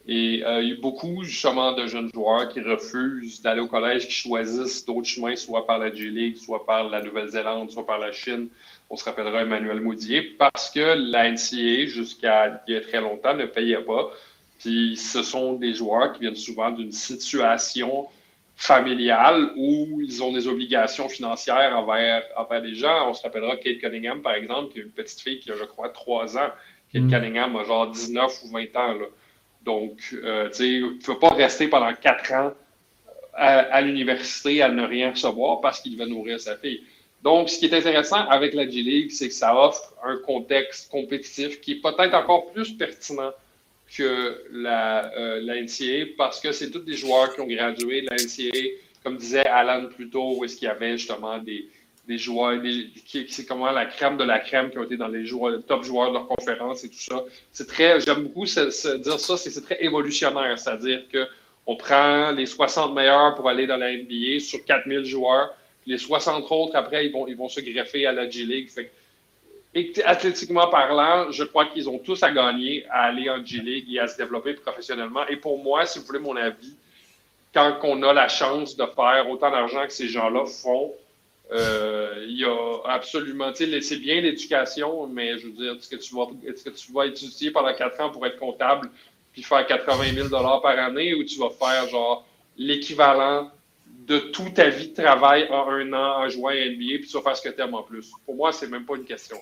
Et 0.07 0.43
euh, 0.45 0.61
il 0.61 0.69
y 0.69 0.73
a 0.73 0.81
beaucoup 0.81 1.23
justement 1.23 1.72
de 1.72 1.88
jeunes 1.88 2.11
joueurs 2.13 2.49
qui 2.49 2.59
refusent 2.59 3.41
d'aller 3.41 3.61
au 3.61 3.67
collège, 3.67 4.07
qui 4.07 4.13
choisissent 4.13 4.85
d'autres 4.85 5.07
chemins, 5.07 5.35
soit 5.35 5.65
par 5.65 5.80
la 5.80 5.93
G-League, 5.93 6.38
soit 6.38 6.65
par 6.65 6.89
la 6.89 7.01
Nouvelle-Zélande, 7.01 7.72
soit 7.72 7.85
par 7.85 7.99
la 7.99 8.11
Chine. 8.11 8.49
On 8.90 8.95
se 8.95 9.03
rappellera 9.03 9.41
Emmanuel 9.41 9.82
Maudier, 9.82 10.22
parce 10.22 10.70
que 10.70 11.12
la 11.12 11.30
NCA, 11.32 11.88
jusqu'à 11.88 12.62
il 12.68 12.76
y 12.76 12.78
a 12.78 12.82
très 12.82 13.02
longtemps, 13.02 13.34
ne 13.34 13.45
payait 13.45 13.82
pas. 13.82 14.12
Puis 14.60 14.95
ce 14.98 15.24
sont 15.24 15.53
des 15.53 15.74
joueurs 15.74 16.14
qui 16.14 16.22
viennent 16.22 16.36
souvent 16.36 16.72
d'une 16.72 16.91
situation 16.91 18.07
familiale 18.56 19.52
où 19.57 19.99
ils 20.02 20.24
ont 20.24 20.32
des 20.32 20.48
obligations 20.48 21.10
financières 21.10 21.78
envers, 21.78 22.24
envers 22.38 22.62
les 22.62 22.76
gens. 22.76 23.10
On 23.10 23.14
se 23.14 23.22
rappellera 23.24 23.57
Kate 23.57 23.80
Cunningham, 23.80 24.22
par 24.22 24.34
exemple, 24.34 24.72
qui 24.72 24.80
est 24.80 24.84
une 24.84 24.91
petite 24.91 25.20
fille 25.20 25.40
qui 25.40 25.52
a, 25.52 25.56
je 25.56 25.66
crois, 25.66 25.90
3 25.90 26.38
ans. 26.38 26.49
Kate 26.94 27.03
mm. 27.03 27.12
Cunningham 27.12 27.56
a 27.57 27.64
genre 27.64 27.91
19 27.91 28.44
ou 28.44 28.48
20 28.49 28.76
ans. 28.76 28.94
Là. 28.94 29.06
Donc, 29.64 29.99
euh, 30.14 30.49
tu 30.49 30.84
ne 30.84 31.06
peux 31.06 31.20
pas 31.20 31.34
rester 31.34 31.68
pendant 31.68 31.94
quatre 31.94 32.32
ans 32.34 32.53
à, 33.34 33.82
l'université 33.82 34.62
à 34.62 34.70
ne 34.70 34.84
rien 34.84 35.12
recevoir 35.12 35.60
parce 35.60 35.82
qu'il 35.82 35.98
va 35.98 36.06
nourrir 36.06 36.40
sa 36.40 36.56
fille. 36.56 36.84
Donc, 37.26 37.49
ce 37.49 37.57
qui 37.57 37.65
est 37.65 37.73
intéressant 37.73 38.27
avec 38.30 38.53
la 38.53 38.69
G-League, 38.69 39.10
c'est 39.10 39.30
que 39.30 39.34
ça 39.34 39.60
offre 39.60 39.95
un 40.03 40.18
contexte 40.18 40.91
compétitif 40.91 41.60
qui 41.60 41.72
est 41.72 41.81
peut-être 41.81 42.14
encore 42.14 42.52
plus 42.52 42.77
pertinent 42.77 43.31
que 43.97 44.43
la, 44.52 45.11
euh, 45.18 45.64
NCA 45.64 46.14
parce 46.19 46.39
que 46.39 46.52
c'est 46.52 46.69
tous 46.69 46.85
des 46.91 46.93
joueurs 46.93 47.34
qui 47.34 47.41
ont 47.41 47.47
gradué 47.47 48.03
de 48.03 48.10
la 48.11 48.18
NCA, 48.18 48.76
comme 49.03 49.18
disait 49.18 49.47
Alan 49.47 49.88
plus 49.88 50.07
tôt, 50.07 50.35
où 50.38 50.45
est-ce 50.45 50.56
qu'il 50.56 50.68
y 50.68 50.72
avait 50.72 50.99
justement 50.99 51.39
des, 51.39 51.68
des 52.07 52.19
joueurs, 52.19 52.61
qui, 53.07 53.26
c'est 53.27 53.47
comment 53.47 53.72
la 53.72 53.88
crème 53.88 54.18
de 54.18 54.23
la 54.23 54.38
crème 54.38 54.69
qui 54.69 54.77
ont 54.77 54.84
été 54.84 54.95
dans 54.95 55.07
les 55.07 55.26
joueurs, 55.26 55.60
top 55.68 55.84
joueurs 55.84 56.10
de 56.10 56.14
leur 56.14 56.27
conférence 56.27 56.84
et 56.84 56.89
tout 56.89 56.99
ça. 56.99 57.23
C'est 57.52 57.68
très, 57.68 57.99
j'aime 58.02 58.22
beaucoup 58.22 58.45
dire 58.45 58.72
ça, 58.72 59.38
c'est, 59.38 59.61
très 59.64 59.84
évolutionnaire, 59.84 60.60
c'est-à-dire 60.60 61.02
que 61.11 61.26
on 61.65 61.76
prend 61.76 62.30
les 62.30 62.45
60 62.45 62.93
meilleurs 62.93 63.34
pour 63.34 63.49
aller 63.49 63.65
dans 63.65 63.77
la 63.77 63.91
NBA 63.91 64.41
sur 64.41 64.64
4000 64.64 65.06
joueurs, 65.06 65.56
les 65.86 65.98
60 65.98 66.52
autres 66.52 66.76
après 66.76 67.06
ils 67.06 67.12
vont, 67.12 67.28
ils 67.28 67.38
vont 67.38 67.49
se 67.49 67.60
greffer 67.62 68.06
à 68.06 68.12
la 68.12 68.30
G 68.30 68.44
League. 68.44 68.70
et 69.74 69.94
athlétiquement 70.03 70.68
parlant, 70.68 71.32
je 71.32 71.44
crois 71.44 71.66
qu'ils 71.66 71.90
ont 71.90 71.99
tous 71.99 72.22
à 72.24 72.32
gagner 72.32 72.86
à 72.90 73.03
aller 73.03 73.30
en 73.30 73.44
G 73.45 73.60
League 73.60 73.94
et 73.94 73.99
à 73.99 74.07
se 74.07 74.18
développer 74.18 74.53
professionnellement. 74.53 75.28
Et 75.28 75.38
pour 75.38 75.62
moi, 75.62 75.86
si 75.86 75.99
vous 75.99 76.06
voulez 76.06 76.20
mon 76.20 76.36
avis, 76.36 76.74
quand 77.53 77.80
on 77.84 78.02
a 78.03 78.14
la 78.14 78.28
chance 78.28 78.76
de 78.76 78.86
faire 78.86 79.30
autant 79.30 79.52
d'argent 79.52 79.86
que 79.86 79.94
ces 79.94 80.10
gens-là 80.10 80.45
font, 80.45 80.94
euh, 81.52 82.26
il 82.28 82.40
y 82.40 82.45
a 82.45 82.80
absolument, 82.86 83.52
tu 83.53 83.70
sais, 83.70 83.82
c'est 83.82 83.98
bien 83.98 84.20
l'éducation, 84.20 85.07
mais 85.07 85.38
je 85.38 85.48
veux 85.48 85.53
dire, 85.53 85.74
est-ce 85.74 85.90
que 85.90 85.95
tu 85.95 86.16
vas, 86.16 86.28
est-ce 86.48 86.64
que 86.64 86.72
tu 86.72 86.91
vas 86.91 87.06
étudier 87.06 87.52
pendant 87.52 87.74
quatre 87.74 88.02
ans 88.02 88.10
pour 88.10 88.26
être 88.26 88.40
comptable 88.40 88.90
puis 89.36 89.44
faire 89.44 89.68
80 89.68 90.14
000 90.14 90.30
par 90.30 90.80
année 90.80 91.14
ou 91.14 91.26
tu 91.26 91.38
vas 91.38 91.49
faire 91.49 91.90
genre 91.90 92.26
l'équivalent 92.57 93.52
de 94.07 94.19
toute 94.19 94.53
ta 94.56 94.69
vie 94.69 94.90
de 94.90 95.02
travail 95.02 95.48
en 95.49 95.69
un 95.69 95.94
an 95.94 96.23
en 96.23 96.30
jouant 96.30 96.49
à 96.49 96.56
NBA 96.56 96.99
puis 96.99 97.07
tu 97.07 97.18
vas 97.18 97.23
faire 97.23 97.38
ce 97.38 97.41
que 97.41 97.53
tu 97.53 97.61
aimes 97.61 97.73
en 97.73 97.84
plus. 97.84 98.11
Pour 98.26 98.36
moi, 98.36 98.52
c'est 98.52 98.68
même 98.68 98.86
pas 98.86 98.95
une 98.95 99.06
question. 99.06 99.38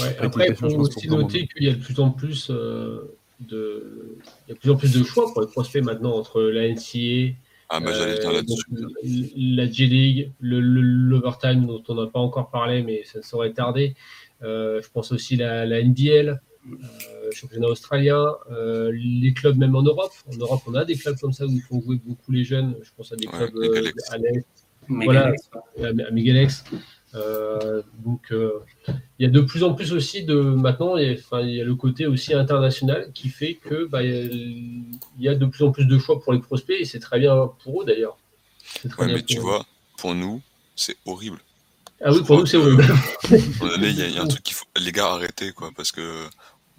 Ouais, 0.00 0.16
après, 0.20 0.48
il 0.48 0.54
faut 0.54 0.66
aussi 0.66 1.08
noter 1.08 1.46
qu'il 1.46 1.64
y 1.64 1.68
a 1.68 1.72
de 1.72 1.82
plus 1.82 1.98
en 2.00 2.10
plus 2.10 2.50
euh, 2.50 3.16
de, 3.40 4.16
il 4.46 4.50
y 4.50 4.52
a 4.52 4.54
de 4.54 4.58
plus 4.58 4.70
en 4.70 4.76
plus 4.76 4.92
de 4.92 5.04
choix 5.04 5.32
pour 5.32 5.42
les 5.42 5.48
prospects 5.48 5.82
maintenant 5.82 6.14
entre 6.16 6.40
la 6.42 6.68
NCA, 6.68 7.34
ah, 7.68 7.80
bah, 7.80 7.92
dire 7.92 8.32
là-dessus. 8.32 8.64
Euh, 8.74 8.86
la 9.36 9.70
G-League, 9.70 10.30
l'overtime 10.40 11.66
dont 11.66 11.82
on 11.88 11.94
n'a 11.94 12.06
pas 12.06 12.20
encore 12.20 12.50
parlé, 12.50 12.82
mais 12.82 13.02
ça 13.04 13.22
saurait 13.22 13.52
tarder. 13.52 13.94
Euh, 14.42 14.82
je 14.82 14.88
pense 14.90 15.10
aussi 15.12 15.36
la, 15.36 15.64
la 15.64 15.82
NBL, 15.82 16.28
euh, 16.28 16.34
championnat 17.32 17.68
australien, 17.68 18.34
euh, 18.50 18.92
les 18.94 19.32
clubs 19.32 19.56
même 19.56 19.74
en 19.74 19.82
Europe. 19.82 20.12
En 20.32 20.36
Europe, 20.36 20.62
on 20.66 20.74
a 20.74 20.84
des 20.84 20.96
clubs 20.96 21.18
comme 21.18 21.32
ça 21.32 21.46
où 21.46 21.50
ils 21.50 21.60
font 21.60 21.80
jouer 21.80 22.00
beaucoup 22.04 22.32
les 22.32 22.44
jeunes. 22.44 22.76
Je 22.82 22.90
pense 22.96 23.12
à 23.12 23.16
des 23.16 23.26
clubs 23.26 23.52
à 24.10 24.18
l'Est, 24.18 24.46
voilà, 24.88 25.32
à 25.82 26.10
Miguelex. 26.10 26.64
Euh, 27.14 27.82
donc, 28.04 28.32
euh, 28.32 28.60
il 28.88 29.24
y 29.24 29.26
a 29.26 29.28
de 29.28 29.40
plus 29.40 29.64
en 29.64 29.74
plus 29.74 29.92
aussi 29.92 30.24
de 30.24 30.34
maintenant, 30.34 30.96
il 30.96 31.06
y, 31.06 31.10
a, 31.10 31.18
enfin, 31.18 31.42
il 31.42 31.54
y 31.54 31.60
a 31.60 31.64
le 31.64 31.74
côté 31.74 32.06
aussi 32.06 32.32
international 32.32 33.10
qui 33.12 33.28
fait 33.28 33.54
que 33.54 33.84
bah, 33.84 34.02
il 34.02 34.98
y 35.18 35.28
a 35.28 35.34
de 35.34 35.46
plus 35.46 35.64
en 35.64 35.72
plus 35.72 35.84
de 35.84 35.98
choix 35.98 36.20
pour 36.20 36.32
les 36.32 36.38
prospects 36.38 36.76
et 36.78 36.86
c'est 36.86 37.00
très 37.00 37.18
bien 37.18 37.50
pour 37.62 37.82
eux 37.82 37.84
d'ailleurs. 37.84 38.16
Ouais, 38.98 39.06
mais 39.06 39.22
tu 39.22 39.38
vois, 39.38 39.66
pour 39.98 40.14
nous, 40.14 40.40
c'est 40.74 40.96
horrible. 41.04 41.38
Ah 42.04 42.12
oui, 42.12 42.22
pour 42.24 42.38
nous, 42.38 42.46
c'est 42.46 42.56
horrible. 42.56 42.84
Il 43.30 44.14
y, 44.14 44.18
a 44.18 44.22
un 44.22 44.26
truc 44.26 44.42
qu'il 44.42 44.54
faut, 44.54 44.64
les 44.76 44.90
gars, 44.90 45.12
arrêtez 45.12 45.52
quoi, 45.52 45.70
parce 45.76 45.92
que 45.92 46.26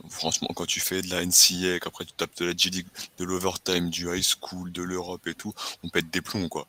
franchement, 0.10 0.50
quand 0.56 0.66
tu 0.66 0.80
fais 0.80 1.02
de 1.02 1.10
la 1.10 1.26
NCA, 1.26 1.80
qu'après 1.80 2.06
tu 2.06 2.14
tapes 2.14 2.38
de 2.38 2.46
la 2.46 2.54
G 2.56 2.70
de 2.70 3.24
l'overtime, 3.24 3.90
du 3.90 4.14
high 4.14 4.24
school, 4.24 4.72
de 4.72 4.84
l'Europe 4.84 5.28
et 5.28 5.36
tout, 5.36 5.54
on 5.84 5.90
pète 5.90 6.10
des 6.10 6.22
plombs 6.22 6.50
quoi. 6.50 6.68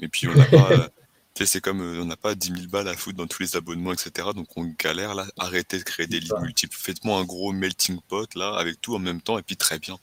Et 0.00 0.08
puis 0.08 0.28
on 0.28 0.34
n'a 0.34 0.44
pas 0.46 0.88
c'est 1.44 1.60
comme 1.60 1.80
on 1.80 2.04
n'a 2.06 2.16
pas 2.16 2.34
10 2.34 2.48
000 2.48 2.60
balles 2.68 2.88
à 2.88 2.94
foutre 2.94 3.18
dans 3.18 3.26
tous 3.26 3.42
les 3.42 3.56
abonnements, 3.56 3.92
etc. 3.92 4.28
Donc 4.34 4.46
on 4.56 4.72
galère 4.78 5.14
là. 5.14 5.26
Arrêtez 5.38 5.78
de 5.78 5.82
créer 5.82 6.06
des 6.06 6.20
ligues 6.20 6.40
multiples. 6.40 6.76
Faites-moi 6.78 7.18
un 7.18 7.24
gros 7.24 7.52
melting 7.52 7.98
pot 8.08 8.34
là, 8.34 8.54
avec 8.56 8.80
tout 8.80 8.94
en 8.94 8.98
même 8.98 9.20
temps, 9.20 9.38
et 9.38 9.42
puis 9.42 9.56
très 9.56 9.78
bien. 9.78 9.98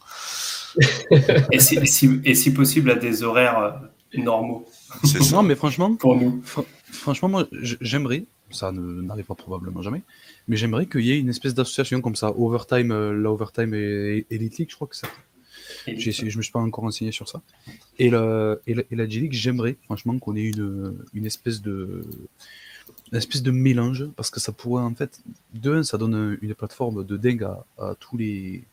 et, 1.52 1.60
si, 1.60 1.80
et, 2.24 2.36
si, 2.36 2.54
possible 2.54 2.92
à 2.92 2.96
des 2.96 3.24
horaires 3.24 3.82
normaux. 4.14 4.68
Non, 5.32 5.42
mais 5.42 5.56
franchement, 5.56 5.96
pour 5.96 6.16
nous. 6.16 6.44
franchement, 6.92 7.30
moi, 7.30 7.48
j'aimerais, 7.52 8.26
ça 8.56 8.72
n'arrivera 8.72 9.36
probablement 9.36 9.82
jamais, 9.82 10.02
mais 10.48 10.56
j'aimerais 10.56 10.86
qu'il 10.86 11.02
y 11.02 11.12
ait 11.12 11.20
une 11.20 11.30
espèce 11.30 11.54
d'association 11.54 12.02
comme 12.02 12.16
ça, 12.16 12.32
Overtime, 12.38 12.92
euh, 12.92 13.14
la 13.14 13.32
Overtime 13.32 13.74
et 13.74 14.26
Elite 14.30 14.58
League, 14.58 14.70
je 14.70 14.76
crois 14.76 14.88
que 14.88 14.96
ça. 14.96 15.08
Je 15.88 16.12
je 16.12 16.38
me 16.38 16.42
suis 16.42 16.52
pas 16.52 16.60
encore 16.60 16.84
renseigné 16.84 17.12
sur 17.12 17.28
ça. 17.28 17.42
Et 18.00 18.10
la, 18.10 18.58
et 18.66 18.74
la, 18.74 19.10
G-League, 19.10 19.34
j'aimerais 19.34 19.76
franchement 19.86 20.18
qu'on 20.18 20.36
ait 20.36 20.44
une, 20.44 20.96
une 21.14 21.26
espèce 21.26 21.62
de 21.62 22.06
une 23.12 23.18
espèce 23.18 23.44
de 23.44 23.52
mélange 23.52 24.08
parce 24.16 24.30
que 24.30 24.40
ça 24.40 24.52
pourrait 24.52 24.84
en 24.84 24.96
fait 24.96 25.22
de 25.54 25.74
un 25.74 25.84
ça 25.84 25.98
donne 25.98 26.38
une 26.42 26.56
plateforme 26.56 27.06
de 27.06 27.18
dingue 27.18 27.44
à, 27.78 27.96
tous 28.00 28.18
les, 28.18 28.64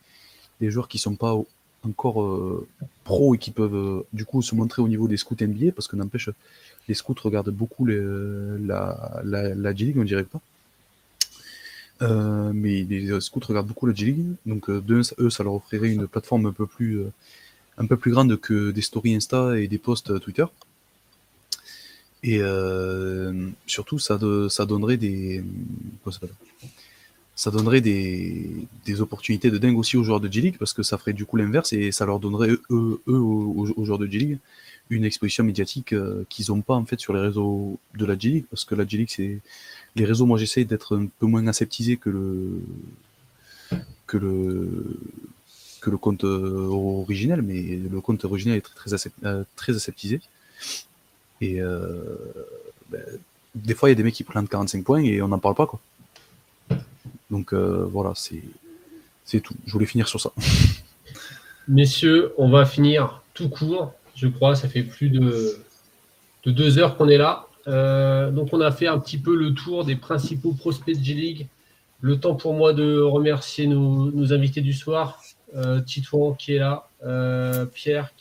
les, 0.60 0.70
joueurs 0.70 0.88
qui 0.88 0.98
sont 0.98 1.14
pas 1.14 1.36
encore 1.86 2.22
euh, 2.22 2.66
pro 3.04 3.34
et 3.34 3.38
qui 3.38 3.50
peuvent 3.50 3.74
euh, 3.74 4.06
du 4.12 4.24
coup 4.24 4.42
se 4.42 4.54
montrer 4.54 4.82
au 4.82 4.88
niveau 4.88 5.08
des 5.08 5.16
scouts 5.16 5.36
NBA 5.40 5.72
parce 5.72 5.88
que 5.88 5.96
n'empêche 5.96 6.30
les 6.88 6.94
scouts 6.94 7.14
regardent 7.22 7.50
beaucoup 7.50 7.84
les, 7.86 8.00
la, 8.00 9.22
la, 9.24 9.54
la 9.54 9.74
G-League, 9.74 9.98
on 9.98 10.04
dirait 10.04 10.24
pas. 10.24 10.40
Euh, 12.02 12.52
mais 12.54 12.82
les 12.82 13.20
scouts 13.20 13.40
regardent 13.46 13.68
beaucoup 13.68 13.86
la 13.86 13.94
G-League, 13.94 14.24
donc 14.46 14.70
de 14.70 15.02
eux, 15.18 15.30
ça 15.30 15.44
leur 15.44 15.54
offrirait 15.54 15.92
une 15.92 16.08
plateforme 16.08 16.46
un 16.46 16.52
peu 16.52 16.66
plus, 16.66 17.04
un 17.78 17.86
peu 17.86 17.96
plus 17.96 18.10
grande 18.10 18.40
que 18.40 18.72
des 18.72 18.80
stories 18.80 19.14
Insta 19.14 19.58
et 19.58 19.68
des 19.68 19.78
posts 19.78 20.18
Twitter. 20.20 20.46
Et 22.24 22.40
surtout, 23.66 24.00
ça, 24.00 24.18
ça 24.48 24.66
donnerait 24.66 24.96
des, 24.96 25.44
ça 26.10 26.18
donnerait 27.50 27.80
des, 27.80 28.50
des, 28.84 29.00
opportunités 29.00 29.50
de 29.50 29.56
dingue 29.56 29.78
aussi 29.78 29.96
aux 29.96 30.02
joueurs 30.02 30.20
de 30.20 30.30
G-League 30.30 30.56
parce 30.58 30.74
que 30.74 30.82
ça 30.82 30.98
ferait 30.98 31.14
du 31.14 31.24
coup 31.24 31.38
l'inverse 31.38 31.72
et 31.72 31.90
ça 31.90 32.04
leur 32.04 32.20
donnerait 32.20 32.50
eux, 32.50 33.00
eux 33.08 33.18
aux, 33.18 33.84
joueurs 33.84 33.98
de 33.98 34.06
G-League 34.06 34.38
une 34.90 35.04
exposition 35.04 35.42
médiatique 35.42 35.94
euh, 35.94 36.26
qu'ils 36.28 36.46
n'ont 36.50 36.60
pas 36.60 36.74
en 36.74 36.84
fait 36.84 37.00
sur 37.00 37.14
les 37.14 37.20
réseaux 37.20 37.78
de 37.96 38.04
la 38.04 38.18
G-League 38.18 38.44
parce 38.50 38.66
que 38.66 38.74
la 38.74 38.86
G-League 38.86 39.08
c'est 39.10 39.38
les 39.96 40.04
réseaux 40.04 40.26
moi 40.26 40.36
j'essaie 40.36 40.64
d'être 40.64 40.98
un 40.98 41.06
peu 41.06 41.26
moins 41.26 41.46
aseptisé 41.46 41.96
que 41.96 42.10
le 42.10 42.60
que 44.06 44.18
le 44.18 44.98
que 45.80 45.88
le 45.88 45.96
compte 45.96 46.24
euh, 46.24 46.66
originel 46.68 47.40
mais 47.40 47.62
le 47.76 48.00
compte 48.02 48.22
original 48.26 48.58
est 48.58 48.60
très 48.60 48.74
très, 48.74 49.10
euh, 49.24 49.44
très 49.56 49.74
aseptisé. 49.74 50.20
Et 51.40 51.60
ben, 52.90 53.00
des 53.54 53.74
fois 53.74 53.88
il 53.88 53.92
y 53.92 53.94
a 53.94 53.96
des 53.96 54.02
mecs 54.02 54.12
qui 54.12 54.24
prennent 54.24 54.46
45 54.46 54.84
points 54.84 55.02
et 55.02 55.22
on 55.22 55.28
n'en 55.28 55.38
parle 55.38 55.54
pas 55.54 55.66
quoi 55.66 55.80
donc 57.30 57.52
euh, 57.52 57.86
voilà, 57.90 58.12
c'est 58.14 59.40
tout. 59.40 59.54
Je 59.66 59.72
voulais 59.72 59.86
finir 59.86 60.08
sur 60.08 60.20
ça. 60.20 60.32
Messieurs, 61.68 62.32
on 62.36 62.50
va 62.50 62.66
finir 62.66 63.22
tout 63.34 63.48
court, 63.48 63.92
je 64.16 64.26
crois. 64.26 64.56
Ça 64.56 64.68
fait 64.68 64.82
plus 64.82 65.08
de, 65.08 65.56
deux 66.44 66.78
heures 66.78 66.96
qu'on 66.96 67.08
est 67.08 67.16
là. 67.16 67.46
Euh, 67.68 68.30
donc 68.30 68.48
on 68.52 68.60
a 68.60 68.72
fait 68.72 68.88
un 68.88 68.98
petit 68.98 69.18
peu 69.18 69.36
le 69.36 69.54
tour 69.54 69.84
des 69.84 69.94
principaux 69.94 70.52
prospects 70.52 70.98
de 70.98 71.04
G-League. 71.04 71.46
Le 72.00 72.18
temps 72.18 72.34
pour 72.34 72.54
moi 72.54 72.72
de 72.72 72.98
remercier 72.98 73.66
nos, 73.66 74.32
invités 74.32 74.62
du 74.62 74.72
soir. 74.72 75.22
Euh, 75.54 75.80
Titouan 75.80 76.34
qui 76.34 76.54
est 76.54 76.58
là, 76.58 76.88
euh, 77.04 77.66
Pierre, 77.66 78.12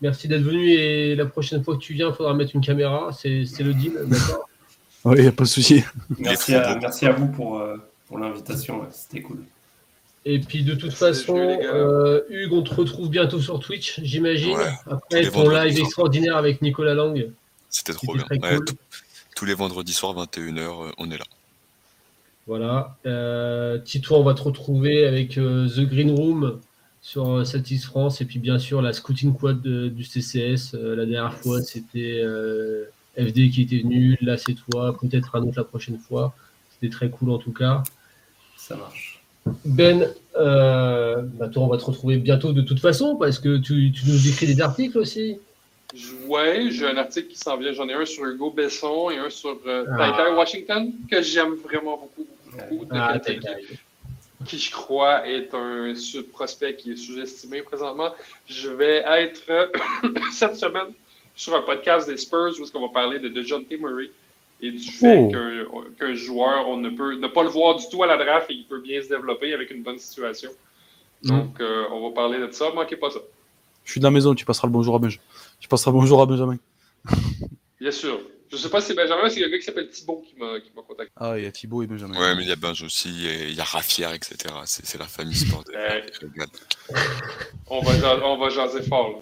merci 0.00 0.28
d'être 0.28 0.40
venu 0.40 0.70
et 0.70 1.14
la 1.14 1.26
prochaine 1.26 1.62
fois 1.62 1.74
que 1.76 1.80
tu 1.80 1.92
viens, 1.92 2.08
il 2.08 2.14
faudra 2.14 2.32
mettre 2.32 2.54
une 2.54 2.62
caméra. 2.62 3.10
C'est 3.12 3.28
le 3.60 3.74
deal, 3.74 3.92
d'accord? 4.06 4.48
Oui, 5.06 5.16
il 5.18 5.22
n'y 5.22 5.28
a 5.28 5.32
pas 5.32 5.44
de 5.44 5.48
souci. 5.48 5.84
Merci 6.18 6.54
à, 6.54 6.78
merci 6.80 7.04
à 7.04 7.12
vous 7.12 7.28
pour, 7.28 7.62
pour 8.06 8.18
l'invitation. 8.18 8.86
C'était 8.90 9.22
cool. 9.22 9.44
Et 10.26 10.38
puis 10.38 10.64
de 10.64 10.74
toute 10.74 10.94
façon, 10.94 11.36
euh, 11.36 12.22
Hugues, 12.30 12.52
on 12.52 12.62
te 12.62 12.74
retrouve 12.74 13.10
bientôt 13.10 13.40
sur 13.40 13.60
Twitch, 13.60 14.00
j'imagine. 14.02 14.56
Après 14.86 15.30
ton 15.30 15.50
live 15.50 15.78
extraordinaire 15.78 16.36
avec 16.36 16.62
Nicolas 16.62 16.94
Lang. 16.94 17.30
C'était 17.68 17.92
trop 17.92 18.14
bien. 18.14 18.24
tous 19.34 19.44
les 19.44 19.54
vendredis 19.54 19.92
soirs, 19.92 20.14
21h, 20.14 20.58
euh, 20.60 20.90
on 20.96 21.10
est 21.10 21.18
là. 21.18 21.24
Voilà. 22.46 22.96
Euh, 23.04 23.78
Tito, 23.78 24.14
on 24.14 24.22
va 24.22 24.34
te 24.34 24.42
retrouver 24.42 25.06
avec 25.06 25.38
euh, 25.38 25.68
The 25.68 25.80
Green 25.80 26.10
Room 26.12 26.60
sur 27.02 27.44
Satis 27.46 27.80
France. 27.80 28.20
Et 28.20 28.24
puis 28.24 28.38
bien 28.38 28.58
sûr, 28.58 28.80
la 28.80 28.92
Scouting 28.92 29.34
Quad 29.34 29.60
du 29.60 30.04
CCS. 30.04 30.74
la 30.74 31.04
dernière 31.04 31.34
fois, 31.34 31.60
c'était 31.60 32.22
FD 33.18 33.50
qui 33.50 33.62
était 33.62 33.80
venu. 33.80 34.16
Là, 34.20 34.38
c'est 34.38 34.54
toi. 34.54 34.96
Peut-être 34.98 35.34
un 35.36 35.42
autre 35.42 35.58
la 35.58 35.64
prochaine 35.64 35.98
fois. 35.98 36.34
C'était 36.84 36.94
très 36.94 37.08
cool 37.08 37.30
en 37.30 37.38
tout 37.38 37.52
cas. 37.52 37.82
Ça 38.56 38.76
marche. 38.76 39.22
Ben, 39.64 40.12
euh, 40.36 41.22
bah, 41.22 41.48
toi, 41.48 41.62
on 41.62 41.68
va 41.68 41.78
te 41.78 41.84
retrouver 41.84 42.16
bientôt 42.16 42.52
de 42.52 42.60
toute 42.60 42.80
façon 42.80 43.16
parce 43.16 43.38
que 43.38 43.58
tu, 43.58 43.92
nous 44.06 44.28
écris 44.28 44.46
des 44.46 44.60
articles 44.60 44.98
aussi. 44.98 45.38
Oui, 46.26 46.72
j'ai 46.72 46.86
un 46.86 46.96
article 46.96 47.28
qui 47.28 47.38
s'en 47.38 47.56
vient. 47.56 47.72
J'en 47.72 47.88
ai 47.88 47.94
un 47.94 48.04
sur 48.04 48.24
Hugo 48.26 48.50
Besson 48.50 49.10
et 49.10 49.18
un 49.18 49.30
sur 49.30 49.58
euh, 49.66 49.86
ah. 49.98 50.34
Washington 50.36 50.92
que 51.10 51.22
j'aime 51.22 51.54
vraiment 51.54 51.96
beaucoup. 51.96 52.26
beaucoup, 52.70 52.86
ah, 52.90 53.18
qui, 54.44 54.58
je 54.58 54.70
crois, 54.70 55.26
est 55.26 55.54
un 55.54 55.94
prospect 56.32 56.76
qui 56.76 56.92
est 56.92 56.96
sous-estimé 56.96 57.62
présentement. 57.62 58.10
Je 58.46 58.68
vais 58.68 59.04
être 59.06 59.70
cette 60.32 60.56
semaine 60.56 60.92
sur 61.34 61.54
un 61.54 61.62
podcast 61.62 62.08
des 62.08 62.18
Spurs 62.18 62.54
où 62.60 62.64
on 62.74 62.86
va 62.86 62.92
parler 62.92 63.18
de, 63.20 63.28
de 63.28 63.42
John 63.42 63.64
T. 63.64 63.78
Murray 63.78 64.10
et 64.60 64.70
du 64.70 64.90
fait 64.90 65.18
oh. 65.18 65.84
qu'un 65.98 66.14
joueur, 66.14 66.68
on 66.68 66.76
ne 66.76 66.90
peut 66.90 67.16
ne 67.16 67.28
pas 67.28 67.42
le 67.42 67.48
voir 67.48 67.76
du 67.76 67.84
tout 67.90 68.02
à 68.02 68.06
la 68.06 68.16
draft 68.16 68.50
et 68.50 68.54
il 68.54 68.66
peut 68.66 68.80
bien 68.80 69.02
se 69.02 69.08
développer 69.08 69.52
avec 69.52 69.70
une 69.70 69.82
bonne 69.82 69.98
situation. 69.98 70.50
Mm. 71.22 71.28
Donc, 71.28 71.60
euh, 71.60 71.84
on 71.90 72.08
va 72.08 72.14
parler 72.14 72.38
de 72.38 72.50
ça. 72.50 72.70
Manquez 72.74 72.96
pas 72.96 73.10
ça. 73.10 73.20
Je 73.84 73.90
suis 73.90 74.00
dans 74.00 74.08
la 74.08 74.12
maison, 74.12 74.34
tu 74.34 74.44
passeras 74.44 74.68
le 74.68 74.72
bonjour 74.72 74.94
à 74.94 74.98
Benjamin. 74.98 75.22
Tu 75.60 75.68
passeras 75.68 75.90
le 75.90 75.98
bonjour 75.98 76.22
à 76.22 76.26
Benjamin. 76.26 76.56
Bien 77.80 77.90
sûr. 77.90 78.20
Je 78.50 78.56
sais 78.56 78.70
pas 78.70 78.80
si 78.80 78.88
c'est 78.88 78.94
Benjamin, 78.94 79.28
c'est 79.28 79.44
un 79.44 79.48
gars 79.48 79.58
qui 79.58 79.64
s'appelle 79.64 79.90
Thibaut 79.90 80.22
qui 80.24 80.36
m'a 80.38 80.60
contacté. 80.86 81.12
Ah, 81.16 81.36
il 81.36 81.44
y 81.44 81.46
a 81.46 81.50
Thibaut 81.50 81.82
et 81.82 81.86
Benjamin. 81.86 82.18
Ouais, 82.18 82.36
mais 82.36 82.42
il 82.42 82.48
y 82.48 82.52
a 82.52 82.56
Benj 82.56 82.84
aussi, 82.84 83.08
il 83.10 83.54
y 83.54 83.60
a 83.60 83.64
Raffière, 83.64 84.12
etc. 84.12 84.36
C'est 84.64 84.98
la 84.98 85.06
famille 85.06 85.34
sport. 85.34 85.64
on, 87.66 87.80
va, 87.80 88.26
on 88.26 88.38
va 88.38 88.48
jaser 88.50 88.82
fort. 88.82 89.10
Là. 89.10 89.16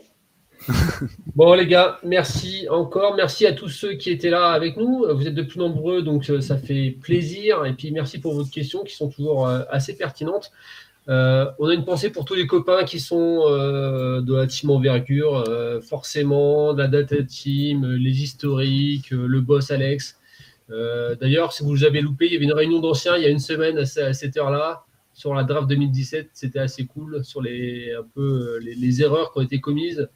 bon 1.37 1.55
les 1.55 1.67
gars, 1.67 1.99
merci 2.05 2.67
encore. 2.71 3.15
Merci 3.17 3.47
à 3.47 3.53
tous 3.53 3.69
ceux 3.69 3.95
qui 3.95 4.11
étaient 4.11 4.31
là 4.31 4.51
avec 4.51 4.77
nous. 4.77 5.05
Vous 5.15 5.27
êtes 5.27 5.35
de 5.35 5.43
plus 5.43 5.59
nombreux, 5.59 6.03
donc 6.03 6.29
euh, 6.31 6.41
ça 6.41 6.57
fait 6.57 6.97
plaisir. 7.01 7.65
Et 7.65 7.73
puis 7.73 7.91
merci 7.91 8.19
pour 8.19 8.35
vos 8.35 8.45
questions 8.45 8.83
qui 8.85 8.95
sont 8.95 9.09
toujours 9.09 9.49
euh, 9.49 9.63
assez 9.71 9.97
pertinentes. 9.97 10.51
Euh, 11.09 11.47
on 11.59 11.69
a 11.69 11.75
une 11.75 11.85
pensée 11.85 12.11
pour 12.11 12.25
tous 12.25 12.35
les 12.35 12.47
copains 12.47 12.85
qui 12.85 13.01
sont 13.01 13.41
de 13.49 14.35
la 14.35 14.47
team 14.47 14.71
envergure, 14.71 15.45
forcément, 15.83 16.75
de 16.75 16.79
la 16.79 16.89
data 16.89 17.23
team, 17.25 17.95
les 17.95 18.23
historiques, 18.23 19.11
le 19.11 19.41
boss 19.41 19.71
Alex. 19.71 20.19
D'ailleurs, 20.69 21.53
si 21.53 21.65
vous 21.65 21.85
avez 21.85 22.01
loupé, 22.01 22.27
il 22.27 22.35
y 22.35 22.37
avait 22.37 22.45
une 22.45 22.53
réunion 22.53 22.79
d'anciens 22.79 23.17
il 23.17 23.25
y 23.25 23.27
a 23.27 23.31
une 23.31 23.41
semaine 23.41 23.79
à, 23.79 23.85
cette 23.85 24.37
heure-là 24.37 24.85
sur 25.13 25.35
la 25.35 25.43
draft 25.43 25.69
2017. 25.69 26.31
C'était 26.33 26.61
assez 26.61 26.87
cool 26.87 27.25
sur 27.25 27.43
les, 27.43 27.93
un 27.99 28.07
peu, 28.15 28.61
les 28.61 29.03
erreurs 29.03 29.33
qui 29.33 29.41
ont 29.41 29.43
été 29.43 29.61
commises. 29.61 30.09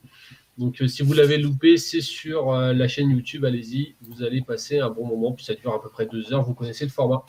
Donc, 0.58 0.80
euh, 0.80 0.88
si 0.88 1.02
vous 1.02 1.12
l'avez 1.12 1.38
loupé, 1.38 1.76
c'est 1.76 2.00
sur 2.00 2.52
euh, 2.52 2.72
la 2.72 2.88
chaîne 2.88 3.10
YouTube. 3.10 3.44
Allez-y, 3.44 3.94
vous 4.00 4.22
allez 4.22 4.40
passer 4.42 4.78
un 4.78 4.90
bon 4.90 5.06
moment. 5.06 5.32
Puis 5.32 5.44
ça 5.44 5.54
dure 5.54 5.74
à 5.74 5.82
peu 5.82 5.90
près 5.90 6.06
deux 6.06 6.32
heures. 6.32 6.42
Vous 6.42 6.54
connaissez 6.54 6.84
le 6.84 6.90
format. 6.90 7.24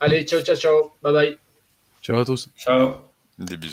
Allez, 0.00 0.24
ciao, 0.24 0.40
ciao, 0.40 0.56
ciao. 0.56 0.92
Bye 1.02 1.12
bye. 1.12 1.38
Ciao 2.02 2.18
à 2.18 2.24
tous. 2.24 2.48
Ciao. 2.56 2.94
Des 3.38 3.56
bisous. 3.56 3.68